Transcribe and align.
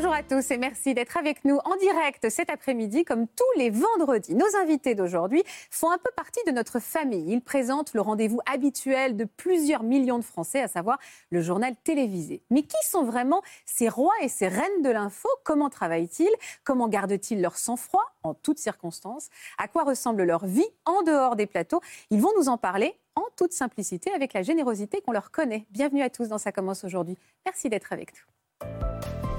Bonjour 0.00 0.14
à 0.14 0.22
tous 0.22 0.50
et 0.50 0.56
merci 0.56 0.94
d'être 0.94 1.18
avec 1.18 1.44
nous 1.44 1.58
en 1.62 1.76
direct 1.76 2.30
cet 2.30 2.48
après-midi 2.48 3.04
comme 3.04 3.26
tous 3.26 3.58
les 3.58 3.68
vendredis. 3.68 4.34
Nos 4.34 4.46
invités 4.62 4.94
d'aujourd'hui 4.94 5.42
font 5.70 5.90
un 5.90 5.98
peu 5.98 6.10
partie 6.16 6.40
de 6.46 6.52
notre 6.52 6.78
famille. 6.78 7.30
Ils 7.30 7.42
présentent 7.42 7.92
le 7.92 8.00
rendez-vous 8.00 8.40
habituel 8.50 9.14
de 9.14 9.26
plusieurs 9.26 9.82
millions 9.82 10.18
de 10.18 10.24
Français, 10.24 10.62
à 10.62 10.68
savoir 10.68 10.98
le 11.28 11.42
journal 11.42 11.74
télévisé. 11.84 12.42
Mais 12.48 12.62
qui 12.62 12.78
sont 12.82 13.04
vraiment 13.04 13.42
ces 13.66 13.90
rois 13.90 14.14
et 14.22 14.30
ces 14.30 14.48
reines 14.48 14.80
de 14.82 14.88
l'info? 14.88 15.28
Comment 15.44 15.68
travaillent-ils? 15.68 16.34
Comment 16.64 16.88
gardent-ils 16.88 17.42
leur 17.42 17.58
sang-froid? 17.58 18.06
En 18.22 18.32
toutes 18.32 18.58
circonstances 18.58 19.28
À 19.58 19.68
quoi 19.68 19.84
ressemble 19.84 20.22
leur 20.22 20.46
vie 20.46 20.68
en 20.86 21.02
dehors 21.02 21.36
des 21.36 21.46
plateaux? 21.46 21.82
Ils 22.08 22.22
vont 22.22 22.32
nous 22.38 22.48
en 22.48 22.56
parler 22.56 22.94
en 23.16 23.26
toute 23.36 23.52
simplicité 23.52 24.10
avec 24.12 24.32
la 24.32 24.40
générosité 24.40 25.02
qu'on 25.02 25.12
leur 25.12 25.30
connaît. 25.30 25.66
Bienvenue 25.68 26.00
à 26.00 26.08
tous 26.08 26.28
dans 26.28 26.38
Ça 26.38 26.52
commence 26.52 26.84
aujourd'hui. 26.84 27.18
Merci 27.44 27.68
d'être 27.68 27.92
avec 27.92 28.14
nous. 28.14 29.29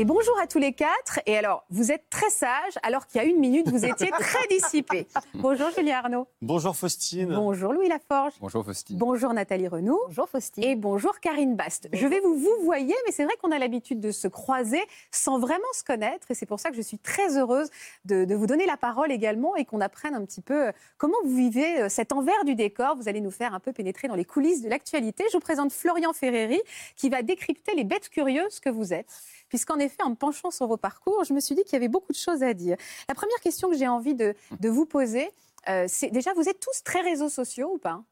Et 0.00 0.04
bonjour 0.04 0.38
à 0.40 0.46
tous 0.46 0.60
les 0.60 0.72
quatre. 0.72 1.18
Et 1.26 1.36
alors, 1.36 1.64
vous 1.70 1.90
êtes 1.90 2.08
très 2.08 2.30
sages, 2.30 2.78
alors 2.84 3.08
qu'il 3.08 3.20
y 3.20 3.24
a 3.24 3.26
une 3.26 3.40
minute, 3.40 3.68
vous 3.68 3.84
étiez 3.84 4.12
très 4.12 4.46
dissipés. 4.48 5.08
Bonjour 5.34 5.70
Julien 5.76 5.96
Arnaud. 6.04 6.28
Bonjour 6.40 6.76
Faustine. 6.76 7.34
Bonjour 7.34 7.72
Louis 7.72 7.88
Laforge. 7.88 8.34
Bonjour 8.40 8.64
Faustine. 8.64 8.96
Bonjour 8.96 9.34
Nathalie 9.34 9.66
Renaud. 9.66 10.00
Bonjour 10.06 10.28
Faustine. 10.28 10.62
Et 10.62 10.76
bonjour 10.76 11.18
Karine 11.18 11.56
Bast. 11.56 11.88
Je 11.92 12.06
vais 12.06 12.20
vous 12.20 12.36
vous 12.36 12.62
voyez, 12.62 12.94
mais 13.06 13.12
c'est 13.12 13.24
vrai 13.24 13.34
qu'on 13.42 13.50
a 13.50 13.58
l'habitude 13.58 13.98
de 13.98 14.12
se 14.12 14.28
croiser 14.28 14.80
sans 15.10 15.40
vraiment 15.40 15.66
se 15.74 15.82
connaître. 15.82 16.30
Et 16.30 16.34
c'est 16.34 16.46
pour 16.46 16.60
ça 16.60 16.70
que 16.70 16.76
je 16.76 16.82
suis 16.82 17.00
très 17.00 17.36
heureuse 17.36 17.68
de, 18.04 18.24
de 18.24 18.36
vous 18.36 18.46
donner 18.46 18.66
la 18.66 18.76
parole 18.76 19.10
également 19.10 19.56
et 19.56 19.64
qu'on 19.64 19.80
apprenne 19.80 20.14
un 20.14 20.24
petit 20.24 20.42
peu 20.42 20.68
euh, 20.68 20.72
comment 20.96 21.18
vous 21.24 21.34
vivez 21.34 21.80
euh, 21.80 21.88
cet 21.88 22.12
envers 22.12 22.44
du 22.44 22.54
décor. 22.54 22.94
Vous 22.94 23.08
allez 23.08 23.20
nous 23.20 23.32
faire 23.32 23.52
un 23.52 23.58
peu 23.58 23.72
pénétrer 23.72 24.06
dans 24.06 24.14
les 24.14 24.24
coulisses 24.24 24.62
de 24.62 24.68
l'actualité. 24.68 25.24
Je 25.32 25.36
vous 25.36 25.40
présente 25.40 25.72
Florian 25.72 26.12
Ferreri 26.12 26.60
qui 26.94 27.08
va 27.08 27.22
décrypter 27.22 27.74
les 27.74 27.82
bêtes 27.82 28.10
curieuses 28.10 28.60
que 28.60 28.70
vous 28.70 28.92
êtes 28.92 29.22
puisqu'en 29.48 29.78
effet, 29.78 30.02
en 30.02 30.10
me 30.10 30.14
penchant 30.14 30.50
sur 30.50 30.66
vos 30.66 30.76
parcours, 30.76 31.24
je 31.24 31.32
me 31.34 31.40
suis 31.40 31.54
dit 31.54 31.64
qu'il 31.64 31.74
y 31.74 31.76
avait 31.76 31.88
beaucoup 31.88 32.12
de 32.12 32.18
choses 32.18 32.42
à 32.42 32.54
dire. 32.54 32.76
La 33.08 33.14
première 33.14 33.38
question 33.40 33.70
que 33.70 33.76
j'ai 33.76 33.88
envie 33.88 34.14
de, 34.14 34.34
de 34.60 34.68
vous 34.68 34.86
poser, 34.86 35.30
euh, 35.68 35.86
c'est 35.88 36.10
déjà, 36.10 36.32
vous 36.34 36.48
êtes 36.48 36.60
tous 36.60 36.82
très 36.84 37.00
réseaux 37.02 37.28
sociaux 37.28 37.72
ou 37.74 37.78
pas? 37.78 38.02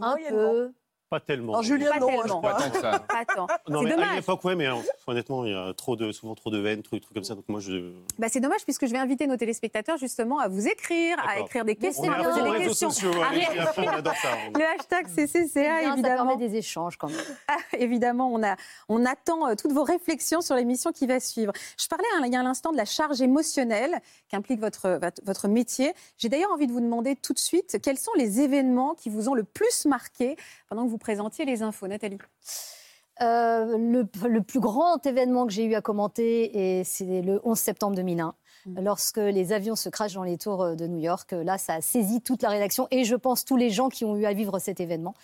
Un 0.00 0.16
peu. 0.28 0.72
Pas 1.10 1.20
tellement. 1.20 1.52
Alors 1.54 1.62
Julien, 1.62 1.90
Pas 1.92 2.00
non, 2.00 2.08
hein, 2.08 2.16
tellement. 2.22 2.40
Pas 2.42 2.54
tant 2.54 2.70
que 2.70 2.80
ça. 2.80 2.98
Pas 3.08 3.24
tant. 3.24 3.46
non, 3.68 3.78
c'est 3.80 3.84
mais 3.86 3.92
à 3.92 3.96
dommage. 3.96 4.16
l'époque, 4.16 4.44
ouais, 4.44 4.54
mais 4.56 4.66
euh, 4.66 4.74
honnêtement, 5.06 5.44
il 5.46 5.52
y 5.52 5.54
a 5.54 5.72
trop 5.72 5.96
de, 5.96 6.12
souvent 6.12 6.34
trop 6.34 6.50
de 6.50 6.58
veines, 6.58 6.82
trucs, 6.82 7.00
trucs 7.02 7.14
comme 7.14 7.24
ça. 7.24 7.34
Donc 7.34 7.44
moi, 7.48 7.60
je. 7.60 7.92
Bah, 8.18 8.26
c'est 8.28 8.40
dommage 8.40 8.62
puisque 8.64 8.86
je 8.86 8.92
vais 8.92 8.98
inviter 8.98 9.26
nos 9.26 9.36
téléspectateurs 9.38 9.96
justement 9.96 10.38
à 10.38 10.48
vous 10.48 10.68
écrire, 10.68 11.16
à 11.26 11.40
écrire 11.40 11.64
des 11.64 11.76
questions, 11.76 12.04
On 12.04 12.10
à 12.12 12.18
est 12.18 12.20
à 12.20 12.24
poser 12.28 12.38
fond 12.40 12.44
des 12.44 12.50
réseaux 12.58 12.68
questions. 12.68 12.90
sociaux, 12.90 13.10
ouais, 13.12 13.22
à 13.22 13.32
les 13.32 13.40
ré- 13.40 13.46
filles 13.52 13.58
à 13.60 13.66
fond, 13.72 13.82
on 13.86 13.88
adore 13.88 14.14
ça. 14.16 14.28
Le 14.54 14.64
hashtag 14.64 15.06
CCCA, 15.06 15.60
Bien, 15.80 15.82
Ça 15.88 15.92
évidemment. 15.94 16.26
permet 16.28 16.36
des 16.36 16.56
échanges 16.56 16.96
quand 16.98 17.08
même. 17.08 17.16
Ah, 17.48 17.56
évidemment, 17.78 18.30
on, 18.32 18.42
a, 18.42 18.56
on 18.90 19.06
attend 19.06 19.48
euh, 19.48 19.54
toutes 19.54 19.72
vos 19.72 19.84
réflexions 19.84 20.42
sur 20.42 20.54
l'émission 20.56 20.92
qui 20.92 21.06
va 21.06 21.18
suivre. 21.20 21.52
Je 21.80 21.88
parlais 21.88 22.04
hein, 22.16 22.22
il 22.26 22.32
y 22.32 22.36
a 22.36 22.40
un 22.40 22.46
instant 22.46 22.72
de 22.72 22.76
la 22.76 22.84
charge 22.84 23.22
émotionnelle 23.22 24.00
qu'implique 24.28 24.60
votre, 24.60 24.98
votre, 25.00 25.22
votre 25.24 25.48
métier. 25.48 25.94
J'ai 26.18 26.28
d'ailleurs 26.28 26.52
envie 26.52 26.66
de 26.66 26.72
vous 26.72 26.80
demander 26.82 27.16
tout 27.16 27.32
de 27.32 27.38
suite 27.38 27.78
quels 27.82 27.98
sont 27.98 28.10
les 28.16 28.40
événements 28.40 28.94
qui 28.94 29.08
vous 29.08 29.28
ont 29.30 29.34
le 29.34 29.44
plus 29.44 29.86
marqué 29.86 30.36
pendant 30.68 30.84
que 30.84 30.90
vous 30.90 30.98
présentiez 30.98 31.44
les 31.44 31.62
infos. 31.62 31.86
Nathalie 31.88 32.18
Euh, 33.20 33.76
le, 33.76 34.06
le 34.28 34.42
plus 34.42 34.60
grand 34.60 35.04
événement 35.04 35.44
que 35.46 35.52
j'ai 35.52 35.64
eu 35.64 35.74
à 35.74 35.80
commenter, 35.80 36.82
c'est 36.84 37.20
le 37.22 37.40
11 37.42 37.58
septembre 37.58 37.96
2001. 37.96 38.34
Mm. 38.66 38.80
Lorsque 38.84 39.16
les 39.16 39.52
avions 39.52 39.74
se 39.74 39.88
crachent 39.88 40.14
dans 40.14 40.22
les 40.22 40.38
tours 40.38 40.76
de 40.76 40.86
New 40.86 40.98
York, 40.98 41.32
là, 41.32 41.58
ça 41.58 41.74
a 41.74 41.80
saisi 41.80 42.20
toute 42.22 42.42
la 42.42 42.48
rédaction 42.48 42.86
et 42.92 43.02
je 43.02 43.16
pense 43.16 43.44
tous 43.44 43.56
les 43.56 43.70
gens 43.70 43.88
qui 43.88 44.04
ont 44.04 44.16
eu 44.16 44.24
à 44.24 44.32
vivre 44.34 44.60
cet 44.60 44.78
événement. 44.78 45.14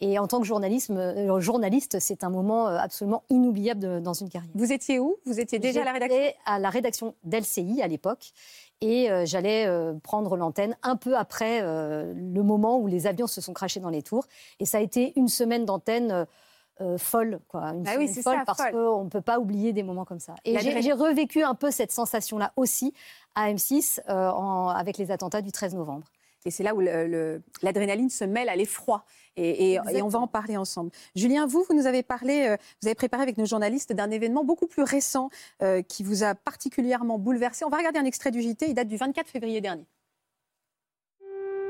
Et 0.00 0.18
en 0.18 0.26
tant 0.26 0.40
que 0.40 0.46
journalisme, 0.46 0.96
euh, 0.96 1.38
journaliste, 1.40 2.00
c'est 2.00 2.24
un 2.24 2.30
moment 2.30 2.66
euh, 2.68 2.76
absolument 2.76 3.22
inoubliable 3.30 3.80
de- 3.80 3.98
dans 4.00 4.14
une 4.14 4.28
carrière. 4.28 4.50
Vous 4.56 4.72
étiez 4.72 4.98
où? 4.98 5.16
Vous 5.24 5.38
étiez 5.38 5.60
déjà 5.60 5.82
à 5.82 5.84
la 5.84 5.92
rédaction? 5.92 6.32
à 6.46 6.58
la 6.58 6.70
rédaction 6.70 7.14
d'LCI 7.22 7.82
à 7.82 7.86
l'époque. 7.86 8.32
Et 8.80 9.10
euh, 9.10 9.24
j'allais 9.24 9.66
euh, 9.66 9.94
prendre 10.02 10.36
l'antenne 10.36 10.76
un 10.82 10.96
peu 10.96 11.16
après 11.16 11.60
euh, 11.62 12.12
le 12.14 12.42
moment 12.42 12.78
où 12.78 12.86
les 12.86 13.06
avions 13.06 13.26
se 13.26 13.40
sont 13.40 13.52
crachés 13.52 13.80
dans 13.80 13.88
les 13.90 14.02
tours. 14.02 14.26
Et 14.60 14.66
ça 14.66 14.78
a 14.78 14.80
été 14.80 15.12
une 15.16 15.28
semaine 15.28 15.64
d'antenne 15.64 16.26
euh, 16.80 16.98
folle, 16.98 17.38
quoi. 17.48 17.72
Une 17.72 17.86
Ah 17.86 17.94
oui, 17.98 18.08
folle 18.08 18.22
ça, 18.38 18.42
parce 18.44 18.58
qu'on 18.72 19.04
ne 19.04 19.08
peut 19.08 19.20
pas 19.20 19.38
oublier 19.38 19.72
des 19.72 19.82
moments 19.84 20.04
comme 20.04 20.18
ça. 20.18 20.34
Et 20.44 20.54
j'ai 20.82 20.92
revécu 20.92 21.42
un 21.42 21.54
peu 21.54 21.70
cette 21.70 21.92
sensation-là 21.92 22.52
aussi 22.56 22.92
à 23.36 23.48
M6 23.52 24.00
euh, 24.08 24.28
en- 24.30 24.68
avec 24.68 24.98
les 24.98 25.10
attentats 25.12 25.40
du 25.40 25.52
13 25.52 25.74
novembre. 25.76 26.06
Et 26.44 26.50
c'est 26.50 26.62
là 26.62 26.74
où 26.74 26.80
l'adrénaline 27.62 28.10
se 28.10 28.24
mêle 28.24 28.48
à 28.48 28.56
l'effroi. 28.56 29.04
Et, 29.36 29.72
et- 29.72 29.78
et 29.92 30.02
on 30.02 30.08
va 30.08 30.18
en 30.20 30.26
parler 30.28 30.56
ensemble. 30.56 30.90
Julien, 31.16 31.46
vous, 31.46 31.64
vous 31.68 31.74
nous 31.74 31.86
avez 31.86 32.02
parlé, 32.02 32.46
euh, 32.48 32.56
vous 32.82 32.88
avez 32.88 32.94
préparé 32.94 33.22
avec 33.22 33.36
nos 33.38 33.46
journalistes 33.46 33.92
d'un 33.92 34.10
événement 34.10 34.44
beaucoup 34.44 34.66
plus 34.66 34.82
récent 34.82 35.28
euh, 35.62 35.82
qui 35.82 36.02
vous 36.04 36.22
a 36.22 36.34
particulièrement 36.34 37.18
bouleversé. 37.18 37.64
On 37.64 37.70
va 37.70 37.78
regarder 37.78 37.98
un 37.98 38.04
extrait 38.04 38.30
du 38.30 38.42
JT, 38.42 38.68
il 38.68 38.74
date 38.74 38.88
du 38.88 38.96
24 38.96 39.26
février 39.28 39.60
dernier. 39.60 39.84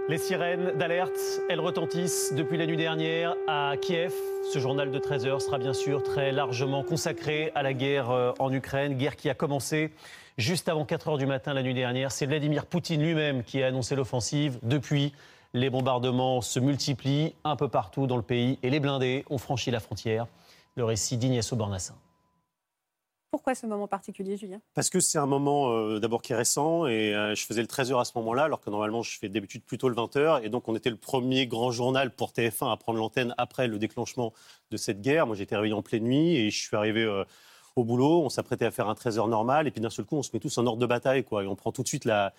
Les 0.07 0.19
sirènes 0.19 0.73
d'alerte, 0.77 1.19
elles 1.49 1.61
retentissent 1.61 2.35
depuis 2.35 2.59
la 2.59 2.67
nuit 2.67 2.77
dernière 2.77 3.35
à 3.49 3.73
Kiev. 3.81 4.13
Ce 4.53 4.59
journal 4.59 4.91
de 4.91 4.99
13 4.99 5.25
heures 5.25 5.41
sera 5.41 5.57
bien 5.57 5.73
sûr 5.73 6.03
très 6.03 6.31
largement 6.31 6.83
consacré 6.83 7.53
à 7.55 7.63
la 7.63 7.73
guerre 7.73 8.11
euh, 8.11 8.33
en 8.39 8.53
Ukraine, 8.53 8.99
guerre 8.99 9.17
qui 9.17 9.31
a 9.31 9.35
commencé 9.35 9.95
juste 10.37 10.69
avant 10.69 10.85
4 10.85 11.09
heures 11.09 11.17
du 11.17 11.25
matin 11.25 11.55
la 11.55 11.63
nuit 11.63 11.73
dernière. 11.73 12.13
C'est 12.13 12.27
Vladimir 12.27 12.67
Poutine 12.67 13.03
lui-même 13.03 13.45
qui 13.45 13.63
a 13.63 13.69
annoncé 13.69 13.97
l'offensive. 13.97 14.59
Depuis, 14.63 15.15
les 15.55 15.71
bombardements 15.71 16.43
se 16.43 16.61
multiplient 16.61 17.35
un 17.43 17.57
peu 17.57 17.69
partout 17.69 18.07
dans 18.07 18.19
le 18.19 18.23
pays 18.23 18.59
et 18.63 18.69
les 18.69 18.81
blindés 18.81 19.25
ont 19.31 19.39
franchi 19.39 19.71
la 19.71 19.81
frontière. 19.81 20.27
Le 20.77 20.85
récit 20.85 21.17
d'Ignès 21.17 21.51
Aubornassin. 21.51 21.95
Pourquoi 23.35 23.57
ce 23.57 23.67
moment 23.67 23.89
particulier, 23.89 24.37
Julien? 24.37 24.61
Parce 24.75 24.91
que 24.91 25.01
c'est 25.01 25.19
un 25.19 25.27
moment 25.27 25.69
euh, 25.73 25.99
d'abord 25.99 26.23
qui 26.23 26.33
est 26.33 26.37
récent 26.37 26.87
et 26.87 27.13
euh, 27.13 27.35
je 27.35 27.45
faisais 27.45 27.63
le 27.63 27.67
13h 27.67 28.01
à 28.01 28.05
ce 28.05 28.13
moment-là, 28.15 28.45
alors 28.45 28.61
que 28.61 28.71
normalement 28.71 29.03
je 29.03 29.19
fais 29.19 29.29
d'habitude 29.29 29.65
plutôt 29.65 29.89
le 29.89 29.97
20h. 29.97 30.45
Et 30.45 30.51
donc 30.51 30.69
on 30.69 30.77
était 30.77 30.89
le 30.89 30.95
premier 30.97 31.49
grand 31.49 31.73
journal 31.73 32.15
pour 32.15 32.31
TF1 32.31 32.71
à 32.71 32.77
prendre 32.77 33.01
l'antenne 33.01 33.35
après 33.37 33.67
le 33.67 33.81
déclenchement 33.81 34.33
de 34.71 34.77
cette 34.77 35.01
guerre. 35.01 35.27
Moi 35.27 35.35
j'étais 35.35 35.57
réveillé 35.57 35.75
en 35.75 35.83
pleine 35.83 36.05
nuit 36.05 36.37
et 36.37 36.51
je 36.53 36.63
suis 36.63 36.77
arrivé 36.77 37.03
euh, 37.03 37.25
au 37.75 37.83
boulot. 37.83 38.23
On 38.23 38.29
s'apprêtait 38.29 38.67
à 38.67 38.71
faire 38.71 38.89
un 38.89 38.95
13h 38.95 39.29
normal 39.29 39.67
et 39.67 39.73
puis 39.73 39.81
d'un 39.81 39.91
seul 39.91 40.05
coup 40.05 40.15
on 40.15 40.23
se 40.23 40.31
met 40.33 40.39
tous 40.39 40.57
en 40.59 40.67
ordre 40.69 40.79
de 40.79 40.87
bataille. 40.87 41.25
Quoi, 41.25 41.43
et 41.43 41.49
on 41.49 41.57
prend 41.57 41.73
tout 41.73 41.83
de 41.83 41.89
suite 41.89 42.05
la, 42.05 42.33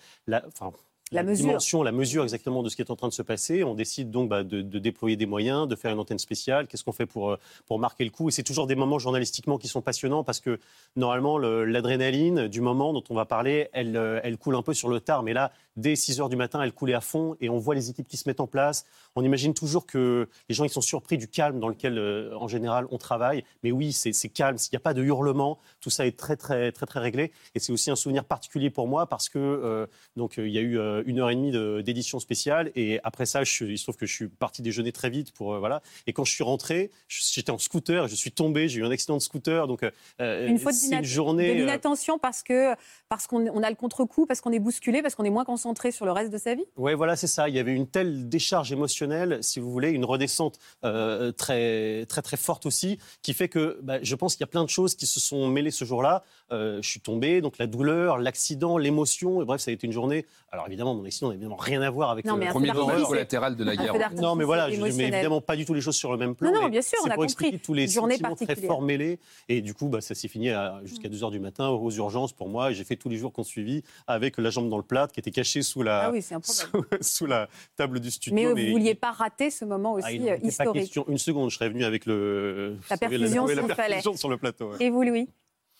La 1.12 1.22
mesure. 1.22 1.46
dimension, 1.46 1.82
la 1.84 1.92
mesure 1.92 2.24
exactement 2.24 2.64
de 2.64 2.68
ce 2.68 2.74
qui 2.74 2.82
est 2.82 2.90
en 2.90 2.96
train 2.96 3.06
de 3.06 3.12
se 3.12 3.22
passer. 3.22 3.62
On 3.62 3.74
décide 3.74 4.10
donc 4.10 4.28
bah, 4.28 4.42
de, 4.42 4.60
de 4.60 4.78
déployer 4.80 5.16
des 5.16 5.26
moyens, 5.26 5.68
de 5.68 5.76
faire 5.76 5.92
une 5.92 6.00
antenne 6.00 6.18
spéciale. 6.18 6.66
Qu'est-ce 6.66 6.82
qu'on 6.82 6.90
fait 6.92 7.06
pour, 7.06 7.30
euh, 7.30 7.38
pour 7.66 7.78
marquer 7.78 8.02
le 8.04 8.10
coup? 8.10 8.28
Et 8.28 8.32
c'est 8.32 8.42
toujours 8.42 8.66
des 8.66 8.74
moments 8.74 8.98
journalistiquement 8.98 9.56
qui 9.56 9.68
sont 9.68 9.82
passionnants 9.82 10.24
parce 10.24 10.40
que 10.40 10.58
normalement, 10.96 11.38
le- 11.38 11.64
l'adrénaline 11.64 12.48
du 12.48 12.60
moment 12.60 12.92
dont 12.92 13.04
on 13.08 13.14
va 13.14 13.24
parler, 13.24 13.68
elle, 13.72 13.96
euh, 13.96 14.18
elle 14.24 14.36
coule 14.36 14.56
un 14.56 14.62
peu 14.62 14.74
sur 14.74 14.88
le 14.88 14.98
tard. 14.98 15.22
Mais 15.22 15.32
là, 15.32 15.52
dès 15.76 15.94
6 15.94 16.20
heures 16.20 16.28
du 16.28 16.34
matin, 16.36 16.60
elle 16.60 16.72
coulait 16.72 16.94
à 16.94 17.00
fond 17.00 17.36
et 17.40 17.48
on 17.50 17.58
voit 17.58 17.76
les 17.76 17.88
équipes 17.88 18.08
qui 18.08 18.16
se 18.16 18.28
mettent 18.28 18.40
en 18.40 18.48
place. 18.48 18.84
On 19.14 19.22
imagine 19.22 19.54
toujours 19.54 19.86
que 19.86 20.28
les 20.48 20.54
gens 20.56 20.64
ils 20.64 20.70
sont 20.70 20.80
surpris 20.80 21.18
du 21.18 21.28
calme 21.28 21.60
dans 21.60 21.68
lequel, 21.68 21.98
euh, 21.98 22.36
en 22.36 22.48
général, 22.48 22.86
on 22.90 22.98
travaille. 22.98 23.44
Mais 23.62 23.70
oui, 23.70 23.92
c'est 23.92 24.12
calme. 24.28 24.58
S'il 24.58 24.72
n'y 24.72 24.78
a 24.78 24.80
pas 24.80 24.92
de 24.94 25.04
hurlement, 25.04 25.58
tout 25.80 25.90
ça 25.90 26.04
est 26.04 26.16
très, 26.18 26.34
très, 26.36 26.72
très, 26.72 26.86
très 26.86 26.98
réglé. 26.98 27.30
Et 27.54 27.60
c'est 27.60 27.72
aussi 27.72 27.92
un 27.92 27.96
souvenir 27.96 28.24
particulier 28.24 28.70
pour 28.70 28.88
moi 28.88 29.06
parce 29.06 29.28
que 29.28 29.38
euh, 29.38 29.86
donc 30.16 30.34
il 30.38 30.48
y 30.48 30.58
a 30.58 30.62
eu 30.62 30.78
euh, 30.80 30.95
une 31.06 31.18
heure 31.18 31.30
et 31.30 31.34
demie 31.34 31.50
de- 31.50 31.82
d'édition 31.84 32.18
spéciale 32.20 32.70
et 32.76 33.00
après 33.04 33.26
ça, 33.26 33.44
je, 33.44 33.64
il 33.64 33.76
se 33.78 33.84
trouve 33.84 33.96
que 33.96 34.06
je 34.06 34.14
suis 34.14 34.28
parti 34.28 34.62
déjeuner 34.62 34.92
très 34.92 35.10
vite 35.10 35.32
pour 35.32 35.54
euh, 35.54 35.58
voilà. 35.58 35.82
Et 36.06 36.12
quand 36.12 36.24
je 36.24 36.32
suis 36.32 36.44
rentré, 36.44 36.90
j'étais 37.08 37.50
en 37.50 37.58
scooter, 37.58 38.08
je 38.08 38.14
suis 38.14 38.30
tombé, 38.32 38.68
j'ai 38.68 38.80
eu 38.80 38.84
un 38.84 38.90
accident 38.90 39.16
de 39.16 39.22
scooter. 39.22 39.66
Donc 39.66 39.82
euh, 40.20 40.46
Une 40.48 40.58
faute 40.58 40.74
une 40.90 41.04
journée. 41.04 41.48
de 41.48 41.52
euh, 41.52 41.54
l'inattention 41.60 42.18
parce 42.18 42.42
que 42.42 42.74
parce 43.08 43.26
qu'on 43.26 43.46
on 43.48 43.62
a 43.62 43.70
le 43.70 43.76
contre-coup, 43.76 44.26
parce 44.26 44.40
qu'on 44.40 44.52
est 44.52 44.58
bousculé, 44.58 45.02
parce 45.02 45.14
qu'on 45.14 45.24
est 45.24 45.30
moins 45.30 45.44
concentré 45.44 45.90
sur 45.92 46.06
le 46.06 46.12
reste 46.12 46.32
de 46.32 46.38
sa 46.38 46.54
vie 46.54 46.64
Oui, 46.76 46.94
voilà, 46.94 47.16
c'est 47.16 47.26
ça. 47.26 47.48
Il 47.48 47.54
y 47.54 47.58
avait 47.58 47.72
une 47.74 47.86
telle 47.86 48.28
décharge 48.28 48.72
émotionnelle, 48.72 49.38
si 49.42 49.60
vous 49.60 49.70
voulez, 49.70 49.90
une 49.90 50.04
redescente 50.04 50.58
euh, 50.84 51.32
très, 51.32 52.06
très, 52.06 52.22
très 52.22 52.36
forte 52.36 52.66
aussi, 52.66 52.98
qui 53.22 53.34
fait 53.34 53.48
que 53.48 53.78
bah, 53.82 53.98
je 54.02 54.14
pense 54.14 54.34
qu'il 54.34 54.42
y 54.42 54.44
a 54.44 54.48
plein 54.48 54.64
de 54.64 54.68
choses 54.70 54.94
qui 54.94 55.06
se 55.06 55.20
sont 55.20 55.48
mêlées 55.48 55.70
ce 55.70 55.84
jour-là. 55.84 56.24
Euh, 56.52 56.80
je 56.82 56.88
suis 56.88 57.00
tombé, 57.00 57.40
donc 57.40 57.58
la 57.58 57.66
douleur, 57.66 58.18
l'accident, 58.18 58.78
l'émotion, 58.78 59.42
et 59.42 59.44
bref, 59.44 59.60
ça 59.60 59.70
a 59.70 59.74
été 59.74 59.86
une 59.86 59.92
journée. 59.92 60.26
Alors 60.52 60.66
évidemment, 60.66 60.85
évidemment, 60.86 60.94
mon 60.94 61.04
accident 61.06 61.28
n'a 61.28 61.34
évidemment 61.34 61.56
rien 61.56 61.82
à 61.82 61.90
voir 61.90 62.10
avec 62.10 62.24
Non, 62.24 62.36
le 62.36 62.46
Premier 62.46 62.70
dommage 62.72 63.02
collatéral 63.04 63.56
de 63.56 63.64
la 63.64 63.76
guerre. 63.76 63.94
Non, 64.16 64.34
mais 64.34 64.44
voilà, 64.44 64.70
je 64.70 64.80
ne 64.80 64.92
mets 64.92 65.08
évidemment 65.08 65.40
pas 65.40 65.56
du 65.56 65.64
tout 65.64 65.74
les 65.74 65.80
choses 65.80 65.96
sur 65.96 66.12
le 66.12 66.18
même 66.18 66.34
plan. 66.34 66.52
Non, 66.52 66.68
bien 66.68 66.82
sûr, 66.82 66.98
on 67.02 67.06
c'est 67.06 67.10
a 67.12 67.14
pour 67.14 67.26
compris. 67.26 67.58
tous 67.58 67.74
les 67.74 67.88
journée 67.88 68.14
sentiments 68.14 68.34
très 68.36 68.46
particulière. 68.46 68.72
fort 68.72 68.82
mêlés. 68.82 69.18
Et 69.48 69.60
du 69.60 69.74
coup, 69.74 69.88
bah, 69.88 70.00
ça 70.00 70.14
s'est 70.14 70.28
fini 70.28 70.50
à- 70.50 70.80
jusqu'à 70.84 71.08
2h 71.08 71.30
du 71.30 71.40
matin 71.40 71.68
aux 71.68 71.90
urgences 71.90 72.32
pour 72.32 72.48
moi. 72.48 72.70
Et 72.70 72.74
j'ai 72.74 72.84
fait 72.84 72.96
tous 72.96 73.08
les 73.08 73.16
jours 73.16 73.32
qu'on 73.32 73.44
suivi 73.44 73.82
avec 74.06 74.38
la 74.38 74.50
jambe 74.50 74.68
dans 74.68 74.76
le 74.76 74.82
plâtre 74.82 75.12
qui 75.12 75.20
était 75.20 75.30
cachée 75.30 75.62
sous 75.62 75.82
la, 75.82 76.04
Ah 76.06 76.10
oui, 76.12 76.22
sous, 76.42 76.84
sous 77.00 77.26
la 77.26 77.48
table 77.76 78.00
du 78.00 78.10
studio. 78.10 78.34
Mais 78.34 78.46
vous 78.50 78.56
ne 78.58 78.70
vouliez 78.70 78.94
pas 78.94 79.12
rater 79.12 79.50
ce 79.50 79.64
moment 79.64 79.94
aussi 79.94 80.06
Ah, 80.08 80.12
n'en 80.12 80.24
était 80.24 80.40
pas 80.40 80.46
historique. 80.48 80.74
question 80.82 81.04
une 81.08 81.18
seconde. 81.18 81.50
Je 81.50 81.56
serais 81.56 81.68
venu 81.68 81.84
avec 81.84 82.06
le, 82.06 82.76
La 82.90 82.96
perfusion 82.96 83.46
la 83.46 84.00
sur 84.16 84.28
le 84.28 84.36
plateau. 84.36 84.70
ouais. 84.70 84.76
Et 84.80 84.90
vous, 84.90 85.02
Louis? 85.02 85.28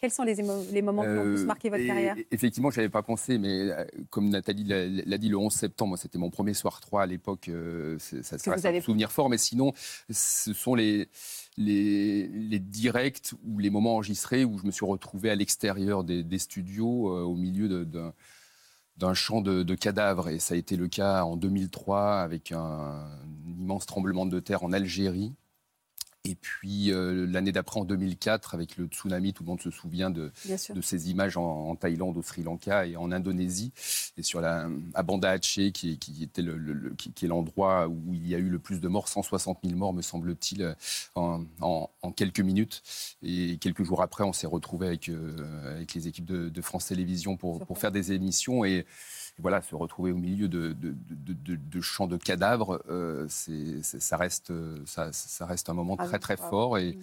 Quels 0.07 0.13
sont 0.13 0.23
les, 0.23 0.83
moments 0.83 1.03
qui 1.03 1.09
ont 1.09 1.23
plus 1.25 1.43
Euh, 1.43 1.47
marqué 1.47 1.69
votre 1.69 1.85
carrière? 1.85 2.17
et- 2.17 2.29
Effectivement, 2.31 2.71
je 2.71 2.77
n'avais 2.77 2.89
pas 2.89 3.03
pensé, 3.03 3.39
mais 3.39 3.73
euh, 3.73 3.85
comme 4.11 4.29
Nathalie 4.29 4.63
l'a 4.65 5.19
dit, 5.19 5.29
le 5.29 5.37
11 5.37 5.53
septembre, 5.53 5.89
moi, 5.91 5.99
c'était 5.99 6.19
mon 6.19 6.31
premier 6.31 6.55
soir 6.55 6.79
3 6.81 7.03
à 7.03 7.07
l'époque. 7.07 7.49
euh, 7.49 7.99
ça, 7.99 8.19
reste 8.37 8.49
vous 8.49 8.67
avez- 8.67 8.79
un 8.79 8.83
souvenir 8.83 9.11
fort, 9.11 9.29
mais 9.29 9.37
sinon, 9.39 9.73
ce 10.09 10.53
sont 10.53 10.77
les, 10.77 11.09
les, 11.57 12.29
les 12.29 12.59
directs 12.61 13.33
ou 13.45 13.59
les 13.59 13.69
moments 13.71 13.95
enregistrés 13.95 14.45
où 14.45 14.59
je 14.59 14.65
me 14.67 14.71
suis 14.71 14.87
retrouvé 14.87 15.29
à 15.31 15.35
l'extérieur 15.35 16.05
des, 16.05 16.23
des 16.23 16.39
studios, 16.39 17.09
euh, 17.13 17.23
au 17.23 17.35
milieu 17.35 17.85
d'un 17.85 18.13
d'un 18.99 19.13
champ 19.13 19.43
de, 19.43 19.63
de 19.63 19.75
cadavres. 19.75 20.31
Et 20.31 20.39
ça 20.39 20.55
a 20.55 20.57
été 20.57 20.75
le 20.77 20.89
cas 20.89 21.23
en 21.25 21.37
2003 21.37 22.21
avec 22.21 22.51
un, 22.53 22.59
un 22.59 23.19
immense 23.47 23.85
tremblement 23.85 24.25
de 24.25 24.41
terre 24.41 24.63
en 24.63 24.73
Algérie. 24.73 25.35
Et 26.29 26.35
puis 26.35 26.91
euh, 26.93 27.27
l'année 27.27 27.53
d'après, 27.53 27.81
en 27.81 27.85
2004, 27.85 28.55
avec 28.55 28.77
le 28.77 28.87
tsunami, 28.87 29.33
tout 29.33 29.43
le 29.45 29.49
monde 29.49 29.61
se 29.61 29.71
souvient 29.71 30.11
de, 30.11 30.33
ces 30.83 31.11
images 31.11 31.37
en, 31.37 31.69
en 31.71 31.77
Thaïlande, 31.77 32.17
au 32.17 32.23
Sri 32.23 32.43
Lanka 32.43 32.87
et 32.87 32.97
en 32.97 33.13
Indonésie, 33.13 33.73
et 34.17 34.23
sur 34.23 34.41
la 34.41 34.69
à 34.95 35.03
Banda 35.03 35.31
Aceh, 35.31 35.71
qui, 35.73 35.99
était 36.23 36.43
le, 36.43 36.57
le- 36.57 36.73
le- 36.73 36.95
qui, 36.95 37.13
qui 37.13 37.25
est 37.25 37.29
l'endroit 37.29 37.87
où 37.89 38.13
il 38.15 38.27
y 38.27 38.35
a 38.35 38.39
eu 38.39 38.49
le 38.49 38.59
plus 38.59 38.81
de 38.81 38.89
morts, 38.89 39.09
160 39.09 39.59
000 39.65 39.77
morts, 39.77 39.93
me 39.93 40.03
semble-t-il, 40.03 40.63
euh, 40.63 40.75
en, 41.15 41.45
en- 41.61 41.91
en 42.03 42.13
quelques 42.13 42.41
minutes. 42.41 42.83
Et 43.23 43.59
quelques 43.59 43.85
jours 43.85 44.03
après, 44.03 44.25
on 44.25 44.33
s'est 44.33 44.47
retrouvé 44.47 44.89
avec, 44.89 45.09
euh, 45.09 45.75
avec 45.77 45.95
les 45.95 46.09
équipes 46.09 46.25
de, 46.27 46.49
de 46.49 46.63
France 46.63 46.87
Télévisions 46.87 47.37
pour, 47.37 47.65
pour 47.67 47.79
faire 47.79 47.93
des 47.93 48.13
émissions. 48.13 48.65
Et 48.65 48.85
voilà, 49.39 49.61
se 49.63 49.75
retrouver 49.75 50.13
au 50.13 50.17
milieu 50.17 50.49
de, 50.49 50.73
de, 50.73 50.95
de- 51.11 51.33
de- 51.35 51.57
de 51.57 51.81
champs 51.81 52.07
de 52.07 52.17
cadavres, 52.17 52.83
euh, 52.89 53.27
c'est, 53.29 53.83
ça, 53.83 54.17
reste, 54.17 54.51
euh, 54.51 54.79
ça, 54.87 55.13
ça 55.13 55.45
reste 55.47 55.69
un 55.69 55.75
moment 55.75 55.97
Ah 55.99 56.07
très 56.07 56.19
très 56.19 56.37
fort. 56.37 56.79
Et 56.79 56.93
Mm. 56.97 57.01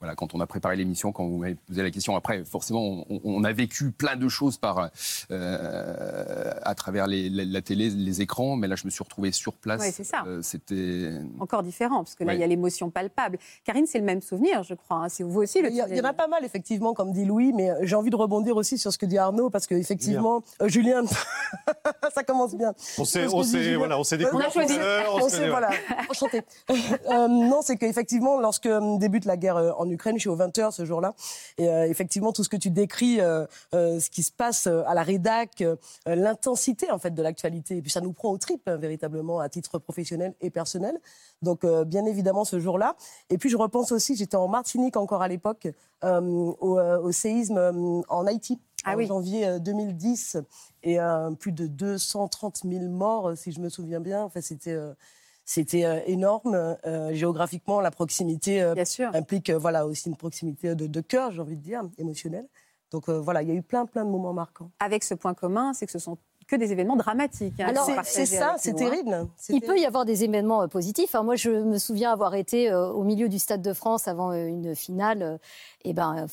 Voilà, 0.00 0.14
quand 0.14 0.34
on 0.34 0.40
a 0.40 0.46
préparé 0.46 0.76
l'émission, 0.76 1.10
quand 1.12 1.24
vous 1.26 1.38
m'avez 1.38 1.54
posé 1.54 1.82
la 1.82 1.90
question, 1.90 2.16
après, 2.16 2.44
forcément, 2.44 3.04
on, 3.08 3.20
on 3.24 3.44
a 3.44 3.52
vécu 3.52 3.90
plein 3.92 4.16
de 4.16 4.28
choses 4.28 4.58
par, 4.58 4.90
euh, 5.30 6.52
à 6.62 6.74
travers 6.74 7.06
les- 7.06 7.30
la, 7.30 7.44
la 7.44 7.62
télé, 7.62 7.88
les 7.90 8.20
écrans, 8.20 8.56
mais 8.56 8.68
là, 8.68 8.76
je 8.76 8.84
me 8.84 8.90
suis 8.90 9.02
retrouvé 9.02 9.32
sur 9.32 9.54
place. 9.54 9.80
Ouais, 9.80 9.90
c'est 9.92 10.04
ça. 10.04 10.24
Euh, 10.26 10.40
c'était. 10.42 11.12
Encore 11.40 11.62
différent, 11.62 11.98
parce 11.98 12.14
que 12.14 12.24
là, 12.24 12.32
Ouais. 12.32 12.36
il 12.38 12.40
y 12.40 12.44
a 12.44 12.46
l'émotion 12.46 12.90
palpable. 12.90 13.38
Karine, 13.64 13.86
c'est 13.86 13.98
le 13.98 14.04
même 14.04 14.20
souvenir, 14.20 14.62
je 14.64 14.74
crois. 14.74 14.98
hein. 14.98 15.08
C'est 15.08 15.22
vous 15.24 15.40
aussi 15.40 15.62
le 15.62 15.70
Il 15.70 15.76
y, 15.76 15.80
a- 15.80 15.88
il 15.88 15.96
y 15.96 16.00
en 16.00 16.04
a 16.04 16.12
pas 16.12 16.26
mal, 16.28 16.44
effectivement, 16.44 16.92
comme 16.94 17.12
dit 17.12 17.24
Louis, 17.24 17.52
mais 17.54 17.70
euh, 17.70 17.74
j'ai 17.82 17.96
envie 17.96 18.10
de 18.10 18.16
rebondir 18.16 18.56
aussi 18.56 18.78
sur 18.78 18.92
ce 18.92 18.98
que 18.98 19.06
dit 19.06 19.18
Arnaud, 19.18 19.50
parce 19.50 19.66
qu'effectivement, 19.66 20.42
euh, 20.60 20.68
Julien, 20.68 21.04
ça 22.14 22.22
commence 22.22 22.54
bien. 22.54 22.74
On 22.98 23.04
s'est, 23.04 23.26
on 23.32 23.42
s'est, 23.42 23.76
voilà, 23.76 23.98
on 23.98 24.04
s'est 24.04 24.16
On 24.16 24.18
découvert 24.18 24.48
a 24.48 24.50
choisi. 24.50 24.74
on 25.10 25.16
On 25.16 25.24
se 25.24 25.30
sait, 25.30 25.36
connaît, 25.38 25.50
voilà, 25.50 25.70
enchanté. 26.10 26.42
Euh, 27.08 27.28
non, 27.28 27.60
c'est 27.62 27.76
qu'effectivement, 27.76 28.40
lorsque 28.40 28.68
débute 28.98 29.24
la 29.24 29.36
guerre 29.36 29.56
euh, 29.56 29.70
en 29.86 29.90
Ukraine, 29.90 30.16
je 30.16 30.20
suis 30.20 30.28
au 30.28 30.36
20h 30.36 30.72
ce 30.72 30.84
jour-là, 30.84 31.14
et 31.58 31.68
euh, 31.68 31.88
effectivement, 31.88 32.32
tout 32.32 32.44
ce 32.44 32.48
que 32.48 32.56
tu 32.56 32.70
décris, 32.70 33.20
euh, 33.20 33.46
euh, 33.74 34.00
ce 34.00 34.10
qui 34.10 34.22
se 34.22 34.32
passe 34.32 34.66
à 34.66 34.94
la 34.94 35.02
rédac, 35.02 35.64
l'intensité 36.06 36.90
en 36.90 36.98
fait 36.98 37.12
de 37.12 37.22
l'actualité, 37.22 37.76
et 37.76 37.82
puis 37.82 37.90
ça 37.90 38.00
nous 38.00 38.12
prend 38.12 38.30
aux 38.30 38.38
tripes 38.38 38.68
hein, 38.68 38.76
véritablement 38.76 39.40
à 39.40 39.48
titre 39.48 39.78
professionnel 39.78 40.34
et 40.40 40.50
personnel. 40.50 40.98
Donc, 41.42 41.66
bien 41.86 42.04
évidemment, 42.06 42.44
ce 42.44 42.58
jour-là. 42.58 42.96
Et 43.30 43.38
puis, 43.38 43.50
je 43.50 43.56
repense 43.56 43.92
aussi, 43.92 44.16
j'étais 44.16 44.36
en 44.36 44.48
Martinique 44.48 44.96
encore 44.96 45.22
à 45.22 45.28
l'époque, 45.28 45.68
au, 46.02 46.56
au 46.60 47.12
séisme 47.12 48.02
en 48.08 48.26
Haïti. 48.26 48.58
Ah 48.86 48.94
en 48.94 48.98
oui. 48.98 49.06
janvier 49.06 49.46
euh, 49.46 49.58
2010 49.58 50.38
et 50.84 51.00
euh, 51.00 51.32
plus 51.32 51.50
de 51.50 51.66
230 51.66 52.60
000 52.64 52.84
morts, 52.86 53.36
si 53.36 53.50
je 53.50 53.60
me 53.60 53.68
souviens 53.68 54.00
bien. 54.00 54.22
Enfin, 54.22 54.40
c'était 54.40 54.72
euh, 54.72 54.94
c'était 55.46 55.84
euh, 55.86 56.00
énorme. 56.06 56.76
Euh, 56.84 57.14
géographiquement, 57.14 57.80
la 57.80 57.90
proximité 57.90 58.60
euh, 58.62 58.74
Bien 58.74 58.84
sûr. 58.84 59.10
implique 59.14 59.48
euh, 59.48 59.56
voilà 59.56 59.86
aussi 59.86 60.10
une 60.10 60.16
proximité 60.16 60.74
de, 60.74 60.86
de 60.86 61.00
cœur, 61.00 61.30
j'ai 61.32 61.40
envie 61.40 61.56
de 61.56 61.62
dire, 61.62 61.82
émotionnelle. 61.96 62.46
Donc 62.90 63.08
euh, 63.08 63.18
voilà, 63.18 63.40
il 63.42 63.48
y 63.48 63.52
a 63.52 63.54
eu 63.54 63.62
plein 63.62 63.86
plein 63.86 64.04
de 64.04 64.10
moments 64.10 64.32
marquants. 64.34 64.70
Avec 64.80 65.02
ce 65.04 65.14
point 65.14 65.32
commun, 65.34 65.72
c'est 65.72 65.86
que 65.86 65.92
ce 65.92 65.98
sont 65.98 66.18
que 66.48 66.54
des 66.54 66.70
événements 66.70 66.94
dramatiques. 66.94 67.58
hein, 67.58 67.66
Alors, 67.70 67.86
C'est- 68.04 68.24
ça, 68.24 68.54
c'est 68.56 68.70
hein. 68.70 68.74
terrible. 68.74 69.26
Il 69.48 69.58
terrible. 69.60 69.66
peut 69.66 69.78
y 69.80 69.84
avoir 69.84 70.04
des 70.04 70.22
événements 70.22 70.62
euh, 70.62 70.66
positifs. 70.68 71.16
Hein, 71.16 71.24
moi, 71.24 71.34
je 71.34 71.50
me 71.50 71.76
souviens 71.76 72.12
avoir 72.12 72.36
été 72.36 72.70
euh, 72.70 72.86
au 72.90 73.02
milieu 73.02 73.28
du 73.28 73.40
Stade 73.40 73.62
de 73.62 73.72
France 73.72 74.06
avant 74.06 74.30
euh, 74.30 74.46
une 74.46 74.76
finale, 74.76 75.22
euh, 75.22 75.38
et 75.86 75.92
ben, 75.92 76.26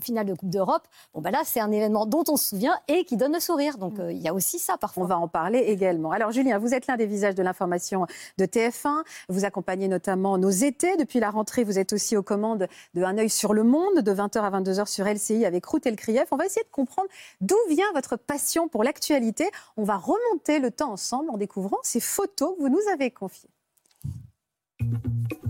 finale 0.00 0.26
de 0.26 0.34
Coupe 0.34 0.50
d'Europe. 0.50 0.82
Bon, 1.14 1.20
ben 1.20 1.30
là, 1.30 1.42
c'est 1.44 1.60
un 1.60 1.72
événement 1.72 2.04
dont 2.06 2.24
on 2.28 2.36
se 2.36 2.48
souvient 2.48 2.78
et 2.88 3.04
qui 3.04 3.16
donne 3.16 3.32
le 3.32 3.40
sourire. 3.40 3.78
Donc, 3.78 3.98
euh, 3.98 4.12
il 4.12 4.18
y 4.18 4.28
a 4.28 4.34
aussi 4.34 4.58
ça 4.58 4.76
parfois. 4.76 5.04
On 5.04 5.06
va 5.06 5.18
en 5.18 5.28
parler 5.28 5.60
également. 5.60 6.10
Alors 6.10 6.30
Julien, 6.30 6.58
vous 6.58 6.74
êtes 6.74 6.86
l'un 6.86 6.96
des 6.96 7.06
visages 7.06 7.34
de 7.34 7.42
l'information 7.42 8.06
de 8.38 8.44
TF1. 8.44 9.02
Vous 9.28 9.44
accompagnez 9.44 9.88
notamment 9.88 10.36
nos 10.36 10.50
étés. 10.50 10.96
Depuis 10.96 11.20
la 11.20 11.30
rentrée, 11.30 11.64
vous 11.64 11.78
êtes 11.78 11.92
aussi 11.92 12.16
aux 12.16 12.22
commandes 12.22 12.68
de 12.94 13.02
Un 13.02 13.16
œil 13.18 13.30
sur 13.30 13.54
le 13.54 13.62
monde, 13.62 14.00
de 14.00 14.12
20h 14.12 14.40
à 14.40 14.50
22h 14.50 14.86
sur 14.86 15.06
LCI 15.06 15.46
avec 15.46 15.64
Ruth 15.64 15.86
Elkrief. 15.86 16.26
On 16.32 16.36
va 16.36 16.44
essayer 16.44 16.64
de 16.64 16.70
comprendre 16.70 17.08
d'où 17.40 17.56
vient 17.68 17.86
votre 17.94 18.16
passion 18.16 18.68
pour 18.68 18.84
l'actualité. 18.84 19.48
On 19.76 19.84
va 19.84 19.96
remonter 19.96 20.58
le 20.58 20.70
temps 20.70 20.92
ensemble 20.92 21.30
en 21.30 21.36
découvrant 21.36 21.78
ces 21.82 22.00
photos 22.00 22.54
que 22.56 22.60
vous 22.60 22.68
nous 22.68 22.82
avez 22.92 23.10
confiées. 23.10 23.55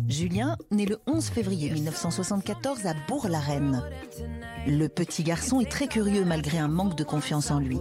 Julien, 0.08 0.56
né 0.70 0.86
le 0.86 0.98
11 1.06 1.24
février 1.30 1.70
1974 1.70 2.86
à 2.86 2.94
Bourg-la-Reine. 3.08 3.82
Le 4.66 4.86
petit 4.88 5.22
garçon 5.24 5.60
est 5.60 5.70
très 5.70 5.88
curieux 5.88 6.24
malgré 6.24 6.58
un 6.58 6.68
manque 6.68 6.96
de 6.96 7.04
confiance 7.04 7.50
en 7.50 7.58
lui. 7.58 7.78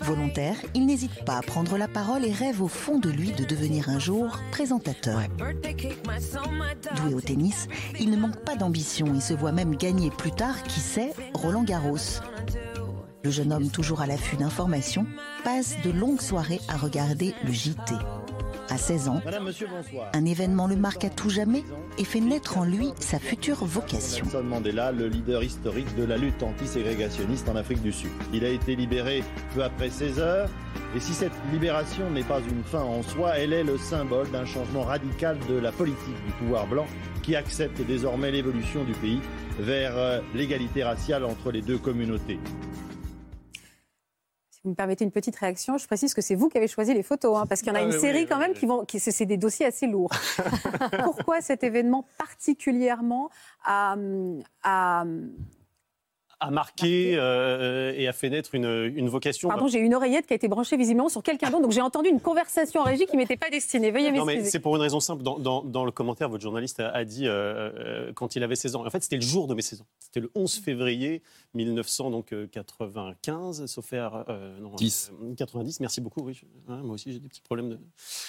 Volontaire, 0.00 0.56
il 0.74 0.86
n'hésite 0.86 1.24
pas 1.24 1.36
à 1.36 1.42
prendre 1.42 1.76
la 1.76 1.88
parole 1.88 2.24
et 2.24 2.32
rêve 2.32 2.62
au 2.62 2.68
fond 2.68 2.98
de 2.98 3.10
lui 3.10 3.32
de 3.32 3.44
devenir 3.44 3.88
un 3.88 3.98
jour 3.98 4.38
présentateur. 4.52 5.20
Doué 6.96 7.14
au 7.14 7.20
tennis, 7.20 7.66
il 7.98 8.10
ne 8.10 8.16
manque 8.16 8.44
pas 8.44 8.56
d'ambition 8.56 9.14
et 9.14 9.20
se 9.20 9.34
voit 9.34 9.52
même 9.52 9.76
gagner 9.76 10.10
plus 10.10 10.32
tard, 10.32 10.62
qui 10.62 10.80
sait, 10.80 11.12
Roland 11.34 11.64
Garros. 11.64 12.20
Le 13.24 13.30
jeune 13.30 13.52
homme, 13.52 13.70
toujours 13.70 14.00
à 14.00 14.06
l'affût 14.06 14.36
d'informations, 14.36 15.06
passe 15.44 15.76
de 15.84 15.90
longues 15.90 16.20
soirées 16.20 16.60
à 16.68 16.76
regarder 16.76 17.34
le 17.44 17.52
JT. 17.52 17.94
À 18.68 18.78
16 18.78 19.08
ans, 19.08 19.20
Madame, 19.24 19.44
monsieur, 19.44 19.66
bonsoir. 19.66 20.10
un 20.14 20.24
événement 20.24 20.66
le 20.66 20.76
marque 20.76 21.04
à 21.04 21.10
tout 21.10 21.30
jamais 21.30 21.62
et 21.98 22.04
fait 22.04 22.20
naître 22.20 22.58
en 22.58 22.64
lui 22.64 22.90
sa 22.98 23.18
future 23.18 23.64
vocation. 23.64 24.24
Nelson 24.24 24.42
Mandela, 24.44 24.92
le 24.92 25.08
leader 25.08 25.42
historique 25.42 25.94
de 25.96 26.04
la 26.04 26.16
lutte 26.16 26.42
antiségrégationniste 26.42 27.48
en 27.48 27.56
Afrique 27.56 27.82
du 27.82 27.92
Sud. 27.92 28.10
Il 28.32 28.44
a 28.44 28.48
été 28.48 28.76
libéré 28.76 29.24
peu 29.54 29.62
après 29.62 29.90
16 29.90 30.20
heures. 30.20 30.48
Et 30.96 31.00
si 31.00 31.12
cette 31.12 31.32
libération 31.52 32.10
n'est 32.10 32.22
pas 32.22 32.40
une 32.40 32.62
fin 32.64 32.82
en 32.82 33.02
soi, 33.02 33.36
elle 33.36 33.52
est 33.52 33.64
le 33.64 33.78
symbole 33.78 34.30
d'un 34.30 34.44
changement 34.44 34.82
radical 34.82 35.38
de 35.48 35.54
la 35.54 35.72
politique 35.72 36.24
du 36.26 36.32
pouvoir 36.32 36.66
blanc 36.66 36.86
qui 37.22 37.36
accepte 37.36 37.80
désormais 37.82 38.30
l'évolution 38.30 38.84
du 38.84 38.92
pays 38.92 39.20
vers 39.58 39.96
euh, 39.96 40.20
l'égalité 40.34 40.82
raciale 40.82 41.24
entre 41.24 41.50
les 41.50 41.62
deux 41.62 41.78
communautés. 41.78 42.38
Vous 44.64 44.70
me 44.70 44.74
permettez 44.76 45.04
une 45.04 45.10
petite 45.10 45.34
réaction, 45.36 45.76
je 45.76 45.86
précise 45.88 46.14
que 46.14 46.22
c'est 46.22 46.36
vous 46.36 46.48
qui 46.48 46.56
avez 46.56 46.68
choisi 46.68 46.94
les 46.94 47.02
photos, 47.02 47.36
hein, 47.36 47.46
parce 47.48 47.62
qu'il 47.62 47.68
y 47.68 47.72
en 47.72 47.74
a 47.74 47.80
Ah 47.80 47.84
une 47.84 47.92
oui, 47.94 48.00
série 48.00 48.20
oui, 48.20 48.26
quand 48.28 48.36
oui, 48.36 48.42
même 48.42 48.52
qui 48.54 48.66
vont, 48.66 48.84
qui 48.84 49.00
c'est 49.00 49.10
c'est 49.10 49.26
des 49.26 49.36
dossiers 49.36 49.66
assez 49.66 49.88
lourds. 49.88 50.12
Pourquoi 51.04 51.40
cet 51.40 51.64
événement 51.64 52.06
particulièrement 52.16 53.28
a, 53.64 53.96
a- 54.62 55.04
a 56.42 56.50
marqué 56.50 57.14
euh, 57.16 57.92
et 57.96 58.08
a 58.08 58.12
fait 58.12 58.30
naître 58.30 58.54
une, 58.54 58.92
une 58.96 59.08
vocation. 59.08 59.48
Pardon, 59.48 59.68
j'ai 59.68 59.78
une 59.78 59.94
oreillette 59.94 60.26
qui 60.26 60.32
a 60.32 60.36
été 60.36 60.48
branchée 60.48 60.76
visiblement 60.76 61.08
sur 61.08 61.22
quelqu'un 61.22 61.50
d'autre, 61.50 61.62
donc 61.62 61.72
j'ai 61.72 61.80
entendu 61.80 62.08
une 62.08 62.20
conversation 62.20 62.80
en 62.80 62.84
régie 62.84 63.06
qui 63.06 63.16
m'était 63.16 63.36
pas 63.36 63.50
destinée. 63.50 63.90
Veuillez 63.90 64.10
Non, 64.12 64.24
mais 64.24 64.34
m'excuser. 64.34 64.50
c'est 64.50 64.60
pour 64.60 64.74
une 64.76 64.82
raison 64.82 65.00
simple. 65.00 65.22
Dans, 65.22 65.38
dans- 65.38 65.62
dans 65.62 65.84
le 65.84 65.92
commentaire, 65.92 66.28
votre 66.28 66.42
journaliste 66.42 66.80
a, 66.80 66.88
a 66.90 67.04
dit 67.04 67.26
euh, 67.26 67.70
euh, 67.78 68.12
quand 68.14 68.36
il 68.36 68.42
avait 68.42 68.56
16 68.56 68.76
ans. 68.76 68.86
En 68.86 68.90
fait, 68.90 69.02
c'était 69.02 69.16
le 69.16 69.22
jour 69.22 69.46
de 69.46 69.54
mes 69.54 69.62
16 69.62 69.80
ans. 69.82 69.86
C'était 70.00 70.20
le 70.20 70.30
11 70.34 70.56
février 70.60 71.22
1995, 71.54 73.66
sauf 73.66 73.92
erreur, 73.92 74.24
euh, 74.28 74.58
non, 74.60 74.70
10. 74.76 75.12
euh, 75.22 75.34
90. 75.34 75.80
Merci 75.80 76.00
beaucoup. 76.00 76.22
Oui, 76.22 76.34
je- 76.34 76.44
hein, 76.72 76.80
moi 76.82 76.94
aussi, 76.94 77.12
j'ai 77.12 77.18
des 77.20 77.28
petits 77.28 77.40
problèmes 77.42 77.78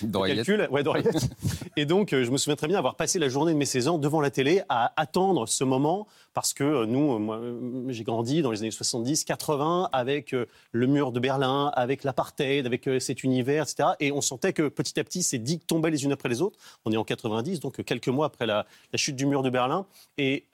de, 0.01 0.19
calcul. 0.27 0.67
Ouais, 0.71 0.83
d'oreillette. 0.83 1.15
Et 1.77 1.85
donc, 1.85 2.13
euh, 2.13 2.23
je 2.23 2.31
me 2.31 2.37
souviens 2.37 2.55
très 2.55 2.67
bien 2.67 2.77
avoir 2.77 2.95
passé 2.95 3.19
la 3.19 3.29
journée 3.29 3.53
de 3.53 3.57
mes 3.57 3.65
16 3.65 3.87
ans 3.87 3.97
devant 3.97 4.21
la 4.21 4.31
télé 4.31 4.61
à 4.69 4.93
attendre 4.99 5.47
ce 5.47 5.63
moment 5.63 6.07
parce 6.33 6.53
que 6.53 6.63
euh, 6.63 6.85
nous, 6.85 7.13
euh, 7.13 7.19
moi, 7.19 7.37
euh, 7.37 7.85
j'ai 7.89 8.02
j'ai 8.03 8.05
grandi 8.05 8.41
dans 8.41 8.51
les 8.51 8.59
années 8.59 8.71
70, 8.71 9.23
80, 9.23 9.89
avec 9.93 10.33
euh, 10.33 10.45
le 10.73 10.87
mur 10.87 11.13
de 11.13 11.21
Berlin, 11.21 11.71
avec 11.73 12.03
l'apartheid, 12.03 12.65
avec 12.65 12.87
euh, 12.87 12.99
cet 12.99 13.23
univers, 13.23 13.63
etc. 13.63 13.91
Et 14.01 14.11
on 14.11 14.19
sentait 14.19 14.51
que 14.51 14.67
petit 14.67 14.99
à 14.99 15.05
petit, 15.05 15.23
ces 15.23 15.39
digues 15.39 15.65
tombaient 15.65 15.89
les 15.89 16.03
unes 16.03 16.11
après 16.11 16.27
les 16.27 16.41
autres. 16.41 16.59
On 16.83 16.91
est 16.91 16.97
en 16.97 17.05
90, 17.05 17.61
donc 17.61 17.79
euh, 17.79 17.83
quelques 17.83 18.09
mois 18.09 18.25
après 18.25 18.45
la, 18.45 18.65
chute 18.95 19.15
du 19.15 19.25
mur 19.25 19.41
de 19.41 19.49
Berlin. 19.49 19.85
Et 20.17 20.45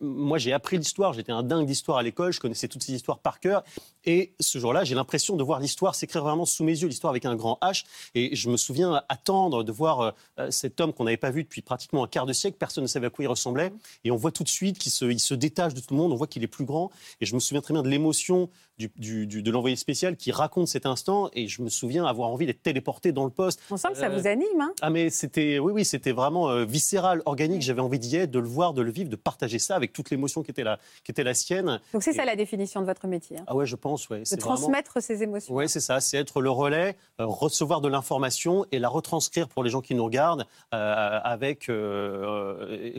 moi, 0.00 0.38
j'ai 0.38 0.52
appris 0.52 0.78
l'histoire. 0.78 1.12
J'étais 1.12 1.32
un 1.32 1.42
dingue 1.42 1.66
d'histoire 1.66 1.98
à 1.98 2.02
l'école. 2.02 2.32
Je 2.32 2.40
connaissais 2.40 2.68
toutes 2.68 2.82
ces 2.82 2.92
histoires 2.92 3.18
par 3.18 3.38
cœur. 3.38 3.62
Et 4.04 4.32
ce 4.40 4.58
jour-là, 4.58 4.84
j'ai 4.84 4.94
l'impression 4.94 5.36
de 5.36 5.42
voir 5.42 5.60
l'histoire 5.60 5.94
s'écrire 5.94 6.24
vraiment 6.24 6.46
sous 6.46 6.64
mes 6.64 6.72
yeux, 6.72 6.88
l'histoire 6.88 7.10
avec 7.10 7.26
un 7.26 7.36
grand 7.36 7.58
H. 7.62 7.84
Et 8.14 8.34
je 8.34 8.48
me 8.48 8.56
souviens 8.56 9.02
attendre 9.08 9.62
de 9.62 9.70
voir 9.70 10.14
cet 10.50 10.80
homme 10.80 10.92
qu'on 10.92 11.04
n'avait 11.04 11.16
pas 11.16 11.30
vu 11.30 11.42
depuis 11.44 11.62
pratiquement 11.62 12.02
un 12.04 12.08
quart 12.08 12.26
de 12.26 12.32
siècle. 12.32 12.56
Personne 12.58 12.82
ne 12.82 12.88
savait 12.88 13.08
à 13.08 13.10
quoi 13.10 13.24
il 13.24 13.28
ressemblait. 13.28 13.72
Et 14.04 14.10
on 14.10 14.16
voit 14.16 14.32
tout 14.32 14.44
de 14.44 14.48
suite 14.48 14.78
qu'il 14.78 14.90
se, 14.90 15.04
il 15.04 15.20
se 15.20 15.34
détache 15.34 15.74
de 15.74 15.80
tout 15.80 15.94
le 15.94 15.98
monde. 15.98 16.12
On 16.12 16.16
voit 16.16 16.26
qu'il 16.26 16.42
est 16.42 16.48
plus 16.48 16.64
grand. 16.64 16.90
Et 17.20 17.26
je 17.26 17.34
me 17.34 17.40
souviens 17.40 17.60
très 17.60 17.74
bien 17.74 17.82
de 17.82 17.88
l'émotion 17.88 18.50
du, 18.78 18.90
du- 18.96 19.26
du- 19.26 19.42
de 19.42 19.50
l'envoyé 19.50 19.76
spécial 19.76 20.16
qui 20.16 20.32
raconte 20.32 20.68
cet 20.68 20.86
instant. 20.86 21.30
Et 21.34 21.46
je 21.48 21.62
me 21.62 21.68
souviens 21.68 22.04
avoir 22.06 22.28
envie 22.30 22.46
d'être 22.46 22.62
téléporté 22.62 23.12
dans 23.12 23.24
le 23.24 23.30
poste. 23.30 23.60
On 23.70 23.76
sent 23.76 23.88
que 23.92 23.98
ça 23.98 24.06
Euh, 24.10 24.18
vous 24.18 24.26
anime. 24.26 24.60
Hein 24.60 24.72
Ah 24.80 24.90
mais 24.90 25.10
c'était 25.10 25.58
oui 25.58 25.72
oui 25.72 25.84
c'était 25.84 26.12
vraiment 26.12 26.48
euh, 26.50 26.64
viscéral 26.64 27.22
organique 27.26 27.62
j'avais 27.62 27.80
envie 27.80 27.98
d'y 27.98 28.16
être 28.16 28.30
de 28.30 28.38
le 28.38 28.46
voir 28.48 28.72
de 28.74 28.82
le 28.82 28.90
vivre 28.90 29.08
de 29.10 29.16
partager 29.16 29.58
ça 29.58 29.76
avec 29.76 29.92
toute 29.92 30.10
l'émotion 30.10 30.42
qui 30.42 30.50
était 30.50 30.64
la 30.64 30.78
qui 31.04 31.10
était 31.12 31.24
la 31.24 31.34
sienne 31.34 31.80
Donc 31.92 32.02
c'est 32.02 32.10
et- 32.10 32.14
ça 32.14 32.24
la 32.24 32.36
définition 32.36 32.80
de 32.80 32.86
votre 32.86 33.06
métier. 33.06 33.38
hein. 33.38 33.44
ah 33.46 33.54
ouais 33.56 33.66
je 33.66 33.76
pense 33.76 34.08
ouais 34.10 34.20
de 34.20 34.24
c'est 34.24 34.40
vraiment 34.40 34.56
transmettre 34.56 35.02
ces 35.02 35.22
émotions. 35.22 35.54
Ouais, 35.54 35.68
c'est 35.68 35.80
ça, 35.80 36.00
c'est 36.00 36.16
être 36.16 36.40
le 36.40 36.50
relais, 36.50 36.96
euh, 37.20 37.26
recevoir 37.26 37.80
de 37.80 37.88
l'information 37.88 38.64
et 38.72 38.78
la 38.78 38.88
retranscrire 38.88 39.48
pour 39.48 39.62
les 39.64 39.70
gens 39.70 39.80
qui 39.80 39.94
nous 39.94 40.04
regardent 40.04 40.46
avec 40.70 41.70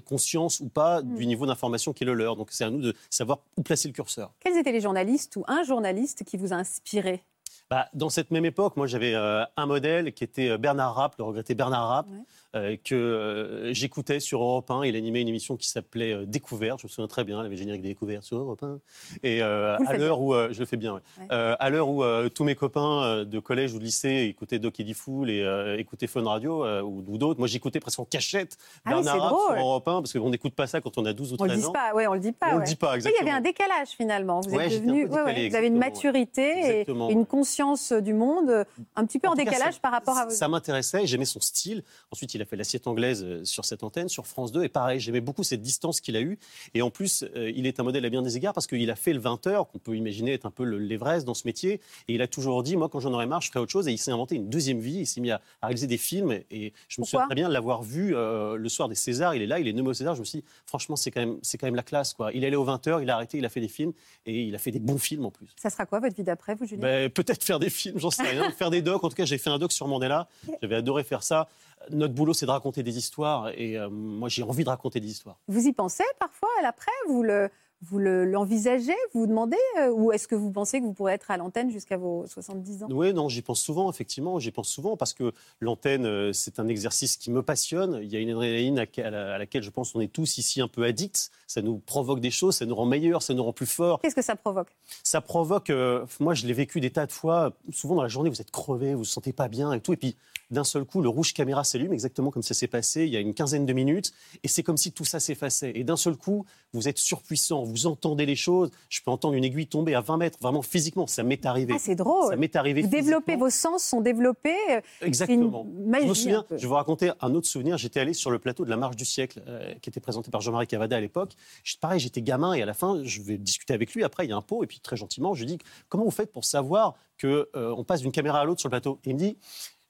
conscience 0.05 0.59
ou 0.59 0.69
pas 0.69 1.01
Mm. 1.01 1.15
du 1.15 1.25
niveau 1.25 1.45
d'information 1.45 1.93
qui 1.93 2.03
est 2.03 2.07
le 2.07 2.13
leur. 2.13 2.35
Donc 2.35 2.49
c'est 2.51 2.63
à 2.63 2.69
nous 2.69 2.81
de 2.81 2.93
savoir 3.09 3.39
où 3.57 3.63
placer 3.63 3.87
le 3.87 3.93
curseur. 3.93 4.31
Quels 4.39 4.57
étaient 4.57 4.71
les 4.71 4.81
journalistes 4.81 5.35
ou 5.35 5.43
un 5.47 5.62
journaliste 5.63 6.23
qui 6.23 6.37
vous 6.37 6.53
a 6.53 6.57
inspiré? 6.57 7.23
Bah, 7.69 7.87
dans 7.93 8.09
cette 8.09 8.31
même 8.31 8.45
époque, 8.45 8.77
moi 8.77 8.87
j'avais 8.87 9.15
euh, 9.15 9.43
un 9.57 9.65
modèle 9.65 10.13
qui 10.13 10.23
était 10.23 10.49
euh, 10.49 10.57
Bernard 10.57 10.95
Rapp, 10.95 11.15
le 11.17 11.23
regretté 11.23 11.55
Bernard 11.55 11.87
Rapp, 11.87 12.07
Ouais. 12.09 12.17
Euh, 12.55 12.75
que 12.83 12.93
euh, 12.95 13.73
j'écoutais 13.73 14.19
sur 14.19 14.41
Europe 14.43 14.69
1. 14.69 14.85
Il 14.85 14.95
animait 14.95 15.21
une 15.21 15.27
émission 15.27 15.57
qui 15.57 15.67
s'appelait 15.67 16.13
euh, 16.13 16.25
Découverte, 16.25 16.79
je 16.81 16.85
me 16.87 16.89
souviens 16.89 17.07
très 17.07 17.23
bien, 17.23 17.37
il 17.41 17.45
avait 17.45 17.49
le 17.55 17.55
générique 17.57 17.81
des 17.81 17.89
découvertes 17.89 18.23
sur 18.23 18.37
Europe 18.37 18.61
1. 18.63 18.79
Et 19.23 19.39
Vous 19.39 19.43
à 19.45 19.97
l'heure 19.97 20.21
où, 20.21 20.33
je 20.33 20.59
le 20.59 20.65
fais 20.65 20.77
bien, 20.77 20.93
ouais. 20.95 20.99
Ouais. 21.19 21.27
À 21.59 21.69
l'heure 21.69 21.89
où 21.89 22.03
tous 22.29 22.43
mes 22.43 22.55
copains 22.55 23.23
de 23.25 23.39
collège 23.39 23.73
ou 23.73 23.79
de 23.79 23.83
lycée 23.83 24.27
écoutaient 24.29 24.59
Doc 24.59 24.79
Eddie 24.79 24.93
Fool 24.93 25.29
et 25.29 25.75
écoutaient 25.77 26.07
Fun 26.07 26.23
Radio 26.23 26.65
ou, 26.81 27.03
ou 27.07 27.17
d'autres, 27.17 27.39
moi 27.39 27.47
j'écoutais 27.47 27.79
presque 27.79 27.99
en 27.99 28.05
cachette 28.05 28.57
Ah 28.85 28.97
oui, 28.97 29.03
Bernard 29.03 29.29
drôle. 29.29 29.55
sur 29.57 29.65
Europe 29.65 29.87
1 29.87 30.01
parce 30.01 30.13
qu'on 30.13 30.29
n'écoute 30.29 30.53
pas 30.53 30.67
ça 30.67 30.81
quand 30.81 30.97
on 30.97 31.05
a 31.05 31.13
12 31.13 31.33
ou 31.33 31.35
On 31.39 31.43
le 31.43 31.49
13 31.49 31.59
dit 31.61 31.65
ans. 31.67 31.71
pas, 31.71 31.93
ouais, 31.93 32.07
on 32.07 32.13
le 32.13 32.19
dit 32.19 32.31
pas. 32.31 32.47
On 32.51 32.53
ouais. 32.55 32.59
le 32.59 32.65
dit 32.65 32.75
pas, 32.75 32.95
exactement. 32.95 33.21
il 33.21 33.25
y 33.25 33.29
avait 33.29 33.37
un 33.37 33.41
décalage 33.41 33.89
finalement. 33.89 34.41
Vous 34.41 34.55
êtes 34.59 34.71
devenu, 34.71 35.07
décalé, 35.07 35.49
vous 35.49 35.55
avez 35.55 35.67
une 35.67 35.77
maturité 35.77 36.81
et 36.81 36.91
une 37.09 37.25
conscience 37.25 37.91
du 37.91 38.13
monde 38.13 38.65
un 38.95 39.05
petit 39.05 39.19
peu 39.19 39.27
en, 39.27 39.31
En 39.31 39.35
tout 39.35 39.43
cas, 39.43 39.51
décalage 39.51 39.73
ça- 39.75 39.79
par 39.79 39.91
rapport 39.91 40.17
à 40.17 40.25
vos. 40.25 40.31
Ça 40.31 40.47
m'intéressait, 40.47 41.05
j'aimais 41.07 41.25
son 41.25 41.41
style. 41.41 41.83
Ensuite, 42.11 42.33
il 42.33 42.41
a 42.43 42.45
fait 42.45 42.55
l'assiette 42.55 42.85
anglaise 42.87 43.23
euh, 43.23 43.43
sur 43.45 43.65
cette 43.65 43.83
antenne, 43.83 44.09
sur 44.09 44.27
France 44.27 44.51
2. 44.51 44.63
Et 44.63 44.69
pareil, 44.69 44.99
j'aimais 44.99 45.21
beaucoup 45.21 45.43
cette 45.43 45.61
distance 45.61 45.99
qu'il 46.01 46.15
a 46.15 46.21
eue. 46.21 46.37
Et 46.73 46.81
en 46.81 46.89
plus, 46.91 47.23
euh, 47.35 47.51
il 47.55 47.65
est 47.65 47.79
un 47.79 47.83
modèle 47.83 48.05
à 48.05 48.09
bien 48.09 48.21
des 48.21 48.37
égards 48.37 48.53
parce 48.53 48.67
qu'il 48.67 48.89
a 48.91 48.95
fait 48.95 49.13
le 49.13 49.19
20h, 49.19 49.67
qu'on 49.71 49.79
peut 49.79 49.95
imaginer 49.95 50.33
être 50.33 50.45
un 50.45 50.51
peu 50.51 50.63
le- 50.63 50.77
l'Everest 50.77 51.25
dans 51.25 51.33
ce 51.33 51.47
métier. 51.47 51.81
Et 52.07 52.13
il 52.15 52.21
a 52.21 52.27
toujours 52.27 52.61
dit, 52.63 52.75
moi, 52.77 52.89
quand 52.89 52.99
j'en 52.99 53.13
aurai 53.13 53.25
marre, 53.25 53.41
je 53.41 53.47
ferai 53.49 53.59
autre 53.59 53.71
chose. 53.71 53.87
Et 53.87 53.91
il 53.91 53.97
s'est 53.97 54.11
inventé 54.11 54.35
une 54.35 54.49
deuxième 54.49 54.79
vie. 54.79 54.99
Il 54.99 55.07
s'est 55.07 55.21
mis 55.21 55.31
à, 55.31 55.41
à 55.61 55.67
réaliser 55.67 55.87
des 55.87 55.97
films. 55.97 56.31
Et 56.51 56.73
je 56.87 57.01
me 57.01 57.05
souviens 57.05 57.25
très 57.25 57.35
bien 57.35 57.47
de 57.49 57.53
l'avoir 57.53 57.83
vu 57.83 58.15
euh, 58.15 58.55
le 58.55 58.69
soir 58.69 58.89
des 58.89 58.95
Césars. 58.95 59.35
Il 59.35 59.41
est 59.41 59.47
là, 59.47 59.59
il 59.59 59.67
est 59.67 59.73
nommé 59.73 59.89
au 59.89 59.93
César. 59.93 60.15
Je 60.15 60.19
me 60.19 60.25
suis 60.25 60.39
dit, 60.39 60.45
franchement, 60.65 60.95
c'est 60.95 61.11
quand, 61.11 61.21
même- 61.21 61.39
quand 61.59 61.67
même 61.67 61.75
la 61.75 61.83
classe. 61.83 62.13
Quoi. 62.13 62.31
Il 62.33 62.43
est 62.43 62.47
allé 62.47 62.55
au 62.55 62.65
20h, 62.65 63.01
il 63.01 63.09
a 63.09 63.15
arrêté, 63.15 63.37
il 63.37 63.45
a 63.45 63.49
fait 63.49 63.61
des 63.61 63.67
films. 63.67 63.93
Et 64.25 64.43
il 64.43 64.55
a 64.55 64.57
fait 64.57 64.71
des 64.71 64.79
bons 64.79 64.97
films 64.97 65.25
en 65.25 65.31
plus. 65.31 65.47
Ça 65.61 65.69
sera 65.69 65.85
quoi 65.85 65.99
votre 65.99 66.15
vie 66.15 66.23
d'après, 66.23 66.55
vous, 66.55 66.65
Julien? 66.65 66.81
Ben, 66.81 67.09
Peut-être 67.09 67.43
faire 67.43 67.59
des 67.59 67.69
films, 67.69 67.99
j'en 67.99 68.09
sais 68.11 68.23
rien. 68.23 68.49
faire 68.57 68.69
des 68.69 68.81
docs. 68.81 69.03
En 69.03 69.09
tout 69.09 69.15
cas, 69.15 69.25
j'ai 69.25 69.37
fait 69.37 69.49
un 69.49 69.59
doc 69.59 69.71
sur 69.71 69.87
Mandela. 69.87 70.27
J'avais 70.61 70.75
adoré 70.75 71.03
faire 71.03 71.23
ça. 71.23 71.47
Notre 71.89 72.13
boulot, 72.13 72.33
c'est 72.33 72.45
de 72.45 72.51
raconter 72.51 72.83
des 72.83 72.97
histoires. 72.97 73.49
Et 73.49 73.77
euh, 73.77 73.89
moi, 73.89 74.29
j'ai 74.29 74.43
envie 74.43 74.63
de 74.63 74.69
raconter 74.69 74.99
des 74.99 75.09
histoires. 75.09 75.37
Vous 75.47 75.67
y 75.67 75.73
pensez 75.73 76.03
parfois 76.19 76.49
à 76.59 76.63
l'après 76.63 76.91
Vous 77.07 77.23
le 77.23 77.49
vous 77.89 77.99
le- 77.99 78.25
l'envisagez 78.25 78.93
Vous 79.13 79.21
vous 79.21 79.27
demandez 79.27 79.57
euh, 79.79 79.89
Ou 79.91 80.11
est-ce 80.11 80.27
que 80.27 80.35
vous 80.35 80.51
pensez 80.51 80.79
que 80.79 80.85
vous 80.85 80.93
pourrez 80.93 81.13
être 81.13 81.29
à 81.31 81.37
l'antenne 81.37 81.69
jusqu'à 81.71 81.97
vos 81.97 82.25
70 82.27 82.83
ans? 82.83 82.87
Oui, 82.91 83.13
non, 83.13 83.29
j'y 83.29 83.41
pense 83.41 83.61
souvent, 83.61 83.89
effectivement. 83.91 84.39
J'y 84.39 84.51
pense 84.51 84.69
souvent 84.69 84.95
parce 84.97 85.13
que 85.13 85.33
l'antenne, 85.59 86.05
euh, 86.05 86.33
c'est 86.33 86.59
un 86.59 86.67
exercice 86.67 87.17
qui 87.17 87.31
me 87.31 87.41
passionne. 87.43 87.99
Il 88.01 88.11
y 88.11 88.15
a 88.15 88.19
une 88.19 88.29
adrénaline 88.31 88.79
à 88.79 88.85
à 88.97 89.09
la- 89.09 89.35
à 89.35 89.37
laquelle 89.37 89.63
je 89.63 89.69
pense 89.69 89.91
qu'on 89.91 90.01
est 90.01 90.11
tous 90.11 90.37
ici 90.37 90.61
un 90.61 90.67
peu 90.67 90.83
addicts. 90.83 91.29
Ça 91.47 91.61
nous 91.61 91.77
provoque 91.77 92.19
des 92.19 92.31
choses, 92.31 92.55
ça 92.57 92.65
nous 92.65 92.75
rend 92.75 92.85
meilleurs, 92.85 93.21
ça 93.21 93.33
nous 93.33 93.43
rend 93.43 93.53
plus 93.53 93.65
forts. 93.65 93.99
Qu'est-ce 94.01 94.15
que 94.15 94.21
ça 94.21 94.35
provoque? 94.35 94.69
Ça 95.03 95.21
provoque, 95.21 95.69
euh, 95.69 96.05
moi 96.19 96.33
je 96.33 96.45
l'ai 96.47 96.53
vécu 96.53 96.79
des 96.79 96.89
tas 96.91 97.05
de 97.05 97.11
fois, 97.11 97.53
souvent 97.71 97.95
dans 97.95 98.01
la 98.03 98.07
journée 98.07 98.29
vous 98.29 98.41
êtes 98.41 98.51
crevé, 98.51 98.93
vous 98.93 98.99
vous 98.99 99.05
sentez 99.05 99.33
pas 99.33 99.47
bien 99.47 99.73
et 99.73 99.79
tout, 99.79 99.93
et 99.93 99.97
puis 99.97 100.15
d'un 100.51 100.63
seul 100.63 100.83
coup 100.85 101.01
le 101.01 101.09
rouge 101.09 101.33
caméra 101.33 101.63
s'allume, 101.63 101.93
exactement 101.93 102.29
comme 102.31 102.43
ça 102.43 102.53
s'est 102.53 102.67
passé 102.67 103.03
il 103.05 103.09
y 103.09 103.17
a 103.17 103.19
une 103.19 103.33
quinzaine 103.33 103.65
de 103.65 103.73
minutes, 103.73 104.13
et 104.43 104.47
c'est 104.47 104.61
comme 104.63 104.77
si 104.77 104.91
tout 104.91 105.05
ça 105.05 105.19
s'effaçait. 105.19 105.71
Et 105.75 105.83
d'un 105.83 105.95
seul 105.97 106.15
coup 106.15 106.45
vous 106.73 106.87
êtes 106.87 106.97
surpuissant, 106.97 107.63
vous 107.73 107.87
entendez 107.87 108.25
les 108.25 108.35
choses, 108.35 108.71
je 108.89 109.01
peux 109.01 109.11
entendre 109.11 109.33
une 109.35 109.43
aiguille 109.43 109.67
tomber 109.67 109.95
à 109.95 110.01
20 110.01 110.17
mètres, 110.17 110.37
vraiment 110.41 110.61
physiquement, 110.61 111.07
ça 111.07 111.23
m'est 111.23 111.45
arrivé. 111.45 111.73
Ah, 111.75 111.79
c'est 111.79 111.95
drôle. 111.95 112.29
Ça 112.29 112.35
m'est 112.37 112.55
arrivé. 112.55 112.81
Vous 112.83 112.87
développez, 112.87 113.35
vos 113.35 113.49
sens 113.49 113.83
sont 113.83 114.01
développés. 114.01 114.55
euh, 114.69 114.81
Exactement. 115.01 115.65
une 115.65 115.89
magie, 115.89 116.03
je 116.05 116.09
me 116.09 116.13
souviens, 116.13 116.45
je 116.51 116.55
vais 116.55 116.67
vous 116.67 116.73
raconter 116.75 117.11
un 117.19 117.33
autre 117.35 117.47
souvenir. 117.47 117.77
J'étais 117.77 117.99
allé 117.99 118.13
sur 118.13 118.31
le 118.31 118.39
plateau 118.39 118.63
de 118.65 118.69
la 118.69 118.77
Marche 118.77 118.95
du 118.95 119.05
siècle, 119.05 119.41
euh, 119.47 119.73
qui 119.81 119.89
était 119.89 119.99
présenté 119.99 120.31
par 120.31 120.41
Jean-Marie 120.41 120.67
Cavada 120.67 120.95
à 120.95 121.01
l'époque. 121.01 121.31
Je- 121.63 121.75
Pareil, 121.77 121.99
j'étais 121.99 122.21
gamin 122.21 122.53
et 122.53 122.61
à 122.61 122.65
la 122.65 122.73
fin, 122.73 123.01
je 123.03 123.21
vais 123.21 123.37
discuter 123.37 123.73
avec 123.73 123.93
lui. 123.93 124.03
Après, 124.03 124.25
il 124.25 124.29
y 124.29 124.33
a 124.33 124.37
un 124.37 124.41
pot 124.41 124.63
et 124.63 124.67
puis 124.67 124.79
très 124.79 124.95
gentiment, 124.95 125.33
je 125.33 125.41
lui 125.41 125.47
dis 125.47 125.57
comment 125.89 126.03
vous 126.05 126.11
faites 126.11 126.31
pour 126.31 126.45
savoir 126.45 126.93
que 127.17 127.49
euh, 127.55 127.73
on 127.77 127.83
passe 127.83 128.01
d'une 128.01 128.11
caméra 128.11 128.39
à 128.39 128.45
l'autre 128.45 128.59
sur 128.61 128.67
le 128.69 128.71
plateau? 128.71 128.99
Et 129.05 129.09
il 129.09 129.13
me 129.15 129.19
dit. 129.19 129.37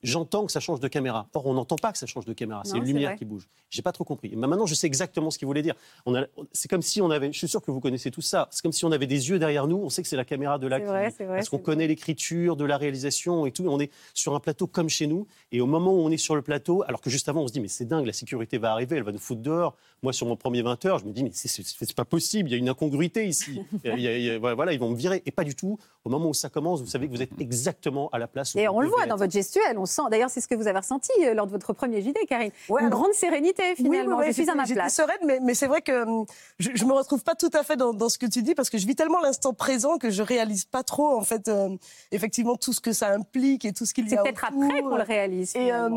J'entends 0.04 0.46
que 0.46 0.52
ça 0.52 0.60
change 0.60 0.80
de 0.80 0.88
caméra. 0.88 1.28
Or, 1.34 1.46
on 1.48 1.54
n'entend 1.54 1.78
pas 1.78 1.92
que 1.92 1.98
ça 1.98 2.06
change 2.06 2.26
de 2.26 2.34
caméra. 2.34 2.62
C'est 2.66 2.78
une 2.78 2.84
lumière 2.84 3.10
vrai. 3.12 3.18
qui 3.18 3.26
bouge. 3.26 3.48
J'ai 3.70 3.82
pas 3.82 3.92
trop 3.94 4.04
compris. 4.04 4.34
Mais 4.36 4.48
maintenant, 4.48 4.66
je 4.66 4.76
sais 4.76 4.86
exactement 4.88 5.32
ce 5.32 5.38
qu'il 5.38 5.46
voulait 5.48 5.62
dire. 5.62 5.76
C'est 6.52 6.68
comme 6.70 6.82
si 6.82 7.02
on 7.02 7.10
avait. 7.10 7.32
Je 7.32 7.38
suis 7.38 7.48
sûr 7.48 7.62
que 7.62 7.72
vous 7.72 7.80
connaissez 7.80 8.12
tout 8.12 8.22
ça. 8.22 8.48
C'est 8.52 8.62
comme 8.62 8.72
si 8.74 8.86
on 8.86 8.92
avait 8.92 9.08
des 9.08 9.30
yeux 9.30 9.40
derrière 9.40 9.66
nous. 9.68 9.78
On 9.78 9.90
sait 9.90 10.02
que 10.02 10.08
c'est 10.08 10.16
la 10.18 10.26
caméra 10.26 10.60
de 10.60 10.68
là. 10.68 10.80
Qui- 10.80 10.86
vrai, 10.86 11.14
c'est 11.18 11.26
vrai, 11.26 11.38
Parce 11.38 11.50
qu'on 11.50 11.58
connaît 11.58 11.88
l'écriture, 11.88 12.56
de 12.56 12.66
la 12.66 12.78
réalisation 12.78 13.46
et 13.46 13.52
tout. 13.52 13.66
On 13.68 13.80
est 13.80 13.92
sur 14.14 14.36
un 14.36 14.40
plateau 14.40 14.68
comme 14.68 14.90
chez 14.90 15.08
nous. 15.08 15.26
Et 15.52 15.62
au 15.62 15.66
moment 15.66 15.94
où 15.94 16.00
on 16.00 16.12
est 16.12 16.18
sur 16.18 16.36
le 16.36 16.42
plateau, 16.42 16.84
alors 16.88 17.02
que 17.02 17.10
juste 17.10 17.30
avant, 17.30 17.42
on 17.42 17.48
se 17.48 17.54
dit, 17.54 17.62
mais 17.62 17.68
c'est 17.70 17.86
dingue, 17.86 18.06
la 18.06 18.14
sécurité 18.14 18.58
va 18.58 18.72
arriver, 18.72 18.98
elle 18.98 19.04
va 19.04 19.12
nous 19.12 19.20
foutre 19.20 19.42
dehors. 19.42 19.76
Moi, 20.02 20.12
sur 20.12 20.28
mon 20.28 20.36
premier 20.36 20.62
20 20.62 20.84
heures, 20.86 21.00
je 21.00 21.06
me 21.06 21.12
dis, 21.14 21.24
mais 21.24 21.32
c'est- 21.34 21.94
pas 21.96 22.06
possible, 22.06 22.50
il 22.50 22.52
y 22.52 22.56
a 22.56 22.58
une 22.58 22.70
incongruité 22.70 23.26
ici. 23.26 23.62
Il 23.86 24.00
y 24.00 24.08
a- 24.08 24.18
il 24.18 24.24
y 24.24 24.30
a- 24.32 24.40
voilà, 24.40 24.74
ils 24.74 24.80
vont 24.80 24.90
me 24.90 24.96
virer. 24.96 25.22
Et 25.26 25.32
pas 25.32 25.44
du 25.44 25.56
tout. 25.56 25.78
Au 26.04 26.10
moment 26.10 26.30
où 26.30 26.34
ça 26.34 26.50
commence, 26.50 26.82
vous 26.82 26.88
savez 26.88 27.08
que 27.08 27.14
vous 27.14 27.22
êtes 27.22 27.40
exactement 27.40 28.10
à 28.12 28.18
la 28.20 28.28
place 28.28 28.56
Et 28.56 28.68
on 28.68 28.82
le 28.82 28.88
voit 28.90 29.06
dans 29.06 29.16
votre 29.16 29.32
gestuelle, 29.32 29.78
on 29.78 29.86
sent. 29.94 30.02
D'ailleurs, 30.12 30.30
c'est 30.30 30.42
ce 30.42 30.48
que 30.48 30.56
vous 30.56 30.68
avez 30.68 30.80
ressenti 30.80 31.12
euh, 31.22 31.34
lors 31.34 31.46
de 31.48 31.52
votre 31.52 31.72
premier 31.74 32.02
JD, 32.02 32.18
Karine. 32.28 32.52
Ouais, 32.70 32.82
Une 32.82 32.88
alors- 32.88 33.00
grande 33.02 33.14
sérénité, 33.14 33.76
finalement. 33.76 34.18
oui, 34.18 34.26
oui, 34.28 34.34
je 34.34 34.42
suis 34.42 34.50
à 34.50 34.56
ma 34.56 34.66
place. 34.66 34.96
Sereine, 34.96 35.18
mais, 35.26 35.40
mais 35.42 35.54
c'est 35.54 35.68
vrai 35.68 35.82
que 35.82 36.04
hum, 36.04 36.26
je, 36.60 36.72
je 36.74 36.86
me 36.86 36.94
retrouve 36.94 37.24
pas 37.24 37.36
tout 37.36 37.52
à 37.54 37.64
fait 37.64 37.76
dans, 37.78 37.94
dans 37.94 38.10
ce 38.10 38.18
que 38.18 38.26
tu 38.26 38.42
dis 38.42 38.56
parce 38.56 38.70
que 38.70 38.78
je 38.78 38.86
vis 38.88 38.96
tellement 38.96 39.22
l'instant 39.22 39.54
présent 39.54 39.98
que 39.98 40.10
je 40.10 40.22
réalise 40.24 40.66
pas 40.66 40.84
trop, 40.84 41.16
en 41.18 41.22
fait, 41.24 41.48
euh, 41.48 41.70
effectivement, 42.12 42.56
tout 42.58 42.74
ce 42.74 42.82
que 42.82 42.92
ça 42.94 43.10
implique 43.14 43.66
et 43.66 43.74
tout 43.74 43.86
ce 43.86 43.94
qu'il 43.94 44.06
y 44.08 44.10
C'est 44.10 44.18
a 44.18 44.24
peut-être 44.24 44.46
autour. 44.52 44.64
après 44.64 44.82
qu'on 44.82 44.96
le 44.98 45.04
réalise. 45.04 45.56
Et 45.56 45.72
euh, 45.72 45.90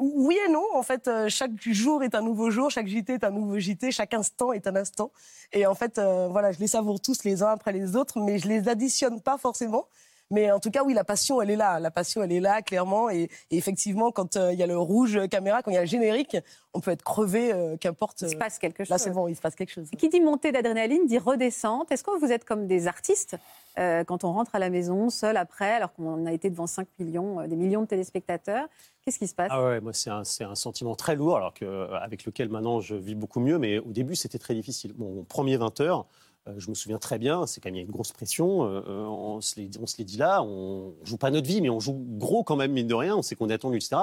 oui 0.00 0.38
et 0.46 0.50
non, 0.50 0.62
en 0.74 0.82
fait, 0.82 1.08
euh, 1.08 1.28
chaque 1.28 1.50
jour 1.60 2.04
est 2.04 2.14
un 2.14 2.22
nouveau 2.22 2.50
jour, 2.50 2.70
chaque 2.70 2.86
JT 2.86 3.14
est 3.14 3.24
un 3.24 3.30
nouveau 3.30 3.58
JT, 3.58 3.90
chaque 3.90 4.14
instant 4.14 4.52
est 4.52 4.66
un 4.68 4.76
instant. 4.76 5.10
Et 5.52 5.66
en 5.66 5.74
fait, 5.74 5.98
euh, 5.98 6.28
voilà, 6.30 6.52
je 6.52 6.58
les 6.60 6.68
savoure 6.68 7.00
tous 7.00 7.24
les 7.24 7.42
uns 7.42 7.48
après 7.48 7.72
les 7.72 7.96
autres, 7.96 8.20
mais 8.20 8.38
je 8.38 8.46
les 8.48 8.68
additionne 8.68 9.20
pas 9.20 9.38
forcément. 9.38 9.86
Mais 10.30 10.50
en 10.50 10.60
tout 10.60 10.70
cas, 10.70 10.84
oui, 10.84 10.92
la 10.92 11.04
passion, 11.04 11.40
elle 11.40 11.50
est 11.50 11.56
là. 11.56 11.80
La 11.80 11.90
passion, 11.90 12.22
elle 12.22 12.32
est 12.32 12.40
là, 12.40 12.60
clairement. 12.60 13.08
Et, 13.08 13.30
et 13.50 13.56
effectivement, 13.56 14.10
quand 14.10 14.36
euh, 14.36 14.52
il 14.52 14.58
y 14.58 14.62
a 14.62 14.66
le 14.66 14.76
rouge 14.76 15.18
caméra, 15.28 15.62
quand 15.62 15.70
il 15.70 15.74
y 15.74 15.78
a 15.78 15.82
le 15.82 15.86
générique, 15.86 16.36
on 16.74 16.80
peut 16.80 16.90
être 16.90 17.02
crevé, 17.02 17.52
euh, 17.52 17.76
qu'importe. 17.76 18.20
il 18.22 18.28
se 18.28 18.36
euh, 18.36 18.38
passe 18.38 18.58
quelque 18.58 18.84
chose. 18.84 18.90
Là, 18.90 18.98
c'est 18.98 19.10
bon, 19.10 19.28
il 19.28 19.36
se 19.36 19.40
passe 19.40 19.54
quelque 19.54 19.72
chose. 19.72 19.88
Qui 19.96 20.08
dit 20.08 20.20
montée 20.20 20.52
d'adrénaline 20.52 21.06
dit 21.06 21.18
redescente. 21.18 21.90
Est-ce 21.90 22.04
que 22.04 22.18
vous 22.18 22.30
êtes 22.30 22.44
comme 22.44 22.66
des 22.66 22.86
artistes 22.86 23.36
euh, 23.78 24.02
quand 24.02 24.24
on 24.24 24.32
rentre 24.32 24.54
à 24.54 24.58
la 24.58 24.70
maison 24.70 25.08
seul 25.08 25.36
après, 25.36 25.72
alors 25.72 25.92
qu'on 25.92 26.26
a 26.26 26.32
été 26.32 26.50
devant 26.50 26.66
5 26.66 26.88
millions, 26.98 27.40
euh, 27.40 27.46
des 27.46 27.56
millions 27.56 27.82
de 27.82 27.86
téléspectateurs? 27.86 28.66
Qu'est-ce 29.02 29.18
qui 29.18 29.28
se 29.28 29.34
passe? 29.34 29.48
Ah 29.52 29.62
ouais, 29.62 29.80
moi 29.80 29.92
c'est 29.92 30.10
un, 30.10 30.24
c'est 30.24 30.44
un 30.44 30.56
sentiment 30.56 30.96
très 30.96 31.14
lourd, 31.14 31.36
alors 31.36 31.54
que, 31.54 31.64
euh, 31.64 31.98
avec 32.00 32.24
lequel 32.24 32.48
maintenant 32.48 32.80
je 32.80 32.96
vis 32.96 33.14
beaucoup 33.14 33.40
mieux, 33.40 33.58
mais 33.58 33.78
au 33.78 33.92
début 33.92 34.16
c'était 34.16 34.38
très 34.38 34.54
difficile. 34.54 34.94
Mon 34.98 35.22
premier 35.22 35.56
20 35.56 35.80
heures, 35.80 36.00
euh, 36.00 36.27
je 36.56 36.68
me 36.70 36.74
souviens 36.74 36.98
très 36.98 37.18
bien, 37.18 37.46
c'est 37.46 37.60
quand 37.60 37.68
même 37.68 37.74
il 37.74 37.78
y 37.78 37.80
a 37.82 37.84
une 37.84 37.90
grosse 37.90 38.12
pression, 38.12 38.64
euh, 38.64 38.80
euh, 38.88 39.04
on, 39.04 39.40
se 39.40 39.56
les, 39.56 40.04
dit 40.04 40.16
là, 40.16 40.42
on 40.42 40.94
joue 41.04 41.16
pas 41.16 41.30
notre 41.30 41.46
vie, 41.46 41.60
mais 41.60 41.70
on 41.70 41.80
joue 41.80 41.94
gros 41.94 42.44
quand 42.44 42.56
même, 42.56 42.72
mine 42.72 42.86
de 42.86 42.94
rien, 42.94 43.16
on 43.16 43.22
sait 43.22 43.34
qu'on 43.34 43.48
est 43.48 43.54
attendu, 43.54 43.76
etc. 43.76 43.96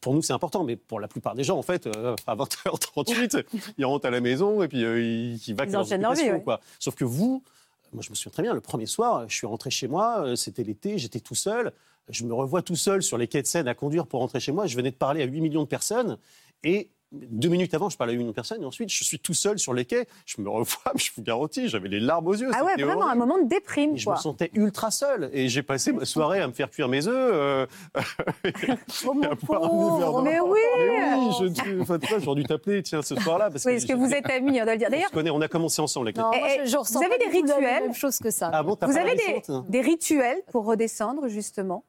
Pour 0.00 0.12
nous 0.12 0.22
c'est 0.22 0.32
important, 0.32 0.64
mais 0.64 0.76
pour 0.76 0.98
la 0.98 1.06
plupart 1.06 1.34
des 1.34 1.44
gens, 1.44 1.56
en 1.56 1.62
fait, 1.62 1.86
euh, 1.86 2.16
à 2.26 2.34
20h38, 2.34 3.44
ils 3.78 3.84
rentrent 3.84 4.06
à 4.06 4.10
la 4.10 4.20
maison 4.20 4.62
et 4.62 4.68
puis 4.68 4.84
euh, 4.84 5.00
ils, 5.00 5.36
ils 5.36 5.54
vaquent 5.54 5.68
Ils 5.68 6.00
leur 6.00 6.12
ouais. 6.12 6.42
quoi. 6.42 6.60
Sauf 6.80 6.96
que 6.96 7.04
vous, 7.04 7.44
moi 7.92 8.02
je 8.02 8.10
me 8.10 8.14
souviens 8.16 8.32
très 8.32 8.42
bien, 8.42 8.54
le 8.54 8.60
premier 8.60 8.86
soir, 8.86 9.28
je 9.28 9.36
suis 9.36 9.46
rentré 9.46 9.70
chez 9.70 9.86
moi, 9.86 10.24
euh, 10.24 10.36
c'était 10.36 10.64
l'été, 10.64 10.98
j'étais 10.98 11.20
tout 11.20 11.36
seul, 11.36 11.72
je 12.08 12.24
me 12.24 12.34
revois 12.34 12.62
tout 12.62 12.76
seul 12.76 13.02
sur 13.02 13.18
les 13.18 13.28
quais 13.28 13.42
de 13.42 13.46
Seine 13.46 13.68
à 13.68 13.74
conduire 13.74 14.06
pour 14.06 14.20
rentrer 14.20 14.40
chez 14.40 14.50
moi. 14.50 14.66
Je 14.66 14.76
venais 14.76 14.90
de 14.90 14.96
parler 14.96 15.22
à 15.22 15.26
8 15.26 15.40
millions 15.40 15.62
de 15.62 15.68
personnes 15.68 16.18
et 16.64 16.90
deux 17.12 17.48
minutes 17.48 17.72
avant, 17.74 17.88
je 17.88 17.96
parlais 17.96 18.12
à 18.12 18.16
une 18.16 18.32
personne 18.34 18.62
et 18.62 18.66
ensuite, 18.66 18.90
je 18.92 19.02
suis 19.02 19.18
tout 19.18 19.34
seul 19.34 19.58
sur 19.58 19.72
les 19.72 19.84
quais. 19.84 20.06
Je 20.26 20.40
me 20.42 20.48
revois, 20.48 20.92
je 20.96 21.10
vous 21.16 21.22
garantis, 21.22 21.68
j'avais 21.68 21.88
les 21.88 22.00
larmes 22.00 22.26
aux 22.26 22.34
yeux. 22.34 22.50
Ah 22.52 22.64
ouais, 22.64 22.74
vraiment, 22.82 23.08
un 23.08 23.14
moment 23.14 23.38
de 23.38 23.48
déprime, 23.48 23.94
Et 23.94 23.98
je 23.98 24.10
me 24.10 24.16
sentais 24.16 24.50
ultra 24.54 24.90
seul. 24.90 25.30
Et 25.32 25.48
j'ai 25.48 25.62
passé 25.62 25.92
ma 25.92 26.04
soirée 26.04 26.40
à 26.40 26.46
me 26.48 26.52
faire 26.52 26.70
cuire 26.70 26.88
mes 26.88 27.06
œufs. 27.06 27.14
euh, 27.16 27.66
Oh, 29.06 29.14
mon 29.14 29.36
pauvre, 29.36 30.22
mais 30.22 30.40
oui 30.40 30.58
Mais 30.78 31.14
oui, 31.14 31.52
je, 31.54 31.80
enfin, 31.80 31.98
tu 31.98 32.08
vois, 32.08 32.18
j'aurais 32.18 32.40
dû 32.40 32.46
t'appeler, 32.46 32.82
tiens, 32.82 33.02
ce 33.02 33.14
soir-là. 33.16 33.50
Parce 33.50 33.64
Oui, 33.64 33.72
est-ce 33.72 33.86
que 33.86 33.94
vous 33.94 34.12
êtes 34.12 34.28
amis, 34.30 34.60
on 34.60 34.64
doit 34.64 34.74
le 34.74 34.78
dire. 34.78 34.88
on, 34.88 34.92
D'ailleurs, 34.92 35.10
connaît, 35.10 35.30
on 35.30 35.40
a 35.40 35.48
commencé 35.48 35.80
ensemble 35.80 36.08
Eh, 36.34 36.66
je, 36.66 36.70
je 36.70 36.76
ressens 36.76 36.98
vous 37.00 37.04
avez 37.06 37.18
des 37.18 37.24
la 37.26 37.30
rituels 37.30 37.82
même 37.84 37.94
chose 37.94 38.18
que 38.18 38.30
ça. 38.30 38.50
Ah 38.52 38.62
bon, 38.62 38.76
t'as 38.76 38.86
vous 38.86 38.94
pas 38.94 39.04
la 39.04 39.10
avez 39.10 39.16
des, 39.16 39.42
des 39.68 39.80
rituels 39.80 40.42
pour 40.50 40.64
redescendre, 40.66 41.28
justement 41.28 41.84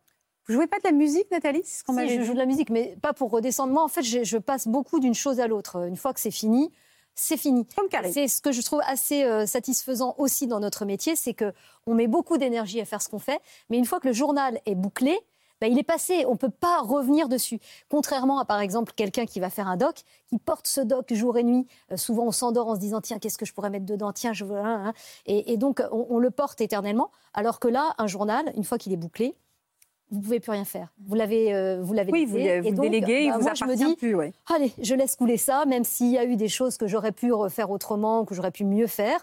Vous 0.49 0.55
jouez 0.55 0.65
pas 0.65 0.79
de 0.79 0.83
la 0.85 0.91
musique, 0.91 1.29
Nathalie 1.29 1.61
C'est 1.63 1.79
ce 1.79 1.83
qu'on 1.83 1.95
Si, 1.95 2.09
je 2.09 2.23
joue 2.23 2.33
de 2.33 2.39
la 2.39 2.47
musique, 2.47 2.71
mais 2.71 2.97
pas 3.03 3.13
pour 3.13 3.29
redescendre. 3.29 3.71
Moi, 3.71 3.83
en 3.83 3.87
fait, 3.87 4.01
je, 4.01 4.23
je 4.23 4.39
passe 4.39 4.67
beaucoup 4.67 4.99
d'une 4.99 5.13
chose 5.13 5.39
à 5.39 5.45
l'autre. 5.45 5.87
Une 5.87 5.95
fois 5.95 6.11
que 6.11 6.19
c'est 6.19 6.31
fini, 6.31 6.71
c'est 7.13 7.37
fini. 7.37 7.67
C'est 8.11 8.27
ce 8.27 8.41
que 8.41 8.51
je 8.51 8.63
trouve 8.63 8.81
assez 8.87 9.23
euh, 9.23 9.45
satisfaisant 9.45 10.15
aussi 10.17 10.47
dans 10.47 10.59
notre 10.59 10.85
métier, 10.85 11.15
c'est 11.15 11.35
que 11.35 11.53
on 11.85 11.93
met 11.93 12.07
beaucoup 12.07 12.37
d'énergie 12.37 12.81
à 12.81 12.85
faire 12.85 13.01
ce 13.03 13.09
qu'on 13.09 13.19
fait, 13.19 13.39
mais 13.69 13.77
une 13.77 13.85
fois 13.85 13.99
que 13.99 14.07
le 14.07 14.13
journal 14.13 14.59
est 14.65 14.73
bouclé, 14.73 15.19
bah, 15.61 15.67
il 15.67 15.77
est 15.77 15.83
passé, 15.83 16.25
on 16.25 16.31
ne 16.31 16.37
peut 16.37 16.49
pas 16.49 16.79
revenir 16.79 17.29
dessus. 17.29 17.59
Contrairement 17.87 18.39
à, 18.39 18.45
par 18.45 18.59
exemple, 18.59 18.93
quelqu'un 18.95 19.27
qui 19.27 19.39
va 19.39 19.51
faire 19.51 19.67
un 19.67 19.77
doc, 19.77 20.01
qui 20.29 20.39
porte 20.39 20.65
ce 20.65 20.81
doc 20.81 21.13
jour 21.13 21.37
et 21.37 21.43
nuit. 21.43 21.67
Euh, 21.91 21.97
souvent, 21.97 22.23
on 22.25 22.31
s'endort 22.31 22.69
en 22.69 22.75
se 22.75 22.79
disant, 22.79 23.01
tiens, 23.01 23.19
qu'est-ce 23.19 23.37
que 23.37 23.45
je 23.45 23.53
pourrais 23.53 23.69
mettre 23.69 23.85
dedans? 23.85 24.13
Tiens, 24.13 24.33
je 24.33 24.45
veux... 24.45 24.59
Et, 25.27 25.53
et 25.53 25.57
donc, 25.57 25.83
on, 25.91 26.07
on 26.09 26.17
le 26.17 26.31
porte 26.31 26.59
éternellement. 26.61 27.11
Alors 27.35 27.59
que 27.59 27.67
là, 27.67 27.93
un 27.99 28.07
journal, 28.07 28.51
une 28.55 28.63
fois 28.63 28.79
qu'il 28.79 28.93
est 28.93 28.97
bouclé, 28.97 29.35
vous 30.11 30.21
pouvez 30.21 30.39
plus 30.39 30.51
rien 30.51 30.65
faire. 30.65 30.87
Vous 31.07 31.15
l'avez, 31.15 31.53
euh, 31.53 31.81
vous 31.81 31.93
l'avez 31.93 32.11
Oui, 32.11 32.21
laissé. 32.25 32.31
vous, 32.31 32.37
Et 32.37 32.59
vous 32.61 32.69
le 32.69 32.75
donc, 32.75 32.85
déléguez, 32.85 33.21
il 33.23 33.29
bah, 33.31 33.37
vous 33.37 33.43
moi, 33.43 33.53
je 33.53 33.63
me 33.65 33.71
appartient 33.73 33.85
dis, 33.91 33.95
plus. 33.95 34.15
Ouais. 34.15 34.33
allez, 34.53 34.71
je 34.81 34.95
laisse 34.95 35.15
couler 35.15 35.37
ça, 35.37 35.65
même 35.65 35.83
s'il 35.83 36.11
y 36.11 36.17
a 36.17 36.25
eu 36.25 36.35
des 36.35 36.47
choses 36.49 36.77
que 36.77 36.87
j'aurais 36.87 37.11
pu 37.11 37.31
refaire 37.33 37.69
autrement, 37.71 38.25
que 38.25 38.33
j'aurais 38.35 38.51
pu 38.51 38.65
mieux 38.65 38.87
faire. 38.87 39.19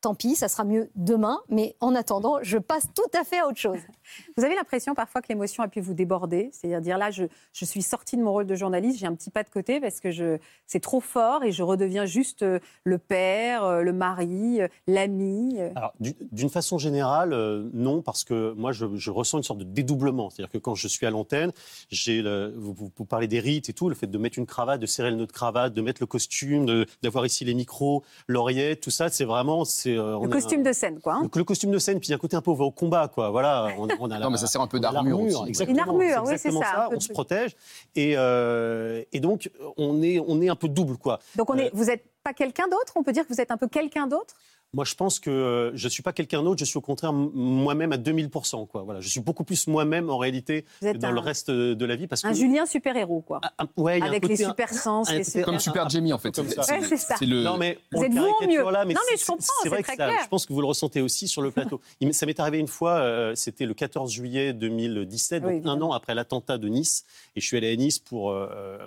Tant 0.00 0.14
pis, 0.14 0.34
ça 0.34 0.48
sera 0.48 0.64
mieux 0.64 0.90
demain. 0.96 1.40
Mais 1.50 1.76
en 1.80 1.94
attendant, 1.94 2.38
je 2.42 2.56
passe 2.56 2.86
tout 2.94 3.10
à 3.18 3.22
fait 3.24 3.38
à 3.40 3.46
autre 3.46 3.58
chose. 3.58 3.78
Vous 4.36 4.44
avez 4.44 4.54
l'impression 4.54 4.94
parfois 4.94 5.20
que 5.20 5.28
l'émotion 5.28 5.62
a 5.62 5.68
pu 5.68 5.80
vous 5.80 5.92
déborder 5.94 6.50
C'est-à-dire 6.52 6.80
dire 6.80 6.98
là, 6.98 7.10
je, 7.10 7.24
je 7.52 7.64
suis 7.66 7.82
sortie 7.82 8.16
de 8.16 8.22
mon 8.22 8.32
rôle 8.32 8.46
de 8.46 8.54
journaliste, 8.54 8.98
j'ai 8.98 9.06
un 9.06 9.14
petit 9.14 9.30
pas 9.30 9.42
de 9.42 9.50
côté 9.50 9.78
parce 9.78 10.00
que 10.00 10.10
je, 10.10 10.38
c'est 10.66 10.80
trop 10.80 11.00
fort 11.00 11.44
et 11.44 11.52
je 11.52 11.62
redeviens 11.62 12.06
juste 12.06 12.42
euh, 12.42 12.58
le 12.84 12.96
père, 12.98 13.62
euh, 13.64 13.82
le 13.82 13.92
mari, 13.92 14.62
euh, 14.62 14.68
l'ami. 14.86 15.58
Alors, 15.76 15.92
du- 16.00 16.14
d'une 16.32 16.48
façon 16.50 16.78
générale, 16.78 17.34
non, 17.74 18.00
parce 18.02 18.24
que 18.24 18.52
moi, 18.56 18.72
je, 18.72 18.86
je 18.96 19.10
ressens 19.10 19.38
une 19.38 19.44
sorte 19.44 19.58
de 19.60 19.64
dédoublement. 19.64 20.30
C'est-à-dire 20.30 20.50
que 20.50 20.58
quand 20.58 20.74
je 20.74 20.88
suis 20.88 21.04
à 21.06 21.10
l'antenne, 21.10 21.52
j'ai 21.90 22.22
vous, 22.56 22.72
vous- 22.72 22.90
vous 22.96 23.04
parlez 23.04 23.28
des 23.28 23.40
rites 23.40 23.68
et 23.68 23.72
tout, 23.74 23.88
le 23.88 23.94
fait 23.94 24.06
de 24.06 24.18
mettre 24.18 24.38
une 24.38 24.46
cravate, 24.46 24.80
de 24.80 24.86
serrer 24.86 25.10
le 25.10 25.16
nœud 25.16 25.26
de 25.26 25.32
cravate, 25.32 25.74
de 25.74 25.82
mettre 25.82 26.00
le 26.02 26.06
costume, 26.06 26.84
d'avoir 27.02 27.26
ici 27.26 27.44
les 27.44 27.54
micros, 27.54 28.02
l'oreillette, 28.28 28.80
tout 28.80 28.90
ça, 28.90 29.08
c'est 29.10 29.24
vraiment... 29.24 29.64
c'est 29.64 29.89
euh, 29.96 30.16
on 30.16 30.22
Le 30.24 30.28
est 30.28 30.32
costume 30.32 30.60
un- 30.60 30.64
de 30.64 30.72
scène, 30.72 31.00
quoi. 31.00 31.14
hein. 31.14 31.22
le, 31.22 31.38
le 31.38 31.44
costume 31.44 31.70
de 31.70 31.78
scène, 31.78 31.98
puis 31.98 32.08
il 32.08 32.10
y 32.10 32.14
a 32.14 32.16
un 32.16 32.18
côté 32.18 32.36
un 32.36 32.40
peu, 32.42 32.50
on 32.50 32.54
va 32.54 32.64
au 32.64 32.70
combat, 32.70 33.08
quoi. 33.08 33.30
Voilà, 33.30 33.68
on, 33.78 33.88
on 34.00 34.10
a 34.10 34.18
la- 34.18 34.24
Non, 34.26 34.30
mais 34.30 34.36
ça 34.38 34.46
sert 34.46 34.60
un 34.60 34.66
peu 34.66 34.80
d'armure 34.80 35.20
aussi. 35.20 35.36
Exactement, 35.48 35.74
Une 35.74 35.80
armure, 35.88 36.22
oui, 36.26 36.34
c'est 36.38 36.50
ça, 36.50 36.84
un 36.84 36.88
peu 36.88 36.94
On 36.94 36.98
de- 36.98 37.02
se 37.02 37.12
protège. 37.12 37.56
Et, 37.96 38.14
euh, 38.16 39.02
et 39.12 39.20
donc, 39.20 39.50
on 39.76 40.02
est, 40.02 40.18
on 40.26 40.40
est 40.40 40.48
un 40.48 40.56
peu 40.56 40.68
double, 40.68 40.96
quoi. 40.96 41.18
Donc 41.36 41.50
on 41.50 41.54
est, 41.56 41.66
Euh, 41.66 41.70
vous 41.74 41.84
n'êtes 41.84 42.04
pas 42.22 42.32
quelqu'un 42.32 42.68
d'autre? 42.68 42.92
On 42.96 43.02
peut 43.02 43.12
dire 43.12 43.26
que 43.26 43.32
vous 43.32 43.40
êtes 43.40 43.50
un 43.50 43.56
peu 43.56 43.66
quelqu'un 43.68 44.06
d'autre? 44.06 44.34
Moi, 44.72 44.84
je 44.84 44.94
pense 44.94 45.18
que 45.18 45.30
euh, 45.30 45.70
je 45.76 45.84
ne 45.86 45.88
suis 45.90 46.02
pas 46.02 46.12
quelqu'un 46.12 46.42
d'autre, 46.44 46.60
je 46.60 46.64
suis 46.64 46.76
au 46.78 46.80
contraire 46.80 47.12
moi-même 47.12 47.92
à 47.92 47.96
2000%. 47.96 48.66
Quoi. 48.68 48.82
Voilà, 48.82 49.00
je 49.00 49.08
suis 49.08 49.20
beaucoup 49.20 49.42
plus 49.42 49.66
moi-même 49.66 50.10
en 50.10 50.16
réalité 50.18 50.64
que 50.80 50.96
dans 50.96 51.08
un- 51.08 51.12
le 51.12 51.18
reste 51.20 51.50
de 51.50 51.84
la 51.84 51.96
vie. 51.96 52.06
Parce 52.06 52.24
Un 52.24 52.30
que, 52.30 52.36
Julien 52.36 52.66
super-héros, 52.66 53.20
quoi. 53.20 53.40
Ah, 53.42 53.52
ah, 53.58 53.64
ouais, 53.76 53.98
il 53.98 54.00
y 54.00 54.02
a 54.02 54.04
un 54.04 54.08
Avec 54.08 54.28
les 54.28 54.36
super 54.36 54.72
sens, 54.72 55.08
un 55.08 55.12
les 55.12 55.18
côté 55.18 55.30
super... 55.30 55.44
Comme 55.46 55.58
Super 55.58 55.88
Jamie, 55.88 56.12
en 56.12 56.18
fait. 56.18 56.34
Ça. 56.36 56.42
Ouais, 56.42 56.82
c'est 56.88 56.96
ça. 56.96 57.16
C'est 57.18 57.26
le... 57.26 57.42
Non, 57.42 57.56
mais 57.58 57.78
Vous 57.90 58.00
on 58.00 58.04
êtes 58.04 58.12
vous 58.12 58.46
mieux. 58.48 58.70
Là, 58.70 58.84
mais 58.84 58.94
Non, 58.94 59.00
mais 59.10 59.16
c'est- 59.16 59.22
je 59.24 59.26
comprends, 59.26 59.46
C'est 59.62 59.68
vrai 59.70 59.82
très 59.82 59.96
que 59.96 60.02
ça- 60.02 60.08
clair. 60.08 60.20
je 60.22 60.28
pense 60.28 60.46
que 60.46 60.52
vous 60.52 60.60
le 60.60 60.66
ressentez 60.68 61.00
aussi 61.00 61.26
sur 61.26 61.42
le 61.42 61.50
plateau. 61.50 61.80
Ça 62.12 62.26
m'est 62.26 62.38
arrivé 62.38 62.58
une 62.58 62.68
fois, 62.68 62.92
euh, 63.00 63.34
c'était 63.34 63.66
le 63.66 63.74
14 63.74 64.12
juillet 64.12 64.52
2017, 64.52 65.42
Oui, 65.44 65.60
donc 65.60 65.66
un 65.66 65.80
an 65.82 65.92
après 65.92 66.14
l'attentat 66.14 66.58
de 66.58 66.68
Nice. 66.68 67.04
Et 67.34 67.40
je 67.40 67.46
suis 67.46 67.56
allé 67.56 67.72
à 67.72 67.76
Nice 67.76 67.98
pour, 67.98 68.30
euh, 68.30 68.78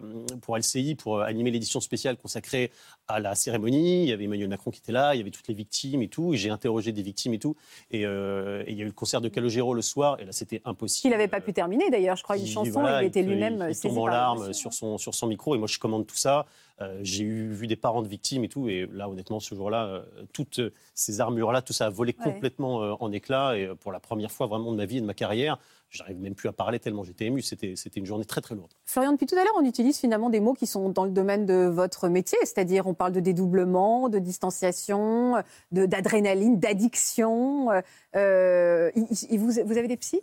pour 0.42 0.56
LCI, 0.58 0.96
pour 0.96 1.22
animer 1.22 1.52
l'édition 1.52 1.82
spéciale 1.82 2.16
consacrée 2.16 2.72
à 3.10 3.20
la 3.20 3.36
cérémonie. 3.36 4.04
Il 4.04 4.10
y 4.10 4.14
avait 4.14 4.24
Emmanuel 4.26 4.48
Macron 4.50 4.72
qui 4.72 4.80
était 4.80 4.92
là, 4.94 5.14
il 5.14 5.18
y 5.18 5.22
avait 5.22 5.32
toutes 5.32 5.48
les 5.50 5.54
victimes 5.54 5.73
et 6.02 6.08
tout. 6.08 6.34
J'ai 6.34 6.50
interrogé 6.50 6.92
des 6.92 7.02
victimes 7.02 7.34
et 7.34 7.40
tout. 7.40 7.56
Et, 7.92 8.06
euh, 8.06 8.64
et 8.68 8.72
il 8.72 8.78
y 8.78 8.82
a 8.82 8.84
eu 8.84 8.88
le 8.88 8.92
concert 8.94 9.22
de 9.22 9.30
Calogero 9.30 9.74
le 9.74 9.82
soir. 9.82 10.18
Et 10.20 10.26
là, 10.26 10.32
c'était 10.32 10.62
impossible. 10.66 11.02
Qu'il 11.02 11.12
n'avait 11.12 11.28
pas 11.28 11.42
pu 11.42 11.54
terminer, 11.54 11.90
d'ailleurs, 11.90 12.16
je 12.16 12.24
crois, 12.24 12.38
une 12.38 12.46
chanson, 12.46 12.82
voilà, 12.82 13.04
il 13.04 13.08
était 13.08 13.24
lui-même 13.24 13.66
il 13.70 13.76
saisi 13.76 13.88
tombe 13.88 14.04
en 14.04 14.08
larmes 14.08 14.54
sur 14.54 14.74
son, 14.74 14.98
sur 14.98 15.14
son 15.14 15.28
micro 15.28 15.56
et 15.56 15.58
moi 15.58 15.68
je 15.68 15.80
commande 15.80 16.06
tout 16.06 16.16
ça. 16.16 16.46
Euh, 16.82 17.00
j'ai 17.04 17.24
eu 17.24 17.52
vu 17.52 17.68
des 17.68 17.76
parents 17.76 18.02
de 18.02 18.08
victimes 18.08 18.44
et 18.44 18.50
tout 18.50 18.68
et 18.68 18.88
là 18.92 19.08
honnêtement 19.08 19.40
ce 19.40 19.54
jour-là 19.54 19.86
euh, 19.86 20.02
toutes 20.34 20.60
ces 20.96 21.22
armures-là 21.22 21.62
tout 21.62 21.72
ça 21.72 21.86
a 21.86 21.90
volé 21.92 22.16
Ouais. 22.18 22.32
complètement 22.34 22.82
euh, 22.82 22.94
en 23.00 23.12
éclats 23.12 23.56
et 23.58 23.66
euh, 23.66 23.76
pour 23.76 23.92
la 23.92 24.00
première 24.00 24.32
fois 24.32 24.48
vraiment 24.48 24.72
de 24.72 24.78
ma 24.78 24.86
vie 24.86 24.98
et 24.98 25.02
de 25.02 25.06
ma 25.06 25.14
carrière 25.14 25.60
j'arrive 25.94 26.20
même 26.20 26.34
plus 26.36 26.50
à 26.50 26.52
parler 26.54 26.80
tellement 26.80 27.04
j'étais 27.04 27.26
ému 27.26 27.42
c'était 27.42 27.76
c'était 27.76 28.00
une 28.00 28.06
journée 28.06 28.26
très 28.26 28.42
très 28.42 28.56
lourde. 28.56 28.72
Florian, 28.86 29.12
depuis 29.14 29.28
tout 29.28 29.36
à 29.36 29.44
l'heure, 29.44 29.54
on 29.58 29.64
utilise 29.66 29.98
finalement 30.00 30.30
des 30.30 30.40
mots 30.40 30.54
qui 30.54 30.68
sont 30.68 30.90
dans 30.90 31.06
le 31.06 31.12
domaine 31.12 31.46
de 31.46 31.66
votre 31.68 32.10
métier, 32.10 32.38
c'est-à-dire 32.42 32.88
on 32.88 32.94
parle 32.94 33.12
de 33.14 33.20
dédoublement, 33.20 34.10
de 34.10 34.20
distanciation, 34.20 35.36
de- 35.72 35.86
d'adrénaline, 35.86 36.60
d'addiction. 36.60 37.72
Euh, 37.72 37.82
euh, 38.16 38.92
vous, 39.32 39.52
vous 39.66 39.78
avez 39.78 39.88
des 39.88 39.98
psys? 39.98 40.22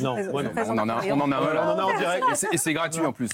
Non, 0.00 0.16
On 0.32 0.78
en 0.78 0.88
a, 0.88 1.04
on 1.12 1.20
en 1.20 1.30
a 1.32 1.36
un, 1.36 1.82
en 1.84 1.96
direct. 1.98 2.24
Et 2.32 2.34
c'est- 2.34 2.48
Et 2.54 2.56
c'est 2.56 2.72
gratuit 2.72 3.04
en 3.04 3.12
plus. 3.12 3.28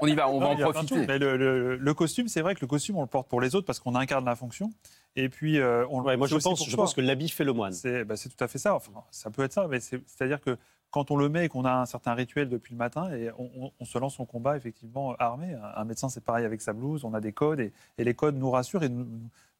On 0.00 0.06
y 0.06 0.14
va, 0.14 0.28
on 0.30 0.38
va 0.38 0.54
Non, 0.54 0.66
en 0.66 0.70
profiter. 0.70 1.04
Mais 1.06 1.18
le, 1.18 1.36
le- 1.36 1.76
le 1.76 1.94
costume, 1.94 2.28
c'est 2.28 2.42
vrai 2.42 2.54
que 2.54 2.60
le 2.60 2.68
costume, 2.68 2.96
on 2.96 3.00
le 3.00 3.08
porte 3.08 3.28
pour 3.28 3.40
les 3.40 3.56
autres 3.56 3.66
parce 3.66 3.80
qu'on 3.80 3.96
incarne 3.96 4.24
la 4.24 4.36
fonction. 4.36 4.70
Et 5.16 5.28
puis, 5.28 5.58
euh, 5.58 5.84
on 5.90 6.00
le 6.00 6.06
Ouais, 6.06 6.16
moi 6.16 6.28
je 6.28 6.36
pense 6.36 6.64
je 6.64 6.94
que 6.94 7.00
l'habit 7.00 7.28
fait 7.28 7.42
le 7.42 7.52
moine. 7.52 7.72
C'est 7.72 8.04
bah, 8.04 8.16
c'est 8.16 8.28
tout 8.28 8.42
à 8.44 8.46
fait 8.46 8.58
ça. 8.58 8.74
Enfin, 8.76 8.92
ça 9.10 9.30
peut 9.30 9.42
être 9.42 9.52
ça, 9.52 9.66
mais 9.68 9.80
c'est- 9.80 10.00
c'est-à-dire 10.06 10.40
que 10.40 10.56
quand 10.90 11.10
on 11.10 11.16
le 11.16 11.28
met 11.28 11.46
et 11.46 11.48
qu'on 11.48 11.64
a 11.64 11.72
un 11.72 11.86
certain 11.86 12.14
rituel 12.14 12.48
depuis 12.48 12.72
le 12.72 12.78
matin, 12.78 13.10
et 13.12 13.30
on, 13.38 13.50
on- 13.66 13.72
on 13.78 13.84
se 13.84 13.98
lance 13.98 14.18
en 14.20 14.24
combat 14.24 14.56
effectivement 14.56 15.14
armé. 15.18 15.52
Un, 15.54 15.80
un 15.80 15.84
médecin, 15.84 16.08
c'est 16.08 16.24
pareil 16.24 16.44
avec 16.44 16.60
sa 16.62 16.72
blouse. 16.72 17.04
On 17.04 17.12
a 17.14 17.20
des 17.20 17.32
codes 17.32 17.60
et, 17.60 17.72
et 17.98 18.04
les 18.04 18.14
codes 18.14 18.36
nous 18.36 18.50
rassurent 18.50 18.82
et 18.84 18.88
nous, 18.88 19.04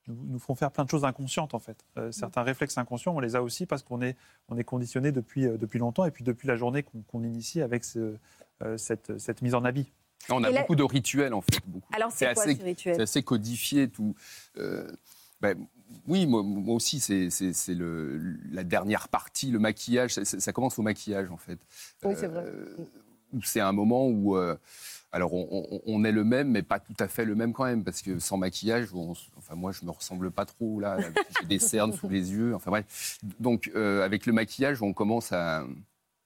nous, 0.08 0.16
nous 0.28 0.38
font 0.38 0.54
faire 0.54 0.70
plein 0.70 0.84
de 0.84 0.90
choses 0.90 1.04
inconscientes 1.04 1.52
en 1.52 1.58
fait. 1.58 1.84
Euh, 1.98 2.12
certains 2.12 2.42
réflexes 2.42 2.78
inconscients, 2.78 3.14
on 3.14 3.20
les 3.20 3.34
a 3.36 3.42
aussi 3.42 3.66
parce 3.66 3.82
qu'on 3.82 4.00
est, 4.02 4.16
on 4.48 4.56
est 4.56 4.64
conditionné 4.64 5.10
depuis, 5.12 5.46
euh, 5.46 5.56
depuis 5.58 5.78
longtemps 5.80 6.04
et 6.04 6.10
puis 6.12 6.24
depuis 6.24 6.46
la 6.48 6.56
journée 6.56 6.84
qu'on 6.84 7.22
initie 7.24 7.60
avec 7.60 7.84
ce- 7.84 8.16
euh, 8.62 8.76
cette, 8.78 9.18
cette 9.18 9.42
mise 9.42 9.54
en 9.54 9.64
habit. 9.64 9.92
On 10.30 10.42
a 10.44 10.50
là- 10.50 10.60
beaucoup 10.60 10.76
de 10.76 10.82
rituels 10.82 11.34
en 11.34 11.40
fait. 11.42 11.60
Beaucoup. 11.66 11.86
Alors 11.92 12.10
c'est 12.10 12.26
C'est 12.28 12.34
quoi 12.34 12.42
assez- 12.44 12.54
ce 12.56 12.62
rituel? 12.64 12.94
C'est 12.96 13.02
assez 13.02 13.22
codifié 13.22 13.88
tout. 13.88 14.14
Euh, 14.58 14.90
ben, 15.40 15.56
oui, 16.08 16.26
moi, 16.26 16.42
moi 16.42 16.74
aussi, 16.74 16.98
c'est 17.00 17.28
la 18.50 18.64
dernière 18.64 19.08
partie, 19.08 19.50
le 19.50 19.58
maquillage. 19.58 20.14
Ça, 20.14 20.24
ça 20.24 20.52
commence 20.52 20.78
au 20.78 20.82
maquillage 20.82 21.30
en 21.30 21.36
fait. 21.36 21.58
Oui, 22.04 22.14
c'est 22.16 22.26
vrai. 22.26 22.44
Euh, 22.44 22.76
c'est 23.42 23.60
un 23.60 23.72
moment 23.72 24.06
où, 24.08 24.36
euh, 24.36 24.56
alors 25.12 25.34
on, 25.34 25.46
on- 25.50 25.80
on 25.86 26.04
est 26.04 26.12
le 26.12 26.24
même, 26.24 26.50
mais 26.50 26.62
pas 26.62 26.78
tout 26.80 26.94
à 26.98 27.08
fait 27.08 27.24
le 27.24 27.34
même 27.34 27.52
quand 27.52 27.64
même, 27.64 27.84
parce 27.84 28.02
que 28.02 28.18
sans 28.18 28.36
maquillage, 28.36 28.88
on 28.94 29.12
enfin 29.36 29.54
moi 29.54 29.72
je 29.72 29.84
me 29.84 29.90
ressemble 29.90 30.30
pas 30.30 30.44
trop 30.44 30.80
là, 30.80 30.98
j'ai 31.40 31.46
des 31.46 31.58
cernes 31.58 31.92
sous 31.92 32.08
les 32.08 32.32
yeux, 32.32 32.54
enfin 32.54 32.70
bref. 32.70 33.18
Donc 33.40 33.70
euh, 33.74 34.04
avec 34.04 34.26
le 34.26 34.32
maquillage, 34.32 34.82
on 34.82 34.92
commence 34.92 35.32
à, 35.32 35.64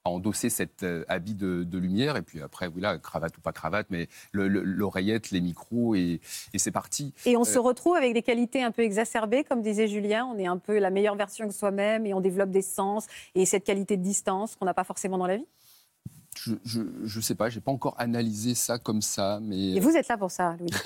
à 0.04 0.10
endosser 0.10 0.48
cet 0.48 0.82
euh, 0.82 1.04
habit 1.08 1.34
de, 1.34 1.62
de 1.64 1.78
lumière, 1.78 2.16
et 2.16 2.22
puis 2.22 2.40
après, 2.40 2.66
oui 2.68 2.80
là, 2.80 2.96
cravate 2.98 3.36
ou 3.36 3.40
pas 3.40 3.52
cravate, 3.52 3.86
mais 3.90 4.08
le- 4.32 4.48
le- 4.48 4.62
l'oreillette, 4.62 5.30
les 5.30 5.40
micros, 5.42 5.94
et, 5.94 6.20
et 6.54 6.58
c'est 6.58 6.70
parti. 6.70 7.12
Et 7.26 7.36
on 7.36 7.44
se 7.44 7.58
Euh, 7.58 7.62
retrouve 7.62 7.96
avec 7.96 8.14
des 8.14 8.22
qualités 8.22 8.62
un 8.62 8.70
peu 8.70 8.82
exacerbées, 8.82 9.44
comme 9.44 9.60
disait 9.62 9.88
Julien. 9.88 10.24
On 10.26 10.38
est 10.38 10.46
un 10.46 10.56
peu 10.58 10.78
la 10.78 10.90
meilleure 10.90 11.16
version 11.16 11.46
de 11.46 11.52
soi-même 11.52 12.06
et 12.06 12.14
on 12.14 12.20
développe 12.20 12.50
des 12.50 12.62
sens 12.62 13.06
et 13.34 13.44
cette 13.44 13.64
qualité 13.64 13.96
de 13.98 14.02
distance 14.02 14.56
qu'on 14.56 14.64
n'a 14.64 14.74
pas 14.74 14.84
forcément 14.84 15.18
dans 15.18 15.26
la 15.26 15.36
vie. 15.36 15.46
Je, 16.42 16.54
je, 16.64 16.80
je 17.04 17.20
sais 17.20 17.34
pas, 17.34 17.50
j'ai 17.50 17.60
pas 17.60 17.70
encore 17.70 17.94
analysé 17.98 18.54
ça 18.54 18.78
comme 18.78 19.02
ça, 19.02 19.40
mais 19.42 19.72
Et 19.72 19.80
vous 19.80 19.90
êtes 19.96 20.08
là 20.08 20.16
pour 20.16 20.30
ça, 20.30 20.56
Louis. 20.58 20.70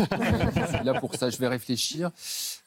je 0.56 0.66
suis 0.76 0.84
là 0.84 0.98
pour 0.98 1.14
ça, 1.14 1.30
je 1.30 1.36
vais 1.38 1.46
réfléchir. 1.46 2.10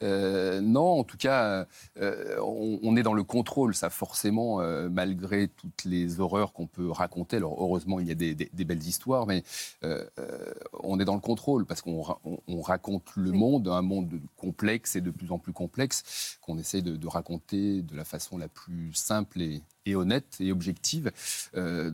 Euh, 0.04 0.62
non, 0.62 1.00
en 1.00 1.04
tout 1.04 1.18
cas, 1.18 1.66
euh, 2.00 2.38
on, 2.42 2.80
on 2.84 2.96
est 2.96 3.04
dans 3.04 3.14
le 3.14 3.24
contrôle, 3.24 3.76
ça 3.76 3.90
forcément, 3.90 4.62
euh, 4.62 4.88
malgré 4.90 5.50
toutes 5.50 5.84
les 5.84 6.20
horreurs 6.22 6.54
qu'on 6.54 6.68
peut 6.68 6.90
raconter. 6.90 7.38
Alors 7.38 7.56
heureusement, 7.62 8.00
il 8.00 8.08
y 8.08 8.12
a 8.12 8.16
des, 8.16 8.36
des- 8.36 8.50
des 8.54 8.64
belles 8.66 8.84
histoires, 8.88 9.26
mais 9.28 9.44
on 10.84 11.00
est 11.00 11.06
dans 11.06 11.16
le 11.16 11.20
contrôle 11.22 11.66
parce 11.66 11.82
qu'on 11.82 12.02
ra- 12.02 12.20
on- 12.24 12.40
on 12.48 12.62
raconte 12.62 13.04
le 13.16 13.32
monde, 13.32 13.68
un 13.68 13.82
monde 13.82 14.20
complexe 14.38 14.96
et 14.96 15.02
de 15.02 15.12
plus 15.12 15.32
en 15.32 15.40
plus 15.40 15.54
complexe, 15.54 16.38
qu'on 16.42 16.58
essaie 16.58 16.82
de, 16.82 16.96
de 16.96 17.08
raconter 17.08 17.82
de 17.82 17.96
la 17.96 18.06
façon 18.06 18.38
la 18.38 18.48
plus 18.48 18.94
simple 18.94 19.42
et, 19.42 19.62
et 19.88 19.96
honnête 19.96 20.38
et 20.40 20.52
objective. 20.52 21.12
Euh, 21.56 21.92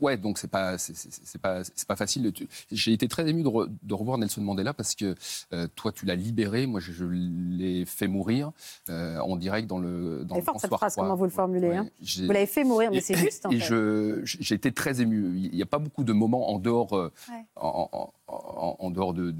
ouais, 0.00 0.16
donc 0.16 0.38
c'est 0.38 0.50
pas 0.50 0.78
c'est 0.78 1.40
pas 1.40 1.62
c'est 1.64 1.86
pas 1.86 1.96
facile. 1.96 2.32
J'ai 2.70 2.92
été 2.92 3.08
très 3.08 3.28
ému 3.28 3.42
de, 3.42 3.94
revoir 3.94 4.18
Nelson 4.18 4.42
Mandela 4.42 4.74
parce 4.74 4.94
que 4.94 5.14
euh, 5.52 5.68
toi 5.74 5.92
tu 5.92 6.06
l'as 6.06 6.16
libéré, 6.16 6.66
moi 6.66 6.80
je, 6.80 7.04
l'ai 7.04 7.84
fait 7.84 8.08
mourir 8.08 8.52
euh, 8.88 9.18
en 9.18 9.36
direct 9.36 9.68
dans 9.68 9.78
le 9.78 10.24
dans 10.24 10.36
le 10.36 10.42
forte 10.42 10.60
cette 10.60 10.74
phrase, 10.74 10.96
comment 10.96 11.14
vous 11.14 11.24
le 11.24 11.30
formulez. 11.30 11.74
hein 11.74 11.88
vous 12.00 12.32
l'avez 12.32 12.46
fait 12.46 12.64
mourir, 12.64 12.90
mais 12.90 13.00
c'est 13.00 13.16
juste. 13.16 13.46
En 13.46 13.50
et 13.50 13.58
je 13.58 14.20
j'ai 14.24 14.54
été 14.54 14.72
très 14.72 15.00
ému. 15.00 15.38
Il 15.38 15.54
n'y 15.54 15.62
a 15.62 15.66
pas 15.66 15.78
beaucoup 15.78 16.04
de 16.04 16.12
moments 16.12 16.50
en 16.50 16.58
dehors 16.58 17.10
en, 17.56 18.12
en, 18.26 18.90
dehors 18.90 19.14
de, 19.14 19.34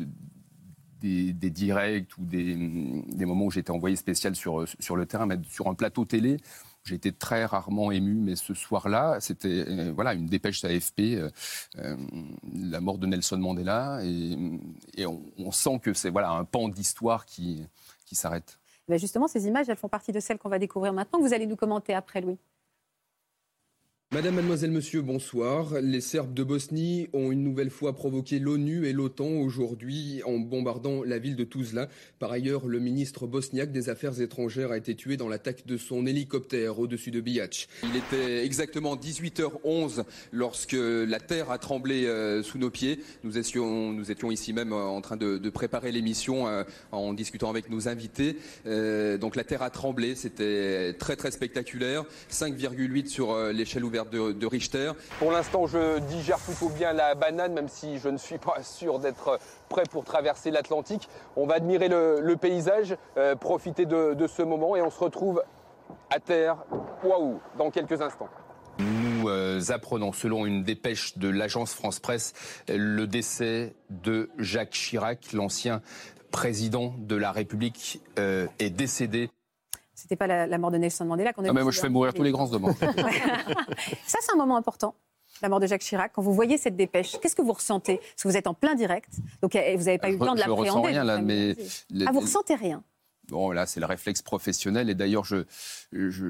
des, 1.00 1.32
des, 1.32 1.50
directs 1.50 2.16
ou 2.18 2.24
des, 2.24 2.54
des 2.54 3.24
moments 3.24 3.46
où 3.46 3.50
j'étais 3.50 3.70
envoyé 3.70 3.96
spécial 3.96 4.34
sur, 4.34 4.64
sur 4.78 4.96
le 4.96 5.06
terrain, 5.06 5.26
mais 5.26 5.38
sur 5.48 5.68
un 5.68 5.74
plateau 5.74 6.04
télé, 6.04 6.38
j'ai 6.86 6.94
été 6.94 7.12
très 7.12 7.44
rarement 7.44 7.90
ému, 7.90 8.14
mais 8.14 8.36
ce 8.36 8.54
soir-là, 8.54 9.18
c'était 9.20 9.64
euh, 9.68 9.92
voilà 9.92 10.14
une 10.14 10.26
dépêche 10.26 10.64
AFP, 10.64 11.00
euh, 11.00 11.30
euh, 11.78 11.96
la 12.54 12.80
mort 12.80 12.98
de 12.98 13.06
Nelson 13.06 13.38
Mandela, 13.38 14.00
et, 14.04 15.04
on, 15.04 15.50
sent 15.50 15.80
que 15.82 15.92
c'est 15.94 16.10
voilà 16.10 16.30
un 16.30 16.44
pan 16.44 16.68
d'histoire 16.68 17.26
qui, 17.26 17.64
qui 18.04 18.14
s'arrête. 18.14 18.58
Ben 18.88 18.98
justement, 18.98 19.26
ces 19.26 19.46
images, 19.48 19.68
elles 19.68 19.76
font 19.76 19.88
partie 19.88 20.12
de 20.12 20.20
celles 20.20 20.38
qu'on 20.38 20.48
va 20.48 20.60
découvrir 20.60 20.92
maintenant, 20.92 21.18
que 21.18 21.24
vous 21.24 21.34
allez 21.34 21.46
nous 21.46 21.56
commenter 21.56 21.92
après, 21.92 22.20
Louis. 22.20 22.38
Madame, 24.12 24.36
mademoiselle, 24.36 24.70
monsieur, 24.70 25.02
bonsoir. 25.02 25.80
Les 25.82 26.00
Serbes 26.00 26.32
de 26.32 26.44
Bosnie 26.44 27.08
ont 27.12 27.32
une 27.32 27.42
nouvelle 27.42 27.70
fois 27.70 27.92
provoqué 27.92 28.38
l'ONU 28.38 28.86
et 28.86 28.92
l'OTAN 28.92 29.26
aujourd'hui 29.40 30.22
en 30.24 30.38
bombardant 30.38 31.02
la 31.02 31.18
ville 31.18 31.34
de 31.34 31.42
Tuzla. 31.42 31.88
Par 32.20 32.30
ailleurs, 32.30 32.68
le 32.68 32.78
ministre 32.78 33.26
bosniaque 33.26 33.72
des 33.72 33.88
Affaires 33.88 34.20
étrangères 34.20 34.70
a 34.70 34.76
été 34.76 34.94
tué 34.94 35.16
dans 35.16 35.28
l'attaque 35.28 35.66
de 35.66 35.76
son 35.76 36.06
hélicoptère 36.06 36.78
au-dessus 36.78 37.10
de 37.10 37.20
Bihac. 37.20 37.66
Il 37.82 37.96
était 37.96 38.44
exactement 38.44 38.94
18h11 38.94 40.04
lorsque 40.30 40.76
la 40.78 41.18
terre 41.18 41.50
a 41.50 41.58
tremblé 41.58 42.06
euh, 42.06 42.44
sous 42.44 42.58
nos 42.58 42.70
pieds. 42.70 43.00
Nous 43.24 43.38
étions, 43.38 44.30
ici 44.30 44.52
même 44.52 44.72
euh, 44.72 44.84
en 44.84 45.00
train 45.00 45.16
de, 45.16 45.50
préparer 45.50 45.90
l'émission 45.90 46.46
euh, 46.46 46.62
en 46.92 47.12
discutant 47.12 47.50
avec 47.50 47.70
nos 47.70 47.88
invités. 47.88 48.36
donc 48.64 49.34
la 49.34 49.42
terre 49.42 49.62
a 49.62 49.70
tremblé, 49.70 50.14
c'était 50.14 50.94
très 50.94 51.16
très 51.16 51.32
spectaculaire. 51.32 52.04
5,8 52.30 53.08
sur 53.08 53.36
l'échelle 53.48 53.84
ouverte 53.84 53.95
de, 54.04 54.46
Richter. 54.46 54.92
Pour 55.18 55.32
l'instant, 55.32 55.66
je 55.66 55.98
digère 56.00 56.38
plutôt 56.38 56.68
bien 56.68 56.92
la 56.92 57.14
banane, 57.14 57.52
même 57.52 57.68
si 57.68 57.98
je 57.98 58.08
ne 58.08 58.18
suis 58.18 58.38
pas 58.38 58.62
sûr 58.62 58.98
d'être 58.98 59.38
prêt 59.68 59.84
pour 59.90 60.04
traverser 60.04 60.50
l'Atlantique. 60.50 61.08
On 61.36 61.46
va 61.46 61.54
admirer 61.54 61.88
le, 61.88 62.36
paysage, 62.36 62.96
euh, 63.16 63.34
profiter 63.34 63.86
de, 63.86 64.26
ce 64.26 64.42
moment 64.42 64.76
et 64.76 64.82
on 64.82 64.90
se 64.90 64.98
retrouve 64.98 65.42
à 66.10 66.20
terre, 66.20 66.56
waouh, 67.02 67.40
dans 67.56 67.70
quelques 67.70 68.00
instants. 68.02 68.28
Nous 68.78 69.28
euh, 69.28 69.60
apprenons, 69.70 70.12
selon 70.12 70.44
une 70.44 70.62
dépêche 70.62 71.16
de 71.16 71.28
l'agence 71.28 71.72
France 71.72 71.98
Presse, 71.98 72.34
le 72.68 73.06
décès 73.06 73.74
de 73.88 74.30
Jacques 74.38 74.70
Chirac, 74.70 75.32
l'ancien 75.32 75.80
président 76.30 76.94
de 76.98 77.16
la 77.16 77.32
République, 77.32 78.02
euh, 78.18 78.46
est 78.58 78.70
décédé 78.70 79.30
c'était 79.96 80.14
pas 80.14 80.26
la, 80.26 80.58
mort 80.58 80.70
de 80.70 80.76
Nelson 80.76 81.06
Mandela 81.06 81.32
qu'on 81.32 81.44
a. 81.44 81.48
Ah 81.48 81.52
mais 81.52 81.62
moi 81.62 81.72
je 81.72 81.80
fais 81.80 81.88
mourir 81.88 82.14
tous 82.14 82.22
les 82.22 82.30
grands 82.30 82.46
de 82.46 82.58
Ça 84.06 84.18
c'est 84.20 84.32
un 84.32 84.36
moment 84.36 84.56
important. 84.56 84.94
La 85.42 85.48
mort 85.48 85.60
de 85.60 85.66
Jacques 85.66 85.82
Chirac, 85.82 86.12
quand 86.14 86.22
vous 86.22 86.32
voyez 86.32 86.56
cette 86.56 86.76
dépêche, 86.76 87.16
qu'est-ce 87.20 87.36
que 87.36 87.42
vous 87.42 87.52
ressentez? 87.52 87.96
Parce 87.96 88.22
que 88.22 88.28
vous 88.28 88.36
êtes 88.36 88.46
en 88.46 88.54
plein 88.54 88.74
direct, 88.74 89.10
donc 89.42 89.52
vous 89.52 89.84
n'avez 89.84 89.98
pas 89.98 90.08
eu 90.08 90.12
le 90.12 90.18
temps 90.18 90.34
de 90.34 90.40
l'appréhender. 90.40 90.68
Je 90.68 90.76
ressens 90.76 90.82
rien 90.82 91.04
là, 91.04 91.20
mais 91.20 91.56
ah, 92.06 92.12
vous 92.12 92.20
ressentez 92.20 92.54
rien? 92.54 92.82
Bon, 93.28 93.50
là, 93.50 93.66
c'est 93.66 93.80
le 93.80 93.86
réflexe 93.86 94.22
professionnel. 94.22 94.90
Et 94.90 94.94
d'ailleurs, 94.94 95.24
je 95.24 95.44
je, 95.92 96.26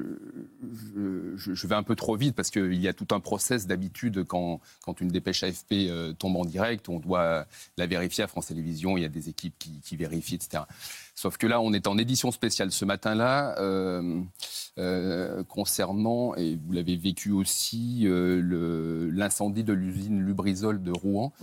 je, 1.35 1.67
vais 1.67 1.75
un 1.75 1.83
peu 1.83 1.95
trop 1.95 2.15
vite 2.15 2.35
parce 2.35 2.49
qu'il 2.49 2.75
y 2.75 2.87
a 2.87 2.93
tout 2.93 3.07
un 3.11 3.19
process 3.19 3.67
d'habitude 3.67 4.23
quand, 4.23 4.61
quand 4.83 5.01
une 5.01 5.09
dépêche 5.09 5.43
AFP 5.43 5.73
euh, 5.73 6.13
tombe 6.13 6.35
en 6.35 6.45
direct. 6.45 6.89
On 6.89 6.99
doit 6.99 7.45
la 7.77 7.85
vérifier 7.85 8.23
à 8.23 8.27
France 8.27 8.47
Télévisions. 8.47 8.97
Il 8.97 9.01
y 9.01 9.05
a 9.05 9.09
des 9.09 9.29
équipes 9.29 9.55
qui, 9.57 9.79
qui 9.81 9.95
vérifient, 9.95 10.35
etc. 10.35 10.63
Sauf 11.17 11.37
que 11.37 11.47
là, 11.47 11.59
on 11.59 11.73
est 11.73 11.87
en 11.87 11.97
édition 11.97 12.29
spéciale 12.29 12.71
ce 12.71 12.85
matin-là, 12.85 13.55
euh, 13.59 14.21
euh, 14.77 15.43
concernant, 15.45 16.35
et 16.35 16.59
vous 16.63 16.71
l'avez 16.73 16.95
vécu 16.95 17.31
aussi, 17.31 18.03
euh, 18.03 19.09
l'incendie 19.11 19.63
de 19.63 19.73
l'usine 19.73 20.21
Lubrizol 20.21 20.83
de 20.83 20.91
Rouen. 20.91 21.33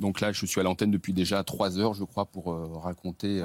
Donc 0.00 0.20
là, 0.20 0.32
je 0.32 0.46
suis 0.46 0.60
à 0.60 0.64
l'antenne 0.64 0.90
depuis 0.90 1.12
déjà 1.12 1.44
trois 1.44 1.78
heures, 1.78 1.94
je 1.94 2.02
crois, 2.02 2.24
pour 2.24 2.52
raconter 2.82 3.40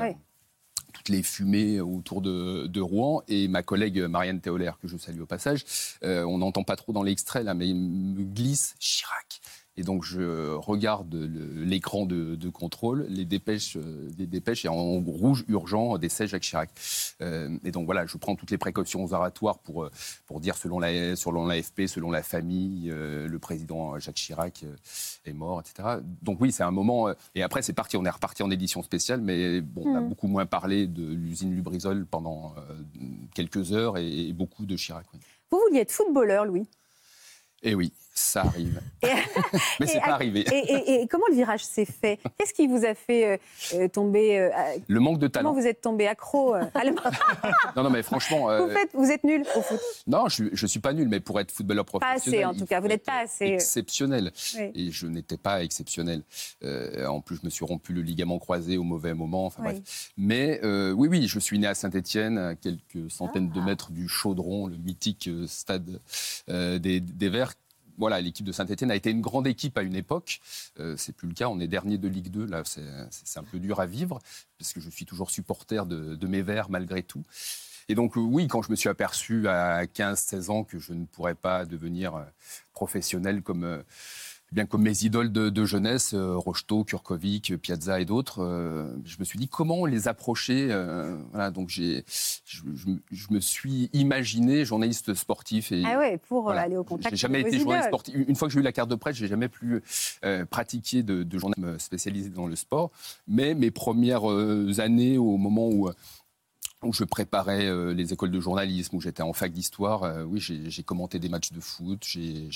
toutes 0.96 1.10
les 1.10 1.22
fumées 1.22 1.82
autour 1.82 2.22
de, 2.22 2.80
Rouen. 2.80 3.22
Et 3.28 3.48
ma 3.48 3.64
collègue 3.64 4.00
Marianne 4.00 4.42
Théolaire, 4.42 4.80
que 4.80 4.88
je 4.88 4.98
salue 4.98 5.22
au 5.22 5.26
passage, 5.26 5.66
on 6.02 6.38
n'entend 6.38 6.64
pas 6.64 6.76
trop 6.76 6.94
dans 6.94 7.04
l'extrait 7.04 7.44
là, 7.44 7.54
mais 7.54 7.68
il 7.68 7.76
me 7.76 8.24
glisse 8.24 8.76
Chirac. 8.80 9.42
Et 9.78 9.84
donc 9.84 10.04
je 10.04 10.54
regarde 10.54 11.14
l'écran 11.14 12.06
de, 12.06 12.50
contrôle, 12.50 13.06
les 13.10 13.26
dépêches, 13.26 13.76
euh, 13.76 14.10
des 14.12 14.26
dépêches 14.26 14.64
et 14.64 14.70
en 14.70 15.02
rouge 15.02 15.44
urgent 15.50 15.98
décès 15.98 16.28
Jacques 16.28 16.44
Chirac. 16.44 16.70
Euh, 17.22 17.58
et 17.66 17.72
donc 17.72 17.86
voilà, 17.86 18.06
je 18.06 18.18
prends 18.18 18.36
toutes 18.36 18.52
les 18.52 18.58
précautions 18.58 19.06
oratoires 19.12 19.60
pour 19.60 19.84
euh, 19.84 19.92
pour 20.28 20.40
dire 20.40 20.56
selon 20.56 20.80
la 20.80 21.16
selon 21.18 21.46
l'AFP, 21.46 21.88
selon 21.88 22.10
la 22.10 22.24
famille, 22.24 22.88
le 22.88 23.38
président 23.40 24.00
Jacques 24.00 24.16
Chirac 24.16 24.64
est 25.26 25.34
mort, 25.34 25.60
etc. 25.60 26.00
Donc 26.22 26.40
oui, 26.40 26.52
c'est 26.52 26.64
un 26.64 26.72
moment. 26.72 27.10
et 27.34 27.44
après 27.44 27.62
c'est 27.62 27.74
parti, 27.74 27.98
on 27.98 28.06
est 28.06 28.10
reparti 28.10 28.44
en 28.44 28.52
édition 28.52 28.82
spéciale, 28.82 29.20
mais 29.20 29.60
bon, 29.62 29.84
on 29.86 29.96
a 29.96 30.00
hmm. 30.00 30.10
beaucoup 30.10 30.28
moins 30.28 30.46
parlé 30.46 30.88
de 30.88 31.06
l'usine 31.06 31.54
Lubrizol 31.54 32.06
pendant 32.06 32.56
quelques 33.34 33.74
heures 33.74 33.98
et, 33.98 34.32
beaucoup 34.34 34.66
de 34.66 34.76
Chirac. 34.76 35.06
Vous 35.52 35.60
vouliez 35.68 35.82
être 35.82 35.92
footballeur, 35.92 36.46
Louis? 36.46 36.68
Eh 37.64 37.76
oui. 37.76 37.92
Ça 38.18 38.44
arrive. 38.44 38.82
Mais 39.80 39.88
c'est 39.88 40.00
pas 40.00 40.14
arrivé. 40.14 40.46
Et, 40.50 41.06
comment 41.08 41.26
le 41.30 41.36
virage 41.36 41.66
s'est 41.66 41.86
fait? 41.86 42.18
Qu'est-ce 42.38 42.54
qui 42.54 42.66
vous 42.66 42.86
a 42.86 42.96
fait 42.96 43.26
euh, 43.26 43.38
euh, 43.74 43.88
tomber 43.90 44.40
euh, 44.40 44.50
Le 44.88 45.02
manque 45.02 45.20
de 45.20 45.28
talent. 45.28 45.50
Comment 45.50 45.62
vous 45.62 45.68
êtes 45.68 45.82
tombé 45.82 46.08
accro 46.08 46.54
à 46.54 46.70
Non, 47.76 47.84
non, 47.84 47.90
mais 47.90 48.04
franchement. 48.04 48.48
Vous, 48.58 48.70
faites, 48.70 48.90
vous, 48.94 49.12
êtes 49.12 49.26
nul 49.26 49.44
au 49.56 49.62
foot 49.62 49.80
Non, 50.08 50.30
je, 50.30 50.44
ne 50.44 50.68
suis 50.68 50.80
pas 50.80 50.94
nul, 50.94 51.10
mais 51.10 51.20
pour 51.20 51.42
être 51.42 51.52
footballeur 51.52 51.84
professionnel. 51.84 52.42
Pas 52.42 52.48
assez, 52.48 52.56
en 52.56 52.58
tout 52.58 52.66
cas. 52.66 52.80
Vous 52.80 52.88
n'êtes 52.88 53.04
pas 53.04 53.20
assez. 53.20 53.48
Exceptionnel. 53.48 54.32
Et 54.74 54.92
je 54.92 55.08
n'étais 55.08 55.38
pas 55.38 55.62
exceptionnel. 55.62 56.24
en 56.64 57.20
plus, 57.20 57.36
je 57.36 57.46
me 57.46 57.50
suis 57.50 57.66
rompu 57.66 57.92
le 57.92 58.02
ligament 58.02 58.40
croisé 58.40 58.78
au 58.78 58.84
mauvais 58.84 59.14
moment. 59.14 59.46
Enfin, 59.46 59.64
bref. 59.64 60.12
Mais 60.18 60.62
oui, 60.64 61.10
oui, 61.10 61.28
je 61.28 61.40
suis 61.40 61.60
né 61.60 61.68
à 61.68 61.76
Saint-Etienne, 61.76 62.38
à 62.38 62.56
quelques 62.56 63.12
centaines 63.12 63.50
de 63.50 63.60
ah. 63.60 63.66
mètres 63.66 63.92
du 63.92 64.08
Chaudron, 64.08 64.68
le 64.68 64.78
mythique 64.78 65.30
stade 65.48 66.00
des, 66.48 67.02
des 67.02 67.30
Verts 67.30 67.54
l'équipe 68.22 68.46
de 68.46 68.52
Saint-Etienne 68.52 68.92
a 68.92 68.96
été 68.96 69.10
une 69.10 69.22
grande 69.22 69.48
équipe 69.48 69.78
à 69.78 69.84
une 69.84 69.96
époque. 69.96 70.40
Euh, 70.80 70.96
c'est 70.98 71.14
plus 71.14 71.28
le 71.28 71.34
cas. 71.34 71.48
On 71.48 71.60
est 71.60 71.68
dernier 71.68 71.98
de 71.98 72.08
Ligue 72.08 72.30
2. 72.30 72.46
Là, 72.46 72.64
c'est 72.66 73.40
un 73.40 73.44
peu 73.44 73.60
dur 73.60 73.80
à 73.80 73.86
vivre 73.86 74.20
parce 74.58 74.74
que 74.74 74.80
je 74.80 74.90
suis 74.90 75.06
toujours 75.06 75.32
supporter 75.32 75.86
de, 75.86 76.28
mes 76.28 76.42
Verts 76.42 76.70
malgré 76.70 77.04
tout. 77.04 77.24
Et 77.88 77.96
donc, 77.96 78.18
euh, 78.18 78.22
oui, 78.22 78.48
quand 78.48 78.62
je 78.64 78.72
me 78.72 78.76
suis 78.76 78.90
aperçu 78.90 79.48
à 79.48 79.86
15-16 79.86 80.50
ans 80.50 80.64
que 80.64 80.80
je 80.80 80.94
ne 80.94 81.06
pourrais 81.06 81.36
pas 81.36 81.66
devenir 81.66 82.16
euh, 82.16 82.24
professionnel 82.74 83.42
comme 83.44 83.84
bien 84.56 84.66
comme 84.66 84.84
mes 84.84 85.04
idoles 85.04 85.32
de, 85.32 85.66
jeunesse, 85.66 86.14
euh, 86.14 86.38
Rocheteau, 86.38 86.86
Kurkovic, 86.86 87.58
Piazza 87.58 88.00
et 88.00 88.06
d'autres, 88.06 88.42
euh, 88.42 88.88
je 89.04 89.18
me 89.20 89.26
suis 89.26 89.38
dit 89.38 89.50
comment 89.50 89.86
les 89.86 90.08
approcher. 90.08 90.68
Euh, 90.72 91.18
voilà, 91.32 91.52
donc 91.52 91.68
j'ai, 91.68 92.06
je, 92.46 92.64
me 93.30 93.40
suis 93.42 93.90
imaginé 93.92 94.64
journaliste 94.64 95.14
sportif. 95.14 95.74
Et, 95.74 95.84
ah 95.86 96.00
ouais, 96.00 96.18
pour 96.18 96.50
aller 96.52 96.78
au 96.78 96.86
contact. 96.86 97.10
J'ai 97.10 97.18
jamais 97.18 97.42
été 97.42 97.60
journaliste 97.60 97.90
sportif. 97.90 98.16
Une 98.16 98.36
fois 98.36 98.48
que 98.48 98.54
j'ai 98.54 98.62
eu 98.62 98.64
la 98.64 98.72
carte 98.72 98.90
de 98.90 98.96
presse, 98.96 99.18
j'ai 99.18 99.28
jamais 99.28 99.50
plus 99.50 99.84
pratiqué 100.50 101.04
de, 101.04 101.24
de 101.24 101.38
journalisme 101.38 101.78
spécialisé 101.78 102.30
dans 102.30 102.48
le 102.48 102.56
sport. 102.56 102.92
Mais 103.28 103.56
mes 103.56 103.72
premières 103.72 104.24
années, 104.80 105.18
au 105.18 105.36
moment 105.36 105.68
où 105.68 105.90
où 106.86 106.94
je 106.94 107.04
préparais 107.04 107.66
euh, 107.66 107.94
les 107.94 108.14
écoles 108.14 108.32
de 108.32 108.40
journalisme, 108.40 108.96
où 108.96 109.02
j'étais 109.02 109.24
en 109.24 109.34
fac 109.34 109.52
d'histoire. 109.52 110.04
Euh, 110.04 110.24
oui, 110.24 110.40
j'ai 110.40 110.84
commenté 110.84 111.20
des 111.20 111.30
matchs 111.30 111.52
de 111.52 111.60
foot, 111.60 112.00
j'ai 112.04 112.48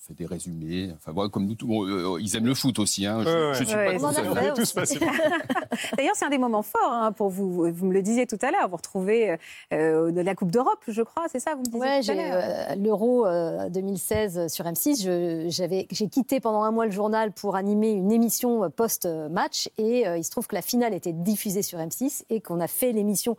fait 0.00 0.14
des 0.14 0.26
résumés. 0.26 0.90
Enfin, 0.96 1.12
voilà, 1.12 1.28
comme 1.30 1.46
nous, 1.46 1.84
euh, 1.84 2.18
ils 2.20 2.36
aiment 2.36 2.46
le 2.46 2.54
foot 2.54 2.78
aussi. 2.78 3.06
Hein. 3.06 3.22
Je, 3.22 3.64
suis 3.64 3.74
pas 3.74 4.52
tout 4.52 4.64
seul. 4.64 4.86
D'ailleurs, 5.96 6.14
c'est 6.14 6.24
un 6.24 6.30
des 6.30 6.38
moments 6.38 6.62
forts 6.62 6.92
hein, 6.92 7.12
pour 7.12 7.28
vous. 7.28 7.70
Vous 7.72 7.86
me 7.86 7.92
le 7.92 8.02
disiez 8.02 8.26
tout 8.26 8.38
à 8.42 8.50
l'heure. 8.50 8.68
Vous 8.68 8.76
retrouvez 8.76 9.36
de 9.70 10.20
la 10.20 10.34
Coupe 10.34 10.50
d'Europe, 10.50 10.82
je 10.88 11.02
crois, 11.02 11.26
c'est 11.30 11.40
ça 11.40 11.54
Vous 11.54 11.78
me 11.78 12.00
disiez 12.00 12.76
l'Euro 12.76 13.26
2016 13.68 14.52
sur 14.52 14.64
M6. 14.64 15.86
J'ai 15.90 16.08
quitté 16.08 16.40
pendant 16.40 16.62
un 16.62 16.70
mois 16.70 16.86
le 16.86 16.92
journal 16.92 17.32
pour 17.32 17.56
animer 17.56 17.92
une 17.92 18.12
émission 18.12 18.70
post-match, 18.70 19.68
et 19.78 20.04
il 20.16 20.24
se 20.24 20.30
trouve 20.30 20.46
que 20.46 20.54
la 20.54 20.62
finale 20.62 20.94
était 20.94 21.12
diffusée 21.12 21.62
sur 21.62 21.78
M6 21.78 22.24
et 22.30 22.40
qu'on 22.40 22.60
a 22.60 22.68
fait 22.68 22.92
l'émission 22.92 23.36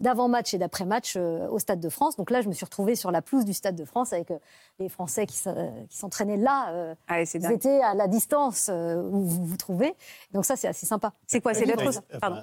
d'avant-match 0.00 0.54
et 0.54 0.58
d'après-match 0.58 1.14
euh, 1.16 1.48
au 1.48 1.58
Stade 1.58 1.80
de 1.80 1.88
France. 1.88 2.16
Donc 2.16 2.30
là, 2.30 2.40
je 2.40 2.48
me 2.48 2.52
suis 2.52 2.64
retrouvée 2.64 2.94
sur 2.94 3.10
la 3.10 3.22
pelouse 3.22 3.44
du 3.44 3.54
Stade 3.54 3.76
de 3.76 3.84
France 3.84 4.12
avec 4.12 4.30
euh, 4.30 4.38
les 4.78 4.88
Français 4.88 5.26
qui 5.26 5.36
s'entraînaient 5.90 6.36
là. 6.36 6.70
Euh, 6.72 6.94
ah, 7.08 7.22
ils 7.22 7.52
étaient 7.52 7.80
à 7.80 7.94
la 7.94 8.08
distance 8.08 8.70
où 8.70 9.20
vous 9.20 9.44
vous 9.44 9.56
trouvez. 9.56 9.94
Donc 10.32 10.44
ça, 10.44 10.56
c'est 10.56 10.68
assez 10.68 10.86
sympa. 10.86 11.12
C'est 11.26 11.40
quoi 11.40 11.54
C'est 11.54 11.66
l'autre... 11.66 12.02
Pardon 12.20 12.42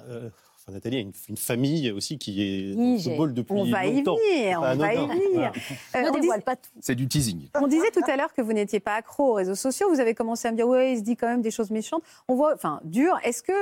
Enfin, 0.66 0.72
Nathalie 0.72 0.96
a 0.96 1.00
une, 1.00 1.12
une 1.28 1.36
famille 1.36 1.92
aussi 1.92 2.18
qui 2.18 2.42
est 2.42 2.74
Oui, 2.74 3.00
football 3.00 3.32
depuis 3.34 3.54
On 3.54 3.70
va 3.70 3.86
y 3.86 4.02
venir, 4.02 4.58
on 4.58 4.76
va 4.76 4.94
y 4.94 4.96
venir. 4.96 5.30
Voilà. 5.32 5.52
Euh, 5.94 6.02
ne 6.02 6.08
on, 6.08 6.20
dévoile 6.20 6.42
pas 6.42 6.56
tout. 6.56 6.70
C'est 6.80 6.96
du 6.96 7.06
teasing. 7.06 7.48
on 7.54 7.68
disait 7.68 7.92
tout 7.92 8.02
à 8.08 8.16
l'heure 8.16 8.34
que 8.34 8.42
vous 8.42 8.52
n'étiez 8.52 8.80
pas 8.80 8.94
accro 8.94 9.30
aux 9.30 9.34
réseaux 9.34 9.54
sociaux. 9.54 9.88
Vous 9.90 10.00
avez 10.00 10.14
commencé 10.14 10.48
à 10.48 10.50
me 10.50 10.56
dire, 10.56 10.66
ouais, 10.66 10.94
il 10.94 10.98
se 10.98 11.02
dit 11.02 11.16
quand 11.16 11.28
même 11.28 11.40
des 11.40 11.52
choses 11.52 11.70
méchantes. 11.70 12.02
On 12.26 12.34
voit, 12.34 12.52
enfin, 12.52 12.80
dur. 12.82 13.16
Est-ce 13.22 13.44
que 13.44 13.52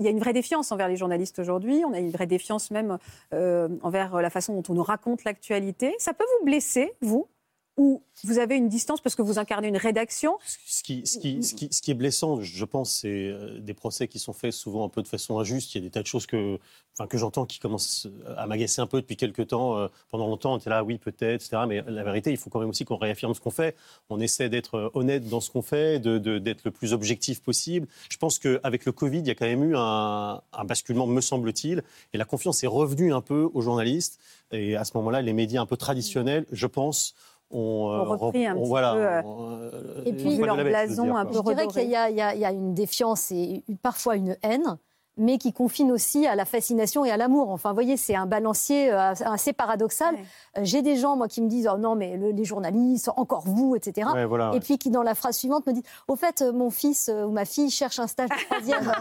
il 0.00 0.06
y 0.06 0.08
a 0.08 0.10
une 0.10 0.18
vraie 0.18 0.32
défiance 0.32 0.72
envers 0.72 0.88
les 0.88 0.96
journalistes 0.96 1.38
aujourd'hui 1.38 1.82
On 1.86 1.92
a 1.92 1.98
une 1.98 2.10
vraie 2.10 2.26
défiance 2.26 2.70
même 2.70 2.98
euh, 3.32 3.68
envers 3.82 4.20
la 4.20 4.30
façon 4.30 4.54
dont 4.54 4.72
on 4.72 4.74
nous 4.74 4.82
raconte 4.82 5.24
l'actualité. 5.24 5.94
Ça 5.98 6.14
peut 6.14 6.24
vous 6.38 6.46
blesser, 6.46 6.92
vous? 7.00 7.28
Ou 7.76 8.02
vous 8.24 8.38
avez 8.38 8.56
une 8.56 8.68
distance 8.68 9.00
parce 9.00 9.14
que 9.14 9.22
vous 9.22 9.38
incarnez 9.38 9.68
une 9.68 9.76
rédaction 9.76 10.38
Ce 10.66 10.82
qui, 10.82 11.90
est 11.90 11.94
blessant, 11.94 12.40
je 12.42 12.64
pense, 12.64 12.92
c'est 12.92 13.28
euh, 13.28 13.58
des 13.60 13.74
procès 13.74 14.08
qui 14.08 14.18
sont 14.18 14.32
faits 14.32 14.52
souvent 14.52 14.84
un 14.84 14.88
peu 14.88 15.02
de 15.02 15.08
façon 15.08 15.38
injuste. 15.38 15.74
Il 15.74 15.78
y 15.78 15.80
a 15.80 15.84
des 15.84 15.90
tas 15.90 16.02
de 16.02 16.06
choses 16.06 16.26
que, 16.26 16.58
enfin, 16.94 17.06
que 17.06 17.16
j'entends 17.16 17.46
qui 17.46 17.58
commencent 17.58 18.08
à 18.36 18.46
m'agacer 18.46 18.82
un 18.82 18.86
peu 18.86 19.00
depuis 19.00 19.16
quelques 19.16 19.48
temps. 19.48 19.78
Euh, 19.78 19.88
Pendant 20.10 20.26
longtemps, 20.26 20.54
on 20.54 20.58
était 20.58 20.68
là, 20.68 20.84
oui, 20.84 20.98
peut-être, 20.98 21.42
etc. 21.42 21.62
Mais 21.66 21.82
la 21.86 22.04
vérité, 22.04 22.30
il 22.30 22.36
faut 22.36 22.50
quand 22.50 22.60
même 22.60 22.68
aussi 22.68 22.84
qu'on 22.84 22.96
réaffirme 22.96 23.34
ce 23.34 23.40
qu'on 23.40 23.50
fait. 23.50 23.76
On 24.10 24.20
essaie 24.20 24.48
d'être 24.48 24.74
euh, 24.74 24.90
honnête 24.94 25.28
dans 25.28 25.40
ce 25.40 25.50
qu'on 25.50 25.62
fait, 25.62 26.00
d'être 26.00 26.64
le 26.64 26.70
plus 26.70 26.92
objectif 26.92 27.40
possible. 27.40 27.86
Je 28.10 28.18
pense 28.18 28.38
qu'avec 28.38 28.84
le 28.84 28.92
Covid, 28.92 29.20
il 29.20 29.26
y 29.26 29.30
a 29.30 29.34
quand 29.34 29.46
même 29.46 29.64
eu 29.64 29.76
un 29.76 30.42
basculement, 30.64 31.06
me 31.06 31.20
semble-t-il. 31.20 31.82
Et 32.12 32.18
la 32.18 32.24
confiance 32.24 32.62
est 32.62 32.66
revenue 32.66 33.14
un 33.14 33.22
peu 33.22 33.48
aux 33.54 33.62
journalistes. 33.62 34.18
Et 34.52 34.76
à 34.76 34.84
ce 34.84 34.96
moment-là, 34.96 35.22
les 35.22 35.32
médias 35.32 35.62
un 35.62 35.66
peu 35.66 35.76
traditionnels, 35.76 36.44
je 36.50 36.66
pense, 36.66 37.14
ont, 37.50 37.90
euh, 37.90 37.98
Ont 38.00 38.04
repris 38.16 38.46
un 38.46 38.56
ont- 38.56 38.60
petit 38.60 38.68
voilà, 38.68 38.92
peu, 38.94 39.00
euh, 39.06 39.22
ont, 39.22 39.58
euh, 39.72 40.02
Et 40.06 40.12
puis, 40.12 40.36
leur 40.36 40.56
blason 40.56 41.16
un 41.16 41.24
peu 41.26 41.34
Je 41.34 41.42
dirais 41.42 41.66
qu'il 41.66 41.82
y, 41.84 41.86
y 41.90 42.38
y 42.40 42.44
a 42.44 42.52
une 42.52 42.74
défiance 42.74 43.30
et 43.32 43.62
parfois 43.82 44.16
une 44.16 44.36
haine, 44.42 44.78
mais 45.16 45.38
qui 45.38 45.52
confine 45.52 45.92
aussi 45.92 46.26
à 46.26 46.34
la 46.34 46.44
fascination 46.44 47.04
et 47.04 47.10
à 47.10 47.16
l'amour. 47.16 47.50
Enfin, 47.50 47.70
vous 47.70 47.74
voyez, 47.74 47.96
c'est 47.96 48.14
un 48.14 48.26
balancier 48.26 48.90
euh, 48.92 49.12
assez 49.24 49.52
paradoxal. 49.52 50.14
Ouais. 50.14 50.20
Euh, 50.58 50.60
J'ai 50.64 50.82
des 50.82 50.96
gens, 50.96 51.16
moi, 51.16 51.28
qui 51.28 51.42
me 51.42 51.48
disent 51.48 51.68
Oh 51.72 51.76
non, 51.78 51.94
mais 51.94 52.16
le- 52.16 52.30
les 52.30 52.44
journalistes, 52.44 53.10
encore 53.16 53.42
vous, 53.46 53.74
etc. 53.76 54.08
Ouais, 54.14 54.24
voilà, 54.24 54.52
Et 54.54 54.60
puis 54.60 54.78
qui, 54.78 54.90
dans 54.90 55.02
la 55.02 55.14
phrase 55.14 55.36
suivante, 55.36 55.66
me 55.66 55.72
disent 55.72 55.82
Au 56.08 56.16
fait, 56.16 56.42
euh, 56.42 56.52
mon 56.52 56.70
fils 56.70 57.10
ou 57.14 57.30
ma 57.30 57.44
fille 57.44 57.70
cherche 57.70 57.98
un 57.98 58.06
stage 58.06 58.28
de 58.30 58.44
troisième. 58.48 58.92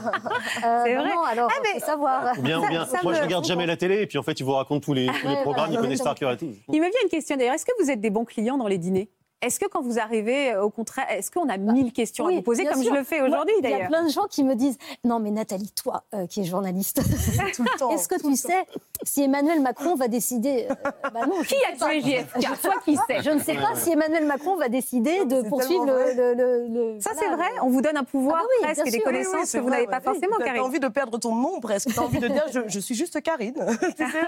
Euh, 0.65 0.81
C'est 0.85 0.95
vrai. 0.95 1.09
Non, 1.15 1.21
alors, 1.23 1.49
Ah, 1.55 1.59
mais- 1.63 1.79
faut 1.79 1.85
savoir. 1.85 2.33
Ou 2.37 2.41
bien, 2.41 2.59
ou 2.61 2.67
bien, 2.67 2.85
Ça 2.85 2.97
moi, 3.03 3.13
me- 3.13 3.17
je 3.17 3.23
regarde 3.23 3.45
jamais 3.45 3.65
la 3.65 3.77
télé, 3.77 4.01
et 4.01 4.07
puis 4.07 4.17
en 4.17 4.23
fait, 4.23 4.39
ils 4.39 4.43
vous 4.43 4.51
racontent 4.53 4.79
tous 4.81 4.93
les, 4.93 5.07
tous 5.07 5.27
les 5.27 5.35
Ouais, 5.35 5.41
programmes, 5.43 5.67
voilà, 5.67 5.79
ils 5.79 5.83
connaissent 5.83 6.01
par 6.01 6.15
cœur 6.15 6.31
et 6.31 6.37
tout. 6.37 6.49
Il 6.69 6.79
me 6.81 6.85
vient 6.89 6.99
une 7.03 7.09
question 7.09 7.37
d'ailleurs. 7.37 7.53
Est-ce 7.55 7.65
que 7.65 7.71
vous 7.81 7.89
êtes 7.89 8.01
des 8.01 8.09
bons 8.09 8.25
clients 8.25 8.57
dans 8.57 8.67
les 8.67 8.77
dîners? 8.77 9.09
Est-ce 9.41 9.57
que 9.59 9.65
quand 9.67 9.81
vous 9.81 9.99
arrivez, 9.99 10.51
euh, 10.51 10.63
au 10.63 10.69
contraire, 10.69 11.05
est-ce 11.09 11.31
qu'on 11.31 11.47
a 11.47 11.57
mille 11.57 11.93
questions 11.93 12.27
à 12.27 12.31
vous 12.31 12.41
poser 12.41 12.65
comme 12.65 12.81
sûr. 12.83 12.93
je 12.93 12.97
le 12.99 13.05
fais 13.05 13.21
aujourd'hui 13.21 13.53
Il 13.59 13.63
y 13.63 13.67
a 13.67 13.71
d'ailleurs 13.71 13.87
plein 13.87 14.03
de 14.03 14.09
gens 14.09 14.25
qui 14.29 14.43
me 14.43 14.53
disent 14.55 14.77
Non, 15.05 15.19
mais 15.19 15.31
Nathalie, 15.31 15.71
toi 15.81 16.03
euh, 16.13 16.27
qui 16.27 16.41
es 16.41 16.43
journaliste, 16.43 17.01
Tout 17.55 17.63
le 17.63 17.79
temps. 17.79 17.89
est-ce 17.91 18.07
que 18.09 18.19
tu 18.21 18.35
sais 18.35 18.65
si 19.03 19.23
Emmanuel 19.23 19.61
Macron 19.61 19.95
va 19.95 20.09
décider 20.09 20.67
euh, 20.69 20.73
bah 21.13 21.25
non, 21.25 21.41
Qui 21.47 21.55
a 21.71 21.87
tué 21.87 22.01
JFK 22.01 22.61
Toi 22.61 22.73
qui 22.83 22.95
sais. 22.97 23.21
Je 23.23 23.29
ne 23.29 23.39
sais 23.39 23.55
pas 23.55 23.75
si 23.75 23.91
Emmanuel 23.91 24.25
Macron 24.25 24.57
va 24.57 24.67
décider 24.67 25.23
de 25.25 25.41
poursuivre 25.47 25.85
le, 25.85 26.13
le- 26.15 26.33
le- 26.33 26.67
le- 26.95 26.99
Ça, 26.99 27.11
voilà, 27.13 27.29
c'est 27.29 27.35
vrai 27.35 27.47
le- 27.55 27.63
On 27.63 27.69
vous 27.69 27.81
donne 27.81 27.95
un 27.97 28.03
pouvoir 28.03 28.37
Ah 28.39 28.43
bah 28.43 28.47
oui, 28.59 28.65
presque 28.73 28.87
et 28.87 28.91
des 28.91 28.97
sûr, 28.99 29.07
oui, 29.07 29.13
oui, 29.17 29.23
connaissances 29.23 29.51
que 29.53 29.57
vous 29.59 29.69
n'avez 29.69 29.87
pas 29.87 30.01
forcément, 30.01 30.35
T'as- 30.37 30.45
Karine. 30.45 30.61
T'as 30.61 30.67
envie 30.67 30.79
de 30.81 30.87
perdre 30.89 31.17
ton 31.17 31.33
nom 31.33 31.61
presque. 31.61 31.93
T'as 31.95 32.01
envie 32.01 32.19
de 32.19 32.27
dire 32.27 32.43
je, 32.53 32.59
je 32.67 32.79
suis 32.79 32.95
juste 32.95 33.21
Karine. 33.21 33.53
Tu 33.95 34.05
sais, 34.05 34.19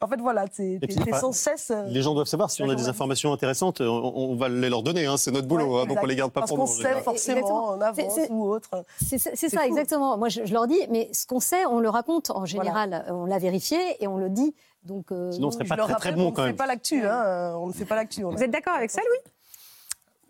en 0.00 0.08
fait, 0.08 0.16
voilà, 0.20 0.48
t'es 0.48 0.80
sans 1.20 1.30
cesse. 1.30 1.70
Les 1.88 2.02
gens 2.02 2.14
doivent 2.14 2.26
savoir, 2.26 2.50
si 2.50 2.62
on 2.64 2.68
a 2.70 2.74
des 2.74 2.88
informations 2.88 3.32
intéressantes, 3.32 3.80
on, 3.80 4.12
on 4.14 4.34
va 4.34 4.48
les 4.60 4.68
leur 4.70 4.82
donner, 4.82 5.06
hein, 5.06 5.16
c'est 5.16 5.30
notre 5.30 5.46
boulot, 5.48 5.76
ouais, 5.76 5.82
hein, 5.82 5.86
donc 5.86 5.98
on 6.02 6.06
les 6.06 6.16
garde 6.16 6.32
pas 6.32 6.40
Parce 6.40 6.50
pour 6.50 6.58
nous. 6.58 6.66
sait 6.66 7.00
forcément 7.02 7.38
Exactement. 7.38 7.64
en 7.68 7.80
avance 7.80 8.18
ou 8.30 8.48
autre. 8.48 8.70
C'est 9.04 9.18
ça, 9.18 9.30
fou. 9.34 9.66
exactement. 9.66 10.16
Moi, 10.18 10.28
je, 10.28 10.44
je 10.44 10.52
leur 10.52 10.66
dis, 10.66 10.78
mais 10.90 11.08
ce 11.12 11.26
qu'on 11.26 11.40
sait, 11.40 11.64
on 11.66 11.78
le 11.80 11.88
raconte 11.88 12.30
en 12.30 12.44
général. 12.44 13.04
On 13.10 13.24
l'a 13.26 13.38
vérifié 13.38 13.78
et 14.02 14.06
on 14.08 14.16
le 14.16 14.28
dit. 14.30 14.54
Donc, 14.84 15.10
euh, 15.10 15.32
Sinon, 15.32 15.48
on 15.48 15.50
serait 15.50 15.64
Je 15.64 15.68
pas 15.68 15.76
très 15.76 15.94
très 15.94 16.12
bon 16.12 16.26
qu'on 16.26 16.32
quand 16.32 16.42
ne 16.42 16.46
fait 16.46 16.52
même. 16.52 16.56
pas 16.56 16.66
l'actu. 16.66 17.04
Hein, 17.06 17.54
on 17.58 17.66
ne 17.66 17.72
fait 17.72 17.84
pas 17.84 17.96
l'actu. 17.96 18.24
on 18.24 18.30
Vous 18.30 18.42
êtes 18.42 18.50
d'accord 18.52 18.74
avec 18.74 18.90
ça, 18.90 19.00
Louis? 19.00 19.32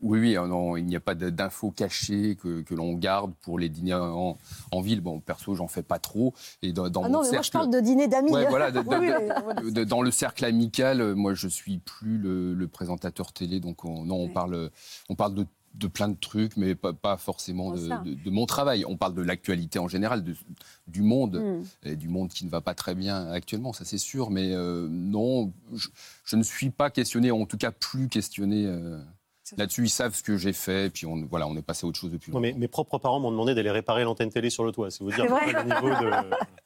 Oui, 0.02 0.20
oui, 0.20 0.36
euh, 0.36 0.46
non, 0.46 0.76
il 0.76 0.84
n'y 0.84 0.94
a 0.94 1.00
pas 1.00 1.14
d'infos 1.14 1.70
cachées 1.70 2.36
que, 2.36 2.60
que 2.60 2.74
l'on 2.74 2.92
garde 2.94 3.32
pour 3.40 3.58
les 3.58 3.68
dîners 3.70 3.94
en, 3.94 4.36
en 4.70 4.80
ville. 4.82 5.00
Bon, 5.00 5.20
perso, 5.20 5.54
j'en 5.54 5.68
fais 5.68 5.82
pas 5.82 5.98
trop. 5.98 6.34
Et 6.62 6.72
dans, 6.72 6.88
dans 6.90 7.02
Ah 7.04 7.08
mon 7.08 7.14
non, 7.14 7.22
mais 7.22 7.30
moi, 7.30 7.38
je 7.42 7.50
cercle- 7.50 7.52
parle 7.52 7.70
de 7.70 7.80
dîner 7.80 8.06
d'amis. 8.06 8.30
Ouais, 8.30 8.46
voilà, 8.48 8.70
dans 9.86 10.02
le 10.02 10.10
cercle 10.10 10.44
amical, 10.44 11.00
euh, 11.00 11.14
moi, 11.14 11.34
je 11.34 11.48
suis 11.48 11.78
plus 11.78 12.18
le, 12.18 12.54
le 12.54 12.68
présentateur 12.68 13.32
télé, 13.32 13.58
donc 13.60 13.84
on, 13.84 14.04
non, 14.04 14.16
on 14.16 14.28
parle, 14.28 14.70
on 15.08 15.14
parle 15.14 15.34
de, 15.34 15.46
de 15.74 15.86
plein 15.88 16.08
de 16.08 16.16
trucs, 16.18 16.56
mais 16.56 16.74
pas, 16.74 16.92
pas 16.92 17.16
forcément 17.16 17.70
de, 17.72 17.88
ça. 17.88 17.98
de- 17.98 18.14
de 18.14 18.30
mon 18.30 18.46
travail. 18.46 18.84
On 18.86 18.96
parle 18.96 19.14
de 19.14 19.22
l'actualité 19.22 19.78
en 19.78 19.88
général, 19.88 20.22
de- 20.24 20.36
du 20.88 21.02
monde, 21.02 21.36
Hmm. 21.42 21.62
et 21.88 21.96
du 21.96 22.08
monde 22.08 22.28
qui 22.28 22.44
ne 22.44 22.50
va 22.50 22.60
pas 22.60 22.74
très 22.74 22.94
bien 22.94 23.28
actuellement, 23.30 23.72
ça 23.72 23.84
c'est 23.86 23.98
sûr. 23.98 24.30
Mais 24.30 24.52
euh, 24.52 24.88
non, 24.90 25.52
je, 25.74 25.88
je 26.24 26.36
ne 26.36 26.42
suis 26.42 26.70
pas 26.70 26.90
questionné, 26.90 27.30
en 27.30 27.46
tout 27.46 27.56
cas 27.58 27.70
plus 27.72 28.08
questionné. 28.08 28.66
euh, 28.66 28.98
Là-dessus, 29.56 29.84
ils 29.84 29.90
savent 29.90 30.14
ce 30.14 30.22
que 30.22 30.36
j'ai 30.36 30.52
fait, 30.52 30.92
puis 30.92 31.06
on, 31.06 31.24
voilà, 31.26 31.46
on 31.46 31.56
est 31.56 31.62
passé 31.62 31.84
à 31.84 31.88
autre 31.88 31.98
chose 31.98 32.10
depuis 32.10 32.30
longtemps. 32.30 32.40
mes, 32.40 32.52
mes 32.52 32.68
propres 32.68 32.98
parents 32.98 33.20
m'ont 33.20 33.30
demandé 33.30 33.54
d'aller 33.54 33.70
réparer 33.70 34.04
l'antenne 34.04 34.30
télé 34.30 34.50
sur 34.50 34.64
le 34.64 34.72
toit, 34.72 34.90
c'est 34.90 35.04
vous 35.04 35.12
dire 35.12 35.24
le 35.24 35.62
niveau 35.62 35.88
de. 35.88 36.10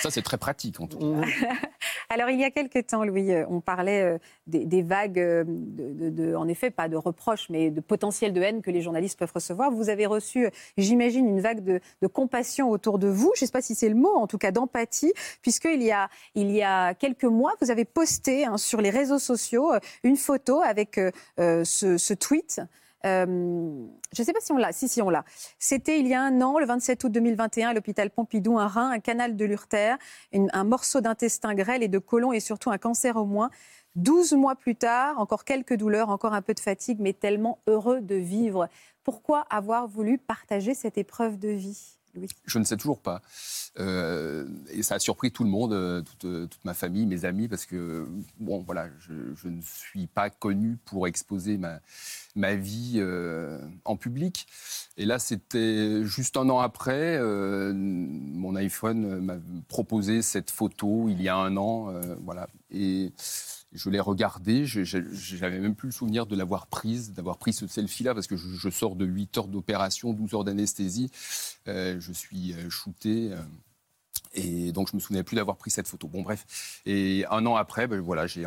Ça, 0.00 0.10
c'est 0.10 0.22
très 0.22 0.38
pratique, 0.38 0.80
en 0.80 0.86
tout 0.86 0.98
cas. 0.98 1.26
Alors, 2.08 2.30
il 2.30 2.40
y 2.40 2.44
a 2.44 2.50
quelque 2.50 2.78
temps, 2.78 3.04
Louis, 3.04 3.32
euh, 3.32 3.44
on 3.48 3.60
parlait 3.60 4.02
euh, 4.02 4.18
des, 4.46 4.82
vagues, 4.82 5.18
euh, 5.18 6.34
en 6.34 6.48
effet, 6.48 6.70
pas 6.70 6.88
de 6.88 6.96
reproches, 6.96 7.48
mais 7.50 7.70
de 7.70 7.80
potentiel 7.80 8.32
de 8.32 8.40
haine 8.40 8.62
que 8.62 8.70
les 8.70 8.80
journalistes 8.80 9.18
peuvent 9.18 9.32
recevoir. 9.34 9.70
Vous 9.70 9.88
avez 9.88 10.06
reçu, 10.06 10.48
j'imagine, 10.78 11.28
une 11.28 11.40
vague 11.40 11.62
de, 11.62 11.80
compassion 12.06 12.70
autour 12.70 12.98
de 12.98 13.08
vous. 13.08 13.32
Je 13.36 13.44
ne 13.44 13.46
sais 13.46 13.52
pas 13.52 13.62
si 13.62 13.74
c'est 13.74 13.88
le 13.88 13.94
mot, 13.94 14.14
en 14.14 14.26
tout 14.26 14.38
cas 14.38 14.52
d'empathie, 14.52 15.12
puisqu'il 15.42 15.82
y 15.82 15.90
a, 15.90 16.08
il 16.34 16.50
y 16.50 16.62
a 16.62 16.94
quelques 16.94 17.24
mois, 17.24 17.54
vous 17.60 17.70
avez 17.70 17.84
posté 17.84 18.46
hein, 18.46 18.56
sur 18.56 18.80
les 18.80 18.90
réseaux 18.90 19.18
sociaux 19.18 19.72
une 20.04 20.16
photo 20.16 20.62
avec 20.62 21.00
ce 21.36 22.14
tweet. 22.14 22.62
Euh, 23.06 23.86
je 24.12 24.22
ne 24.22 24.26
sais 24.26 24.32
pas 24.32 24.40
si 24.40 24.52
on 24.52 24.56
l'a. 24.56 24.72
Si, 24.72 24.88
si, 24.88 25.00
on 25.00 25.10
l'a. 25.10 25.24
C'était 25.58 26.00
il 26.00 26.06
y 26.06 26.14
a 26.14 26.22
un 26.22 26.40
an, 26.40 26.58
le 26.58 26.66
27 26.66 27.04
août 27.04 27.12
2021, 27.12 27.70
à 27.70 27.74
l'hôpital 27.74 28.10
Pompidou, 28.10 28.58
un 28.58 28.66
rein, 28.66 28.90
un 28.90 28.98
canal 28.98 29.36
de 29.36 29.44
l'urtère, 29.44 29.98
un 30.32 30.64
morceau 30.64 31.00
d'intestin 31.00 31.54
grêle 31.54 31.82
et 31.82 31.88
de 31.88 31.98
côlon 31.98 32.32
et 32.32 32.40
surtout 32.40 32.70
un 32.70 32.78
cancer 32.78 33.16
au 33.16 33.24
moins. 33.24 33.50
12 33.94 34.34
mois 34.34 34.56
plus 34.56 34.76
tard, 34.76 35.18
encore 35.18 35.44
quelques 35.44 35.74
douleurs, 35.74 36.10
encore 36.10 36.34
un 36.34 36.42
peu 36.42 36.52
de 36.52 36.60
fatigue, 36.60 36.98
mais 37.00 37.14
tellement 37.14 37.60
heureux 37.66 38.02
de 38.02 38.14
vivre. 38.14 38.68
Pourquoi 39.04 39.40
avoir 39.48 39.86
voulu 39.88 40.18
partager 40.18 40.74
cette 40.74 40.98
épreuve 40.98 41.38
de 41.38 41.48
vie, 41.48 41.95
Je 42.46 42.58
ne 42.58 42.64
sais 42.64 42.76
toujours 42.76 43.00
pas. 43.00 43.22
Euh, 43.78 44.46
et 44.70 44.82
ça 44.82 44.94
a 44.94 44.98
surpris 44.98 45.30
tout 45.30 45.44
le 45.44 45.50
monde, 45.50 45.72
euh, 45.72 46.00
toute, 46.00 46.24
euh, 46.24 46.46
toute 46.46 46.64
ma 46.64 46.74
famille, 46.74 47.06
mes 47.06 47.24
amis, 47.24 47.48
parce 47.48 47.66
que, 47.66 48.08
bon, 48.38 48.62
voilà, 48.62 48.88
je, 49.00 49.48
ne 49.48 49.60
suis 49.60 50.06
pas 50.06 50.30
connu 50.30 50.78
pour 50.84 51.06
exposer 51.06 51.58
ma, 51.58 52.54
vie 52.54 53.02
en 53.84 53.96
public. 53.96 54.46
Et 54.96 55.04
là, 55.04 55.18
c'était 55.18 56.04
juste 56.04 56.36
un 56.36 56.48
an 56.48 56.58
après, 56.60 57.18
mon 57.22 58.56
iPhone 58.56 59.20
m'a 59.20 59.36
proposé 59.68 60.22
cette 60.22 60.50
photo 60.50 61.08
il 61.08 61.20
y 61.22 61.28
a 61.28 61.36
un 61.36 61.56
an, 61.56 61.92
voilà. 62.22 62.48
Et 62.70 63.12
je 63.76 63.90
l'ai 63.90 64.00
regardée, 64.00 64.64
j'avais 64.66 65.60
même 65.60 65.74
plus 65.74 65.88
le 65.88 65.92
souvenir 65.92 66.26
de 66.26 66.34
l'avoir 66.34 66.66
prise, 66.66 67.12
d'avoir 67.12 67.38
pris 67.38 67.52
ce 67.52 67.66
selfie-là, 67.66 68.14
parce 68.14 68.26
que 68.26 68.36
je, 68.36 68.70
sors 68.70 68.96
de 68.96 69.04
8 69.04 69.38
heures 69.38 69.48
d'opération, 69.48 70.12
12 70.12 70.34
heures 70.34 70.44
d'anesthésie. 70.44 71.10
Euh, 71.68 71.96
je 72.00 72.12
suis 72.12 72.54
euh, 72.54 72.70
shooté. 72.70 73.32
Et 74.36 74.72
donc, 74.72 74.90
je 74.90 74.96
me 74.96 75.00
souvenais 75.00 75.22
plus 75.22 75.34
d'avoir 75.36 75.56
pris 75.56 75.70
cette 75.70 75.88
photo. 75.88 76.06
Bon, 76.08 76.22
bref. 76.22 76.80
Et 76.86 77.24
un 77.30 77.44
an 77.46 77.56
après, 77.56 77.86
ben, 77.86 78.00
voilà, 78.00 78.26
j'ai 78.26 78.42
eu 78.42 78.46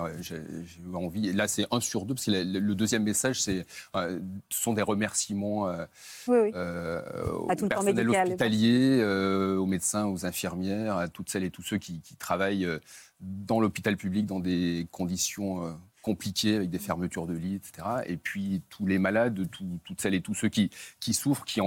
envie. 0.95 1.29
Et 1.29 1.33
là, 1.33 1.47
c'est 1.47 1.65
un 1.71 1.79
sur 1.79 2.05
deux, 2.05 2.13
parce 2.13 2.25
que 2.25 2.31
le, 2.31 2.75
deuxième 2.75 3.03
message, 3.03 3.41
c'est, 3.41 3.65
euh, 3.95 4.19
ce 4.49 4.61
sont 4.61 4.73
des 4.73 4.81
remerciements 4.81 5.67
euh, 5.67 5.85
Oui, 6.27 6.37
oui. 6.43 6.51
euh, 6.55 7.01
À 7.01 7.53
au 7.53 7.55
tout 7.55 7.65
le 7.65 7.69
corps 7.69 7.69
personnel 7.69 8.05
médical. 8.05 8.27
hospitalier, 8.27 8.99
euh, 9.01 9.57
aux 9.57 9.65
médecins, 9.65 10.05
aux 10.05 10.25
infirmières, 10.25 10.97
à 10.97 11.07
toutes 11.07 11.29
celles 11.29 11.43
et 11.43 11.51
tous 11.51 11.63
ceux 11.63 11.77
qui, 11.77 11.99
qui 12.01 12.15
travaillent 12.15 12.65
euh, 12.65 12.79
dans 13.21 13.59
l'hôpital 13.59 13.97
public 13.97 14.25
dans 14.25 14.39
des 14.39 14.87
conditions 14.91 15.77
compliquées, 16.01 16.55
avec 16.55 16.69
des 16.69 16.79
fermetures 16.79 17.27
de 17.27 17.33
lits, 17.33 17.55
etc. 17.55 17.87
Et 18.05 18.15
puis 18.15 18.61
tous 18.69 18.85
les 18.87 18.97
malades, 18.99 19.49
tout- 19.51 19.79
toutes 19.83 19.99
celles 19.99 20.13
et 20.13 20.21
tous 20.21 20.33
ceux 20.33 20.47
qui, 20.47 20.69
qui 21.01 21.13
souffrent, 21.13 21.43
qui 21.43 21.59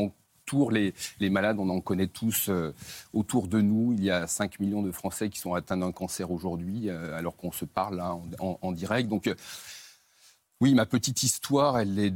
les, 0.71 0.93
les 1.21 1.31
malades. 1.31 1.57
On 1.59 1.69
en 1.71 1.81
connaît 1.81 2.07
tous 2.07 2.49
euh, 2.49 2.73
autour 3.13 3.49
de 3.49 3.61
nous. 3.61 3.93
Il 3.95 4.05
y 4.05 4.11
a 4.11 4.27
5 4.27 4.61
millions 4.61 4.83
de 4.83 4.91
Français 4.93 5.31
qui 5.31 5.39
sont 5.39 5.55
atteints 5.55 5.79
d'un 5.79 5.93
cancer 5.93 6.31
aujourd'hui, 6.31 6.89
euh, 6.91 7.17
alors 7.17 7.37
qu'on 7.37 7.53
se 7.53 7.65
parle 7.65 7.97
là 7.97 8.15
en, 8.15 8.23
en- 8.39 8.59
en 8.61 8.73
direct. 8.73 9.09
Donc 9.09 9.27
euh, 9.27 9.35
oui, 10.61 10.75
ma 10.75 10.87
petite 10.87 11.23
histoire, 11.25 11.79
elle 11.79 11.99
est, 11.99 12.15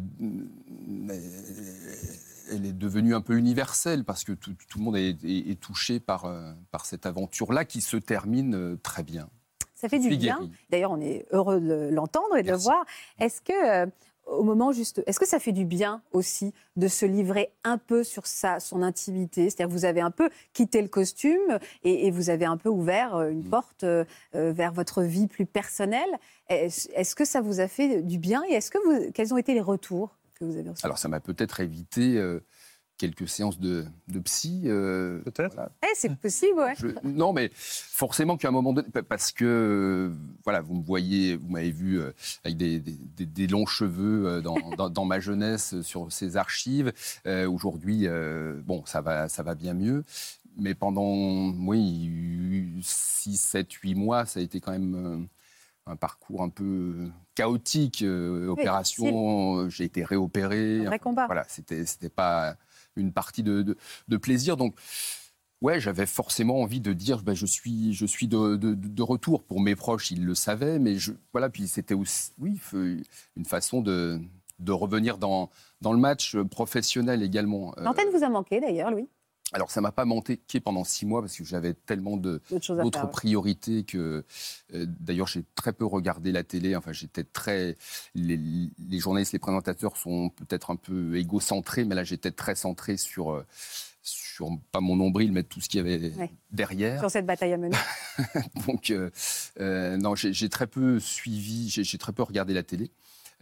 elle 2.53 2.65
est 2.67 2.73
devenue 2.73 3.15
un 3.15 3.21
peu 3.21 3.37
universelle 3.37 4.05
parce 4.05 4.23
que 4.25 4.33
tout, 4.33 4.55
tout 4.69 4.79
le 4.79 4.85
monde 4.85 4.97
est, 4.97 5.17
est- 5.25 5.51
est 5.51 5.61
touché 5.61 5.99
par, 6.01 6.33
par 6.71 6.87
cette 6.87 7.07
aventure-là 7.07 7.65
qui 7.65 7.81
se 7.81 7.97
termine 7.97 8.79
très 8.83 9.03
bien. 9.03 9.29
Ça 9.75 9.89
fait 9.89 9.99
du 9.99 10.09
bien. 10.17 10.39
D'ailleurs, 10.71 10.93
on 10.93 11.01
est 11.01 11.27
heureux 11.33 11.61
de 11.61 11.91
l'entendre 11.93 12.37
et 12.37 12.43
de 12.43 12.51
le 12.51 12.57
voir. 12.57 12.85
Est-ce 13.19 13.41
que, 13.43 13.91
au 14.27 14.43
moment 14.43 14.73
juste. 14.73 15.03
Est-ce 15.07 15.19
que 15.19 15.27
ça 15.27 15.39
fait 15.39 15.53
du 15.53 15.65
bien 15.65 16.03
aussi 16.13 16.53
de 16.77 16.89
se 16.89 17.07
livrer 17.07 17.53
un 17.65 17.79
peu 17.79 18.05
sur 18.05 18.27
sa, 18.27 18.61
son 18.61 18.83
intimité? 18.83 19.49
C'est-à-dire 19.49 19.69
que 19.69 19.79
vous 19.79 19.85
avez 19.85 20.01
un 20.01 20.11
peu 20.11 20.29
quitté 20.53 20.83
le 20.83 20.89
costume 20.89 21.59
et, 21.85 22.07
et 22.07 22.11
vous 22.11 22.31
avez 22.31 22.45
un 22.45 22.57
peu 22.57 22.69
ouvert 22.69 23.17
euh, 23.17 23.31
une 23.31 23.45
porte 23.45 23.85
euh, 23.85 24.05
euh, 24.35 24.53
vers 24.53 24.73
votre 24.73 25.03
vie 25.03 25.27
plus 25.27 25.47
personnelle. 25.47 26.11
Est-ce 26.49 27.15
que 27.15 27.25
ça 27.25 27.41
vous 27.41 27.61
a 27.61 27.69
fait 27.69 28.03
du 28.03 28.19
bien 28.19 28.43
et 28.49 28.55
est-ce 28.55 28.71
que 28.71 28.79
vous, 28.79 29.11
quels 29.13 29.33
ont 29.35 29.39
été 29.39 29.55
les 29.55 29.61
retours 29.61 30.17
que 30.39 30.45
vous 30.45 30.57
avez 30.57 30.71
reçus? 30.71 30.85
Alors, 30.85 30.99
ça 30.99 31.09
m'a 31.09 31.21
peut-être 31.21 31.61
évité 31.61 32.17
euh, 32.19 32.41
quelques 32.99 33.29
séances 33.29 33.61
de, 33.61 33.85
de 34.09 34.19
psy. 34.21 34.63
euh, 34.67 35.21
Peut-être. 35.21 35.55
voilà. 35.55 35.71
Eh, 35.83 35.89
c'est 35.95 36.15
possible, 36.17 36.59
ouais. 36.59 36.75
Je- 36.79 36.87
non, 37.05 37.33
mais 37.35 37.51
forcément 37.55 38.37
qu'à 38.37 38.49
un 38.49 38.53
moment 38.53 38.73
donné, 38.73 38.89
pa- 38.89 39.03
parce 39.03 39.33
que 39.33 39.45
euh, 39.45 40.15
voilà, 40.45 40.61
vous 40.63 40.75
me 40.75 40.83
voyez, 40.83 41.37
vous 41.37 41.49
m'avez 41.49 41.71
vu 41.73 42.01
euh, 42.01 42.13
avec 42.45 42.57
des, 42.57 42.81
des- 42.81 42.99
des- 43.17 43.27
des 43.27 43.47
longs 43.49 43.67
cheveux 43.67 44.27
euh, 44.27 44.41
dans, 44.41 44.57
dans- 44.79 44.89
dans 44.91 45.05
ma 45.05 45.21
jeunesse 45.21 45.81
sur 45.83 46.11
ces 46.11 46.37
archives. 46.39 46.93
Euh, 47.27 47.47
Aujourd'hui, 47.49 48.07
euh, 48.07 48.61
bon, 48.65 48.83
ça 48.87 49.01
va, 49.03 49.29
ça 49.29 49.43
va 49.43 49.55
bien 49.55 49.75
mieux. 49.75 50.03
Mais 50.59 50.75
pendant, 50.75 51.51
oui, 51.67 52.11
6, 52.83 53.37
7, 53.39 53.71
8 53.73 53.95
mois, 53.95 54.25
ça 54.25 54.41
a 54.41 54.43
été 54.43 54.59
quand 54.61 54.73
même 54.73 55.29
un 55.87 55.97
parcours 55.97 56.43
un 56.43 56.49
peu 56.49 57.09
chaotique. 57.35 58.01
euh, 58.03 58.49
opération, 58.49 59.69
j'ai 59.69 59.85
été 59.85 60.03
réopéré. 60.03 60.81
Un 60.81 60.85
vrai 60.87 60.99
combat. 60.99 61.27
Voilà, 61.27 61.45
c'était, 61.49 61.85
c'était 61.85 62.09
pas 62.09 62.57
une 62.97 63.13
partie 63.13 63.43
de, 63.43 63.63
de- 63.63 63.77
plaisir. 64.17 64.57
Donc, 64.57 64.75
ouais, 65.61 65.81
j'avais 65.81 66.07
forcément 66.07 66.61
envie 66.61 66.81
de 66.81 66.93
dire, 66.93 67.23
ben, 67.23 67.35
je 67.35 67.47
suis, 67.47 67.93
je 67.93 68.07
suis 68.07 68.29
de, 68.29 68.57
de- 68.57 68.75
retour. 69.03 69.43
Pour 69.45 69.61
mes 69.61 69.77
proches, 69.77 70.11
ils 70.11 70.25
le 70.25 70.35
savaient, 70.35 70.79
mais 70.79 70.97
voilà, 71.33 71.49
puis 71.51 71.69
c'était 71.69 71.95
aussi, 71.95 72.33
oui, 72.39 72.59
une 73.37 73.45
façon 73.45 73.81
de, 73.81 74.21
de 74.59 74.73
revenir 74.73 75.19
dans, 75.19 75.51
dans 75.81 75.93
le 75.93 75.99
match 75.99 76.37
professionnel 76.37 77.23
également. 77.23 77.75
Euh, 77.79 77.83
L'antenne 77.83 78.09
vous 78.13 78.25
a 78.25 78.29
manqué 78.29 78.61
d'ailleurs, 78.61 78.91
Louis? 78.91 79.09
Alors, 79.53 79.71
ça 79.71 79.81
m'a 79.81 79.93
pas 79.93 80.05
manqué 80.05 80.41
pendant 80.61 80.83
six 80.83 81.07
mois 81.07 81.21
parce 81.23 81.37
que 81.37 81.45
j'avais 81.45 81.73
tellement 81.73 82.17
D'autres 82.17 83.11
priorités 83.11 83.85
que 83.85 84.25
euh, 84.75 84.87
d'ailleurs 85.01 85.29
j'ai 85.29 85.45
très 85.55 85.73
peu 85.73 85.85
regardé 85.87 86.33
la 86.33 86.43
télé 86.43 86.75
enfin 86.75 86.93
j'étais 86.93 87.23
très 87.25 87.77
les, 88.15 88.37
les 88.37 88.99
journalistes 88.99 89.33
les 89.33 89.39
présentateurs 89.39 89.97
sont 89.97 90.31
peut-être 90.31 90.71
un 90.71 90.77
peu 90.77 91.17
égocentrés 91.17 91.85
mais 91.85 91.95
là 91.95 92.03
j'étais 92.05 92.33
très 92.33 92.57
centré 92.57 92.97
sur 92.97 93.31
euh, 93.33 93.47
sur 94.03 94.51
pas 94.73 94.81
mon 94.81 94.97
nombril 94.97 95.31
mais 95.33 95.45
tout 95.45 95.61
ce 95.61 95.69
qu'il 95.69 95.79
y 95.79 95.81
avait 95.81 96.11
Ouais. 96.17 96.31
derrière 96.51 96.99
Sur 97.01 97.11
cette 97.11 97.27
bataille 97.27 97.53
à 97.53 97.57
mener. 97.57 97.77
donc 98.67 98.91
euh, 98.91 99.97
non 99.97 100.15
j'ai 100.17 100.49
très 100.49 100.67
peu 100.67 100.99
suivi 100.99 101.69
j'ai 101.69 101.99
très 101.99 102.13
peu 102.13 102.23
regardé 102.25 102.53
la 102.53 102.63
télé 102.65 102.91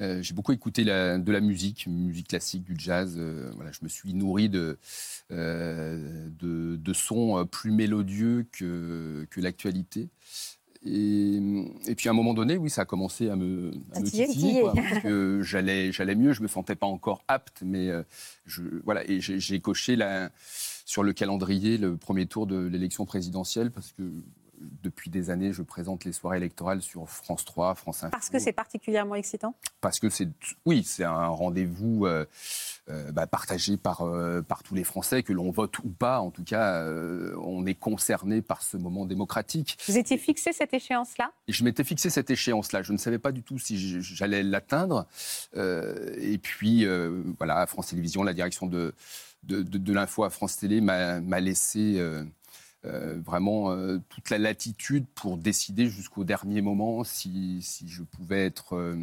Euh, 0.00 0.20
j'ai 0.22 0.34
beaucoup 0.34 0.52
écouté 0.52 0.82
la- 0.82 1.18
de 1.18 1.30
la 1.32 1.40
musique, 1.40 1.86
musique 1.86 2.28
classique, 2.28 2.64
du 2.64 2.74
jazz. 2.76 3.14
euh, 3.16 3.50
voilà, 3.54 3.70
je 3.72 3.78
me 3.82 3.88
suis 3.88 4.12
nourri 4.14 4.48
de, 4.48 4.76
euh, 5.30 6.28
de, 6.40 6.76
de 6.76 6.92
sons 6.92 7.46
plus 7.46 7.70
mélodieux 7.70 8.46
que, 8.52 9.26
que 9.30 9.40
l'actualité. 9.40 10.08
Et, 10.86 11.40
et 11.86 11.94
puis 11.94 12.08
à 12.08 12.12
un 12.12 12.14
moment 12.14 12.34
donné, 12.34 12.58
oui, 12.58 12.68
ça 12.68 12.82
a 12.82 12.84
commencé 12.84 13.30
à 13.30 13.36
me, 13.36 13.70
à 13.94 14.00
me 14.00 14.04
Titiller. 14.04 14.60
quoi, 14.60 14.74
parce 14.74 15.00
que 15.02 15.40
j'allais, 15.44 15.92
j'allais 15.92 16.14
mieux. 16.14 16.32
Je 16.34 16.42
me 16.42 16.48
sentais 16.48 16.74
pas 16.74 16.86
encore 16.86 17.24
apte, 17.28 17.62
mais 17.64 17.90
je, 18.44 18.62
voilà, 18.84 19.08
et 19.08 19.20
j'ai, 19.20 19.38
j'ai 19.40 19.60
coché 19.60 19.96
la, 19.96 20.30
sur 20.84 21.02
le 21.02 21.12
calendrier 21.14 21.78
le 21.78 21.96
premier 21.96 22.26
tour 22.26 22.46
de 22.46 22.56
l'élection 22.66 23.06
présidentielle 23.06 23.70
parce 23.70 23.92
que 23.92 24.02
depuis 24.82 25.10
des 25.10 25.30
années, 25.30 25.52
je 25.52 25.62
présente 25.62 26.04
les 26.04 26.12
soirées 26.12 26.36
électorales 26.38 26.80
sur 26.82 27.08
France 27.08 27.44
3, 27.44 27.74
France 27.74 28.04
Info. 28.04 28.10
Parce 28.12 28.30
que 28.30 28.38
c'est 28.38 28.52
particulièrement 28.52 29.14
excitant? 29.14 29.54
Parce 29.80 29.98
que 30.00 30.08
c'est, 30.10 30.28
oui, 30.64 30.82
c'est 30.84 31.04
un 31.04 31.26
rendez-vous 31.26 32.06
euh, 32.06 32.24
euh, 32.88 33.12
bah, 33.12 33.26
partagé 33.26 33.76
par, 33.76 34.02
euh, 34.02 34.42
par 34.42 34.62
tous 34.62 34.74
les 34.74 34.84
Français, 34.84 35.22
que 35.22 35.32
l'on 35.32 35.50
vote 35.50 35.78
ou 35.80 35.88
pas. 35.90 36.20
En 36.20 36.30
tout 36.30 36.44
cas, 36.44 36.84
on 37.42 37.66
est 37.66 37.74
concerné 37.74 38.42
par 38.42 38.62
ce 38.62 38.76
moment 38.76 39.04
démocratique. 39.06 39.78
Vous 39.88 39.98
étiez 39.98 40.18
fixé 40.18 40.52
cette 40.52 40.72
échéance-là? 40.74 41.32
Je 41.48 41.64
m'étais 41.64 41.84
fixé 41.84 42.10
cette 42.10 42.30
échéance-là. 42.30 42.82
Je 42.82 42.92
ne 42.92 42.98
savais 42.98 43.18
pas 43.18 43.32
du 43.32 43.42
tout 43.42 43.58
si 43.58 44.00
j'allais 44.02 44.42
l'atteindre. 44.42 45.06
Et 45.56 46.38
puis, 46.38 46.86
voilà, 47.38 47.66
France 47.66 47.88
Télévisions, 47.88 48.22
la 48.22 48.32
direction 48.34 48.66
de, 48.66 48.94
de, 49.42 49.62
de- 49.62 49.78
de 49.78 49.92
l'info 49.92 50.24
à 50.24 50.30
France 50.30 50.56
Télé 50.56 50.80
m'a 50.80 51.20
laissé 51.40 52.00
euh, 52.84 53.20
vraiment 53.24 53.70
euh, 53.72 53.98
toute 54.08 54.30
la 54.30 54.38
latitude 54.38 55.06
pour 55.14 55.36
décider 55.36 55.88
jusqu'au 55.88 56.24
dernier 56.24 56.60
moment 56.62 57.04
si, 57.04 57.60
si 57.62 57.88
je 57.88 58.02
pouvais 58.02 58.44
être 58.46 58.74
euh, 58.76 58.96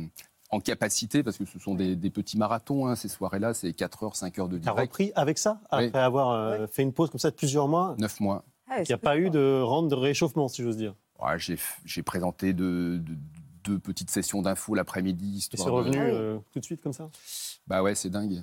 en 0.50 0.60
capacité, 0.60 1.24
parce 1.24 1.38
que 1.38 1.46
ce 1.46 1.60
sont 1.60 1.76
des, 1.76 1.96
des 1.96 2.10
petits 2.10 2.38
marathons, 2.38 2.86
hein, 2.88 2.96
ces 2.96 3.08
soirées-là, 3.08 3.54
c'est 3.54 3.72
4 3.74 4.04
heures, 4.04 4.16
5 4.16 4.38
heures 4.40 4.50
de 4.50 4.58
direct. 4.58 4.80
repris 4.80 5.12
avec 5.16 5.38
ça 5.38 5.60
Oui. 5.72 5.86
Après 5.86 6.00
avoir 6.00 6.32
euh, 6.32 6.68
fait 6.68 6.84
une 6.84 6.92
pause 6.94 7.10
comme 7.10 7.20
ça 7.20 7.32
de 7.32 7.36
plusieurs 7.36 7.68
mois? 7.68 7.96
9 8.00 8.20
mois. 8.20 8.44
Ah, 8.70 8.80
Il 8.82 8.86
n'y 8.88 8.94
a 8.94 8.98
pas 8.98 9.18
eu 9.18 9.30
de 9.30 9.62
rente 9.62 9.88
de 9.90 9.96
réchauffement, 9.96 10.48
si 10.48 10.62
j'ose 10.64 10.78
dire. 10.78 10.94
Ouais, 11.22 11.38
J'ai 11.40 11.58
j'ai 11.86 12.04
présenté 12.04 12.52
de- 12.54 12.98
de- 13.02 13.16
deux 13.64 13.80
petites 13.80 14.10
sessions 14.12 14.42
d'infos 14.42 14.76
l'après-midi. 14.76 15.34
Et 15.34 15.38
histoire 15.38 15.64
c'est 15.64 15.70
de- 15.70 15.76
revenu 15.76 15.98
Ah 16.00 16.04
oui. 16.06 16.10
euh, 16.14 16.38
tout 16.54 16.60
de 16.60 16.66
suite 16.66 16.82
comme 16.82 16.94
ça? 16.94 17.10
Bah 17.68 17.84
ouais, 17.84 17.94
c'est 17.96 18.10
dingue. 18.10 18.42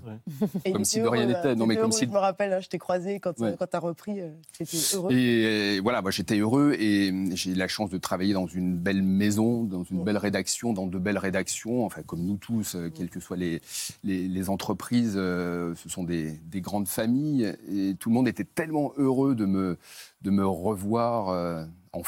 Comme 0.73 0.85
si 0.85 1.01
de 1.01 1.07
rien 1.09 1.23
heureux, 1.29 1.33
n'était. 1.35 1.55
Non, 1.57 1.67
mais 1.67 1.75
comme 1.75 1.85
heureux, 1.91 1.93
si- 1.93 2.05
Je 2.07 2.11
me 2.11 2.19
rappelle, 2.19 2.53
hein, 2.53 2.61
je 2.61 2.69
t'ai 2.69 2.79
croisé 2.79 3.19
quand, 3.21 3.39
Ouais. 3.41 3.57
quand 3.59 3.67
tu 3.67 3.77
as 3.77 3.81
repris. 3.81 4.21
euh, 4.21 4.31
T'étais 4.57 4.77
heureux. 4.95 5.13
Et 5.13 5.77
euh, 5.77 5.81
voilà, 5.83 6.03
moi 6.03 6.11
j'étais 6.11 6.39
heureux 6.39 6.75
et 6.79 7.11
euh, 7.11 7.31
j'ai 7.35 7.51
eu 7.51 7.55
la 7.55 7.69
chance 7.69 7.91
de 7.91 7.99
travailler 7.99 8.33
dans 8.33 8.47
une 8.47 8.77
belle 8.77 9.03
maison, 9.03 9.65
dans 9.65 9.83
une 9.85 10.05
belle 10.05 10.17
rédaction, 10.19 10.73
dans 10.73 10.87
de 10.87 10.99
belles 10.99 11.19
rédactions, 11.19 11.85
enfin 11.85 12.03
comme 12.03 12.25
nous 12.25 12.37
tous, 12.37 12.75
euh, 12.77 12.91
quelles 12.95 13.11
que 13.11 13.21
soient 13.21 13.37
les, 13.37 13.61
les, 14.05 14.29
les 14.29 14.51
entreprises, 14.51 15.15
euh, 15.17 15.75
ce 15.75 15.89
sont 15.89 16.05
des, 16.05 16.33
des 16.47 16.61
grandes 16.61 16.89
familles 16.89 17.55
et 17.71 17.95
tout 17.99 18.09
le 18.11 18.15
monde 18.15 18.29
était 18.29 18.45
tellement 18.45 18.93
heureux 18.97 19.35
de 19.35 19.45
me, 19.47 19.77
de 20.23 20.31
me 20.31 20.47
revoir 20.47 21.29
euh, 21.31 21.65
en, 21.93 22.03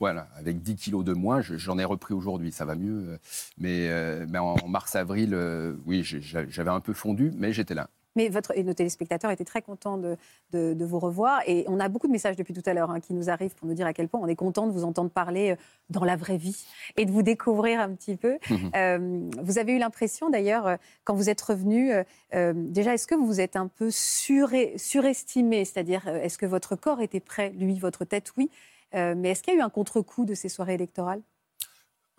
voilà, 0.00 0.28
avec 0.36 0.62
10 0.62 0.76
kilos 0.76 1.04
de 1.04 1.12
moins, 1.12 1.40
Je- 1.40 1.56
j'en 1.56 1.78
ai 1.78 1.84
repris 1.84 2.14
aujourd'hui, 2.14 2.52
ça 2.52 2.64
va 2.64 2.74
mieux. 2.74 3.04
euh, 3.08 3.18
Mais, 3.58 3.88
euh, 3.90 4.26
mais 4.28 4.38
en 4.38 4.56
mars-avril, 4.68 5.34
euh, 5.34 5.74
oui, 5.86 6.02
j'avais 6.04 6.70
un 6.70 6.80
peu 6.80 6.92
fondu, 6.92 7.32
mais 7.36 7.52
j'étais 7.52 7.74
là. 7.74 7.88
Mais 8.16 8.30
votre, 8.30 8.56
et 8.58 8.64
nos 8.64 8.72
téléspectateurs 8.74 9.30
étaient 9.30 9.44
très 9.44 9.62
contents 9.62 9.96
de, 9.96 10.16
de- 10.50 10.74
de 10.74 10.84
vous 10.84 10.98
revoir. 10.98 11.40
Et 11.46 11.64
on 11.68 11.78
a 11.78 11.88
beaucoup 11.88 12.08
de 12.08 12.12
messages 12.12 12.34
depuis 12.34 12.52
tout 12.52 12.62
à 12.66 12.74
l'heure 12.74 12.90
hein, 12.90 12.98
qui 12.98 13.12
nous 13.14 13.30
arrivent 13.30 13.54
pour 13.54 13.68
nous 13.68 13.74
dire 13.74 13.86
à 13.86 13.92
quel 13.92 14.08
point 14.08 14.18
on 14.20 14.26
est 14.26 14.34
content 14.34 14.66
de 14.66 14.72
vous 14.72 14.82
entendre 14.82 15.10
parler 15.10 15.54
dans 15.90 16.04
la 16.04 16.16
vraie 16.16 16.36
vie 16.38 16.64
et 16.96 17.04
de 17.04 17.12
vous 17.12 17.22
découvrir 17.22 17.78
un 17.78 17.90
petit 17.94 18.16
peu. 18.16 18.38
Euh, 18.74 19.20
vous 19.40 19.58
avez 19.58 19.72
eu 19.74 19.78
l'impression 19.78 20.30
d'ailleurs, 20.30 20.78
quand 21.04 21.14
vous 21.14 21.30
êtes 21.30 21.40
revenu, 21.40 21.92
euh, 22.34 22.52
déjà, 22.56 22.94
est-ce 22.94 23.06
que 23.06 23.14
vous 23.14 23.26
vous 23.26 23.40
êtes 23.40 23.54
un 23.54 23.68
peu 23.68 23.88
suré- 23.90 24.76
surestimé? 24.78 25.64
C'est-à-dire, 25.64 26.08
est-ce 26.08 26.38
que 26.38 26.46
votre 26.46 26.74
corps 26.74 27.00
était 27.00 27.20
prêt? 27.20 27.50
Lui, 27.56 27.78
votre 27.78 28.04
tête, 28.04 28.32
oui. 28.36 28.50
Euh, 28.94 29.14
mais 29.16 29.30
est-ce 29.30 29.42
qu'il 29.42 29.54
y 29.54 29.56
a 29.56 29.60
eu 29.60 29.62
un 29.62 29.70
contre-coup 29.70 30.24
de 30.24 30.34
ces 30.34 30.48
soirées 30.48 30.74
électorales? 30.74 31.22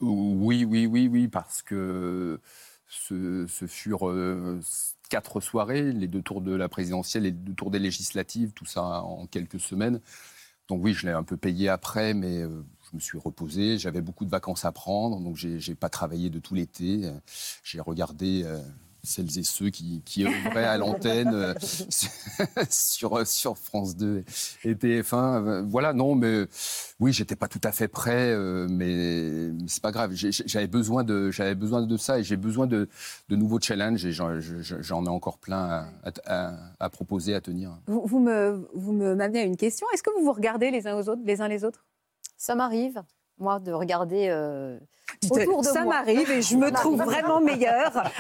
Oui, 0.02 0.64
oui, 0.64 0.86
oui, 0.86 1.08
oui, 1.08 1.28
parce 1.28 1.62
que 1.62 2.40
ce, 2.88 3.46
furent 3.68 4.10
euh, 4.10 4.60
quatre 5.10 5.42
soirées, 5.42 5.92
les 5.92 6.08
deux 6.08 6.22
tours 6.22 6.42
de 6.42 6.54
la 6.54 6.70
présidentielle 6.70 7.26
et 7.26 7.32
les 7.32 7.36
deux 7.36 7.54
tours 7.54 7.72
des 7.72 7.80
législatives, 7.80 8.54
tout 8.54 8.66
ça 8.66 8.84
en 8.84 9.26
quelques 9.28 9.60
semaines. 9.60 10.00
Donc 10.68 10.84
oui, 10.84 10.94
je 10.94 11.06
l'ai 11.06 11.12
un 11.12 11.24
peu 11.24 11.36
payé 11.36 11.68
après, 11.68 12.14
mais 12.14 12.38
euh, 12.38 12.64
je 12.90 12.96
me 12.96 13.00
suis 13.00 13.18
reposé. 13.18 13.78
J'avais 13.78 14.02
beaucoup 14.02 14.24
de 14.24 14.30
vacances 14.30 14.64
à 14.66 14.72
prendre, 14.72 15.20
donc 15.20 15.36
j'ai 15.36 15.76
pas 15.76 15.90
travaillé 15.90 16.30
de 16.30 16.40
tout 16.40 16.56
l'été. 16.56 17.12
J'ai 17.64 17.82
regardé 17.82 18.46
celles 19.04 19.38
et 19.40 19.44
ceux 19.44 19.70
qui, 19.70 20.02
qui 20.06 20.26
œuvraient 20.26 20.66
à 20.66 20.78
l'antenne 20.78 21.32
euh, 21.34 21.54
sur, 22.70 23.26
sur 23.28 23.58
France 23.58 23.96
2 23.96 24.24
et 24.64 24.74
TF1. 24.76 25.16
Euh, 25.48 25.62
Voilà, 25.66 25.94
non, 25.94 26.16
mais 26.16 26.46
oui, 27.00 27.14
j'étais 27.14 27.36
pas 27.36 27.48
tout 27.48 27.62
à 27.64 27.72
fait 27.72 27.88
prêt, 27.88 28.32
euh, 28.34 28.68
mais, 28.70 29.52
c'est 29.68 29.82
pas 29.82 29.92
grave. 29.92 30.12
J'avais 30.14 30.68
besoin 30.68 31.04
de, 31.04 31.32
j'avais 31.32 31.56
besoin 31.56 31.82
de 31.82 31.98
ça 31.98 32.20
et 32.20 32.24
j'ai 32.24 32.38
besoin 32.38 32.68
de, 32.68 32.90
de 33.30 33.36
nouveaux 33.36 33.60
challenges 33.60 34.06
et 34.06 34.12
j'en 34.12 34.40
je- 34.40 34.82
j'en 34.82 35.06
ai 35.06 35.10
encore 35.10 35.38
plein 35.38 35.88
à, 36.04 36.12
à- 36.26 36.54
à 36.80 36.90
proposer, 36.90 37.34
à 37.36 37.42
tenir. 37.42 37.72
Vous, 37.88 38.04
vous 38.06 38.20
me, 38.20 38.68
vous 38.74 38.92
me 38.94 39.16
m'amenez 39.16 39.40
à 39.40 39.44
une 39.44 39.58
question. 39.58 39.88
Est-ce 39.94 40.04
que 40.04 40.12
vous 40.18 40.26
vous 40.26 40.34
regardez 40.34 40.72
les 40.72 40.88
uns 40.88 40.96
aux 40.96 41.10
autres, 41.10 41.22
les 41.26 41.42
uns 41.42 41.48
les 41.48 41.64
autres? 41.64 41.86
Ça 42.38 42.56
m'arrive, 42.56 43.02
moi, 43.40 43.60
de 43.60 43.72
regarder 43.72 44.28
euh, 44.30 44.78
autour 45.32 45.62
de 45.62 45.68
Ça 45.68 45.84
moi. 45.84 45.96
m'arrive 45.96 46.30
et 46.32 46.42
je 46.42 46.56
me 46.58 46.72
trouve 46.72 47.02
vraiment 47.02 47.42
meilleure. 47.42 47.92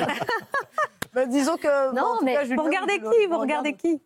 Bah, 1.11 1.25
disons 1.25 1.57
que. 1.57 1.91
Non, 1.95 2.17
bon, 2.19 2.23
mais 2.23 2.33
cas, 2.35 2.43
Julien, 2.43 2.55
Vous 2.57 2.63
regardez 2.67 2.99
qui 2.99 3.25
Vous 3.27 3.37
regardez 3.39 3.69
regarde. 3.69 3.77
qui? 3.81 4.01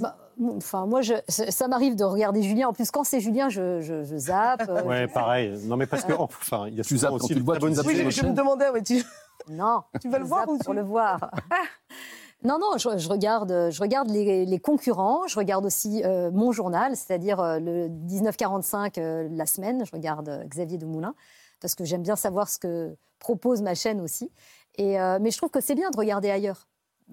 Bah, 0.00 0.16
Enfin, 0.56 0.84
moi, 0.84 1.00
je, 1.00 1.14
ça 1.28 1.48
ça 1.52 1.68
m'arrive 1.68 1.94
de 1.94 2.02
regarder 2.02 2.42
Julien. 2.42 2.66
En 2.68 2.72
plus, 2.72 2.90
quand 2.90 3.04
c'est 3.04 3.20
Julien, 3.20 3.48
je, 3.50 3.80
je, 3.82 4.02
je 4.02 4.16
zappe. 4.16 4.64
euh, 4.68 4.82
Ouais, 4.82 5.06
pareil. 5.06 5.56
Non, 5.66 5.76
mais 5.76 5.86
parce 5.86 6.02
que, 6.04 6.12
enfin, 6.18 6.66
il 6.66 6.74
y 6.74 6.80
a 6.80 6.82
Tu 6.82 6.96
zappes 6.98 7.10
quand 7.10 7.16
aussi 7.18 7.28
tu 7.28 7.34
de 7.34 7.38
le 7.38 7.44
vois, 7.44 7.56
tu 7.58 7.66
Oui, 7.66 7.72
je, 7.96 8.10
je 8.10 8.26
me 8.26 8.32
demandais, 8.32 8.68
ouais, 8.70 8.82
tu, 8.82 9.00
Non. 9.48 9.82
tu 10.00 10.08
vas 10.08 10.18
le 10.18 10.24
voir 10.24 10.48
ou 10.48 10.58
pour 10.58 10.72
tu- 10.72 10.76
le 10.76 10.82
voir. 10.82 11.30
Non, 12.44 12.58
non, 12.58 12.76
je, 12.78 12.98
je 12.98 13.08
regarde, 13.08 13.70
je 13.70 13.80
regarde 13.80 14.10
les, 14.10 14.44
les 14.44 14.58
concurrents. 14.58 15.26
Je 15.26 15.36
regarde 15.38 15.64
aussi 15.64 16.02
euh, 16.04 16.30
mon 16.30 16.52
journal, 16.52 16.96
c'est-à-dire 16.96 17.40
euh, 17.40 17.58
le 17.58 17.88
1945 17.88 18.98
euh, 18.98 19.28
la 19.30 19.46
semaine. 19.46 19.84
Je 19.86 19.92
regarde 19.92 20.28
euh, 20.28 20.44
Xavier 20.44 20.78
Demoulin 20.78 21.14
parce 21.60 21.74
que 21.74 21.84
j'aime 21.84 22.02
bien 22.02 22.16
savoir 22.16 22.48
ce 22.48 22.58
que 22.58 22.94
propose 23.18 23.62
ma 23.62 23.74
chaîne 23.74 24.00
aussi. 24.00 24.30
Et, 24.76 25.00
euh, 25.00 25.18
mais 25.20 25.30
je 25.30 25.38
trouve 25.38 25.50
que 25.50 25.60
c'est 25.60 25.74
bien 25.74 25.90
de 25.90 25.96
regarder 25.96 26.30
ailleurs. 26.30 26.66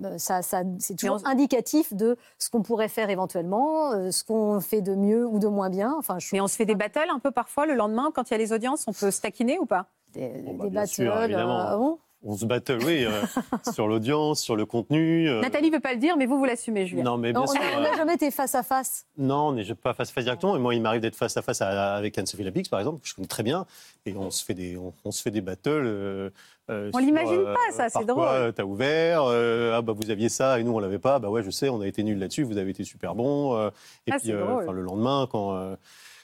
Euh, 0.03 0.17
Ça, 0.17 0.41
ça- 0.41 0.63
c'est 0.79 0.95
toujours 0.95 1.19
indicatif 1.25 1.93
de 1.93 2.17
ce 2.37 2.49
qu'on 2.49 2.61
pourrait 2.61 2.87
faire 2.89 3.09
éventuellement, 3.09 3.91
euh, 3.91 4.11
ce 4.11 4.23
qu'on 4.23 4.59
fait 4.59 4.81
de 4.81 4.95
mieux 4.95 5.25
ou 5.27 5.37
de 5.39 5.47
moins 5.47 5.69
bien. 5.69 5.93
Enfin, 5.97 6.17
je 6.19 6.27
Mais 6.33 6.41
on 6.41 6.47
se 6.47 6.55
fait 6.55 6.65
des 6.65 6.75
battles 6.75 7.09
un 7.13 7.19
peu 7.19 7.31
parfois 7.31 7.65
le 7.65 7.75
lendemain 7.75 8.11
quand 8.13 8.29
il 8.29 8.31
y 8.31 8.35
a 8.35 8.37
les 8.37 8.51
audiences. 8.53 8.83
On 8.87 8.93
peut 8.93 9.11
se 9.11 9.21
taquiner 9.21 9.59
ou 9.59 9.65
pas? 9.65 9.87
Des, 10.13 10.29
bah, 10.57 10.69
bien 10.69 10.85
sûr, 10.85 11.21
évidemment. 11.23 11.57
ah 11.59 11.77
bon? 11.77 11.99
On 12.23 12.37
se 12.37 12.45
battle, 12.45 12.77
oui, 12.85 13.03
euh, 13.03 13.09
sur 13.73 13.87
l'audience, 13.87 14.41
sur 14.41 14.55
le 14.55 14.67
contenu. 14.67 15.27
euh, 15.27 15.41
Nathalie 15.41 15.71
veut 15.71 15.79
pas 15.79 15.93
le 15.93 15.99
dire, 15.99 16.17
mais 16.17 16.27
vous, 16.27 16.37
vous 16.37 16.45
l'assumez, 16.45 16.85
Julien. 16.85 17.03
Non, 17.03 17.17
mais 17.17 17.31
bien 17.31 17.41
Non, 17.41 17.47
on 17.49 17.51
sûr. 17.51 17.59
a- 17.61 17.79
on 17.79 17.81
n'a 17.81 17.95
jamais 17.97 18.13
été 18.13 18.29
face 18.29 18.53
à 18.53 18.61
face. 18.61 19.07
Non, 19.17 19.47
on 19.47 19.51
n'est 19.53 19.65
pas 19.73 19.93
face 19.95 20.09
à 20.09 20.13
face 20.13 20.23
directement. 20.25 20.55
Et 20.55 20.59
moi, 20.59 20.75
il 20.75 20.81
m'arrive 20.83 21.01
d'être 21.01 21.15
face 21.15 21.35
à 21.37 21.41
face 21.41 21.61
à- 21.63 21.95
avec 21.95 22.15
Anne-Sophie 22.19 22.43
Lapix, 22.43 22.69
par 22.69 22.79
exemple, 22.79 23.01
que 23.01 23.07
je 23.07 23.15
connais 23.15 23.27
très 23.27 23.41
bien. 23.41 23.65
Et 24.05 24.15
on 24.15 24.29
se 24.29 24.45
fait 24.45 24.53
des, 24.53 24.77
on, 24.77 24.93
on 25.03 25.09
se 25.11 25.21
fait 25.23 25.31
des 25.31 25.41
battles. 25.41 25.69
euh, 25.69 26.29
euh, 26.69 26.91
On 26.93 26.99
l'imagine 26.99 27.39
euh, 27.39 27.53
pas, 27.55 27.71
ça, 27.75 27.89
c'est 27.89 28.05
drôle. 28.05 28.27
euh, 28.27 28.51
T'as 28.51 28.63
ouvert, 28.65 29.23
euh, 29.25 29.73
ah 29.75 29.81
bah 29.81 29.93
vous 29.93 30.11
aviez 30.11 30.29
ça 30.29 30.59
et 30.59 30.63
nous 30.63 30.73
on 30.73 30.79
l'avait 30.79 30.99
pas. 30.99 31.17
Bah 31.17 31.29
ouais, 31.29 31.41
je 31.41 31.49
sais, 31.49 31.69
on 31.69 31.81
a 31.81 31.87
été 31.87 32.03
nuls 32.03 32.19
là-dessus. 32.19 32.43
Vous 32.43 32.57
avez 32.59 32.69
été 32.69 32.83
super 32.83 33.15
bons. 33.15 33.55
euh, 33.55 33.69
et 34.05 34.11
Ah, 34.11 34.17
puis 34.19 34.29
le 34.31 34.81
lendemain, 34.83 35.27
quand 35.31 35.55
euh, 35.55 35.75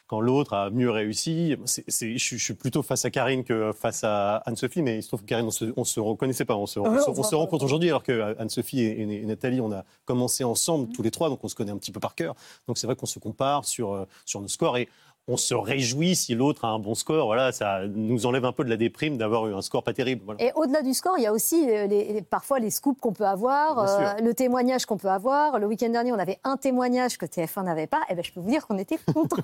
quand 0.08 0.22
l'autre 0.22 0.54
a 0.54 0.70
mieux 0.70 0.90
réussi, 0.90 1.56
c'est- 1.66 1.84
c'est- 1.88 2.14
je, 2.18 2.24
suis- 2.24 2.38
je 2.38 2.44
suis 2.44 2.54
plutôt 2.54 2.82
face 2.82 3.04
à 3.06 3.12
Karine 3.12 3.44
que 3.44 3.72
face 3.74 4.04
à 4.06 4.38
Anne-Sophie, 4.46 4.82
mais 4.82 4.98
il 4.98 5.04
se 5.04 5.10
trouve 5.10 5.22
que 5.22 5.26
Karine, 5.28 5.46
on 5.48 5.52
se, 5.52 5.66
on 5.76 5.84
se 5.84 6.00
reconnaissait 6.00 6.46
pas. 6.46 6.56
On 6.56 6.66
se, 6.66 6.80
on 6.80 6.86
se- 7.02 7.10
on 7.10 7.24
se 7.24 7.30
se 7.30 7.36
rencontre 7.36 7.66
aujourd'hui, 7.66 7.90
alors 7.90 8.04
que 8.04 8.36
Anne-Sophie 8.40 8.80
et, 8.82 9.02
et 9.02 9.26
Nathalie, 9.26 9.60
on 9.62 9.72
a 9.72 9.84
commencé 10.06 10.44
ensemble 10.44 10.90
tous 10.94 11.02
les 11.04 11.12
trois, 11.12 11.30
donc 11.30 11.44
on 11.44 11.48
se 11.50 11.56
connaît 11.56 11.72
un 11.72 11.78
petit 11.78 11.92
peu 11.92 12.00
par 12.00 12.16
cœur. 12.16 12.36
Donc 12.68 12.78
c'est 12.78 12.88
vrai 12.88 12.96
qu'on 12.96 13.06
se 13.06 13.20
compare 13.20 13.66
sur, 13.66 13.94
euh, 13.94 14.06
sur 14.26 14.40
nos 14.42 14.48
scores 14.48 14.78
et 14.78 14.88
on 15.30 15.36
se 15.38 15.54
réjouit 15.54 16.16
si 16.16 16.36
l'autre 16.36 16.64
a 16.66 16.70
un 16.70 16.80
bon 16.80 16.96
score. 16.96 17.26
Voilà, 17.26 17.52
ça 17.52 17.82
nous 17.88 18.26
enlève 18.26 18.46
un 18.46 18.54
peu 18.54 18.64
de 18.64 18.70
la 18.70 18.78
déprime 18.78 19.18
d'avoir 19.18 19.46
eu 19.48 19.54
un 19.54 19.62
score 19.62 19.84
pas 19.84 19.94
terrible. 19.94 20.22
Voilà. 20.26 20.42
Et 20.44 20.52
au-delà 20.56 20.82
du 20.82 20.94
score, 20.94 21.18
il 21.18 21.24
y 21.24 21.28
a 21.28 21.34
aussi 21.34 21.70
euh, 21.70 21.86
les- 21.88 22.22
parfois 22.22 22.60
les 22.60 22.70
scoops 22.70 23.02
qu'on 23.02 23.12
peut 23.12 23.26
avoir, 23.26 23.80
euh, 23.80 24.14
le 24.24 24.34
témoignage 24.34 24.86
qu'on 24.86 24.96
peut 24.98 25.10
avoir. 25.10 25.60
Le 25.60 25.68
week-end 25.68 25.90
dernier, 25.90 26.12
on 26.14 26.20
avait 26.20 26.40
un 26.46 26.56
témoignage 26.56 27.18
que 27.18 27.26
TF1 27.26 27.64
n'avait 27.66 27.88
pas. 27.88 28.02
Et 28.10 28.16
ben, 28.16 28.24
je 28.24 28.32
peux 28.32 28.40
vous 28.40 28.50
dire 28.50 28.66
qu'on 28.66 28.78
était 28.78 28.98
contents. 29.14 29.38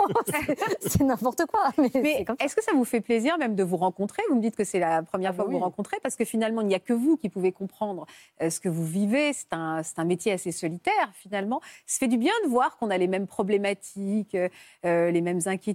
C'est- 0.79 1.03
n'importe 1.03 1.43
quoi. 1.47 1.71
Mais, 2.01 2.25
est-ce 2.39 2.55
que 2.55 2.63
ça 2.63 2.71
vous 2.73 2.85
fait 2.85 3.01
plaisir 3.01 3.37
même 3.37 3.55
de 3.55 3.63
vous 3.63 3.77
rencontrer? 3.77 4.21
Vous 4.29 4.35
me 4.35 4.41
dites 4.41 4.55
que 4.55 4.63
c'est 4.63 4.79
la 4.79 5.03
première 5.03 5.31
Ah 5.31 5.33
fois 5.33 5.43
bah 5.43 5.47
que 5.47 5.49
vous 5.49 5.55
oui. 5.55 5.59
vous 5.59 5.65
rencontrez 5.65 5.97
parce 6.01 6.15
que 6.15 6.23
finalement, 6.23 6.61
il 6.61 6.67
n'y 6.67 6.75
a 6.75 6.79
que 6.79 6.93
vous 6.93 7.17
qui 7.17 7.27
pouvez 7.27 7.51
comprendre 7.51 8.05
euh, 8.41 8.49
ce 8.49 8.61
que 8.61 8.69
vous 8.69 8.85
vivez. 8.85 9.33
C'est 9.33 9.51
un, 9.51 9.83
c'est 9.83 9.99
un 9.99 10.05
métier 10.05 10.31
assez 10.31 10.53
solitaire 10.53 11.11
finalement. 11.13 11.59
Ça 11.85 11.99
fait 11.99 12.07
du 12.07 12.17
bien 12.17 12.31
de 12.45 12.49
voir 12.49 12.77
qu'on 12.77 12.89
a 12.89 12.97
les 12.97 13.07
mêmes 13.07 13.27
problématiques, 13.27 14.37
euh, 14.85 15.11
les 15.11 15.21
mêmes 15.21 15.41
inquiétudes. 15.45 15.72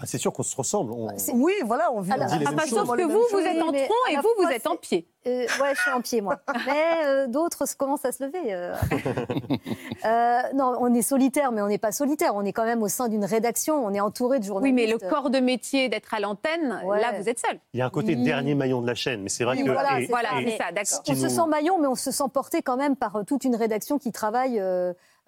Ah, 0.00 0.04
c'est 0.06 0.16
sûr 0.18 0.32
qu'on 0.32 0.42
se 0.42 0.56
ressemble. 0.56 0.90
On- 0.92 1.08
Oui, 1.34 1.52
voilà, 1.66 1.92
on 1.92 2.00
vit. 2.00 2.12
Alors, 2.12 2.26
dit 2.26 2.38
les 2.38 2.44
mêmes 2.46 2.54
Enfin, 2.54 2.66
choses. 2.66 2.78
sauf 2.78 2.88
On 2.88 2.96
que 2.96 3.02
vous, 3.02 3.20
vous 3.30 3.38
êtes 3.40 3.60
en 3.62 3.66
tronc 3.66 3.94
et 4.10 4.16
vous, 4.16 4.28
vous 4.42 4.48
êtes 4.48 4.66
en 4.66 4.76
pied. 4.76 5.06
Euh, 5.26 5.42
ouais, 5.60 5.74
je 5.74 5.80
suis 5.82 5.90
en 5.90 6.00
pied, 6.00 6.20
moi. 6.22 6.40
Mais 6.66 7.04
euh, 7.04 7.26
d'autres 7.28 7.64
commencent 7.76 8.04
à 8.06 8.10
se 8.12 8.24
lever. 8.24 8.54
euh. 8.54 8.74
Euh, 10.04 10.40
non, 10.54 10.74
on 10.80 10.92
est 10.94 11.02
solitaire, 11.02 11.52
mais 11.52 11.62
on 11.62 11.68
n'est 11.68 11.78
pas 11.78 11.92
solitaire. 11.92 12.32
On 12.34 12.44
est 12.44 12.52
quand 12.52 12.64
même 12.64 12.82
au 12.82 12.88
sein 12.88 13.08
d'une 13.08 13.24
rédaction. 13.24 13.84
On 13.84 13.94
est 13.94 14.00
entouré 14.00 14.38
de 14.40 14.42
Oui, 14.44 14.48
journalistes. 14.48 14.74
mais 14.74 14.86
le 14.88 14.98
corps 14.98 15.30
de 15.30 15.38
métier 15.38 15.88
d'être 15.88 16.12
à 16.12 16.18
l'antenne, 16.18 16.80
Ouais. 16.84 17.00
là, 17.00 17.12
vous 17.16 17.28
êtes 17.28 17.38
seul. 17.38 17.60
Il 17.72 17.78
y 17.78 17.82
a 17.82 17.86
un 17.86 17.90
côté 17.90 18.16
Oui. 18.16 18.24
dernier 18.24 18.56
maillon 18.56 18.82
de 18.82 18.86
la 18.88 18.96
chaîne, 18.96 19.22
mais 19.22 19.28
c'est 19.28 19.44
vrai 19.44 19.56
Oui, 19.58 19.64
que 19.64 19.70
voilà, 19.70 20.00
et- 20.00 20.06
c'est 20.06 20.10
Voilà, 20.10 20.30
mais- 20.44 20.56
ça, 20.58 20.72
d'accord. 20.72 21.02
On 21.08 21.14
se 21.14 21.28
sent 21.28 21.46
maillot, 21.48 21.78
mais 21.78 21.86
on 21.86 21.94
se 21.94 22.10
sent 22.10 22.24
porté 22.34 22.62
quand 22.62 22.76
même 22.76 22.96
par 22.96 23.20
toute 23.24 23.44
une 23.44 23.54
rédaction 23.54 23.98
qui 23.98 24.10
travaille 24.10 24.60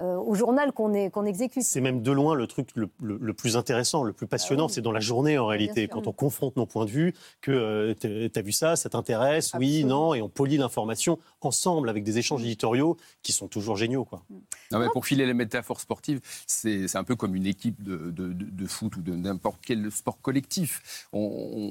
euh, 0.00 0.16
au 0.16 0.34
journal 0.34 0.72
qu'on 0.72 0.92
exécute. 1.24 1.62
C'est 1.62 1.80
même 1.80 2.02
de 2.02 2.10
loin 2.10 2.34
le 2.34 2.46
truc 2.46 2.68
le, 2.74 2.88
le- 3.00 3.16
le 3.20 3.32
plus 3.34 3.56
intéressant, 3.56 4.02
le 4.02 4.12
plus 4.12 4.26
passionnant, 4.26 4.64
Ah 4.64 4.66
oui. 4.66 4.72
c'est 4.74 4.80
dans 4.80 4.92
la 4.92 5.00
journée 5.00 5.38
en 5.38 5.46
réalité, 5.46 5.82
sûr. 5.82 5.90
quand 5.90 6.06
on 6.08 6.12
confronte 6.12 6.56
nos 6.56 6.66
points 6.66 6.84
de 6.84 6.90
vue, 6.90 7.14
que 7.40 7.52
euh, 7.52 7.94
t'es- 7.94 8.28
t'as 8.28 8.42
vu 8.42 8.52
ça, 8.52 8.74
ça 8.76 8.88
t'intéresse, 8.90 9.52
oui, 9.58 9.84
non, 9.84 10.14
et 10.14 10.20
on 10.22 10.28
polie 10.28 10.56
l'information 10.56 11.18
ensemble 11.40 11.88
avec 11.88 12.02
des 12.04 12.18
échanges 12.18 12.42
éditoriaux 12.42 12.96
qui 13.22 13.32
sont 13.32 13.46
toujours 13.48 13.76
géniaux. 13.76 14.04
Quoi. 14.04 14.22
Non, 14.72 14.78
mais 14.80 14.88
pour 14.92 15.06
filer 15.06 15.26
les 15.26 15.34
métaphores 15.34 15.80
sportives, 15.80 16.20
c'est 16.46 16.94
un 16.96 17.04
peu 17.04 17.14
comme 17.16 17.34
une 17.36 17.46
équipe 17.46 17.82
de, 17.82 17.96
de- 18.10 18.32
de- 18.32 18.50
de 18.50 18.66
foot 18.66 18.96
ou 18.96 19.00
de 19.02 19.14
n'importe 19.14 19.60
quel 19.64 19.90
sport 19.92 20.20
collectif. 20.20 21.06
On, 21.12 21.20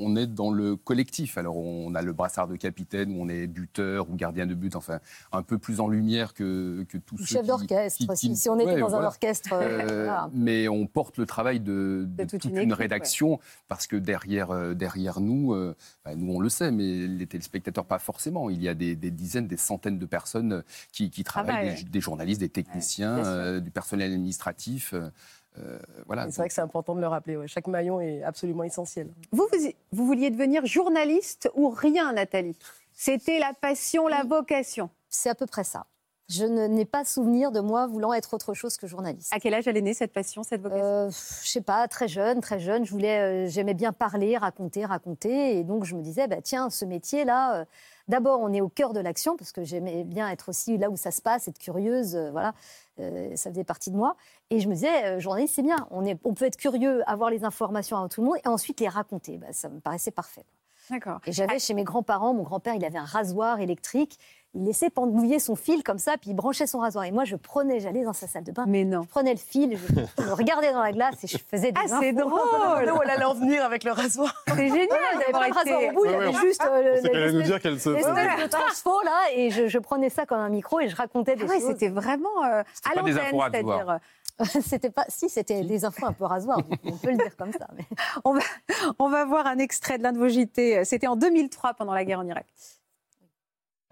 on 0.03 0.15
est 0.15 0.28
dans 0.28 0.51
le 0.51 0.76
collectif. 0.76 1.38
Alors, 1.38 1.57
on 1.57 1.93
a 1.95 2.01
le 2.01 2.13
brassard 2.13 2.47
de 2.47 2.55
capitaine 2.55 3.11
où 3.17 3.21
on 3.24 3.28
est 3.30 3.47
buteur 3.47 4.09
ou 4.09 4.15
gardien 4.15 4.45
de 4.45 4.53
but, 4.53 4.76
enfin, 4.76 4.99
un 5.32 5.41
peu 5.41 5.57
plus 5.57 5.80
en 5.80 5.88
lumière 5.88 6.34
que, 6.34 6.86
que 6.88 6.97
tous 6.97 7.15
Ou 7.15 7.19
ceux 7.19 7.26
chef 7.26 7.41
qui- 7.41 7.47
d'orchestre, 7.47 7.97
qui- 7.97 8.07
si, 8.36 8.49
on 8.49 8.59
était 8.59 8.74
Ouais, 8.74 8.80
dans 8.80 8.95
un 8.95 9.03
orchestre. 9.03 9.53
euh, 9.53 9.80
Euh, 9.89 10.03
voilà. 10.05 10.30
mais 10.34 10.67
on 10.67 10.86
porte 10.88 11.17
le 11.17 11.26
travail 11.26 11.59
de, 11.59 12.05
de 12.07 12.24
De 12.24 12.30
toute 12.30 12.41
toute, 12.41 12.51
une 12.55 12.74
rédaction 12.74 13.39
parce 13.67 13.88
que 13.88 13.95
derrière, 13.95 14.51
euh, 14.51 14.74
derrière 14.74 15.19
nous, 15.19 15.53
euh, 15.53 15.76
bah, 16.05 16.15
nous 16.15 16.34
on 16.34 16.39
le 16.39 16.49
sait, 16.49 16.71
mais 16.71 17.07
les 17.07 17.28
téléspectateurs 17.28 17.86
pas 17.86 17.99
forcément. 17.99 18.49
Il 18.49 18.61
y 18.61 18.69
a 18.69 18.74
des, 18.74 18.95
des 18.95 19.11
dizaines, 19.11 19.47
des 19.47 19.57
centaines 19.57 19.99
de 19.99 20.05
personnes 20.05 20.63
qui, 20.91 21.09
qui 21.09 21.24
travaillent, 21.24 21.55
Travaillent. 21.55 21.84
des, 21.84 21.89
des 21.89 22.01
journalistes, 22.01 22.39
des 22.41 22.49
techniciens, 22.49 23.17
euh, 23.26 23.59
du 23.59 23.71
personnel 23.71 24.11
administratif. 24.11 24.93
euh, 24.93 25.09
euh, 25.59 25.78
voilà. 26.07 26.30
C'est 26.32 26.38
vrai 26.38 26.47
que 26.47 26.53
c'est 26.55 26.61
important 26.61 26.95
de 26.95 27.01
le 27.01 27.07
rappeler. 27.07 27.38
ouais. 27.38 27.47
Chaque 27.47 27.67
maillon 27.67 28.01
est 28.01 28.24
absolument 28.24 28.63
essentiel. 28.63 29.09
Vous, 29.32 29.47
vous, 29.51 29.69
vous 29.91 30.05
vouliez 30.05 30.32
devenir 30.32 30.65
journaliste 30.65 31.51
ou 31.53 31.69
rien, 31.69 32.11
Nathalie? 32.13 32.55
C'était 32.91 33.38
la 33.39 33.53
passion, 33.59 34.07
la 34.07 34.24
vocation. 34.24 34.89
C'est 35.09 35.30
à 35.30 35.36
peu 35.36 35.45
près 35.45 35.63
ça. 35.63 35.86
Je 36.30 36.45
n'ai 36.45 36.86
pas 36.86 37.03
souvenir 37.03 37.51
de 37.51 37.59
moi 37.59 37.86
voulant 37.86 38.13
être 38.13 38.34
autre 38.34 38.53
chose 38.53 38.78
que 38.78 38.88
journaliste. 38.88 39.32
À 39.34 39.39
quel 39.39 39.53
âge 39.53 39.67
elle 39.67 39.76
est 39.76 39.82
née, 39.82 39.93
cette 39.93 40.13
passion, 40.13 40.41
cette 40.41 40.61
vocation? 40.61 40.86
Euh, 40.86 41.09
je 41.09 41.49
sais 41.49 41.61
pas, 41.61 41.88
très 41.88 42.07
jeune, 42.07 42.39
très 42.39 42.59
jeune, 42.59 42.86
je 42.86 42.91
voulais, 42.91 43.19
euh, 43.19 43.49
j'aimais 43.49 43.74
bien 43.74 43.91
parler, 43.91 44.38
raconter, 44.38 44.86
raconter, 44.86 45.57
et 45.57 45.63
donc 45.63 45.84
je 45.84 45.95
me 45.95 46.01
disais, 46.01 46.28
bah, 46.28 46.41
tiens, 46.41 46.69
ce 46.69 46.86
métier-là, 46.86 47.57
euh, 47.57 47.65
d'abord 48.07 48.39
on 48.39 48.53
est 48.53 48.61
au 48.61 48.69
cœur 48.69 48.93
de 48.93 49.01
l'action 49.01 49.36
parce 49.36 49.51
que 49.51 49.63
j'aimais 49.63 50.05
bien 50.05 50.30
être 50.30 50.49
aussi 50.49 50.78
là 50.78 50.89
où 50.89 50.95
ça 50.95 51.11
se 51.11 51.21
passe, 51.21 51.49
être 51.49 51.59
curieuse, 51.59 52.15
euh, 52.15 52.32
voilà, 52.32 52.53
ça 53.36 53.49
faisait 53.49 53.63
partie 53.63 53.91
de 53.91 53.97
moi, 53.97 54.15
et 54.49 54.59
je 54.59 54.69
me 54.69 54.76
disais, 54.76 55.19
journaliste, 55.19 55.55
c'est 55.55 55.61
bien, 55.61 55.88
on, 55.91 56.05
est, 56.05 56.17
on 56.24 56.34
peut 56.34 56.45
être 56.45 56.57
curieux, 56.57 57.03
avoir 57.09 57.32
les 57.32 57.43
informations 57.43 57.97
à 57.97 58.07
tout 58.07 58.21
le 58.21 58.28
monde, 58.28 58.38
et 58.45 58.47
ensuite 58.47 58.80
les 58.80 58.88
raconter, 58.88 59.38
Bah, 59.38 59.47
ça 59.51 59.67
me 59.67 59.80
paraissait 59.80 60.11
parfait. 60.11 60.45
D'accord. 60.89 61.19
Et 61.26 61.32
j'avais 61.32 61.59
chez 61.59 61.74
mes 61.74 61.84
grands-parents, 61.84 62.34
mon 62.34 62.43
grand-père, 62.43 62.76
il 62.76 62.84
avait 62.84 62.97
un 62.97 63.05
rasoir 63.05 63.61
électrique. 63.61 64.19
Il 64.55 64.65
laissait 64.65 64.91
pendouiller 64.91 65.39
son 65.39 65.55
fil 65.55 65.81
comme 65.83 65.97
ça, 65.97 66.11
puis 66.21 66.29
il 66.29 66.35
branchait 66.35 66.67
son 66.67 66.77
rasoir. 66.77 67.05
Et 67.05 67.11
moi, 67.11 67.23
je 67.25 67.35
prenais, 67.35 67.79
j'allais 67.79 68.03
dans 68.03 68.13
sa 68.13 68.27
salle 68.27 68.43
de 68.43 68.51
bain, 68.51 68.65
Mais 68.67 68.85
non. 68.85 69.01
je 69.01 69.07
prenais 69.07 69.31
le 69.31 69.39
fil, 69.39 69.75
je, 69.77 70.21
me 70.23 70.31
regardais 70.33 70.71
dans 70.71 70.83
la 70.83 70.91
glace 70.91 71.23
et 71.23 71.27
je 71.27 71.37
faisais 71.39 71.71
des 71.71 71.81
Ah, 71.83 71.97
c'est 71.99 72.13
drôle 72.13 72.39
Là 72.85 72.93
où 72.95 73.01
elle 73.01 73.09
allait 73.09 73.23
en 73.25 73.33
venir 73.33 73.65
avec 73.65 73.83
le 73.83 73.91
rasoir. 73.91 74.43
C'est 74.47 74.67
génial 74.69 74.87
Il 75.13 75.17
n'y 75.17 75.23
avait 75.23 75.31
pas 75.31 75.49
de 75.49 75.53
rasoir 75.55 75.79
au 75.89 75.93
bout, 75.93 76.05
il 76.05 76.11
y 76.11 76.15
Ouais, 76.15 76.23
avait 76.25 76.33
juste 76.33 76.61
euh, 76.69 76.81
le- 77.01 77.09
allait 77.15 77.31
nous 77.33 77.41
dire 77.41 77.59
qu'elle 77.61 77.79
se. 77.79 77.89
de 77.89 78.47
transfo, 78.47 79.01
là, 79.03 79.19
et 79.35 79.49
je, 79.49 79.67
je 79.67 79.79
prenais 79.79 80.09
ça 80.09 80.27
comme 80.27 80.39
un 80.39 80.49
micro 80.49 80.79
et 80.79 80.87
je 80.87 80.95
racontais 80.95 81.35
des 81.35 81.45
Ah 81.49 81.53
choses. 81.53 81.63
c'était 81.67 81.89
vraiment 81.89 82.43
euh, 82.45 82.61
à 82.85 82.95
l'antenne, 82.95 83.31
c'est-à-dire. 83.51 83.99
c'était 84.61 84.89
pas, 84.91 85.05
si, 85.09 85.29
c'était 85.29 85.63
des 85.63 85.83
infos 85.83 86.05
un 86.05 86.13
peu 86.13 86.25
rasoirs, 86.25 86.59
on 86.85 86.91
peut 86.97 87.09
le 87.09 87.17
dire 87.17 87.35
comme 87.37 87.53
ça. 87.53 87.67
mais- 87.75 87.85
On 88.23 88.33
va, 88.35 88.41
on 88.99 89.09
va 89.09 89.25
voir 89.25 89.47
un 89.47 89.57
extrait 89.57 89.97
de 89.97 90.03
l'un 90.03 90.11
de 90.11 90.19
vos 90.19 90.27
JT. 90.29 90.85
C'était 90.85 91.07
en 91.07 91.15
2003 91.15 91.73
pendant 91.73 91.93
la 91.93 92.05
guerre 92.05 92.19
en 92.19 92.27
Irak. 92.27 92.45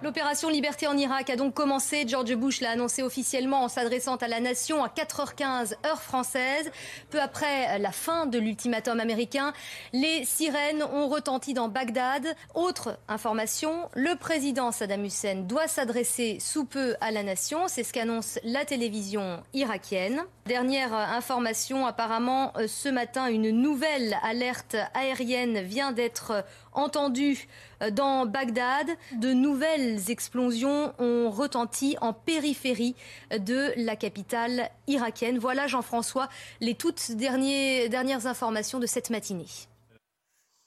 L'opération 0.03 0.49
Liberté 0.49 0.87
en 0.87 0.97
Irak 0.97 1.29
a 1.29 1.35
donc 1.35 1.53
commencé. 1.53 2.05
George 2.07 2.33
Bush 2.35 2.59
l'a 2.59 2.71
annoncé 2.71 3.03
officiellement 3.03 3.63
en 3.63 3.67
s'adressant 3.67 4.15
à 4.15 4.27
la 4.27 4.39
nation 4.39 4.83
à 4.83 4.87
4h15 4.87 5.75
heure 5.85 6.01
française. 6.01 6.71
Peu 7.11 7.21
après 7.21 7.77
la 7.77 7.91
fin 7.91 8.25
de 8.25 8.39
l'ultimatum 8.39 8.99
américain, 8.99 9.53
les 9.93 10.25
sirènes 10.25 10.81
ont 10.81 11.07
retenti 11.07 11.53
dans 11.53 11.67
Bagdad. 11.67 12.25
Autre 12.55 12.97
information, 13.07 13.89
le 13.93 14.15
président 14.15 14.71
Saddam 14.71 15.05
Hussein 15.05 15.43
doit 15.47 15.67
s'adresser 15.67 16.39
sous 16.39 16.65
peu 16.65 16.95
à 16.99 17.11
la 17.11 17.21
nation. 17.21 17.67
C'est 17.67 17.83
ce 17.83 17.93
qu'annonce 17.93 18.39
la 18.43 18.65
télévision 18.65 19.43
irakienne. 19.53 20.23
Dernière 20.47 20.95
information, 20.95 21.85
apparemment 21.85 22.51
euh, 22.57 22.65
ce 22.67 22.89
matin, 22.89 23.27
une 23.27 23.51
nouvelle 23.51 24.17
alerte 24.23 24.75
aérienne 24.95 25.61
vient 25.61 25.91
d'être 25.91 26.43
entendue 26.73 27.47
euh, 27.83 27.91
dans 27.91 28.25
Bagdad. 28.25 28.87
De 29.17 29.33
nouvelles 29.33 29.90
explosions 30.09 30.93
ont 30.99 31.29
retenti 31.29 31.97
en 32.01 32.13
périphérie 32.13 32.95
de 33.31 33.73
la 33.77 33.95
capitale 33.95 34.69
irakienne. 34.87 35.37
Voilà, 35.39 35.67
Jean-François, 35.67 36.29
les 36.59 36.75
toutes 36.75 37.11
derniers- 37.11 37.89
dernières 37.89 38.27
informations 38.27 38.79
de 38.79 38.85
cette 38.85 39.09
matinée. 39.09 39.45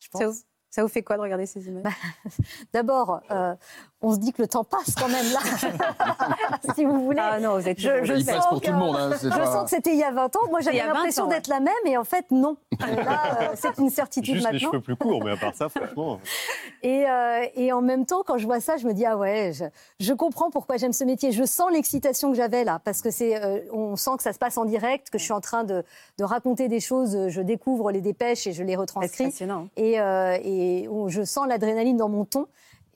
je 0.01 0.09
Ça 0.12 0.25
pense. 0.25 0.35
vous, 0.37 0.41
ça 0.70 0.83
vous 0.83 0.89
fait 0.89 1.03
quoi 1.03 1.16
de 1.16 1.22
regarder 1.22 1.47
ces 1.47 1.66
images? 1.68 1.85
D'abord, 2.72 3.20
euh, 3.31 3.55
on 4.05 4.13
se 4.15 4.19
dit 4.19 4.33
que 4.33 4.43
le 4.43 4.49
temps 4.49 4.65
passe 4.65 4.95
quand 4.95 5.09
même 5.09 5.25
là, 5.33 5.41
si 6.75 6.85
vous 6.85 7.05
voulez. 7.05 7.21
Ah 7.23 7.41
non, 7.41 7.59
vous 7.59 7.69
êtes 7.69 7.79
Je- 7.81 8.05
je 8.05 8.15
Il 8.15 8.25
passe 8.25 8.37
sens 8.37 8.47
pour 8.49 8.61
que- 8.61 8.67
tout 8.67 8.73
le 8.73 8.79
monde. 8.79 8.97
hein, 8.97 9.11
c'est 9.19 9.31
Je 9.31 9.37
pas- 9.37 9.47
sens 9.47 9.65
que 9.65 9.71
c'était 9.71 9.93
il 9.93 9.99
y 9.99 10.03
a 10.05 10.11
20 10.11 10.35
ans. 10.37 10.41
Moi, 10.51 10.61
j'avais 10.61 10.81
a 10.81 10.87
20 10.89 10.93
l'impression 10.95 11.27
d'être 11.27 11.49
la 11.49 11.61
même, 11.61 11.73
et 11.87 11.97
en 11.97 12.05
fait, 12.05 12.27
non. 12.31 12.57
Et 12.91 12.95
là, 12.97 13.21
euh, 13.41 13.49
c'est 13.55 13.79
une 13.79 13.91
certitude 13.91 14.35
Juste 14.35 14.47
les 14.47 14.53
maintenant. 14.53 14.71
cheveux 14.73 14.83
plus 14.83 14.97
courts, 14.97 15.23
mais 15.25 15.33
à 15.33 15.37
part 15.37 15.55
ça, 15.55 15.69
franchement. 15.75 16.21
Et, 16.83 17.09
euh, 17.09 17.45
et 17.55 17.73
en 17.73 17.81
même 17.83 18.05
temps, 18.07 18.23
quand 18.27 18.39
je 18.39 18.47
vois 18.47 18.61
ça, 18.61 18.77
je 18.77 18.87
me 18.87 18.93
dis 18.93 19.07
ah 19.07 19.17
ouais, 19.17 19.53
je, 19.55 19.65
je 20.01 20.13
comprends 20.13 20.51
pourquoi 20.51 20.77
j'aime 20.77 20.93
ce 20.93 21.05
métier. 21.05 21.33
Je 21.33 21.45
sens 21.45 21.71
l'excitation 21.73 22.31
que 22.31 22.37
j'avais 22.37 22.65
là, 22.65 22.81
parce 22.85 23.01
que 23.01 23.11
c'est, 23.11 23.43
euh, 23.43 23.61
on 23.73 23.97
sent 23.97 24.11
que 24.19 24.23
ça 24.23 24.33
se 24.33 24.39
passe 24.39 24.59
en 24.59 24.65
direct, 24.65 25.11
que 25.11 25.19
je 25.19 25.25
suis 25.25 25.33
en 25.33 25.41
train 25.41 25.65
de, 25.65 25.85
de 26.19 26.25
raconter 26.25 26.69
des 26.69 26.81
choses. 26.81 27.29
Je 27.29 27.41
découvre 27.41 27.91
les 27.91 28.01
dépêches 28.01 28.47
et 28.47 28.53
je 28.53 28.63
les 28.63 28.73
C'est 28.73 28.77
retranscris. 28.79 29.25
passionnant. 29.25 29.69
Et, 29.77 30.01
euh, 30.01 30.37
et 30.43 30.89
on- 30.91 31.09
je 31.09 31.23
sens 31.23 31.47
l'adrénaline 31.49 31.97
dans 31.97 32.09
mon 32.09 32.25
ton. 32.25 32.47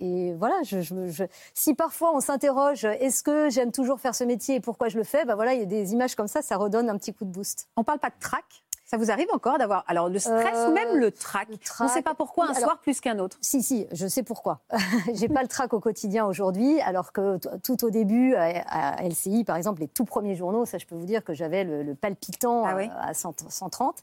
Et 0.00 0.32
voilà, 0.34 0.54
je, 0.64 0.80
je- 0.80 1.08
je- 1.08 1.24
si 1.54 1.74
parfois 1.74 2.14
on 2.14 2.20
s'interroge, 2.20 2.84
est-ce 2.84 3.22
que 3.22 3.50
j'aime 3.50 3.72
toujours 3.72 4.00
faire 4.00 4.14
ce 4.14 4.24
métier 4.24 4.56
et 4.56 4.60
pourquoi 4.60 4.88
je 4.88 4.96
le 4.98 5.04
fais 5.04 5.24
bah 5.24 5.34
voilà, 5.34 5.54
il 5.54 5.60
y 5.60 5.62
a 5.62 5.66
des 5.66 5.92
images 5.92 6.14
comme 6.14 6.28
ça, 6.28 6.42
ça 6.42 6.56
redonne 6.56 6.88
un 6.90 6.96
petit 6.98 7.12
coup 7.14 7.24
de 7.24 7.30
boost. 7.30 7.68
On 7.76 7.84
parle 7.84 7.98
pas 7.98 8.10
de 8.10 8.18
trac 8.20 8.44
ça 8.90 8.96
vous 8.96 9.10
arrive 9.10 9.28
encore 9.34 9.58
d'avoir 9.58 9.84
alors 9.86 10.08
le 10.08 10.18
stress 10.18 10.46
Euh, 10.56 10.70
ou 10.70 10.72
même 10.72 10.96
le 10.96 11.10
trac? 11.10 11.46
le 11.50 11.58
On 11.80 11.84
ne 11.84 11.88
sait 11.90 12.00
pas 12.00 12.14
pourquoi 12.14 12.48
un 12.48 12.54
soir 12.54 12.78
plus 12.78 13.02
qu'un 13.02 13.18
autre. 13.18 13.36
Si, 13.42 13.62
si, 13.62 13.86
je 13.92 14.06
sais 14.06 14.22
pourquoi. 14.22 14.60
J'ai 15.12 15.28
pas 15.28 15.42
le 15.42 15.48
trac 15.48 15.74
au 15.74 15.78
quotidien 15.78 16.24
aujourd'hui, 16.24 16.80
alors 16.80 17.12
que 17.12 17.38
tout 17.62 17.84
au 17.84 17.90
début, 17.90 18.34
à, 18.34 18.96
à 18.96 19.02
LCI, 19.02 19.44
par 19.44 19.56
exemple, 19.56 19.82
les 19.82 19.88
tout 19.88 20.06
premiers 20.06 20.36
journaux, 20.36 20.64
ça, 20.64 20.78
je 20.78 20.86
peux 20.86 20.94
vous 20.94 21.04
dire 21.04 21.22
que 21.22 21.34
j'avais 21.34 21.64
le, 21.64 21.82
le 21.82 21.94
palpitant 21.94 22.64
Ah 22.64 22.76
oui 22.76 22.84
euh, 22.86 22.98
à 23.10 23.12
100 23.12 23.34
130. 23.50 23.96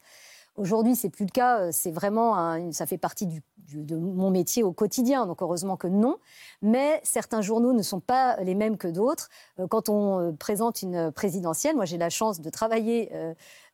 Aujourd'hui, 0.56 0.96
c'est 0.96 1.10
plus 1.10 1.26
le 1.26 1.32
cas. 1.32 1.60
euh, 1.60 1.70
C'est 1.72 1.92
vraiment, 1.92 2.72
ça 2.72 2.86
fait 2.86 2.98
partie 2.98 3.28
de 3.28 3.96
mon 3.98 4.32
métier 4.32 4.64
au 4.64 4.72
quotidien. 4.72 5.26
Donc 5.26 5.42
heureusement 5.42 5.76
que 5.76 5.88
non. 5.88 6.18
Mais 6.62 7.02
certains 7.04 7.42
journaux 7.42 7.74
ne 7.74 7.82
sont 7.82 8.00
pas 8.00 8.38
les 8.38 8.56
mêmes 8.56 8.78
que 8.78 8.88
d'autres. 8.88 9.30
Euh, 9.60 9.68
Quand 9.68 9.90
on 9.90 10.20
euh, 10.20 10.32
présente 10.32 10.82
une 10.82 11.12
présidentielle, 11.12 11.76
moi 11.76 11.86
j'ai 11.86 11.98
la 11.98 12.10
chance 12.10 12.40
de 12.40 12.50
travailler 12.50 13.12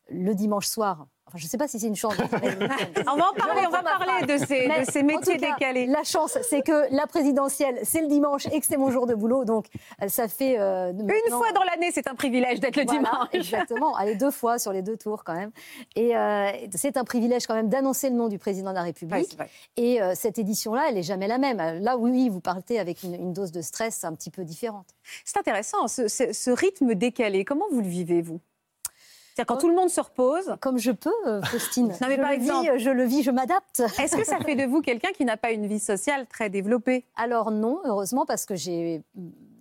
le 0.10 0.34
dimanche 0.34 0.68
soir. 0.68 1.08
Enfin, 1.32 1.38
je 1.40 1.46
ne 1.46 1.50
sais 1.50 1.58
pas 1.58 1.70
si 1.70 1.80
c'est 1.80 1.88
une 1.88 1.96
chance. 1.96 2.14
On 2.20 3.16
va 3.16 3.30
en 3.30 3.34
parler, 3.34 3.62
on 3.66 3.70
va 3.70 3.82
parler 3.84 4.26
de 4.28 4.38
ces, 4.46 4.68
Mais 4.68 4.86
de 4.86 4.92
ces 4.92 5.00
en 5.02 5.06
métiers 5.06 5.38
cas, 5.38 5.54
décalés. 5.54 5.86
La 5.86 6.04
chance, 6.04 6.38
c'est 6.50 6.62
que 6.62 6.94
la 6.94 7.08
présidentielle, 7.08 7.80
c'est 7.84 8.02
le 8.02 8.08
dimanche 8.08 8.48
et 8.52 8.60
que 8.60 8.66
c'est 8.66 8.76
mon 8.76 8.92
jour 8.92 9.08
de 9.08 9.16
boulot. 9.16 9.46
Donc, 9.46 9.68
ça 10.08 10.28
fait. 10.28 10.60
euh, 10.60 10.92
Une 10.92 11.32
fois 11.32 11.54
dans 11.54 11.64
l'année, 11.64 11.90
c'est 11.94 12.08
un 12.10 12.16
privilège 12.16 12.60
d'être 12.60 12.76
le 12.76 12.84
Voilà, 12.84 13.00
dimanche. 13.00 13.28
Exactement. 13.32 13.96
Allez, 13.96 14.16
deux 14.16 14.30
fois 14.32 14.60
sur 14.60 14.74
les 14.74 14.82
deux 14.82 14.98
tours 14.98 15.24
quand 15.24 15.34
même. 15.36 15.52
Et 15.96 16.18
euh, 16.18 16.50
c'est 16.76 16.98
un 16.98 17.06
privilège 17.06 17.48
quand 17.48 17.56
même 17.56 17.70
d'annoncer 17.70 18.10
le 18.10 18.16
nom 18.18 18.28
du 18.28 18.38
président 18.38 18.72
de 18.72 18.76
la 18.76 18.84
République. 18.84 19.38
et 19.78 20.02
euh, 20.02 20.12
cette 20.16 20.38
édition-là, 20.38 20.88
elle 20.90 20.96
n'est 20.96 21.04
jamais 21.04 21.28
la 21.28 21.38
même. 21.38 21.58
Là, 21.82 21.98
oui, 21.98 22.12
oui, 22.12 22.28
vous 22.30 22.42
partez 22.42 22.78
avec 22.78 23.04
une, 23.04 23.16
une 23.16 23.32
dose 23.32 23.54
de 23.54 23.62
stress 23.62 24.04
un 24.04 24.14
petit 24.16 24.32
peu 24.32 24.44
différente. 24.44 24.88
C'est 25.24 25.38
intéressant, 25.38 25.88
ce, 25.88 26.08
ce- 26.10 26.34
ce 26.34 26.52
rythme 26.52 26.94
décalé. 26.96 27.46
Comment 27.46 27.66
vous 27.72 27.80
le 27.82 27.88
vivez, 27.88 28.22
vous? 28.22 28.42
C'est-à-dire 29.36 29.46
quand 29.48 29.56
Oh. 29.58 29.62
tout 29.62 29.70
le 29.70 29.76
monde 29.76 29.90
se 29.90 30.02
repose, 30.02 30.56
Comme 30.60 30.78
je 30.78 30.92
peux, 30.92 31.10
euh, 31.26 31.42
Faustine. 31.44 31.88
Non, 32.02 32.08
mais 32.08 32.16
je, 32.16 32.22
par 32.22 32.30
le 32.32 32.36
exemple- 32.36 32.72
vis, 32.74 32.80
je 32.84 32.90
le 32.90 33.04
vis, 33.06 33.24
je 33.24 33.32
m'adapte. 33.32 33.80
est-ce 34.00 34.16
que 34.18 34.26
ça 34.26 34.40
fait 34.40 34.56
de 34.56 34.66
vous 34.66 34.82
quelqu'un 34.82 35.12
qui 35.16 35.24
n'a 35.26 35.38
pas 35.38 35.52
une 35.52 35.68
vie 35.68 35.80
sociale 35.80 36.28
très 36.28 36.50
développée? 36.50 37.06
Alors 37.16 37.52
non, 37.52 37.80
heureusement, 37.86 38.26
parce 38.26 38.46
que 38.46 38.56
j'ai 38.56 39.02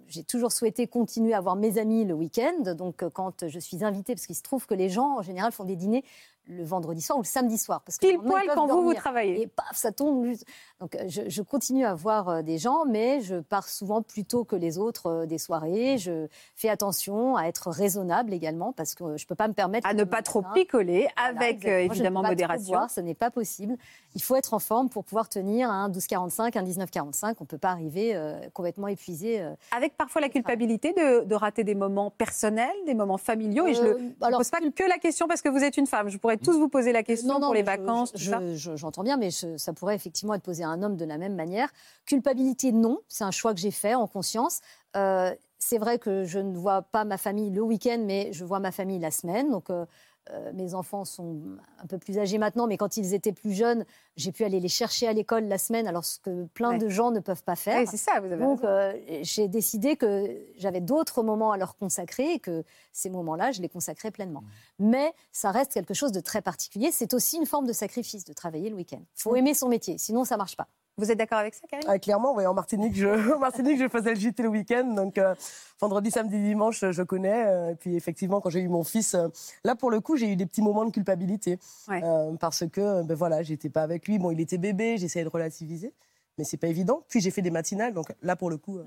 j'ai 0.09 0.25
toujours 0.25 0.51
souhaité 0.51 0.89
continuer 0.89 1.35
à 1.35 1.41
voir 1.41 1.55
mes 1.55 1.79
amis 1.79 2.05
le 2.05 2.15
week-end. 2.15 2.75
Donc 2.75 3.05
euh, 3.05 3.11
quand 3.13 3.47
je 3.47 3.59
suis 3.61 3.85
invitée, 3.85 4.15
parce 4.17 4.27
qu'il 4.27 4.35
se 4.35 4.43
trouve 4.43 4.67
que 4.67 4.75
les 4.75 4.89
gens 4.89 5.19
en 5.19 5.23
général 5.23 5.53
font 5.53 5.63
des 5.63 5.77
dîners 5.77 6.03
le 6.47 6.65
vendredi 6.65 7.01
soir 7.01 7.19
ou 7.19 7.23
le 7.23 7.27
samedi 7.27 7.59
soir. 7.59 7.83
Parce 7.83 7.99
que 7.99 8.07
le 8.07 8.13
Pile 8.19 8.21
poil 8.21 8.43
quand 8.55 8.67
vous, 8.67 8.83
vous 8.83 8.95
travaillez. 8.95 9.43
Et 9.43 9.47
paf, 9.47 9.75
ça 9.75 9.93
tombe. 9.93 10.25
juste. 10.25 10.45
Donc 10.81 10.95
euh, 10.95 11.05
je, 11.09 11.23
je 11.29 11.43
continue 11.43 11.85
à 11.85 11.95
voir 11.95 12.29
euh, 12.29 12.43
des 12.43 12.59
gens, 12.59 12.85
mais 12.87 13.21
je 13.21 13.37
pars 13.37 13.69
souvent 13.69 14.03
plus 14.03 14.25
tôt 14.25 14.45
que 14.45 14.57
les 14.57 14.79
autres 14.79 15.07
euh, 15.07 15.27
des 15.27 15.39
soirées. 15.39 15.99
Je 15.99 16.27
fais 16.55 16.69
attention 16.69 17.37
à 17.37 17.45
être 17.45 17.71
raisonnable 17.71 18.33
également, 18.33 18.73
parce 18.73 18.95
que 18.95 19.17
je 19.17 19.25
ne 19.25 19.29
peux 19.29 19.35
pas 19.35 19.49
me 19.49 19.55
permettre... 19.55 19.87
À 19.87 19.95
ne 19.95 20.05
pas 20.05 20.23
trop 20.23 20.41
matin, 20.43 20.55
picoler, 20.55 21.09
voilà, 21.17 21.31
avec 21.41 21.65
exactement. 21.65 21.71
Je 21.71 21.83
ne 21.83 21.87
peux 21.89 21.93
évidemment 21.93 22.21
pas 22.23 22.29
trop 22.29 22.33
modération. 22.33 22.73
boire, 22.73 22.91
ce 22.91 23.01
n'est 23.01 23.15
pas 23.15 23.31
possible. 23.31 23.77
Il 24.15 24.23
faut 24.23 24.35
être 24.35 24.55
en 24.55 24.59
forme 24.59 24.89
pour 24.89 25.05
pouvoir 25.05 25.29
tenir 25.29 25.71
un 25.71 25.89
12,45, 25.89 26.59
un 26.59 26.63
19,45. 26.65 27.35
On 27.41 27.45
ne 27.45 27.47
peut 27.47 27.59
pas 27.59 27.71
arriver 27.71 28.17
euh, 28.17 28.41
complètement 28.53 28.89
épuisé. 28.89 29.41
euh. 29.41 29.55
Avec 29.77 29.97
parfois 29.97 30.21
la 30.21 30.29
culpabilité 30.29 30.93
de, 30.93 31.25
de 31.25 31.35
rater 31.35 31.63
des 31.63 31.75
moments 31.77 32.11
personnels, 32.11 32.75
des 32.87 32.95
moments 32.95 33.19
familiaux. 33.19 33.67
Et 33.67 33.75
je 33.75 33.83
ne 33.83 34.37
pose 34.37 34.51
pas 34.51 34.59
que 34.61 34.89
la 34.89 34.99
question 34.99 35.29
parce 35.29 35.43
que 35.43 35.49
vous 35.49 35.63
êtes 35.63 35.77
une 35.77 35.87
femme. 35.87 36.09
Je 36.09 36.19
pourrais 36.19 36.30
tous 36.37 36.59
vous 36.59 36.69
poser 36.69 36.93
la 36.93 37.03
question 37.03 37.41
pour 37.41 37.55
les 37.55 37.61
je- 37.61 37.65
vacances, 37.67 38.13
je- 38.15 38.25
tout 38.27 38.31
ça. 38.31 38.41
je- 38.41 38.55
je- 38.57 38.77
J'entends 38.77 39.03
bien, 39.03 39.17
mais 39.17 39.31
ça 39.31 39.73
pourrait 39.73 39.95
effectivement 39.95 40.35
être 40.35 40.43
posé 40.43 40.63
à 40.65 40.69
un 40.69 40.83
homme 40.83 40.97
de 40.97 41.05
la 41.05 41.19
même 41.19 41.35
manière. 41.35 41.69
Culpabilité, 42.07 42.73
non. 42.73 42.99
C'est 43.09 43.25
un 43.25 43.31
choix 43.31 43.55
que 43.55 43.61
j'ai 43.61 43.71
fait 43.71 43.95
en 43.95 44.07
conscience. 44.07 44.61
Euh, 44.97 45.35
c'est 45.59 45.79
vrai 45.79 45.99
que 45.99 46.25
je 46.25 46.39
ne 46.39 46.57
vois 46.57 46.83
pas 46.83 47.05
ma 47.05 47.19
famille 47.19 47.51
le 47.51 47.61
week-end, 47.63 48.03
mais 48.05 48.33
je 48.33 48.45
vois 48.45 48.61
ma 48.61 48.73
famille 48.73 48.99
la 48.99 49.11
semaine. 49.11 49.51
Donc, 49.51 49.71
euh, 49.71 49.85
euh, 50.31 50.53
mes 50.53 50.75
enfants 50.75 51.05
sont 51.05 51.41
un 51.83 51.87
peu 51.87 51.99
plus 51.99 52.19
âgés 52.19 52.39
maintenant, 52.39 52.67
mais 52.67 52.77
quand 52.77 52.97
ils 52.97 53.15
étaient 53.15 53.33
plus 53.33 53.53
jeunes, 53.53 53.85
j'ai 54.17 54.33
pu 54.33 54.45
aller 54.45 54.61
les 54.61 54.69
chercher 54.69 55.09
à 55.09 55.13
l'école 55.13 55.45
la 55.45 55.59
semaine, 55.59 55.87
alors 55.89 56.05
ce 56.05 56.19
que 56.21 56.45
plein 56.47 56.71
Ouais. 56.73 56.79
de 56.79 56.89
gens 56.89 57.11
ne 57.11 57.21
peuvent 57.21 57.43
pas 57.43 57.57
faire. 57.57 57.89
C'est 57.89 57.97
ça, 57.97 58.21
vous 58.21 58.27
avez 58.27 58.37
Donc, 58.45 58.61
raison. 58.61 58.69
euh, 58.71 59.21
j'ai 59.23 59.49
décidé 59.49 59.97
que 59.97 60.39
j'avais 60.57 60.81
d'autres 60.81 61.23
moments 61.23 61.53
à 61.53 61.57
leur 61.57 61.77
consacrer 61.77 62.35
et 62.35 62.39
que 62.39 62.65
ces 62.93 63.09
moments-là, 63.11 63.51
je 63.53 63.63
les 63.63 63.69
consacrais 63.69 64.11
pleinement. 64.11 64.45
Mais 64.79 65.13
ça 65.33 65.51
reste 65.51 65.73
quelque 65.73 65.95
chose 65.95 66.13
de 66.13 66.21
très 66.21 66.43
particulier. 66.43 66.91
C'est 66.93 67.15
aussi 67.15 67.37
une 67.39 67.47
forme 67.47 67.67
de 67.67 67.73
sacrifice 67.73 68.25
de 68.25 68.33
travailler 68.33 68.69
le 68.71 68.77
week-end. 68.77 69.01
Il 69.17 69.23
faut 69.23 69.35
aimer 69.37 69.55
son 69.55 69.69
métier, 69.69 69.97
sinon 69.99 70.25
ça 70.25 70.37
marche 70.37 70.57
pas. 70.57 70.69
Vous 71.01 71.11
êtes 71.11 71.17
d'accord 71.17 71.39
avec 71.39 71.55
ça, 71.55 71.67
Karine? 71.67 71.89
Ah, 71.89 71.99
clairement, 71.99 72.35
ouais, 72.35 72.45
en 72.45 72.53
Martinique, 72.53 72.95
je, 72.95 73.09
en 73.35 73.39
Martinique, 73.39 73.79
je 73.79 73.89
faisais 73.89 74.11
le 74.11 74.21
JT 74.21 74.43
le 74.43 74.51
week-end. 74.51 74.85
Donc, 74.85 75.17
euh, 75.17 75.35
vendredi, 75.81 76.11
samedi, 76.11 76.39
dimanche, 76.43 76.85
je 76.91 77.03
connais. 77.03 77.47
euh, 77.47 77.71
et 77.71 77.75
puis, 77.75 77.97
effectivement, 77.97 78.43
quand 78.43 78.51
j'ai 78.51 78.61
eu 78.61 78.69
mon 78.69 78.85
fils, 78.85 79.15
euh, 79.15 79.29
là, 79.65 79.75
pour 79.75 79.91
le 79.91 80.01
coup, 80.01 80.19
j'ai 80.19 80.31
eu 80.31 80.37
des 80.37 80.45
petits 80.45 80.61
moments 80.61 80.85
de 80.85 80.91
culpabilité. 80.91 81.59
Ouais. 81.89 82.03
Parce 82.39 82.65
que, 82.69 83.03
ben 83.03 83.15
voilà, 83.15 83.43
j'étais 83.43 83.71
pas 83.71 83.83
avec 83.83 84.07
lui. 84.07 84.19
Bon, 84.19 84.31
il 84.31 84.41
était 84.41 84.59
bébé, 84.59 84.99
j'essayais 84.99 85.25
de 85.25 85.31
relativiser. 85.31 85.95
Mais 86.37 86.45
c'est 86.45 86.59
pas 86.59 86.69
évident. 86.69 87.03
Puis, 87.09 87.21
j'ai 87.21 87.31
fait 87.31 87.43
des 87.43 87.51
matinales. 87.51 87.95
Donc, 87.95 88.13
là, 88.21 88.37
pour 88.37 88.51
le 88.51 88.59
coup, 88.59 88.79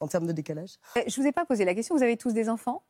en 0.00 0.08
termes 0.08 0.26
de 0.26 0.32
décalage. 0.32 0.76
Je 1.06 1.20
vous 1.20 1.26
ai 1.26 1.32
pas 1.32 1.46
posé 1.46 1.64
la 1.64 1.74
question. 1.74 1.96
Vous 1.96 2.02
avez 2.02 2.18
tous 2.18 2.34
des 2.34 2.50
enfants? 2.50 2.82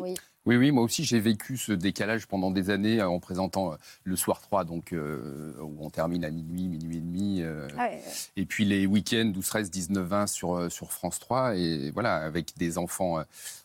Oui. 0.00 0.14
Oui, 0.46 0.56
oui, 0.56 0.70
moi 0.70 0.84
aussi 0.84 1.02
j'ai 1.02 1.18
vécu 1.18 1.56
ce 1.56 1.72
décalage 1.72 2.28
pendant 2.28 2.52
des 2.52 2.70
années 2.70 3.00
euh, 3.00 3.08
en 3.08 3.18
présentant 3.18 3.72
euh, 3.72 3.76
le 4.04 4.14
soir 4.14 4.40
3, 4.40 4.62
donc 4.64 4.92
euh, 4.92 5.52
où 5.60 5.76
on 5.80 5.90
termine 5.90 6.24
à 6.24 6.30
minuit, 6.30 6.68
minuit 6.68 6.98
et 6.98 7.00
demi. 7.00 7.42
euh, 7.42 7.66
Ah 7.76 7.86
ouais. 7.88 8.00
Et 8.36 8.46
puis 8.46 8.64
les 8.64 8.86
week-ends 8.86 9.24
12, 9.34 9.44
13, 9.44 9.70
19, 9.72 10.06
20 10.06 10.26
sur, 10.28 10.70
sur 10.70 10.92
France 10.92 11.18
3. 11.18 11.56
Et 11.56 11.90
voilà, 11.90 12.14
avec 12.18 12.56
des 12.56 12.78
enfants 12.78 13.18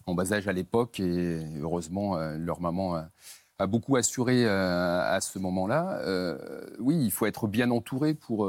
en 0.08 0.16
bas 0.16 0.34
âge 0.34 0.48
à 0.48 0.54
l'époque. 0.54 1.00
Et 1.00 1.40
heureusement, 1.62 2.16
leur 2.38 2.60
maman 2.62 3.04
a 3.60 3.68
beaucoup 3.68 3.96
assuré 3.96 4.48
à 4.50 5.20
ce 5.22 5.38
moment-là. 5.38 6.00
Euh, 6.00 6.66
oui, 6.80 6.98
il 7.00 7.12
faut 7.12 7.28
être 7.28 7.48
bien 7.48 7.70
entouré 7.70 8.16
pour, 8.16 8.40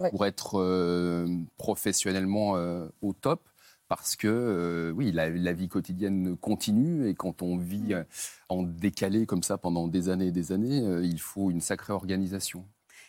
Ouais. 0.00 0.10
pour 0.10 0.26
être 0.26 0.60
euh, 0.60 1.26
professionnellement 1.58 2.56
euh, 2.56 2.86
au 3.02 3.12
top. 3.12 3.40
Parce 3.88 4.16
que 4.16 4.28
euh, 4.28 4.90
oui, 4.92 5.12
la, 5.12 5.28
la 5.30 5.52
vie 5.52 5.68
quotidienne 5.68 6.36
continue 6.36 7.08
et 7.08 7.14
quand 7.14 7.42
on 7.42 7.58
vit 7.58 7.94
euh, 7.94 8.04
en 8.48 8.62
décalé 8.62 9.26
comme 9.26 9.42
ça 9.42 9.58
pendant 9.58 9.88
des 9.88 10.08
années 10.08 10.28
et 10.28 10.32
des 10.32 10.52
années, 10.52 10.80
euh, 10.86 11.04
il 11.04 11.20
faut 11.20 11.50
une 11.50 11.60
sacrée 11.60 11.92
organisation. 11.92 12.66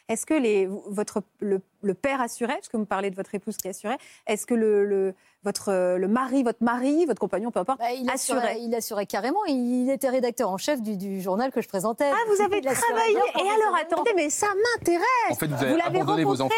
Est-ce 0.08 0.26
que 0.26 0.34
les, 0.36 0.68
votre, 0.88 1.24
le, 1.39 1.62
le 1.82 1.93
père 1.95 2.22
assurait, 2.22 2.53
parce 2.53 2.68
que 2.68 2.78
vous 2.78 2.82
me 2.82 2.88
parlez 2.88 3.10
de 3.10 3.16
votre 3.16 3.34
épouse 3.34 3.58
qui 3.58 3.68
assurait, 3.68 3.97
est-ce 4.28 4.45
que 4.45 4.53
le, 4.53 4.86
le, 4.86 5.16
votre, 5.43 5.95
le 5.97 6.08
mari, 6.08 6.43
votre 6.43 6.64
mari, 6.64 7.06
votre 7.08 7.20
compagnon, 7.20 7.49
peu 7.49 7.60
importe, 7.60 7.80
Bah, 7.80 7.91
il, 7.91 8.08
assurait 8.10 8.39
assurait, 8.39 8.62
il 8.62 8.76
assurait 8.76 9.06
carrément. 9.08 9.43
Il 9.47 9.89
était 9.89 10.10
rédacteur 10.10 10.49
en 10.51 10.58
chef 10.58 10.82
du, 10.84 10.95
du 10.95 11.22
journal 11.22 11.51
que 11.51 11.60
je 11.62 11.68
présentais. 11.68 12.10
Ah, 12.12 12.16
vous 12.28 12.41
avez 12.43 12.62
travaillé 12.62 13.16
Et 13.16 13.49
alors, 13.49 13.76
attendez, 13.82 14.12
mais 14.16 14.30
ça 14.30 14.47
m'intéresse 14.76 15.06
En 15.32 15.36
fait, 15.36 15.47
vous 15.47 15.56
Vous 15.56 15.64
avez 15.64 15.76
l'avez 15.78 16.01
rencontré 16.01 16.26
enfants. 16.26 16.49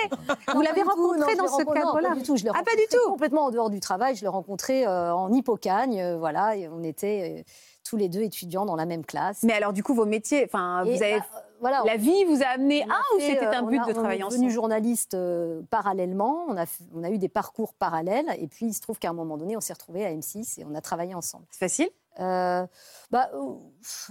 Vous 0.53 0.61
l'avez 0.61 0.81
rencontré 0.81 1.35
non, 1.35 1.43
dans 1.45 1.57
ce 1.57 1.63
cadre-là 1.63 2.09
Pas 2.09 2.15
du 2.15 2.23
tout, 2.23 2.35
je 2.35 2.43
l'ai 2.43 2.49
Ah, 2.49 2.53
pas 2.53 2.59
rencontré 2.59 2.75
du 2.83 2.87
tout 2.97 3.11
Complètement 3.11 3.45
en 3.45 3.51
dehors 3.51 3.69
du 3.69 3.79
travail. 3.79 4.15
Je 4.15 4.21
l'ai 4.23 4.27
rencontré 4.27 4.85
euh, 4.85 5.13
en 5.13 5.31
Hippocagne. 5.31 6.01
euh, 6.01 6.17
voilà, 6.17 6.55
et 6.57 6.67
on 6.67 6.83
était 6.83 7.37
euh, 7.39 7.43
tous 7.89 7.95
les 7.95 8.09
deux 8.09 8.21
étudiants 8.21 8.65
dans 8.65 8.75
la 8.75 8.85
même 8.85 9.05
classe. 9.05 9.43
Mais 9.43 9.53
alors, 9.53 9.71
du 9.71 9.83
coup, 9.83 9.93
vos 9.93 10.05
métiers, 10.05 10.43
enfin, 10.45 10.83
vous 10.83 11.01
avez... 11.01 11.19
bah, 11.19 11.25
voilà, 11.59 11.83
La 11.85 11.97
vie 11.97 12.23
vous 12.25 12.41
a 12.43 12.47
amené 12.47 12.83
à 12.83 13.15
ou 13.15 13.19
c'était 13.19 13.45
euh, 13.45 13.51
un 13.51 13.63
on 13.63 13.67
but 13.67 13.79
a- 13.81 13.85
de 13.87 13.93
travailler 13.93 14.23
On 14.23 14.27
est 14.27 14.29
devenu 14.31 14.45
ensemble 14.47 14.53
journaliste 14.53 15.13
euh, 15.13 15.61
parallèlement. 15.69 16.45
On 16.47 16.57
a, 16.57 16.65
f- 16.65 16.81
on 16.93 17.03
a 17.03 17.09
eu 17.09 17.17
des 17.17 17.29
parcours 17.29 17.73
parallèles. 17.73 18.27
Et 18.39 18.47
puis, 18.47 18.67
il 18.67 18.73
se 18.73 18.81
trouve 18.81 18.99
qu'à 18.99 19.09
un 19.09 19.13
moment 19.13 19.37
donné, 19.37 19.57
on 19.57 19.61
s'est 19.61 19.73
retrouvés 19.73 20.05
à 20.05 20.11
M6 20.13 20.59
et 20.59 20.65
on 20.65 20.75
a 20.75 20.81
travaillé 20.81 21.13
ensemble. 21.15 21.45
C'est 21.51 21.59
facile? 21.59 21.89
Euh, 22.19 22.65
bah, 23.11 23.29
euh, 23.33 23.53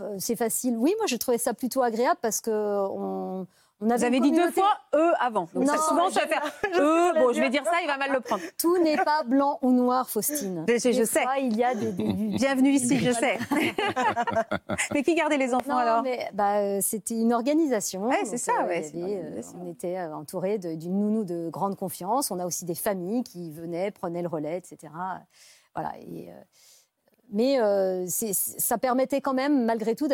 euh, 0.00 0.16
c'est 0.18 0.36
facile. 0.36 0.76
Oui, 0.76 0.94
moi, 0.98 1.06
je 1.06 1.16
trouvais 1.16 1.38
ça 1.38 1.54
plutôt 1.54 1.82
agréable 1.82 2.18
parce 2.22 2.40
que 2.40 2.50
on, 2.90 3.46
on 3.80 3.90
avait 3.90 3.98
Vous 3.98 4.04
avez 4.04 4.20
dit 4.20 4.32
deux 4.32 4.50
fois 4.50 4.70
eux 4.94 5.12
avant. 5.20 5.48
Donc 5.52 5.64
Non, 5.64 5.72
ça, 5.74 5.78
souvent, 5.78 6.08
ça 6.10 6.26
faire 6.26 6.42
eux. 6.80 7.12
Bon, 7.14 7.32
je 7.32 7.40
vais 7.40 7.50
dire 7.50 7.62
ça, 7.64 7.72
il 7.82 7.86
va 7.86 7.96
mal 7.98 8.10
le 8.12 8.20
prendre. 8.20 8.42
Tout 8.58 8.78
n'est 8.82 8.96
pas 8.96 9.22
blanc 9.24 9.58
ou 9.62 9.70
noir, 9.70 10.08
Faustine. 10.08 10.64
Je- 10.68 10.78
je- 10.78 10.92
je 10.92 11.04
sais. 11.04 11.22
fois, 11.22 11.38
il 11.38 11.56
y 11.56 11.62
a 11.64 11.74
des, 11.74 11.92
des- 11.92 12.04
Bienvenue 12.12 12.70
ici, 12.70 12.98
je 12.98 13.10
sais. 13.12 13.38
mais 14.94 15.02
qui 15.02 15.14
gardait 15.14 15.36
les 15.36 15.54
enfants 15.54 15.72
Non, 15.72 15.76
alors 15.78 16.02
mais 16.02 16.28
bah, 16.32 16.58
euh, 16.60 16.78
c'était 16.80 17.14
une 17.14 17.32
organisation. 17.32 18.08
Ouais, 18.08 18.24
c'est 18.24 18.38
ça, 18.38 18.52
euh, 18.62 18.66
ouais, 18.66 18.82
avait, 18.82 19.18
euh, 19.22 19.40
on 19.60 19.70
était 19.70 19.98
euh, 19.98 20.14
entouré 20.16 20.58
d'une 20.58 20.98
nounou 20.98 21.24
de 21.24 21.48
grande 21.50 21.76
confiance. 21.76 22.30
On 22.30 22.38
a 22.38 22.46
aussi 22.46 22.64
des 22.64 22.74
familles 22.74 23.24
qui 23.24 23.50
venaient, 23.52 23.90
prenaient 23.90 24.22
le 24.22 24.28
relais, 24.28 24.56
etc. 24.58 24.92
Voilà. 25.74 25.92
Et, 26.00 26.30
euh, 26.30 26.32
mais 27.30 27.60
euh, 27.60 28.04
c'est- 28.08 28.32
ça 28.32 28.78
permettait 28.78 29.20
quand 29.20 29.34
même, 29.34 29.64
malgré 29.64 29.94
tout, 29.94 30.08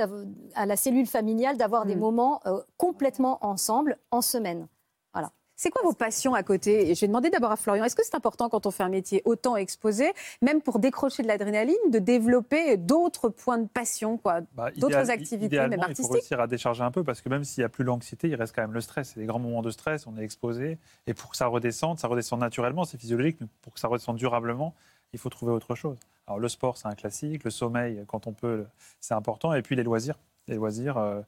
à 0.55 0.67
la 0.67 0.77
cellule 0.77 1.07
familiale 1.07 1.57
d'avoir 1.57 1.87
des 1.87 1.97
Mm. 1.97 2.01
moments 2.01 2.41
euh, 2.47 2.61
complètement 2.77 3.39
ensemble 3.45 3.99
en 4.11 4.21
semaine. 4.23 4.67
Voilà. 5.13 5.31
C'est 5.55 5.71
quoi 5.71 5.83
vos 5.85 5.93
passions 5.93 6.35
à 6.35 6.43
côté? 6.43 6.91
Et 6.91 6.95
Je 6.97 7.01
vais 7.03 7.07
demander 7.07 7.31
d'abord 7.31 7.53
à 7.53 7.57
Florian, 7.57 7.85
est-ce 7.85 7.95
que 7.95 8.03
c'est 8.05 8.17
important 8.17 8.49
quand 8.49 8.67
on 8.67 8.73
fait 8.73 8.83
un 8.83 8.89
métier 8.89 9.23
autant 9.25 9.55
exposé, 9.57 10.13
même 10.41 10.61
pour 10.61 10.81
décrocher 10.81 11.23
de 11.23 11.29
l'adrénaline, 11.29 11.77
de 11.91 12.01
développer 12.01 12.77
d'autres 12.79 13.29
points 13.29 13.59
de 13.59 13.69
passion, 13.69 14.17
quoi, 14.19 14.41
Bah, 14.55 14.71
d'autres 14.73 14.87
idéal- 15.03 15.11
activités, 15.11 15.57
même 15.59 15.67
idéalement, 15.67 15.75
il 15.75 15.79
faut 15.85 15.91
artistiques? 15.91 16.13
réussir 16.15 16.41
à 16.41 16.47
décharger 16.49 16.83
un 16.83 16.91
peu 16.91 17.05
parce 17.05 17.21
que 17.21 17.29
même 17.29 17.45
s'il 17.45 17.61
n'y 17.61 17.67
a 17.67 17.69
plus 17.69 17.85
l'anxiété, 17.85 18.29
il 18.29 18.35
reste 18.35 18.57
quand 18.57 18.63
même 18.63 18.73
le 18.73 18.81
stress. 18.81 19.13
C'est 19.15 19.21
des 19.21 19.27
grands 19.27 19.39
moments 19.39 19.63
de 19.63 19.71
stress, 19.71 20.07
on 20.09 20.17
est 20.17 20.25
exposé. 20.25 20.79
Et 21.07 21.15
pour 21.15 21.31
que 21.31 21.37
ça 21.37 21.47
redescende, 21.47 21.99
ça 22.01 22.09
redescend 22.09 22.41
naturellement, 22.41 22.85
c'est 22.85 22.99
physiologique, 22.99 23.37
mais 23.41 23.47
pour 23.61 23.73
que 23.73 23.79
ça 23.79 23.87
redescende 23.87 24.17
durablement, 24.17 24.75
il 25.13 25.21
faut 25.21 25.29
trouver 25.29 25.53
autre 25.53 25.77
chose. 25.77 25.97
Alors 26.33 26.41
le 26.41 26.49
sport, 26.49 26.79
c'est 26.79 26.89
un 26.89 26.95
classique. 26.95 27.45
Le 27.45 27.51
sommeil, 27.51 28.05
quand 28.09 28.27
on 28.27 28.33
peut, 28.33 28.65
c'est 29.01 29.13
important. 29.13 29.53
Et 29.53 29.61
puis 29.61 29.77
les 29.77 29.83
loisirs. 29.83 30.19
Les 30.49 30.55
loisirs, 30.57 30.97
euh, 30.97 31.21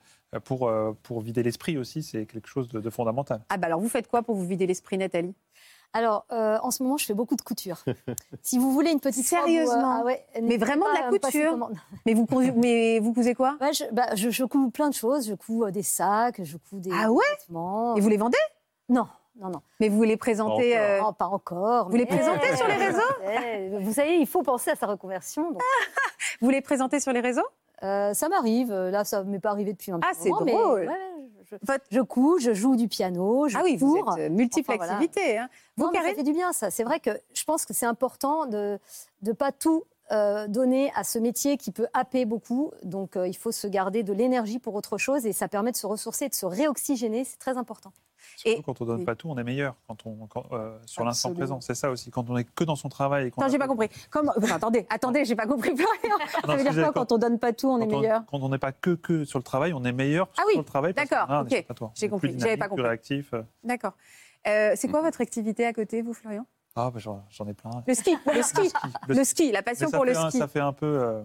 pour, 0.45 0.67
euh, 0.67 0.93
pour 1.03 1.21
vider 1.21 1.43
l'esprit 1.43 1.77
aussi, 1.77 2.03
c'est 2.03 2.25
quelque 2.25 2.49
chose 2.49 2.69
de, 2.71 2.81
de 2.81 2.89
fondamental. 2.91 3.43
Ah 3.51 3.59
bah 3.59 3.67
alors 3.67 3.81
vous 3.81 3.91
faites 3.91 4.09
quoi 4.09 4.23
pour 4.23 4.35
vous 4.35 4.47
vider 4.47 4.67
l'esprit, 4.67 4.97
Nathalie? 4.97 5.35
Alors, 5.93 6.25
euh, 6.33 6.57
en 6.63 6.71
ce 6.71 6.83
moment, 6.83 6.97
je 6.97 7.05
fais 7.05 7.13
beaucoup 7.13 7.37
de 7.37 7.43
couture. 7.43 7.85
si 8.43 8.59
vous 8.59 8.73
voulez 8.73 8.93
une 8.93 8.99
petite 8.99 9.25
euh, 9.27 9.29
Sérieusement? 9.29 10.01
ah 10.01 10.05
ouais, 10.05 10.25
Mais 10.43 10.57
vraiment 10.57 10.87
de 10.91 10.99
la 10.99 11.09
couture 11.11 11.71
mais 12.07 12.15
vous, 12.15 12.27
mais 12.57 12.99
vous 12.99 13.13
cousez 13.13 13.35
quoi? 13.35 13.59
Ouais, 13.61 13.75
je, 13.75 13.85
bah, 13.93 14.15
je, 14.17 14.31
je 14.31 14.45
couds 14.45 14.71
plein 14.71 14.89
de 14.89 14.95
choses. 14.95 15.29
Je 15.29 15.35
couds 15.35 15.71
des 15.71 15.83
sacs, 15.85 16.43
je 16.43 16.57
couds 16.57 16.81
des 16.81 16.91
Ah 16.93 17.13
ouais? 17.13 17.23
vêtements. 17.39 17.95
Et 17.95 18.01
vous 18.01 18.09
les 18.09 18.17
vendez? 18.17 18.39
Non, 18.89 19.07
non, 19.41 19.49
non. 19.49 19.61
Mais 19.81 19.89
vous 19.89 20.03
les 20.05 20.17
présentez 20.17 20.79
euh, 20.79 21.01
Non, 21.01 21.13
pas 21.13 21.27
encore. 21.27 21.89
Vous 21.91 21.97
les 21.97 22.05
mais- 22.05 22.17
présentez 22.17 22.57
sur 22.57 22.67
les 22.69 22.75
réseaux 22.77 23.01
Eh, 23.25 23.79
Vous 23.81 23.93
savez, 23.93 24.17
il 24.19 24.27
faut 24.27 24.43
penser 24.43 24.71
à 24.71 24.77
sa 24.77 24.87
reconversion. 24.87 25.51
donc. 25.51 25.61
Vous 26.41 26.51
les 26.51 26.61
présentez 26.61 27.01
sur 27.01 27.13
les 27.13 27.21
réseaux? 27.21 27.47
Euh, 27.83 28.15
ça 28.15 28.29
m'arrive. 28.29 28.71
Euh, 28.73 28.91
Là, 28.91 29.05
ça 29.05 29.25
ne 29.25 29.31
m'est 29.31 29.41
pas 29.41 29.51
arrivé 29.51 29.73
depuis 29.73 29.91
un 29.93 30.01
Ah, 30.03 30.11
petit 30.13 30.23
c'est 30.23 30.29
moment. 30.31 30.45
mais 30.45 30.53
drôle. 30.53 30.87
ouais, 30.87 30.95
je, 31.51 31.57
je 31.91 32.01
couds, 32.01 32.39
je 32.39 32.55
joue 32.55 32.77
du 32.77 32.89
piano, 32.89 33.49
je 33.49 33.57
Ah 33.59 33.63
oui, 33.65 33.77
vous 33.77 34.01
cours. 34.03 34.17
êtes 34.19 34.31
euh, 34.31 34.35
multiple 34.35 34.71
Enfin, 34.71 34.79
voilà. 34.79 34.95
hein. 34.99 35.49
Vous, 35.77 35.85
Non, 35.87 35.91
mais 35.93 36.09
ça 36.09 36.15
fait 36.15 36.23
du 36.23 36.33
bien, 36.33 36.53
ça. 36.53 36.71
C'est 36.71 36.85
vrai 36.85 37.01
que 37.01 37.11
je 37.35 37.45
pense 37.45 37.67
que 37.67 37.75
c'est 37.75 37.87
important 37.87 38.47
de 38.47 38.79
ne 39.23 39.33
pas 39.33 39.53
tout 39.53 39.85
euh, 40.13 40.47
donner 40.49 40.93
à 40.95 41.05
ce 41.05 41.19
métier 41.19 41.57
qui 41.57 41.71
peut 41.73 41.87
happer 41.95 42.25
beaucoup. 42.25 42.73
Donc, 42.83 43.17
euh, 43.17 43.27
il 43.27 43.37
faut 43.37 43.53
se 43.53 43.67
garder 43.67 44.03
de 44.03 44.13
l'énergie 44.13 44.59
pour 44.59 44.75
autre 44.75 44.99
chose 44.99 45.25
et 45.27 45.33
ça 45.33 45.49
permet 45.49 45.73
de 45.73 45.77
se 45.77 45.87
ressourcer, 45.87 46.29
de 46.29 46.35
se 46.35 46.47
réoxygéner. 46.47 47.25
C'est 47.25 47.39
très 47.39 47.57
important. 47.57 47.93
Surtout 48.37 48.63
quand 48.63 48.81
on 48.81 48.85
donne 48.87 49.05
pas 49.05 49.15
tout, 49.15 49.29
on 49.29 49.37
est 49.37 49.45
meilleur 49.45 49.77
quand 49.87 50.07
on, 50.07 50.27
quand, 50.27 50.45
euh, 50.53 50.79
sur 50.87 51.05
l'instant 51.05 51.35
présent. 51.35 51.61
C'est 51.61 51.75
ça 51.75 51.91
aussi. 51.91 52.11
Quand 52.11 52.29
on 52.31 52.37
est 52.39 52.45
que 52.45 52.65
dans 52.65 52.75
son 52.77 52.89
travail. 52.89 53.27
et 53.27 53.31
qu'on 53.31 53.43
Non, 53.43 53.49
a 53.49 53.51
j'ai 53.51 53.59
pas 53.59 53.67
compris. 53.69 53.89
Enfin, 54.15 54.55
attendez, 54.55 54.87
attendez, 54.91 55.25
j'ai 55.27 55.37
pas 55.37 55.47
compris 55.47 55.75
plus 55.75 55.85
rien. 56.03 56.17
Ça 56.47 56.57
veut 56.57 56.63
dire 56.63 56.73
quoi 56.85 56.93
quand- 56.93 57.13
on 57.13 57.19
donne 57.19 57.39
pas 57.39 57.53
tout, 57.53 57.69
on 57.69 57.79
est 57.81 57.87
meilleur? 57.87 58.25
Quand 58.31 58.41
on 58.43 58.49
n'est 58.49 58.59
pas 58.59 58.73
que, 58.73 58.95
que 58.95 59.25
sur 59.25 59.39
le 59.39 59.43
travail, 59.45 59.73
on 59.75 59.85
est 59.85 59.93
meilleur 59.93 60.29
Ah 60.39 60.43
oui, 60.47 60.53
sur 60.55 60.63
le 60.63 60.67
travail. 60.67 60.95
d'accord, 60.95 61.29
ok. 61.43 61.67
J'ai 61.95 62.09
compris, 62.09 62.35
j'avais 62.39 62.57
pas 62.57 62.69
compris. 62.69 62.83
plus 62.83 62.89
réactif. 62.89 63.35
euh. 63.35 63.43
D'accord. 63.63 63.93
Euh, 64.47 64.73
c'est 64.75 64.89
quoi 64.89 65.01
votre 65.03 65.21
activité 65.21 65.67
à 65.67 65.73
côté, 65.75 66.01
vous, 66.03 66.15
Florian? 66.15 66.47
Ah, 66.77 66.91
bah, 66.91 66.99
j'en 66.99 67.47
ai 67.47 67.55
plein. 67.55 67.71
Le 67.87 67.95
ski, 67.95 68.17
le 68.35 68.43
ski, 68.43 68.73
le 69.09 69.25
ski, 69.25 69.53
la 69.53 69.63
passion 69.63 69.91
pour 69.91 70.05
le 70.05 70.17
un- 70.17 70.29
ski. 70.29 70.39
Ça 70.39 70.49
fait 70.49 70.61
un 70.61 70.73
peu. 70.73 70.87
euh, 70.87 71.23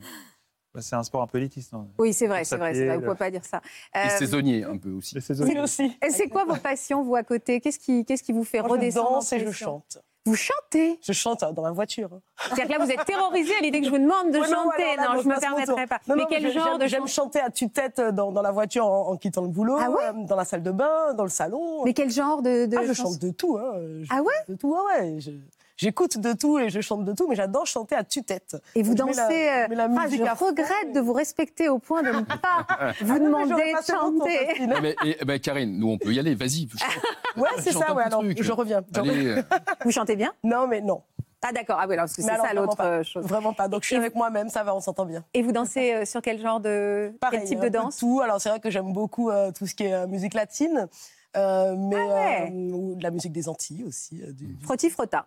bah, 0.74 0.82
c'est 0.82 0.96
un 0.96 1.02
sport 1.04 1.24
un 1.24 1.28
peu 1.28 1.40
élitiste. 1.40 1.74
non 1.74 1.90
Oui, 1.98 2.14
c'est 2.14 2.28
vrai, 2.28 2.44
c'est 2.44 2.58
vrai, 2.58 2.72
vrai, 2.74 2.96
vous 2.96 3.02
le- 3.02 3.06
pouvez 3.08 3.18
pas 3.18 3.32
dire 3.32 3.44
ça. 3.44 3.60
Et 3.96 3.98
Euh, 3.98 4.10
saisonnier 4.20 4.64
un 4.64 4.78
peu 4.78 4.92
aussi. 4.92 5.16
Les 5.16 5.22
c'est- 5.22 5.34
saisonniers. 5.34 5.98
Et 6.06 6.12
c'est 6.12 6.28
quoi 6.30 6.46
vos 6.46 6.56
passions, 6.56 7.04
vous, 7.04 7.16
à 7.16 7.24
côté? 7.24 7.60
Qu'est-ce 7.62 7.80
qui, 7.80 8.06
qu'est-ce 8.06 8.22
qui 8.22 8.32
vous 8.32 8.44
fait 8.44 8.60
Moi, 8.60 8.68
je 8.70 8.74
redescendre 8.74 9.10
en 9.10 9.14
danse 9.16 9.34
et 9.34 9.40
je 9.40 9.52
chante. 9.52 9.98
Vous 10.30 10.36
chantez 10.36 11.00
Je 11.02 11.12
chante 11.12 11.42
euh, 11.42 11.52
dans 11.52 11.64
la 11.64 11.72
voiture. 11.72 12.10
C'est-à-dire 12.38 12.68
que 12.68 12.72
là, 12.80 12.86
vous 12.86 12.92
êtes 12.92 13.04
terrorisé 13.06 13.52
à 13.56 13.62
l'idée 13.62 13.80
que 13.80 13.86
je 13.88 13.92
vous 13.92 13.98
demande 13.98 14.32
de 14.32 14.38
Ouais, 14.40 14.48
non, 14.48 14.64
chanter. 14.64 14.96
là, 14.96 15.04
non, 15.08 15.14
moi, 15.14 15.24
je 15.24 15.28
me 15.28 15.34
passe 15.34 15.44
mon 15.50 15.56
permettrai 15.58 15.88
pas. 15.88 16.00
Non, 16.08 16.16
mais 16.16 16.22
non, 16.22 16.28
quel 16.30 16.48
je- 16.48 16.52
genre 16.60 16.78
de 16.78 16.86
J'aime 16.88 17.08
chanter 17.08 17.40
à 17.40 17.50
tue-tête 17.50 18.00
dans, 18.00 18.32
dans 18.32 18.42
la 18.44 18.52
voiture 18.52 18.86
en, 18.86 19.10
en 19.10 19.18
quittant 19.18 19.42
le 19.42 19.48
boulot, 19.48 19.78
Ah 19.80 19.90
ouais 19.90 19.98
euh, 20.06 20.26
dans 20.28 20.36
la 20.36 20.46
salle 20.46 20.62
de 20.64 20.72
bain, 20.72 21.14
dans 21.16 21.24
le 21.24 21.30
salon. 21.30 21.84
Mais 21.84 21.94
quel 21.94 22.10
genre 22.12 22.42
de, 22.44 22.66
de 22.68 22.78
Ah, 22.78 22.86
je 22.86 22.94
chante 22.94 23.18
de 23.20 23.32
tout. 23.32 23.58
Hein. 23.58 23.74
Je- 24.02 24.08
Ah 24.12 24.22
ouais 24.22 24.34
De 24.48 24.54
tout, 24.56 24.70
ouais, 24.72 25.02
ouais. 25.02 25.16
Je- 25.20 25.32
J'écoute 25.80 26.18
de 26.18 26.34
tout 26.34 26.60
et 26.60 26.70
je 26.70 26.82
chante 26.82 27.06
de 27.06 27.14
tout, 27.14 27.26
mais 27.30 27.36
j'adore 27.36 27.66
chanter 27.66 27.96
à 27.96 28.04
tue-tête. 28.04 28.58
Et 28.76 28.84
vous 28.84 28.96
Donc, 28.96 29.14
je 29.14 29.16
mets 29.16 29.24
dansez. 29.24 29.46
la- 29.46 29.64
euh, 29.64 29.68
la 29.90 30.02
ah, 30.02 30.08
je 30.10 30.44
regrette 30.46 30.92
de 30.94 31.00
vous 31.00 31.14
respecter 31.14 31.70
au 31.70 31.80
point 31.80 32.04
de 32.04 32.10
ne 32.10 32.20
pas 32.42 32.66
vous 33.00 33.14
mais 33.14 33.20
demander 33.22 33.54
de 33.54 33.86
chanter. 33.90 34.46
Faustine. 34.48 34.74
Eh 34.78 34.82
ben, 34.82 34.96
eh, 35.06 35.18
eh 35.22 35.26
ben, 35.26 35.40
Karine, 35.40 35.80
nous 35.80 35.88
on 35.90 35.98
peut 35.98 36.12
y 36.14 36.20
aller, 36.20 36.36
vas-y. 36.36 36.68
Ouais, 37.38 37.48
c'est 37.60 37.72
ça, 37.72 37.94
ouais, 37.94 38.04
alors 38.04 38.22
je 38.26 38.52
reviens. 38.52 38.82
Allez, 38.96 39.36
Vous 39.86 39.92
chantez 39.92 40.18
bien? 40.18 40.34
Non, 40.44 40.68
mais 40.68 40.82
non. 40.82 41.02
Ah 41.42 41.54
d'accord, 41.54 41.78
ah 41.80 41.86
oui, 41.88 41.94
alors, 41.94 42.04
parce 42.08 42.18
que 42.18 42.22
Mais 42.24 42.34
c'est 42.36 42.48
ça 42.48 42.54
l'autre 42.54 42.82
euh, 42.82 43.02
chose. 43.04 43.24
Vraiment 43.26 43.54
pas. 43.54 43.70
Donc 43.70 43.84
je 43.84 43.88
suis 43.88 43.96
Et- 43.96 44.00
avec 44.00 44.14
moi-même, 44.16 44.50
ça 44.50 44.64
va, 44.64 44.76
on 44.76 44.82
s'entend 44.82 45.06
bien. 45.06 45.24
Et 45.34 45.42
vous 45.42 45.54
dansez 45.54 45.94
euh, 45.94 46.04
sur 46.06 46.22
quel 46.22 46.42
genre 46.42 46.60
de. 46.60 47.14
Pareil, 47.22 47.40
quel 47.40 47.48
type 47.48 47.62
de 47.62 47.70
danse? 47.70 47.96
tout. 47.98 48.20
Alors 48.22 48.42
c'est 48.42 48.50
vrai 48.50 48.60
que 48.60 48.70
j'aime 48.70 48.92
beaucoup 48.92 49.30
euh, 49.30 49.52
tout 49.58 49.66
ce 49.66 49.74
qui 49.74 49.84
est 49.86 49.94
euh, 49.94 50.08
musique 50.08 50.34
latine, 50.34 50.90
euh, 51.38 51.76
mais 51.78 51.96
Ah 51.98 52.14
ouais. 52.14 52.52
euh, 52.52 52.72
ou 52.74 52.96
de 52.96 53.04
la 53.04 53.12
musique 53.12 53.32
des 53.32 53.48
Antilles 53.48 53.86
aussi. 53.86 54.22
euh, 54.22 54.34
du- 54.34 54.48
du- 54.56 54.66
Frotti 54.66 54.90
frotta. 54.90 55.26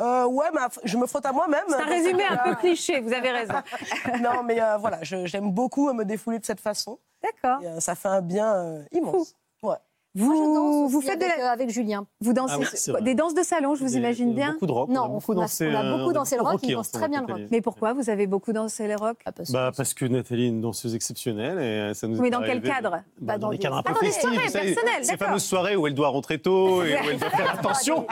Euh, 0.00 0.26
ouais, 0.26 0.46
je 0.84 0.96
me 0.98 1.06
frotte 1.06 1.24
à 1.26 1.32
moi-même. 1.32 1.64
C'est 1.68 1.74
un 1.74 1.86
résumé 1.86 2.24
un 2.24 2.36
peu 2.36 2.54
cliché, 2.56 3.00
vous 3.00 3.12
avez 3.12 3.30
raison. 3.30 3.54
non, 4.20 4.42
mais 4.42 4.60
euh, 4.60 4.76
voilà, 4.76 4.98
j'aime 5.02 5.50
beaucoup 5.50 5.92
me 5.92 6.04
défouler 6.04 6.38
de 6.38 6.44
cette 6.44 6.60
façon. 6.60 6.98
D'accord. 7.22 7.60
Euh, 7.64 7.80
ça 7.80 7.94
fait 7.94 8.08
un 8.08 8.20
bien 8.20 8.54
euh, 8.54 8.84
immense. 8.92 9.34
Ouais. 9.62 9.76
Vous, 10.16 10.32
Moi, 10.32 10.36
je 10.36 10.54
danse 10.54 10.92
vous 10.92 11.00
faites 11.02 11.20
de 11.20 11.24
avec, 11.24 11.36
la- 11.38 11.50
euh, 11.50 11.52
avec 11.52 11.68
Julien. 11.70 12.06
Vous 12.22 12.32
dansez 12.32 12.54
Ah 12.56 12.92
oui, 12.98 13.02
des 13.04 13.14
danses 13.14 13.34
de 13.34 13.42
salon, 13.42 13.74
je 13.74 13.82
vous 13.84 13.90
Des- 13.90 13.96
imagine 13.98 14.32
bien. 14.34 14.52
Beaucoup 14.52 14.66
de 14.66 14.72
rock. 14.72 14.88
Non, 14.88 15.02
on 15.02 15.04
a 15.04 15.08
beaucoup 15.08 15.32
on 15.32 15.38
a- 15.38 15.40
dansé. 15.42 15.68
on 15.70 15.74
a 15.76 15.84
euh, 15.84 15.98
beaucoup 15.98 16.12
dansé 16.14 16.36
le 16.36 16.42
rock, 16.42 16.60
il 16.62 16.74
danse 16.74 16.90
très 16.90 17.08
bien 17.08 17.20
le 17.20 17.26
Nathalie. 17.26 17.42
rock. 17.42 17.50
Mais 17.52 17.60
pourquoi 17.60 17.92
vous 17.92 18.08
avez 18.08 18.26
beaucoup 18.26 18.52
dansé 18.54 18.86
les 18.88 18.94
rock? 18.94 19.18
Ah, 19.26 19.32
parce 19.32 19.48
que- 19.48 19.52
bah, 19.52 19.72
Parce 19.76 19.92
que 19.94 20.04
Nathalie 20.06 20.44
est 20.46 20.48
une 20.48 20.60
danseuse 20.62 20.94
exceptionnelle 20.94 21.58
et 21.58 21.90
euh, 21.90 21.94
ça 21.94 22.08
nous 22.08 22.20
Mais 22.20 22.30
dans 22.30 22.40
quel 22.40 22.62
cadre? 22.62 22.90
Bah, 22.90 23.00
Bah, 23.20 23.32
Dans 23.34 23.46
dans 23.46 23.50
les 23.50 23.58
des- 23.58 23.62
cadres 23.62 23.76
un 23.76 23.82
Ah, 23.84 23.92
peu 23.92 24.00
des 24.00 24.06
festifs. 24.06 24.22
soirées 24.22 24.36
personnelles, 24.50 24.74
Ces 25.04 25.16
fameuses 25.18 25.44
soirées 25.44 25.76
où 25.76 25.86
elle 25.86 25.94
doit 25.94 26.08
rentrer 26.08 26.38
tôt 26.38 26.82
et 26.82 26.94
où 26.94 27.10
elle 27.10 27.18
doit 27.18 27.30
faire 27.30 27.54
attention. 27.58 28.06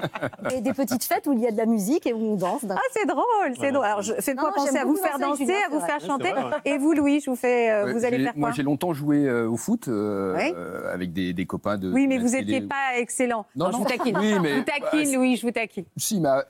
Et 0.54 0.60
des 0.60 0.74
petites 0.74 1.04
fêtes 1.04 1.26
où 1.26 1.32
il 1.32 1.40
y 1.40 1.46
a 1.46 1.52
de 1.52 1.56
la 1.56 1.66
musique 1.66 2.06
et 2.06 2.12
où 2.12 2.18
on 2.18 2.34
danse. 2.36 2.66
Ah, 2.68 2.76
c'est 2.92 3.06
drôle, 3.06 3.24
c'est 3.58 3.72
drôle. 3.72 3.84
Alors, 3.86 4.02
je- 4.02 4.12
faites-moi 4.20 4.52
penser 4.54 4.76
à 4.76 4.84
vous 4.84 4.96
faire 4.96 5.18
danser, 5.18 5.44
à 5.66 5.70
vous 5.70 5.80
faire 5.80 6.00
chanter. 6.00 6.32
Et 6.66 6.76
vous, 6.76 6.92
Louis, 6.92 7.20
je 7.20 7.30
vous 7.30 7.36
fais, 7.36 7.70
euh, 7.70 7.92
vous 7.92 8.04
allez 8.04 8.22
faire 8.22 8.32
Moi 8.36 8.50
quoi 8.50 8.54
j'ai 8.56 8.62
longtemps 8.62 8.92
joué 8.92 9.26
euh, 9.26 9.48
au 9.48 9.56
foot 9.56 9.88
euh, 9.88 10.36
euh, 10.54 10.92
avec 10.92 11.12
des 11.14 11.46
copains 11.46 11.78
de. 11.78 11.93
Oui, 11.94 12.06
mais 12.06 12.18
vous 12.18 12.28
n'étiez 12.28 12.60
pas 12.62 12.96
excellent. 12.98 13.46
Non, 13.56 13.66
je 13.66 13.72
non. 13.72 13.78
vous 13.78 13.84
taquine. 13.84 14.16
Oui, 14.18 14.38
mais- 14.40 14.50
Je 14.50 14.56
vous 14.58 14.64
taquine, 14.64 15.10
bah, 15.10 15.16
Louis, 15.16 15.36
je 15.36 15.42
vous 15.46 15.52
taquine. 15.52 15.84
Si, 15.96 16.20
mais 16.20 16.28
euh, 16.28 16.42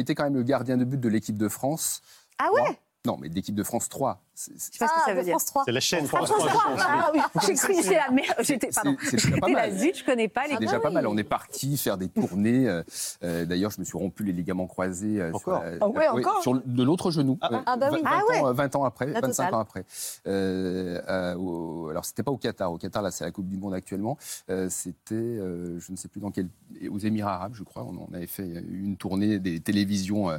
été 0.00 0.14
quand 0.14 0.24
même 0.24 0.34
le 0.36 0.42
gardien 0.42 0.76
de 0.76 0.84
but 0.84 1.00
de 1.00 1.08
l'équipe 1.08 1.36
de 1.36 1.48
France. 1.48 2.02
Ah 2.38 2.48
ouais 2.52 2.78
Non, 3.06 3.16
mais 3.20 3.28
d'équipe 3.28 3.54
de 3.54 3.62
France 3.62 3.88
3. 3.88 4.20
Je 4.34 4.52
sais 4.56 4.78
pas 4.78 4.88
ce 4.88 4.92
que 4.94 4.98
Ah, 5.02 5.02
ça 5.06 5.14
veut 5.14 5.22
dire. 5.24 5.32
France 5.32 5.44
3. 5.46 5.62
C'est 5.66 5.72
la 5.72 5.80
chaîne. 5.80 6.04
Ah, 6.04 6.08
France 6.08 6.28
France 6.30 6.38
3, 6.38 6.48
3, 6.48 6.62
je 6.70 6.74
pense. 6.76 6.86
ah 6.88 7.10
oui, 7.14 7.20
j'ai 7.46 7.54
cru 7.54 7.74
que 7.76 7.82
c'est 7.82 7.94
la 7.96 8.10
merde. 8.10 8.34
J'étais, 8.40 8.68
pardon. 8.74 8.96
J'étais 9.12 9.52
la 9.52 9.70
zut, 9.70 9.98
je 9.98 10.04
connais 10.04 10.28
pas 10.28 10.44
les 10.44 10.50
C'est 10.50 10.54
Ah 10.56 10.60
déjà 10.60 10.80
pas 10.80 10.90
mal. 10.90 11.06
On 11.06 11.16
est 11.18 11.22
parti 11.24 11.76
faire 11.76 11.98
des 11.98 12.08
tournées. 12.08 12.66
euh, 12.68 12.82
euh, 13.24 13.44
D'ailleurs, 13.44 13.70
je 13.70 13.80
me 13.80 13.84
suis 13.84 13.98
rompu 13.98 14.24
les 14.24 14.32
ligaments 14.32 14.66
croisés. 14.66 15.20
euh, 15.20 15.28
sur 15.30 15.36
Encore 15.52 15.62
Ah 15.80 16.14
ouais, 16.14 16.22
sur 16.40 16.54
De 16.64 16.82
l'autre 16.82 17.10
genou. 17.10 17.36
Ah, 17.42 17.50
euh, 17.52 17.58
ah 17.66 17.76
bah 17.76 17.90
oui. 17.92 18.00
20, 18.02 18.08
Ah 18.10 18.20
ouais. 18.30 18.38
ans, 18.40 18.46
euh, 18.48 18.52
20 18.54 18.76
ans 18.76 18.84
après, 18.84 19.06
La 19.06 19.20
25 19.20 19.28
totale. 19.44 19.54
ans 19.54 19.58
après. 19.60 19.84
Euh, 20.26 21.00
euh, 21.08 21.34
au- 21.36 21.88
alors, 21.90 22.04
c'était 22.06 22.22
pas 22.22 22.30
au 22.32 22.38
Qatar. 22.38 22.72
Au 22.72 22.78
Qatar, 22.78 23.02
là, 23.02 23.10
c'est 23.10 23.24
la 23.24 23.30
Coupe 23.30 23.48
du 23.48 23.56
Monde 23.58 23.74
actuellement. 23.74 24.16
Euh, 24.50 24.68
c'était, 24.70 25.14
euh, 25.14 25.78
je 25.78 25.92
ne 25.92 25.96
sais 25.96 26.08
plus 26.08 26.20
dans 26.20 26.30
quel, 26.30 26.48
aux 26.90 26.98
Émirats 26.98 27.34
Arabes, 27.34 27.54
je 27.54 27.62
crois. 27.64 27.84
On, 27.84 28.08
on 28.10 28.14
avait 28.14 28.26
fait 28.26 28.46
une 28.46 28.96
tournée 28.96 29.38
des 29.38 29.60
télévisions 29.60 30.30
euh, 30.30 30.38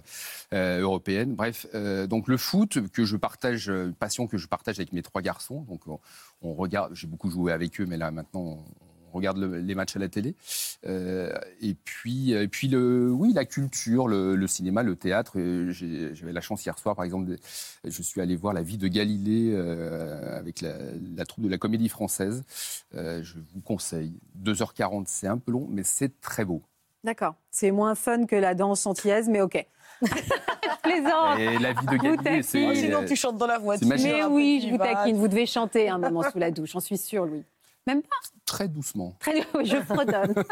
euh, 0.54 0.82
européennes. 0.82 1.36
Bref, 1.36 1.68
euh, 1.76 2.08
donc 2.08 2.28
le 2.28 2.38
foot 2.38 2.80
que 2.92 3.06
je 3.06 3.18
partage, 3.18 3.72
euh, 3.84 3.92
passion 3.92 4.28
que 4.28 4.38
je 4.38 4.48
partage 4.48 4.80
avec 4.80 4.94
mes 4.94 5.02
trois 5.02 5.22
garçons. 5.22 5.62
Donc, 5.62 5.82
on, 6.42 6.54
regarde. 6.54 6.94
J'ai 6.96 7.08
beaucoup 7.08 7.30
joué 7.30 7.52
avec 7.52 7.80
eux, 7.82 7.86
mais 7.86 7.98
là 7.98 8.12
maintenant. 8.12 8.42
on- 8.42 8.66
regarde 9.14 9.38
le- 9.38 9.60
les 9.60 9.76
matchs 9.76 9.96
à 9.96 10.00
la 10.00 10.10
télé. 10.10 10.36
Euh, 10.88 11.32
et 11.62 11.76
puis, 11.76 12.34
puis 12.48 12.68
le, 12.68 13.12
oui, 13.12 13.32
la 13.32 13.46
culture, 13.46 14.08
le, 14.08 14.48
cinéma, 14.48 14.82
le 14.82 14.96
théâtre. 14.96 15.34
J'avais 15.70 16.34
la 16.34 16.42
chance 16.42 16.66
hier 16.66 16.78
soir, 16.80 16.96
par 16.96 17.06
exemple, 17.06 17.36
je 17.84 18.02
suis 18.02 18.22
allé 18.22 18.36
voir 18.36 18.56
La 18.56 18.64
vie 18.64 18.80
de 18.80 18.88
Galilée 18.88 19.52
euh, 19.54 20.36
avec 20.36 20.62
la, 20.62 20.74
la 21.16 21.26
troupe 21.26 21.44
de 21.44 21.50
la 21.50 21.60
Comédie 21.60 21.90
Française. 21.90 22.44
Euh, 22.96 23.22
je 23.22 23.36
vous 23.54 23.62
conseille. 23.62 24.14
2h40, 24.44 25.04
c'est 25.06 25.28
un 25.28 25.38
peu 25.38 25.52
long, 25.52 25.68
mais 25.70 25.84
c'est 25.84 26.20
très 26.20 26.44
beau. 26.44 26.64
D'accord. 27.04 27.36
C'est 27.52 27.70
moins 27.72 27.96
fun 27.96 28.26
que 28.26 28.36
la 28.36 28.56
danse 28.56 28.88
antillaise, 28.88 29.30
mais 29.30 29.42
ok. 29.42 29.64
Plaisant. 30.84 31.38
Et 31.38 31.58
La 31.60 31.74
vie 31.74 31.86
de 31.86 32.16
taquine. 32.16 32.44
c'est. 32.44 32.68
Oh, 32.68 32.74
sinon, 32.76 33.06
tu 33.06 33.16
chantes 33.16 33.38
dans 33.38 33.48
la 33.48 33.58
voiture. 33.58 33.88
Mais 33.88 34.24
oui, 34.26 34.62
je 34.66 34.72
vous 34.72 34.78
taquine. 34.78 35.18
Vous 35.18 35.28
devez 35.28 35.46
chanter 35.46 35.90
un 35.90 35.98
moment 35.98 36.24
sous 36.30 36.40
la 36.40 36.52
douche, 36.52 36.72
j'en 36.72 36.80
suis 36.80 36.98
sûre, 36.98 37.26
Louis. 37.26 37.44
Même 37.86 38.02
pas 38.02 38.16
Très 38.46 38.68
doucement. 38.68 39.14
Très 39.20 39.46
oui, 39.56 39.66
je 39.66 39.78
fredonne. 39.82 40.34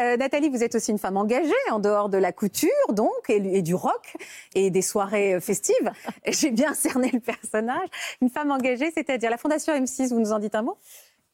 Euh, 0.00 0.16
Nathalie, 0.16 0.48
vous 0.48 0.62
êtes 0.64 0.74
aussi 0.74 0.90
une 0.90 0.98
femme 0.98 1.16
engagée 1.18 1.52
en 1.70 1.78
dehors 1.78 2.08
de 2.08 2.16
la 2.16 2.32
couture, 2.32 2.70
donc, 2.90 3.10
et, 3.28 3.58
et 3.58 3.62
du 3.62 3.74
rock, 3.74 4.16
et 4.54 4.70
des 4.70 4.80
soirées 4.82 5.34
euh, 5.34 5.40
festives. 5.40 5.92
J'ai 6.26 6.50
bien 6.50 6.72
cerné 6.74 7.10
le 7.12 7.20
personnage. 7.20 7.88
Une 8.22 8.30
femme 8.30 8.50
engagée, 8.50 8.90
c'est-à-dire 8.90 9.30
la 9.30 9.36
Fondation 9.36 9.74
M6, 9.74 10.08
vous 10.08 10.20
nous 10.20 10.32
en 10.32 10.38
dites 10.38 10.54
un 10.54 10.62
mot? 10.62 10.78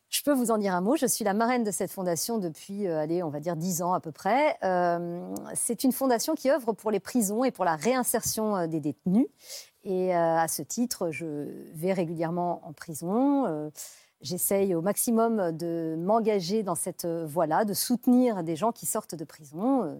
Je 0.09 0.23
peux 0.23 0.33
vous 0.33 0.51
en 0.51 0.57
dire 0.57 0.75
un 0.75 0.81
mot. 0.81 0.97
Je 0.97 1.05
suis 1.05 1.25
la 1.25 1.35
marraine 1.35 1.65
de 1.65 1.71
cette 1.71 1.91
fondation 1.91 2.39
depuis, 2.39 2.87
euh, 2.87 3.01
allez, 3.01 3.23
on 3.23 3.29
va 3.29 3.41
dire 3.41 3.57
10 3.57 3.83
ans 3.83 3.93
à 3.93 4.01
peu 4.01 4.11
près. 4.11 4.57
Euh, 4.65 5.35
c'est 5.55 5.85
une 5.85 5.93
fondation 5.93 6.35
qui 6.35 6.51
œuvre 6.51 6.73
pour 6.73 6.91
les 6.91 7.01
prisons 7.01 7.45
et 7.45 7.51
pour 7.51 7.67
la 7.67 7.77
réinsertion 7.77 8.57
euh, 8.57 8.67
des 8.67 8.81
détenus. 8.81 9.27
Et 9.85 10.15
à 10.15 10.49
ce 10.49 10.61
titre, 10.61 11.11
je 11.11 11.47
vais 11.73 11.95
régulièrement 11.95 12.61
en 12.67 12.75
prison. 12.75 13.71
j'essaye 14.21 14.75
au 14.75 14.83
maximum 14.83 15.53
de 15.53 15.97
m'engager 15.99 16.63
dans 16.63 16.75
cette 16.75 17.07
voie-là, 17.07 17.65
de 17.65 17.73
soutenir 17.73 18.43
des 18.43 18.55
gens 18.55 18.71
qui 18.71 18.85
sortent 18.85 19.15
de 19.15 19.25
prison. 19.25 19.99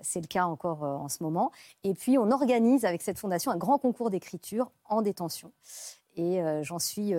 C'est 0.00 0.20
le 0.20 0.26
cas 0.26 0.46
encore 0.46 0.82
en 0.82 1.08
ce 1.08 1.22
moment. 1.22 1.52
Et 1.84 1.94
puis, 1.94 2.18
on 2.18 2.32
organise 2.32 2.84
avec 2.84 3.00
cette 3.00 3.18
fondation 3.18 3.52
un 3.52 3.58
grand 3.58 3.78
concours 3.78 4.10
d'écriture 4.10 4.72
en 4.86 5.02
détention. 5.02 5.52
Et 6.16 6.40
j'en 6.62 6.80
suis 6.80 7.14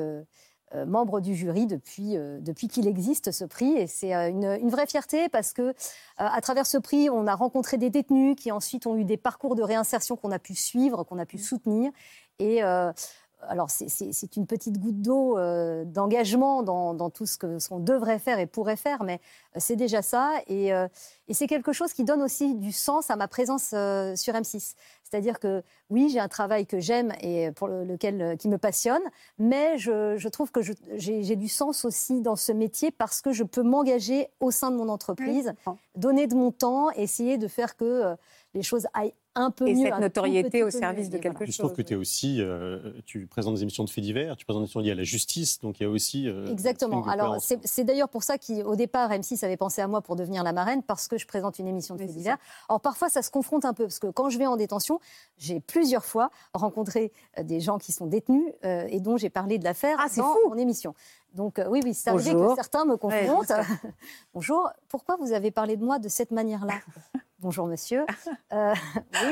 membre 0.85 1.21
du 1.21 1.35
jury 1.35 1.67
depuis, 1.67 2.17
euh, 2.17 2.39
depuis 2.39 2.67
qu'il 2.67 2.87
existe 2.87 3.31
ce 3.31 3.45
prix. 3.45 3.71
Et 3.73 3.87
c'est 3.87 4.15
euh, 4.15 4.29
une, 4.29 4.69
vraie 4.69 4.87
fierté 4.87 5.29
parce 5.29 5.53
que 5.53 5.73
à 6.17 6.41
travers 6.41 6.65
ce 6.65 6.77
prix, 6.77 7.09
on 7.09 7.27
a 7.27 7.35
rencontré 7.35 7.77
des 7.77 7.89
détenus 7.89 8.35
qui 8.35 8.51
ensuite 8.51 8.87
ont 8.87 8.95
eu 8.95 9.03
des 9.03 9.17
parcours 9.17 9.55
de 9.55 9.63
réinsertion 9.63 10.15
qu'on 10.15 10.31
a 10.31 10.39
pu 10.39 10.55
suivre, 10.55 11.03
qu'on 11.03 11.19
a 11.19 11.25
pu 11.25 11.37
soutenir. 11.37 11.91
Et 12.39 12.61
alors 13.47 13.69
c'est 13.69 14.35
une 14.35 14.45
petite 14.45 14.79
goutte 14.79 15.01
d'eau 15.01 15.37
euh, 15.37 15.83
d'engagement 15.85 16.63
dans, 16.63 17.09
tout 17.09 17.25
ce 17.25 17.37
qu'on 17.37 17.79
devrait 17.79 18.19
faire 18.19 18.39
et 18.39 18.45
pourrait 18.45 18.75
faire, 18.75 19.03
mais 19.03 19.19
euh, 19.55 19.59
c'est 19.59 19.75
déjà 19.75 20.01
ça. 20.01 20.33
Euh, 20.49 20.87
et, 21.27 21.33
c'est 21.33 21.47
quelque 21.47 21.73
chose 21.73 21.93
qui 21.93 22.03
donne 22.03 22.21
aussi 22.21 22.55
du 22.55 22.71
sens 22.71 23.09
à 23.09 23.15
ma 23.15 23.27
présence 23.27 23.69
sur 23.69 24.33
M6. 24.33 24.75
C'est-à-dire 25.03 25.39
que 25.39 25.63
oui, 25.89 26.09
j'ai 26.09 26.19
un 26.19 26.27
travail 26.27 26.65
que 26.65 26.79
j'aime 26.79 27.13
et 27.21 27.51
pour 27.51 27.67
lequel 27.67 28.35
qui 28.37 28.47
me 28.49 28.57
passionne, 28.57 29.03
mais 29.37 29.77
je, 29.77 30.27
trouve 30.27 30.51
que 30.51 30.61
j'ai 30.95 31.35
du 31.35 31.47
sens 31.47 31.85
aussi 31.85 32.21
dans 32.21 32.35
ce 32.35 32.51
métier 32.51 32.89
parce 32.91 33.21
que 33.21 33.31
je 33.31 33.43
peux 33.43 33.61
m'engager 33.61 34.27
au 34.39 34.49
sein 34.49 34.71
de 34.71 34.75
mon 34.75 34.89
entreprise, 34.89 35.53
donner 35.95 36.25
de 36.25 36.35
mon 36.35 36.51
temps, 36.51 36.89
essayer 36.91 37.37
de 37.37 37.47
faire 37.47 37.75
que 37.77 38.15
les 38.55 38.63
choses 38.63 38.87
aillent 38.93 39.13
un 39.35 39.51
peu 39.51 39.67
et 39.67 39.73
mieux. 39.73 39.83
cette 39.83 39.99
notoriété 39.99 40.63
au 40.63 40.69
service 40.69 41.09
de 41.09 41.17
quelque 41.17 41.45
chose. 41.45 41.53
Je 41.53 41.59
trouve 41.59 41.73
que 41.73 41.81
tu 41.81 41.93
es 41.93 41.95
aussi, 41.95 42.37
euh, 42.39 42.93
tu 43.05 43.25
présentes 43.25 43.55
des 43.55 43.63
émissions 43.63 43.83
de 43.83 43.89
faits 43.89 44.03
divers, 44.03 44.35
tu 44.35 44.45
présentes 44.45 44.61
des 44.61 44.65
émissions 44.65 44.79
liées 44.79 44.91
à 44.91 44.95
la 44.95 45.03
justice, 45.03 45.59
donc 45.59 45.79
il 45.79 45.83
y 45.83 45.85
a 45.85 45.89
aussi. 45.89 46.27
Euh, 46.27 46.51
Exactement. 46.51 47.05
Alors 47.07 47.37
c'est 47.39 47.83
d'ailleurs 47.83 48.09
pour 48.09 48.23
ça 48.23 48.37
qu'au 48.37 48.75
départ 48.75 49.11
M6 49.11 49.43
avait 49.43 49.57
pensé 49.57 49.81
à 49.81 49.87
moi 49.87 50.01
pour 50.01 50.15
devenir 50.15 50.43
la 50.43 50.53
marraine 50.53 50.83
parce 50.83 51.07
que 51.07 51.17
je 51.17 51.25
présente 51.25 51.59
une 51.59 51.67
émission 51.67 51.95
de 51.95 52.01
faits 52.01 52.11
divers. 52.11 52.37
Alors 52.69 52.81
parfois 52.81 53.09
ça 53.09 53.21
se 53.21 53.31
confronte 53.31 53.65
un 53.65 53.73
peu 53.73 53.83
parce 53.83 53.99
que 53.99 54.07
quand 54.07 54.29
je 54.29 54.37
vais 54.37 54.47
en 54.47 54.55
détention, 54.55 54.99
j'ai 55.37 55.59
plusieurs 55.59 56.05
fois 56.05 56.29
rencontré 56.53 57.11
euh, 57.37 57.43
des 57.43 57.59
gens 57.59 57.77
qui 57.77 57.91
sont 57.91 58.07
détenus 58.07 58.43
et 58.63 58.99
dont 58.99 59.17
j'ai 59.17 59.29
parlé 59.29 59.57
de 59.57 59.63
l'affaire 59.63 59.97
ah, 59.99 60.07
dans 60.15 60.23
fou. 60.23 60.49
mon 60.49 60.57
émission. 60.57 60.93
Donc 61.33 61.59
oui, 61.67 61.81
oui, 61.83 61.93
c'est 61.93 62.09
arrivé 62.09 62.33
que 62.33 62.55
certains 62.55 62.85
me 62.85 62.95
confrontent. 62.95 63.51
Bonjour, 64.33 64.69
pourquoi 64.87 65.17
vous 65.17 65.33
avez 65.33 65.51
parlé 65.51 65.77
de 65.77 65.83
moi 65.83 65.99
de 65.99 66.07
cette 66.07 66.31
manière-là? 66.31 66.75
Bonjour 67.39 67.67
monsieur. 67.67 68.05
Euh, 68.53 68.73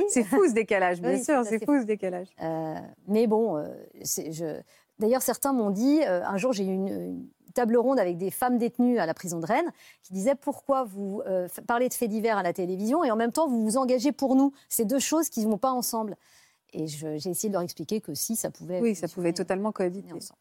C'est 0.09 0.23
fou 0.23 0.47
ce 0.47 0.53
décalage, 0.53 0.99
bien 0.99 1.21
sûr, 1.21 1.43
c'est 1.45 1.63
fou 1.63 1.79
ce 1.79 1.85
décalage. 1.85 2.27
Euh, 2.41 2.75
mais 3.07 3.27
bon, 3.27 3.55
euh, 3.57 3.67
je... 4.03 4.59
d'ailleurs 4.97 5.21
certains 5.21 5.53
m'ont 5.53 5.69
dit, 5.69 6.03
un 6.03 6.37
jour 6.37 6.53
j'ai 6.53 6.65
eu 6.65 6.73
une, 6.73 7.27
table 7.53 7.77
ronde 7.77 7.99
avec 7.99 8.17
des 8.17 8.31
femmes 8.31 8.57
détenues 8.57 8.97
à 8.97 9.05
la 9.05 9.13
prison 9.13 9.39
de 9.39 9.45
Rennes 9.45 9.71
qui 10.01 10.13
disaient 10.13 10.35
pourquoi 10.35 10.85
vous 10.85 11.21
parlez 11.67 11.87
de 11.87 11.93
faits 11.93 12.09
divers 12.09 12.37
à 12.37 12.43
la 12.43 12.53
télévision 12.53 13.03
et 13.03 13.11
en 13.11 13.15
même 13.15 13.31
temps 13.31 13.47
vous 13.47 13.63
vous 13.63 13.77
engagez 13.77 14.11
pour 14.11 14.35
nous? 14.35 14.53
C'est 14.69 14.85
deux 14.85 14.99
choses 14.99 15.29
qui 15.29 15.45
ne 15.45 15.51
vont 15.51 15.59
pas 15.59 15.71
ensemble. 15.71 16.17
Et 16.73 16.87
j'ai 16.87 17.29
essayé 17.29 17.49
de 17.49 17.53
leur 17.53 17.61
expliquer 17.61 18.01
que 18.01 18.15
si 18.15 18.35
ça 18.35 18.49
pouvait. 18.49 18.79
Oui, 18.79 18.95
ça 18.95 19.07
pouvait 19.07 19.33
totalement 19.33 19.71
cohabiter. 19.71 20.13
Ensemble. 20.13 20.39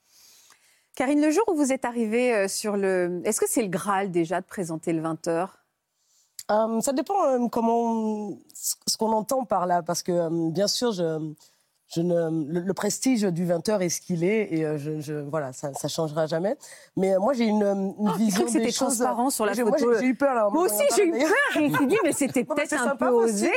Karine, 0.96 1.20
le 1.20 1.30
jour 1.30 1.44
où 1.48 1.54
vous 1.54 1.72
êtes 1.72 1.84
arrivée 1.84 2.48
sur 2.48 2.76
le. 2.76 3.22
Est-ce 3.24 3.40
que 3.40 3.48
c'est 3.48 3.62
le 3.62 3.68
Graal 3.68 4.10
déjà 4.10 4.40
de 4.40 4.46
présenter 4.46 4.92
le 4.92 5.02
20h 5.02 5.48
euh, 6.50 6.80
ça 6.80 6.92
dépend 6.92 7.26
euh, 7.26 7.48
comment 7.48 8.36
ce 8.54 8.96
qu'on 8.96 9.12
entend 9.12 9.44
par 9.44 9.66
là, 9.66 9.82
parce 9.82 10.02
que 10.02 10.10
euh, 10.10 10.50
bien 10.50 10.66
sûr, 10.66 10.90
je, 10.90 11.32
je 11.94 12.00
ne, 12.00 12.60
le, 12.60 12.74
prestige 12.74 13.22
du 13.22 13.46
20h 13.46 13.80
est 13.80 13.88
ce 13.88 14.00
qu'il 14.00 14.24
est 14.24 14.52
et 14.52 14.78
je, 14.78 15.00
je, 15.00 15.14
voilà, 15.14 15.52
ça, 15.52 15.72
ça 15.74 15.86
changera 15.86 16.26
jamais. 16.26 16.56
Mais 16.96 17.16
moi, 17.18 17.34
j'ai 17.34 17.44
une, 17.44 17.62
une 17.62 17.94
oh, 17.98 18.12
vision 18.16 18.44
que 18.44 18.50
c'était 18.50 18.72
transparent 18.72 19.30
sur 19.30 19.46
la 19.46 19.54
photo. 19.54 19.86
Moi, 19.86 20.00
j'ai 20.00 20.06
eu 20.06 20.14
peur 20.16 20.34
là. 20.34 20.48
Moi 20.50 20.64
aussi, 20.64 20.82
j'ai 20.96 21.06
eu 21.06 21.12
peur. 21.12 21.30
Je 21.54 21.60
me 21.60 21.76
suis 21.76 21.86
dit, 21.86 21.98
mais 22.02 22.12
c'était 22.12 22.44
peut-être 22.44 22.74
un 22.74 22.96
peu 22.96 23.08
osé. 23.08 23.52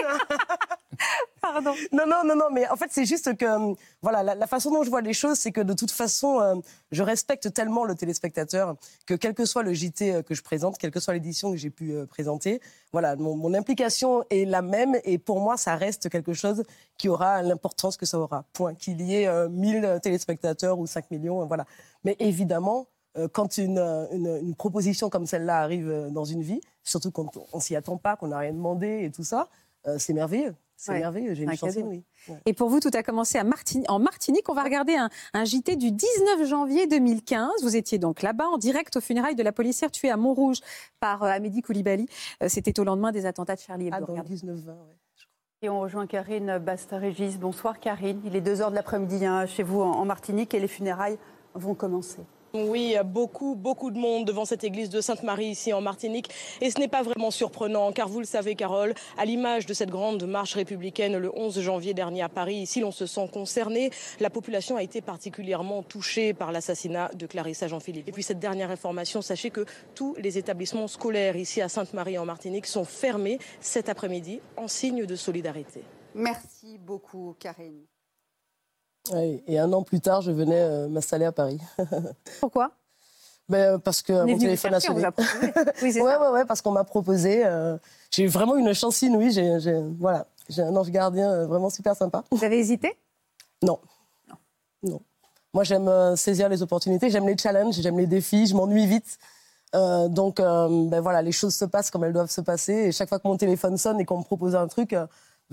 Pardon. 1.41 1.73
Non, 1.91 2.05
non, 2.07 2.23
non, 2.25 2.35
non, 2.35 2.49
mais 2.51 2.67
en 2.69 2.75
fait, 2.75 2.87
c'est 2.91 3.05
juste 3.05 3.35
que, 3.37 3.45
euh, 3.45 3.73
voilà, 4.01 4.23
la, 4.35 4.47
façon 4.47 4.71
dont 4.71 4.83
je 4.83 4.89
vois 4.89 5.01
les 5.01 5.13
choses, 5.13 5.37
c'est 5.37 5.51
que 5.51 5.61
de 5.61 5.73
toute 5.73 5.91
façon, 5.91 6.39
euh, 6.39 6.55
je 6.91 7.03
respecte 7.03 7.53
tellement 7.53 7.85
le 7.85 7.95
téléspectateur 7.95 8.75
que 9.05 9.13
quel 9.13 9.33
que 9.33 9.45
soit 9.45 9.63
le 9.63 9.73
JT 9.73 10.13
euh, 10.13 10.21
que 10.21 10.35
je 10.35 10.41
présente, 10.41 10.77
quelle 10.77 10.91
que 10.91 10.99
soit 10.99 11.13
l'édition 11.13 11.51
que 11.51 11.57
j'ai 11.57 11.69
pu 11.69 11.95
présenter, 12.07 12.61
voilà, 12.91 13.15
mon, 13.15 13.53
implication 13.53 14.23
est 14.29 14.45
la 14.45 14.61
même 14.61 14.97
et 15.03 15.17
pour 15.17 15.39
moi, 15.39 15.57
ça 15.57 15.75
reste 15.75 16.09
quelque 16.09 16.33
chose 16.33 16.63
qui 16.97 17.09
aura 17.09 17.41
l'importance 17.41 17.97
que 17.97 18.05
ça 18.05 18.17
aura. 18.19 18.45
Point. 18.53 18.75
Qu'il 18.75 19.01
y 19.01 19.15
ait 19.15 19.49
1000 19.49 19.99
téléspectateurs 20.01 20.79
ou 20.79 20.87
5 20.87 21.11
millions, 21.11 21.45
voilà. 21.45 21.65
Mais 22.03 22.15
évidemment, 22.19 22.87
quand 23.31 23.57
une, 23.57 23.77
une, 24.11 24.55
proposition 24.55 25.09
comme 25.09 25.27
celle-là 25.27 25.59
arrive 25.59 26.09
dans 26.11 26.25
une 26.25 26.41
vie, 26.41 26.61
surtout 26.83 27.11
quand 27.11 27.29
on 27.51 27.59
s'y 27.59 27.75
attend 27.75 27.97
pas, 27.97 28.15
qu'on 28.15 28.29
n'a 28.29 28.39
rien 28.39 28.53
demandé 28.53 29.03
et 29.03 29.11
tout 29.11 29.23
ça, 29.23 29.49
c'est 29.97 30.13
merveilleux. 30.13 30.55
C'est 30.75 30.99
merveilleux, 30.99 31.33
j'ai 31.33 31.43
une 31.43 31.55
chance 31.55 31.77
oui. 31.85 32.03
Et 32.45 32.53
pour 32.53 32.69
vous, 32.69 32.79
tout 32.79 32.89
a 32.93 33.03
commencé 33.03 33.37
à 33.37 33.43
en 33.87 33.99
Martinique. 33.99 34.49
On 34.49 34.53
va 34.53 34.63
regarder 34.63 34.95
un, 34.95 35.45
JT 35.45 35.75
du 35.75 35.91
19 35.91 36.45
janvier 36.45 36.87
2015. 36.87 37.63
Vous 37.63 37.75
étiez 37.75 37.99
donc 37.99 38.21
là-bas, 38.21 38.47
en 38.47 38.57
direct 38.57 38.95
aux 38.97 39.01
funérailles 39.01 39.35
de 39.35 39.43
la 39.43 39.51
policière 39.51 39.91
tuée 39.91 40.09
à 40.09 40.17
Montrouge 40.17 40.59
par 40.99 41.23
euh, 41.23 41.27
Amédi 41.27 41.61
Koulibaly. 41.61 42.07
Euh, 42.41 42.49
c'était 42.49 42.79
au 42.79 42.83
lendemain 42.83 43.11
des 43.11 43.25
attentats 43.25 43.55
de 43.55 43.61
Charlie 43.61 43.87
Hebdo. 43.87 44.15
Ah, 44.17 44.23
19 44.23 44.57
20 44.57 44.77
Et 45.61 45.69
on 45.69 45.79
rejoint 45.79 46.07
Karine 46.07 46.57
Basta-Régis. 46.57 47.37
Bonsoir 47.37 47.79
Karine. 47.79 48.21
Il 48.25 48.35
est 48.35 48.41
2 48.41 48.55
h 48.55 48.69
de 48.69 48.75
l'après-midi 48.75 49.25
hein, 49.25 49.45
chez 49.45 49.63
vous 49.63 49.81
en 49.81 50.05
Martinique 50.05 50.53
et 50.53 50.59
les 50.59 50.67
funérailles 50.67 51.17
vont 51.53 51.75
commencer. 51.75 52.21
Oui, 52.55 52.95
beaucoup, 53.03 53.55
beaucoup 53.55 53.89
de 53.89 53.97
monde 53.97 54.25
devant 54.25 54.45
cette 54.45 54.63
église 54.63 54.91
de 54.91 55.01
Sainte-Marie 55.01 55.47
ici 55.47 55.73
en 55.73 55.81
Martinique. 55.81 56.29
Et 56.61 56.69
ce 56.69 56.79
n'est 56.79 56.87
pas 56.87 57.01
vraiment 57.01 57.31
surprenant, 57.31 57.91
car 57.91 58.07
vous 58.07 58.19
le 58.19 58.27
savez, 58.27 58.53
Carole, 58.53 58.93
à 59.17 59.25
l'image 59.25 59.65
de 59.65 59.73
cette 59.73 59.89
grande 59.89 60.23
marche 60.27 60.53
républicaine 60.53 61.17
le 61.17 61.35
11 61.35 61.61
janvier 61.61 61.95
dernier 61.95 62.21
à 62.21 62.29
Paris, 62.29 62.57
ici 62.57 62.79
l'on 62.79 62.91
se 62.91 63.07
sent 63.07 63.27
concerné. 63.33 63.89
La 64.19 64.29
population 64.29 64.77
a 64.77 64.83
été 64.83 65.01
particulièrement 65.01 65.81
touchée 65.81 66.35
par 66.35 66.51
l'assassinat 66.51 67.09
de 67.15 67.25
Clarissa 67.25 67.67
Jean-Philippe. 67.67 68.07
Et 68.07 68.11
puis 68.11 68.21
cette 68.21 68.37
dernière 68.37 68.69
information, 68.69 69.23
sachez 69.23 69.49
que 69.49 69.65
tous 69.95 70.13
les 70.19 70.37
établissements 70.37 70.87
scolaires 70.87 71.35
ici 71.35 71.59
à 71.59 71.69
Sainte-Marie 71.69 72.19
en 72.19 72.25
Martinique 72.25 72.67
sont 72.67 72.85
fermés 72.85 73.39
cet 73.61 73.89
après-midi 73.89 74.41
en 74.57 74.67
signe 74.67 75.07
de 75.07 75.15
solidarité. 75.15 75.81
Merci 76.13 76.77
beaucoup, 76.77 77.35
Karine 77.39 77.81
et 79.11 79.59
un 79.59 79.71
an 79.73 79.83
plus 79.83 79.99
tard, 79.99 80.21
je 80.21 80.31
venais 80.31 80.61
euh, 80.61 80.87
m'installer 80.87 81.25
à 81.25 81.31
Paris. 81.31 81.59
Pourquoi? 82.39 82.71
Ben, 83.49 83.77
parce 83.77 84.01
que 84.01 84.13
mon 84.25 84.37
téléphone 84.37 84.73
a 84.73 84.79
sonné. 84.79 85.05
Oui, 85.81 85.91
ouais, 85.95 86.01
ouais, 86.01 86.29
ouais, 86.29 86.45
parce 86.45 86.61
qu'on 86.61 86.71
m'a 86.71 86.85
proposé. 86.85 87.45
Euh, 87.45 87.77
j'ai 88.09 88.25
vraiment 88.27 88.55
une 88.55 88.73
chance 88.73 89.01
inouïe. 89.01 89.31
J'ai, 89.31 89.81
voilà, 89.99 90.27
j'ai 90.47 90.61
un 90.61 90.73
ange 90.75 90.89
gardien 90.89 91.29
euh, 91.29 91.45
vraiment 91.45 91.69
super 91.69 91.95
sympa. 91.95 92.23
Vous 92.31 92.43
avez 92.43 92.57
hésité? 92.57 92.95
Non. 93.61 93.79
non. 94.29 94.35
Non. 94.83 95.01
Moi, 95.53 95.65
j'aime 95.65 96.15
saisir 96.15 96.47
les 96.47 96.61
opportunités. 96.63 97.09
J'aime 97.09 97.27
les 97.27 97.37
challenges. 97.37 97.75
J'aime 97.75 97.97
les 97.97 98.07
défis. 98.07 98.47
Je 98.47 98.55
m'ennuie 98.55 98.87
vite. 98.87 99.19
donc, 99.73 100.37
ben 100.37 100.99
voilà, 101.01 101.21
les 101.21 101.31
choses 101.31 101.53
se 101.53 101.65
passent 101.65 101.91
comme 101.91 102.05
elles 102.05 102.13
doivent 102.13 102.31
se 102.31 102.41
passer. 102.41 102.73
Et 102.73 102.91
chaque 102.91 103.09
fois 103.09 103.19
que 103.19 103.27
mon 103.27 103.37
téléphone 103.37 103.77
sonne 103.77 103.99
et 103.99 104.05
qu'on 104.05 104.17
me 104.19 104.23
propose 104.23 104.55
un 104.55 104.67
truc, 104.67 104.95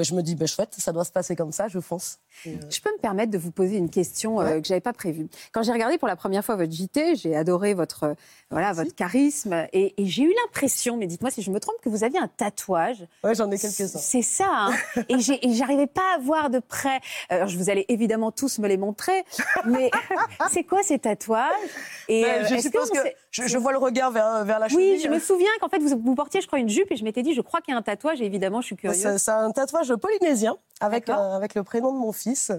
ben, 0.00 0.04
je 0.04 0.14
me 0.14 0.22
dis, 0.22 0.34
ben, 0.34 0.48
chouette, 0.48 0.74
ça 0.78 0.92
doit 0.92 1.04
se 1.04 1.12
passer 1.12 1.36
comme 1.36 1.52
ça, 1.52 1.68
je 1.68 1.78
fonce. 1.78 2.20
Euh, 2.46 2.52
je 2.70 2.80
peux 2.80 2.90
me 2.90 2.98
permettre 3.02 3.30
de 3.30 3.36
vous 3.36 3.50
poser 3.50 3.76
une 3.76 3.90
question 3.90 4.40
euh, 4.40 4.58
que 4.58 4.66
je 4.66 4.72
n'avais 4.72 4.80
pas 4.80 4.94
prévue. 4.94 5.28
Quand 5.52 5.62
j'ai 5.62 5.72
regardé 5.72 5.98
pour 5.98 6.08
la 6.08 6.16
première 6.16 6.42
fois 6.42 6.56
votre 6.56 6.72
JT, 6.72 7.16
j'ai 7.16 7.36
adoré 7.36 7.74
votre, 7.74 8.04
euh, 8.04 8.14
voilà, 8.50 8.72
votre 8.72 8.94
charisme 8.94 9.66
et, 9.74 9.92
j'ai 9.98 10.22
eu 10.22 10.32
l'impression, 10.42 10.96
mais 10.96 11.06
dites-moi 11.06 11.30
si 11.30 11.42
je 11.42 11.50
me 11.50 11.60
trompe, 11.60 11.76
que 11.82 11.90
vous 11.90 12.02
aviez 12.02 12.18
un 12.18 12.28
tatouage. 12.28 13.06
Oui, 13.22 13.34
j'en 13.34 13.50
ai 13.50 13.58
quelques-uns. 13.58 13.98
C'est 13.98 14.22
ça. 14.22 14.48
Hein 14.50 14.72
et 15.10 15.18
j'arrivais 15.52 15.86
pas 15.86 16.14
à 16.16 16.18
voir 16.18 16.48
de 16.48 16.60
près. 16.60 17.00
Alors, 17.28 17.48
je 17.48 17.58
vous 17.58 17.68
allez 17.68 17.84
évidemment 17.88 18.32
tous 18.32 18.58
me 18.58 18.68
les 18.68 18.78
montrer, 18.78 19.24
mais 19.66 19.90
c'est 20.50 20.64
quoi 20.64 20.82
ces 20.82 20.98
tatouages? 20.98 21.52
Et, 22.08 22.22
ben, 22.22 22.46
je 22.46 22.56
suppose 22.56 22.90
que, 22.90 22.98
je, 23.30 23.58
vois 23.58 23.72
le 23.72 23.78
regard 23.78 24.10
vers, 24.10 24.46
vers 24.46 24.58
la 24.58 24.68
cheville. 24.68 24.94
Oui, 24.94 25.00
je 25.04 25.08
me 25.08 25.18
souviens 25.18 25.50
qu'en 25.60 25.68
fait, 25.68 25.78
vous, 25.78 26.00
vous 26.02 26.14
portiez, 26.14 26.40
je 26.40 26.46
crois, 26.46 26.58
une 26.58 26.70
jupe 26.70 26.90
et 26.90 26.96
je 26.96 27.04
m'étais 27.04 27.22
dit, 27.22 27.34
je 27.34 27.42
crois 27.42 27.60
qu'il 27.60 27.72
y 27.72 27.74
a 27.74 27.78
un 27.78 27.82
tatouage 27.82 28.22
et 28.22 28.24
évidemment, 28.24 28.62
je 28.62 28.66
suis 28.66 28.76
curieuse. 28.76 29.16
C'est 29.18 29.30
un 29.30 29.50
tatouage 29.50 29.89
polynésien 29.96 30.56
avec, 30.80 31.08
euh, 31.08 31.36
avec 31.36 31.54
le 31.54 31.62
prénom 31.62 31.92
de 31.92 31.98
mon 31.98 32.12
fils 32.12 32.50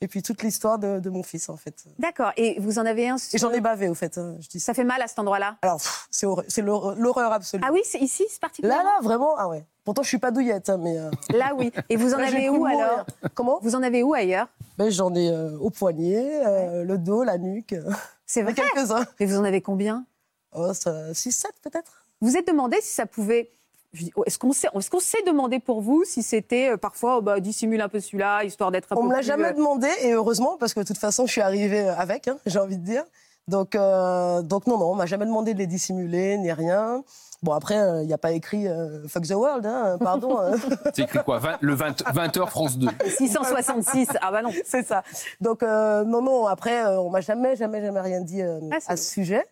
et 0.00 0.08
puis 0.08 0.22
toute 0.22 0.42
l'histoire 0.42 0.78
de, 0.78 1.10
mon 1.10 1.22
fils 1.22 1.48
en 1.48 1.56
fait. 1.56 1.84
D'accord. 1.98 2.32
Et 2.36 2.58
vous 2.60 2.78
en 2.78 2.86
avez 2.86 3.08
un 3.08 3.16
Et 3.16 3.38
j'en 3.38 3.50
ai 3.50 3.60
bavé 3.60 3.88
au 3.88 3.94
fait. 3.94 4.18
Hein, 4.18 4.36
je 4.40 4.48
dis 4.48 4.60
ça. 4.60 4.74
fait 4.74 4.84
mal 4.84 5.00
à 5.02 5.06
cet 5.06 5.18
endroit-là? 5.18 5.56
Alors 5.62 5.80
c'est 6.10 6.62
l'horreur 6.62 7.32
absolue. 7.32 7.62
Ah 7.66 7.70
oui, 7.72 7.80
c'est 7.84 7.98
ici, 7.98 8.24
c'est 8.28 8.40
particulier? 8.40 8.68
Là, 8.68 8.82
là, 8.82 8.98
vraiment, 9.02 9.34
ah 9.36 9.48
ouais. 9.48 9.64
Pourtant, 9.84 10.02
je 10.02 10.08
suis 10.08 10.18
pas 10.18 10.30
douillette, 10.30 10.68
hein, 10.68 10.78
mais. 10.78 10.98
Euh, 10.98 11.10
là, 11.32 11.52
oui. 11.56 11.72
Et 11.88 11.96
vous 11.96 12.14
en 12.14 12.18
avez 12.18 12.48
où 12.50 12.66
alors? 12.66 13.06
Comment? 13.34 13.58
Vous 13.62 13.74
en 13.74 13.82
avez 13.82 14.02
où 14.02 14.14
ailleurs? 14.14 14.48
Ben, 14.76 14.90
J'en 14.90 15.14
ai 15.14 15.30
euh, 15.30 15.58
au 15.58 15.70
poignet, 15.70 16.84
le 16.84 16.96
dos, 16.96 17.24
la 17.24 17.38
nuque. 17.38 17.74
C'est 18.26 18.42
vrai? 18.44 18.54
Quelques-uns. 18.54 19.04
Et 19.18 19.26
vous 19.26 19.38
en 19.38 19.44
avez 19.44 19.62
combien? 19.62 20.04
Oh, 20.52 20.70
6-7 20.72 21.46
peut-être? 21.62 22.04
Vous 22.20 22.36
êtes 22.36 22.46
demandé 22.46 22.76
si 22.82 22.92
ça 22.92 23.06
pouvait 23.06 23.50
est-ce 24.26 24.38
qu'on 24.38 24.52
s'est 24.52 25.18
est 25.18 25.26
demandé 25.26 25.58
pour 25.58 25.80
vous 25.80 26.04
si 26.04 26.22
c'était 26.22 26.70
euh, 26.70 26.76
parfois 26.76 27.18
oh, 27.18 27.22
bah, 27.22 27.40
dissimule 27.40 27.80
un 27.80 27.88
peu 27.88 28.00
celui-là, 28.00 28.44
histoire 28.44 28.70
d'être 28.70 28.92
un 28.92 28.96
On 28.96 29.00
peu. 29.00 29.06
On 29.06 29.08
me 29.08 29.14
l'a 29.14 29.22
jamais 29.22 29.48
euh, 29.48 29.52
demandé, 29.52 29.88
et 30.02 30.12
heureusement, 30.12 30.56
parce 30.58 30.74
que 30.74 30.80
de 30.80 30.86
toute 30.86 30.98
façon, 30.98 31.26
je 31.26 31.32
suis 31.32 31.40
arrivée 31.40 31.88
avec, 31.88 32.28
hein, 32.28 32.38
j'ai 32.46 32.58
envie 32.58 32.78
de 32.78 32.84
dire. 32.84 33.04
Donc, 33.48 33.74
euh, 33.74 34.42
donc 34.42 34.66
non, 34.66 34.78
non, 34.78 34.92
on 34.92 34.94
m'a 34.94 35.06
jamais 35.06 35.26
demandé 35.26 35.54
de 35.54 35.58
les 35.58 35.66
dissimuler, 35.66 36.38
ni 36.38 36.52
rien. 36.52 37.02
Bon, 37.42 37.52
après, 37.52 37.74
il 38.02 38.06
n'y 38.06 38.12
a 38.12 38.18
pas 38.18 38.32
écrit 38.32 38.68
euh, 38.68 39.08
Fuck 39.08 39.26
the 39.26 39.30
World, 39.32 39.64
hein, 39.64 39.96
pardon. 39.98 40.38
hein. 40.38 40.52
C'est 40.94 41.04
écrit 41.04 41.20
quoi 41.24 41.38
20 41.38 41.56
Le 41.62 41.74
20, 41.74 42.02
20h 42.02 42.46
France 42.46 42.78
2. 42.78 42.86
666, 43.16 44.08
ah 44.20 44.30
bah 44.30 44.42
non. 44.42 44.50
C'est 44.64 44.86
ça. 44.86 45.02
Donc, 45.40 45.62
euh, 45.62 46.04
non, 46.04 46.20
non, 46.20 46.46
après, 46.46 46.84
euh, 46.84 47.00
on 47.00 47.08
m'a 47.10 47.22
jamais, 47.22 47.56
jamais, 47.56 47.80
jamais 47.80 48.00
rien 48.00 48.20
dit 48.20 48.42
euh, 48.42 48.60
Ah, 48.70 48.76
à 48.88 48.96
ce 48.96 49.10
sujet. 49.10 49.44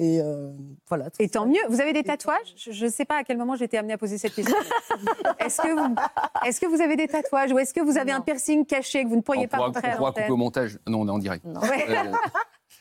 Et 0.00 0.18
euh, 0.18 0.50
voilà. 0.88 1.08
Et 1.18 1.28
tant 1.28 1.44
mieux. 1.44 1.60
Vous 1.68 1.82
avez 1.82 1.92
des 1.92 2.02
tatouages? 2.02 2.54
Je 2.56 2.86
ne 2.86 2.90
sais 2.90 3.04
pas 3.04 3.16
à 3.18 3.22
quel 3.22 3.36
moment 3.36 3.54
j'ai 3.54 3.66
été 3.66 3.76
amenée 3.76 3.92
à 3.92 3.98
poser 3.98 4.16
cette 4.16 4.34
question. 4.34 4.56
est-ce, 5.38 5.60
que 5.60 5.68
vous, 5.68 5.94
est-ce 6.46 6.58
que 6.58 6.64
vous 6.64 6.80
avez 6.80 6.96
des 6.96 7.06
tatouages? 7.06 7.52
Ou 7.52 7.58
est-ce 7.58 7.74
que 7.74 7.82
vous 7.82 7.98
avez 7.98 8.10
un 8.10 8.22
piercing 8.22 8.64
caché 8.64 9.04
que 9.04 9.08
vous 9.10 9.16
ne 9.16 9.20
pourriez 9.20 9.44
On 9.44 9.48
pas 9.48 9.58
pourra, 9.58 9.68
montrer 9.68 9.88
on 9.88 9.92
à 9.92 9.96
pourra 9.96 10.12
couper 10.12 10.30
au 10.30 10.36
montage. 10.38 10.78
Non, 10.86 11.02
on 11.02 11.08
est 11.08 11.10
en 11.10 11.18
direct. 11.18 11.44
Non. 11.44 11.60
Ouais. 11.70 11.84
Euh, 11.90 12.12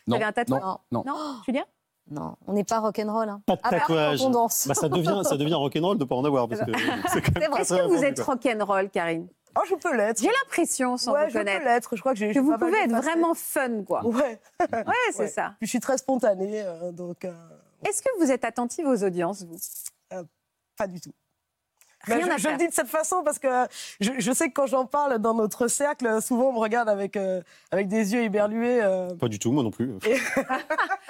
Vous 0.07 0.15
avez 0.15 0.23
un 0.23 0.31
tatouage? 0.31 0.61
non, 0.61 0.77
non. 0.93 1.03
Non 1.05 1.15
Julien 1.45 1.65
Non, 2.09 2.37
on 2.47 2.53
n'est 2.53 2.63
pas 2.63 2.79
rock'n'roll. 2.79 3.27
Hein. 3.27 3.41
Pas 3.45 3.57
de 3.57 3.59
À 3.63 3.69
part 3.69 3.79
tatouage. 3.81 4.21
Bah, 4.65 4.73
ça 4.73 4.87
devient, 4.87 5.21
ça 5.23 5.35
devient 5.35 5.55
rock'n'roll 5.55 5.97
de 5.97 6.05
pas 6.05 6.15
en 6.15 6.23
avoir. 6.23 6.47
Que 6.47 6.53
Est-ce 7.59 7.73
que 7.73 7.87
vous 7.89 8.03
êtes 8.05 8.19
rock'n'roll, 8.21 8.89
Karine? 8.89 9.27
Oh, 9.57 9.61
je 9.69 9.75
peux 9.75 9.95
l'être. 9.95 10.19
J'ai 10.21 10.27
l'impression, 10.43 10.97
sans 10.97 11.13
Ouais, 11.13 11.23
vous 11.25 11.29
je 11.29 11.33
peux 11.33 11.39
connaître, 11.39 11.65
l'être. 11.65 11.95
Je 11.95 11.99
crois 12.01 12.13
que 12.13 12.19
j'ai 12.19 12.33
que 12.33 12.39
vous 12.39 12.57
pouvez 12.57 12.77
être 12.79 12.91
vraiment 12.95 13.33
fun, 13.33 13.83
quoi. 13.83 14.05
Ouais. 14.05 14.39
Ouais, 14.71 14.93
c'est 15.11 15.19
Ouais. 15.19 15.27
ça. 15.27 15.55
Puis 15.59 15.65
je 15.67 15.69
suis 15.69 15.79
très 15.79 15.97
spontanée, 15.97 16.61
euh, 16.63 16.91
donc 16.91 17.25
euh, 17.25 17.31
Est-ce 17.85 18.01
que 18.01 18.09
vous 18.19 18.31
êtes 18.31 18.45
attentive 18.45 18.85
aux 18.87 19.03
audiences, 19.03 19.43
vous? 19.43 19.57
Pas 20.77 20.87
du 20.87 21.01
tout. 21.01 21.11
Rien 22.05 22.29
à 22.29 22.37
je, 22.37 22.43
je 22.43 22.47
le 22.49 22.55
dis 22.55 22.67
de 22.69 22.73
cette 22.73 22.87
façon 22.87 23.23
parce 23.25 23.39
que 23.39 23.67
je, 23.99 24.11
je 24.19 24.31
sais 24.31 24.47
que 24.47 24.53
quand 24.53 24.67
j'en 24.67 24.85
parle 24.85 25.17
dans 25.19 25.33
notre 25.33 25.67
cercle, 25.67 26.21
souvent 26.21 26.45
on 26.45 26.53
me 26.53 26.59
regarde 26.59 26.87
avec, 26.87 27.17
euh, 27.17 27.41
avec 27.71 27.89
des 27.89 28.13
yeux 28.13 28.21
éberlués. 28.23 28.81
euh, 28.81 29.13
Pas 29.15 29.27
du 29.27 29.37
tout, 29.37 29.51
moi 29.51 29.63
non 29.63 29.71
plus. 29.71 29.91
et 30.07 30.15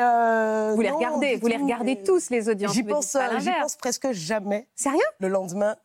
euh, 0.00 0.72
Vous 0.74 0.80
les 0.82 0.90
regardez, 0.90 1.36
vous 1.36 1.46
les 1.46 1.56
regardez 1.56 2.02
tous, 2.02 2.30
les 2.30 2.48
audiences. 2.48 2.72
J'y 2.74 2.82
pense, 2.82 3.14
euh, 3.14 3.20
pense 3.60 3.76
presque 3.76 4.10
jamais. 4.12 4.66
Sérieux 4.74 4.98
Le 5.18 5.28
lendemain 5.28 5.76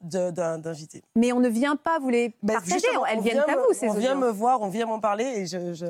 JT. 0.73 1.01
Mais 1.15 1.31
on 1.31 1.39
ne 1.39 1.49
vient 1.49 1.75
pas 1.75 1.99
vous 1.99 2.09
les 2.09 2.33
Ben, 2.43 2.53
partager, 2.55 2.85
elles 3.09 3.19
on 3.19 3.21
viennent 3.21 3.43
vient 3.45 3.55
à 3.55 3.57
vous, 3.57 3.73
ces 3.73 3.87
On 3.89 3.93
vient 3.93 4.11
audiences. 4.17 4.23
me 4.25 4.29
voir, 4.31 4.61
on 4.61 4.69
vient 4.69 4.85
m'en 4.85 4.99
parler 4.99 5.25
et 5.25 5.45
je, 5.45 5.73
je- 5.73 5.85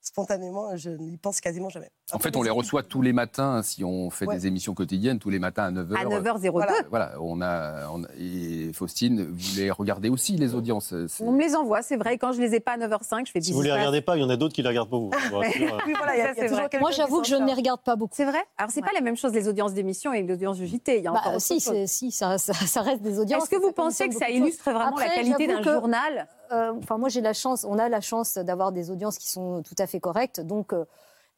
spontanément, 0.00 0.76
je 0.76 0.90
n'y 0.90 1.16
pense 1.16 1.40
quasiment 1.40 1.68
jamais. 1.68 1.90
En 2.14 2.18
fait, 2.18 2.36
on 2.36 2.42
les 2.42 2.48
reçoit 2.48 2.82
tous 2.82 3.02
les 3.02 3.12
matins 3.12 3.62
si 3.62 3.84
on 3.84 4.08
fait 4.08 4.24
Ouais. 4.26 4.34
des 4.36 4.46
émissions 4.46 4.72
quotidiennes, 4.72 5.18
tous 5.18 5.28
les 5.28 5.38
matins 5.38 5.64
à 5.64 5.70
9h. 5.70 5.94
À 5.94 6.04
9h02. 6.06 6.48
Voilà. 6.50 6.72
Voilà, 6.88 7.12
on 7.20 7.42
a, 7.42 7.86
on 7.92 8.02
a- 8.02 8.06
et 8.18 8.72
Faustine, 8.72 9.26
vous 9.30 9.56
les 9.58 9.70
regardez 9.70 10.08
aussi, 10.08 10.36
les 10.36 10.54
audiences. 10.54 10.94
c'est- 11.06 11.22
On 11.22 11.32
me 11.32 11.42
les 11.42 11.54
envoie, 11.54 11.82
c'est 11.82 11.96
vrai. 11.96 12.16
Quand 12.16 12.32
je 12.32 12.40
les 12.40 12.54
ai 12.54 12.60
pas 12.60 12.72
à 12.72 12.76
9h05, 12.78 13.26
je 13.26 13.32
fais 13.32 13.42
Si 13.42 13.52
vous 13.52 13.60
les 13.60 13.72
regardez 13.72 14.00
pas, 14.00 14.16
il 14.16 14.20
y 14.22 14.24
en 14.24 14.30
a 14.30 14.36
d'autres 14.38 14.54
qui 14.54 14.62
les 14.62 14.68
regardent 14.68 14.88
pour 14.88 15.00
vous. 15.02 15.10
Oui, 15.86 15.94
voilà, 15.98 16.16
y 16.16 16.20
a, 16.22 16.32
y 16.34 16.40
a 16.40 16.46
vrai. 16.48 16.68
Moi, 16.80 16.92
j'avoue 16.92 17.20
que 17.20 17.26
je 17.26 17.34
ne 17.36 17.46
les 17.46 17.52
regarde 17.54 17.82
pas 17.82 17.96
beaucoup. 17.96 18.14
C'est 18.16 18.24
vrai? 18.24 18.40
Alors, 18.56 18.70
c'est 18.70 18.80
pas 18.80 18.92
la 18.94 19.02
même 19.02 19.16
chose, 19.16 19.32
les 19.34 19.46
audiences 19.46 19.74
d'émission 19.74 20.14
et 20.14 20.22
l'audience 20.22 20.56
du 20.56 20.66
JT. 20.66 20.96
Il 20.98 21.04
y 21.04 21.06
a 21.08 21.12
Bah, 21.12 21.20
encore 21.26 21.40
si, 21.42 21.60
ça, 21.60 22.38
ça- 22.38 22.52
ça 22.54 22.80
reste 22.82 23.02
des 23.02 23.18
audiences. 23.18 23.42
Est-ce 23.42 23.50
que 23.50 23.60
vous 23.60 23.72
pensez 23.72 24.08
que 24.08 24.14
ça 24.14 24.30
illustre 24.30 24.70
vraiment 24.70 24.96
la 24.96 25.08
qualité 25.10 25.46
d'un 25.46 25.62
journal? 25.62 26.26
euh, 26.52 26.72
Enfin, 26.82 26.96
moi, 26.96 27.10
j'ai 27.10 27.20
la 27.20 27.34
chance, 27.34 27.66
on 27.68 27.78
a 27.78 27.90
la 27.90 28.00
chance 28.00 28.38
d'avoir 28.38 28.72
des 28.72 28.90
audiences 28.90 29.18
qui 29.18 29.28
sont 29.28 29.62
tout 29.62 29.74
à 29.78 29.86
fait 29.86 30.00
correctes, 30.00 30.40
donc 30.40 30.72
euh, 30.72 30.84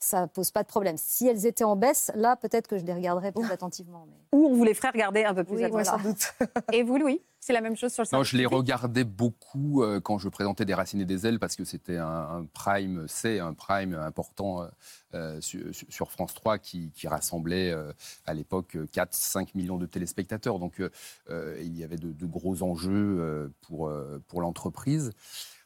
ça 0.03 0.27
pose 0.27 0.51
pas 0.51 0.63
de 0.63 0.69
problème. 0.69 0.97
Si 0.97 1.27
elles 1.29 1.45
étaient 1.47 1.63
en 1.65 1.77
baisse, 1.77 2.11
là, 2.15 2.35
peut-être 2.35 2.67
que 2.67 2.79
je 2.79 2.85
les 2.85 2.95
regarderais 2.95 3.33
plus 3.33 3.51
attentivement. 3.51 4.07
mais- 4.09 4.39
Ou 4.39 4.47
on 4.47 4.55
vous 4.55 4.65
les 4.65 4.73
ferait 4.75 4.91
regarder 4.91 5.25
un 5.25 5.35
peu 5.35 5.45
plus 5.45 5.57
Oui, 5.57 5.65
attentivement 5.65 5.99
voilà. 5.99 6.03
Sans 6.03 6.09
doute. 6.49 6.73
Et 6.73 6.83
vous, 6.83 6.97
Louis 6.97 7.21
C'est 7.39 7.53
la 7.53 7.61
même 7.61 7.77
chose 7.77 7.93
sur 7.93 8.03
le 8.03 8.17
Non, 8.17 8.23
je 8.23 8.37
les 8.39 8.47
regardais 8.47 9.05
beaucoup 9.05 9.83
euh, 9.83 10.01
quand 10.01 10.17
je 10.19 10.29
présentais 10.31 10.65
Des 10.65 10.73
Racines 10.75 11.03
et 11.03 11.05
des 11.05 11.27
Ailes 11.27 11.39
parce 11.39 11.55
que 11.55 11.65
c'était 11.65 11.99
un, 11.99 12.07
un 12.07 12.45
prime, 12.53 13.05
c'est 13.09 13.41
un 13.41 13.53
prime 13.53 13.95
important 13.95 14.63
euh, 14.63 14.67
euh, 15.15 15.41
sur, 15.43 15.61
sur 15.91 16.11
France 16.11 16.33
3 16.35 16.59
qui, 16.59 16.91
qui 16.93 17.07
rassemblait 17.07 17.71
euh, 17.71 17.93
à 18.27 18.33
l'époque 18.33 18.77
4-5 18.95 19.49
millions 19.55 19.77
de 19.77 19.87
téléspectateurs. 19.87 20.59
Donc 20.59 20.81
il 21.31 21.77
y 21.77 21.85
avait 21.85 21.97
de, 21.99 22.11
de 22.13 22.27
gros 22.27 22.63
enjeux 22.63 23.19
euh, 23.21 23.49
pour, 23.63 23.89
euh, 23.89 24.23
pour 24.29 24.41
l'entreprise. 24.41 25.11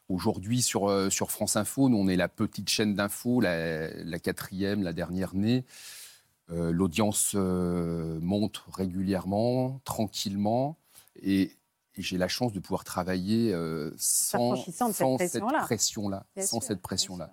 Aujourd'hui, 0.09 0.61
sur, 0.61 0.89
euh, 0.89 1.09
sur 1.09 1.31
France 1.31 1.57
Info, 1.57 1.89
nous, 1.89 1.97
on 1.97 2.09
est 2.09 2.17
la 2.17 2.29
petite 2.29 2.69
chaîne 2.69 2.95
d'info, 2.95 3.41
la, 3.41 3.89
la 4.05 4.19
quatrième, 4.19 4.83
la 4.83 4.93
dernière 4.93 5.35
née. 5.35 5.65
Euh, 6.51 6.73
L'audience 6.73 7.33
euh, 7.35 8.19
monte 8.21 8.65
régulièrement, 8.73 9.81
tranquillement. 9.85 10.77
Et, 11.23 11.57
et 11.97 12.03
j'ai 12.03 12.19
la 12.19 12.29
chance 12.29 12.53
de 12.53 12.61
pouvoir 12.61 12.85
travailler 12.85 13.55
sans, 13.97 14.57
cette 14.57 15.43
pression-là. 15.65 16.27
Sans 16.39 16.61
sûr, 16.61 16.63
cette 16.63 16.83
pression-là. 16.83 17.33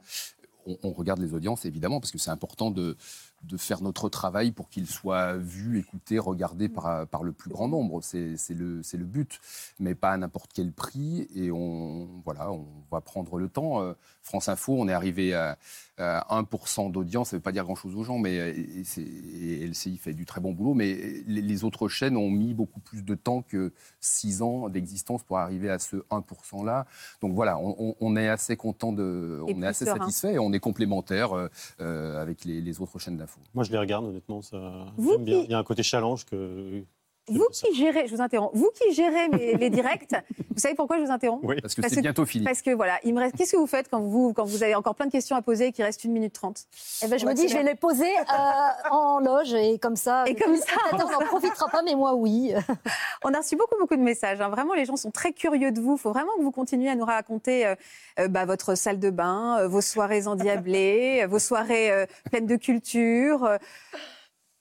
On, 0.66 0.78
on 0.84 0.92
regarde 0.92 1.20
les 1.20 1.34
audiences, 1.34 1.66
évidemment, 1.66 2.00
parce 2.00 2.12
que 2.12 2.20
c'est 2.20 2.30
important 2.30 2.72
de, 2.72 2.96
de 3.44 3.58
faire 3.58 3.82
notre 3.82 4.10
travail 4.10 4.52
pour 4.52 4.70
qu'ils 4.70 4.88
soient 4.88 5.36
vus, 5.38 5.80
écoutés, 5.80 6.20
regardés 6.20 6.70
par, 6.70 7.08
par 7.08 7.24
le 7.24 7.32
plus 7.32 7.50
grand 7.50 7.68
nombre. 7.68 8.02
C'est 8.02 8.36
le, 8.50 8.82
le 8.94 9.06
but, 9.06 9.40
mais 9.80 9.96
pas 9.96 10.12
à 10.12 10.18
n'importe 10.18 10.52
quel 10.54 10.72
prix. 10.72 11.28
Et 11.36 11.52
on, 11.52 12.08
voilà, 12.26 12.52
on 12.52 12.66
va 12.92 13.02
prendre 13.02 13.38
le 13.38 13.50
temps. 13.50 13.82
Euh, 13.82 13.94
France 14.22 14.50
Info, 14.50 14.76
on 14.78 14.88
est 14.88 14.94
arrivé 14.94 15.34
à, 15.34 15.58
à 15.98 16.42
1% 16.42 16.92
d'audience. 16.92 17.30
Ça 17.30 17.36
ne 17.36 17.40
veut 17.40 17.44
pas 17.44 17.52
dire 17.52 17.64
grand-chose 17.64 17.96
aux 17.96 18.04
gens, 18.04 18.20
mais 18.20 18.40
euh, 18.40 18.54
et 18.98 19.68
LCI 19.68 19.98
fait 19.98 20.14
du 20.14 20.26
très 20.26 20.42
bon 20.42 20.54
boulot. 20.54 20.74
Mais 20.74 20.94
les, 21.28 21.42
les 21.42 21.64
autres 21.64 21.88
chaînes 21.88 22.18
ont 22.18 22.30
mis 22.30 22.54
beaucoup 22.54 22.80
plus 22.80 23.04
de 23.04 23.16
temps 23.16 23.42
que 23.42 23.74
6 24.00 24.42
ans 24.42 24.70
d'existence 24.70 25.24
pour 25.24 25.38
arriver 25.38 25.70
à 25.70 25.80
ce 25.80 25.98
1%-là. 26.10 26.86
Donc 27.22 27.34
voilà, 27.34 27.58
on, 27.60 28.16
est 28.16 28.28
assez 28.28 28.56
content 28.58 28.92
de, 28.92 29.42
on 29.48 29.62
est 29.62 29.68
assez 29.68 29.86
serein. 29.86 30.00
satisfait 30.00 30.38
on 30.40 30.54
est 30.54 30.60
complémentaire 30.60 31.36
euh, 31.36 31.50
euh, 31.80 32.22
avec 32.22 32.46
les, 32.46 32.62
les 32.62 32.82
autres 32.82 33.00
chaînes 33.00 33.18
d'info. 33.18 33.31
Moi, 33.54 33.64
je 33.64 33.72
les 33.72 33.78
regarde, 33.78 34.06
honnêtement. 34.06 34.42
Ça... 34.42 34.86
Vous 34.98 35.18
bien. 35.18 35.42
Il 35.44 35.50
y 35.50 35.54
a 35.54 35.60
un 35.60 35.64
côté 35.64 35.84
challenge 35.84 36.26
que. 36.26 36.84
Vous 37.32 37.48
qui 37.52 37.74
gérez, 37.76 38.08
je 38.08 38.16
vous 38.16 38.22
interromps, 38.22 38.52
vous 38.54 38.70
qui 38.76 38.94
gérez 38.94 39.30
mes- 39.30 39.54
les 39.56 39.70
directs, 39.70 40.12
vous 40.54 40.60
savez 40.60 40.76
pourquoi 40.76 40.98
je 40.98 41.04
vous 41.04 41.12
interromps 41.12 41.44
Oui. 41.44 41.60
Parce 41.62 41.74
que 41.76 41.82
c'est 41.90 42.02
bientôt 42.02 42.26
fini. 42.26 42.44
Parce 42.46 42.62
que 42.62 42.72
voilà, 42.72 43.00
il 43.04 43.14
me 43.14 43.20
reste. 43.20 43.36
Qu'est-ce 43.38 43.54
que 43.54 43.58
vous 43.58 43.68
faites 43.68 43.90
quand 43.90 44.02
vous, 44.02 44.34
quand 44.34 44.46
vous 44.46 44.64
avez 44.64 44.76
encore 44.76 44.96
plein 44.96 45.06
de 45.08 45.12
questions 45.12 45.36
à 45.36 45.42
poser 45.42 45.68
et 45.68 45.72
qu'il 45.72 45.84
reste 45.86 46.06
1 46.06 46.10
minute 46.10 46.34
30 46.34 46.66
Eh 47.04 47.08
ben, 47.08 47.18
je 47.18 47.26
On 47.26 47.30
me 47.30 47.34
dis, 47.34 47.48
je 47.48 47.56
vais 47.56 47.64
les 47.64 47.76
poser 47.76 48.10
euh, 48.20 48.90
en 48.92 49.20
loge 49.20 49.54
et 49.54 49.80
comme 49.80 49.96
ça. 49.96 50.26
Et 50.28 50.36
comme 50.36 50.56
ça, 50.56 50.66
téléspectateur 50.92 51.10
n'en 51.20 51.26
profitera 51.28 51.68
pas, 51.70 51.82
mais 51.84 51.96
moi, 51.96 52.14
oui. 52.16 52.54
On 53.24 53.34
a 53.34 53.38
reçu 53.40 53.56
beaucoup, 53.56 53.76
beaucoup 53.80 53.96
de 53.96 54.02
messages. 54.02 54.42
hein. 54.42 54.50
Vraiment, 54.50 54.74
les 54.74 54.86
gens 54.86 54.96
sont 54.98 55.12
très 55.12 55.32
curieux 55.34 55.72
de 55.72 55.80
vous. 55.80 55.96
Il 55.96 56.00
faut 56.00 56.12
vraiment 56.12 56.32
que 56.38 56.42
vous 56.44 56.52
continuiez 56.52 56.90
à 56.90 56.96
nous 56.96 57.06
raconter 57.06 57.66
euh, 57.66 57.76
euh, 58.20 58.28
bah, 58.28 58.46
votre 58.46 58.76
salle 58.76 59.00
de 59.00 59.10
bain, 59.10 59.58
euh, 59.60 59.68
vos 59.68 59.82
soirées 59.82 60.28
endiablées, 60.28 61.26
vos 61.28 61.40
soirées 61.40 61.92
euh, 61.92 62.06
pleines 62.30 62.46
de 62.48 62.56
culture. 62.56 63.50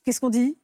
Qu'est-ce 0.05 0.21
qu'on 0.21 0.31
dit? 0.31 0.57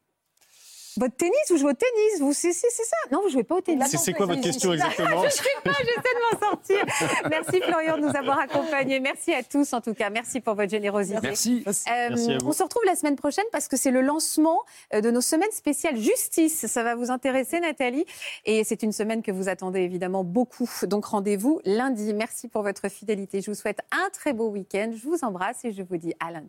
Votre 0.99 1.17
tennis, 1.17 1.35
vous 1.51 1.57
jouez 1.59 1.71
au 1.71 1.75
tennis, 1.75 2.21
vous 2.21 2.33
c'est 2.33 2.53
c'est- 2.53 2.71
c'est 2.71 2.85
ça 2.85 2.97
Non, 3.13 3.21
vous 3.23 3.29
jouez 3.29 3.45
pas 3.45 3.57
au 3.57 3.61
tennis. 3.61 3.87
C'est- 3.91 3.97
c'est 3.99 4.13
quoi 4.13 4.27
votre 4.27 4.41
question 4.41 4.73
exactement 4.73 5.25
Je 5.25 5.31
sais 5.31 5.43
pas, 5.65 5.73
j'essaie 5.79 5.93
de 5.95 6.35
m'en 6.35 6.49
sortir. 6.51 6.85
Merci 7.31 7.61
Florian 7.63 7.97
de 7.97 8.03
nous 8.03 8.17
avoir 8.17 8.39
accompagnés. 8.39 9.01
Merci 9.01 9.33
à 9.35 9.43
tous 9.43 9.73
en 9.73 9.81
tout 9.81 9.95
cas. 9.95 10.11
Merci 10.11 10.41
pour 10.41 10.55
votre 10.55 10.71
générosité. 10.71 11.19
Merci. 11.23 11.63
Euh, 11.67 11.73
Merci 12.11 12.33
à 12.33 12.39
vous. 12.39 12.49
on 12.49 12.53
se 12.53 12.63
retrouve 12.63 12.85
la 12.85 12.97
semaine 12.97 13.17
prochaine 13.17 13.45
parce 13.53 13.69
que 13.69 13.77
c'est 13.77 13.91
le 13.91 14.01
lancement 14.01 14.63
euh, 14.95 15.01
de 15.01 15.11
nos 15.11 15.21
semaines 15.21 15.51
spéciales 15.53 15.97
justice. 15.99 16.67
Ça 16.67 16.83
va 16.83 16.95
vous 16.95 17.11
intéresser, 17.11 17.61
Nathalie. 17.61 18.05
Et 18.45 18.65
c'est 18.65 18.83
une 18.83 18.93
semaine 18.93 19.23
que 19.23 19.33
vous 19.33 19.49
attendez 19.49 19.81
évidemment 19.81 20.25
beaucoup. 20.25 20.69
Donc 20.85 21.07
rendez-vous 21.07 21.61
lundi. 21.65 22.15
Merci 22.15 22.49
pour 22.49 22.63
votre 22.63 22.89
fidélité. 22.89 23.41
Je 23.41 23.51
vous 23.51 23.57
souhaite 23.57 23.81
un 23.93 24.09
très 24.11 24.33
beau 24.33 24.49
week-end. 24.49 24.93
Je 24.97 25.03
vous 25.07 25.19
embrasse 25.23 25.65
et 25.65 25.73
je 25.73 25.83
vous 25.83 25.97
dis 25.97 26.15
à 26.21 26.31
lundi. 26.31 26.49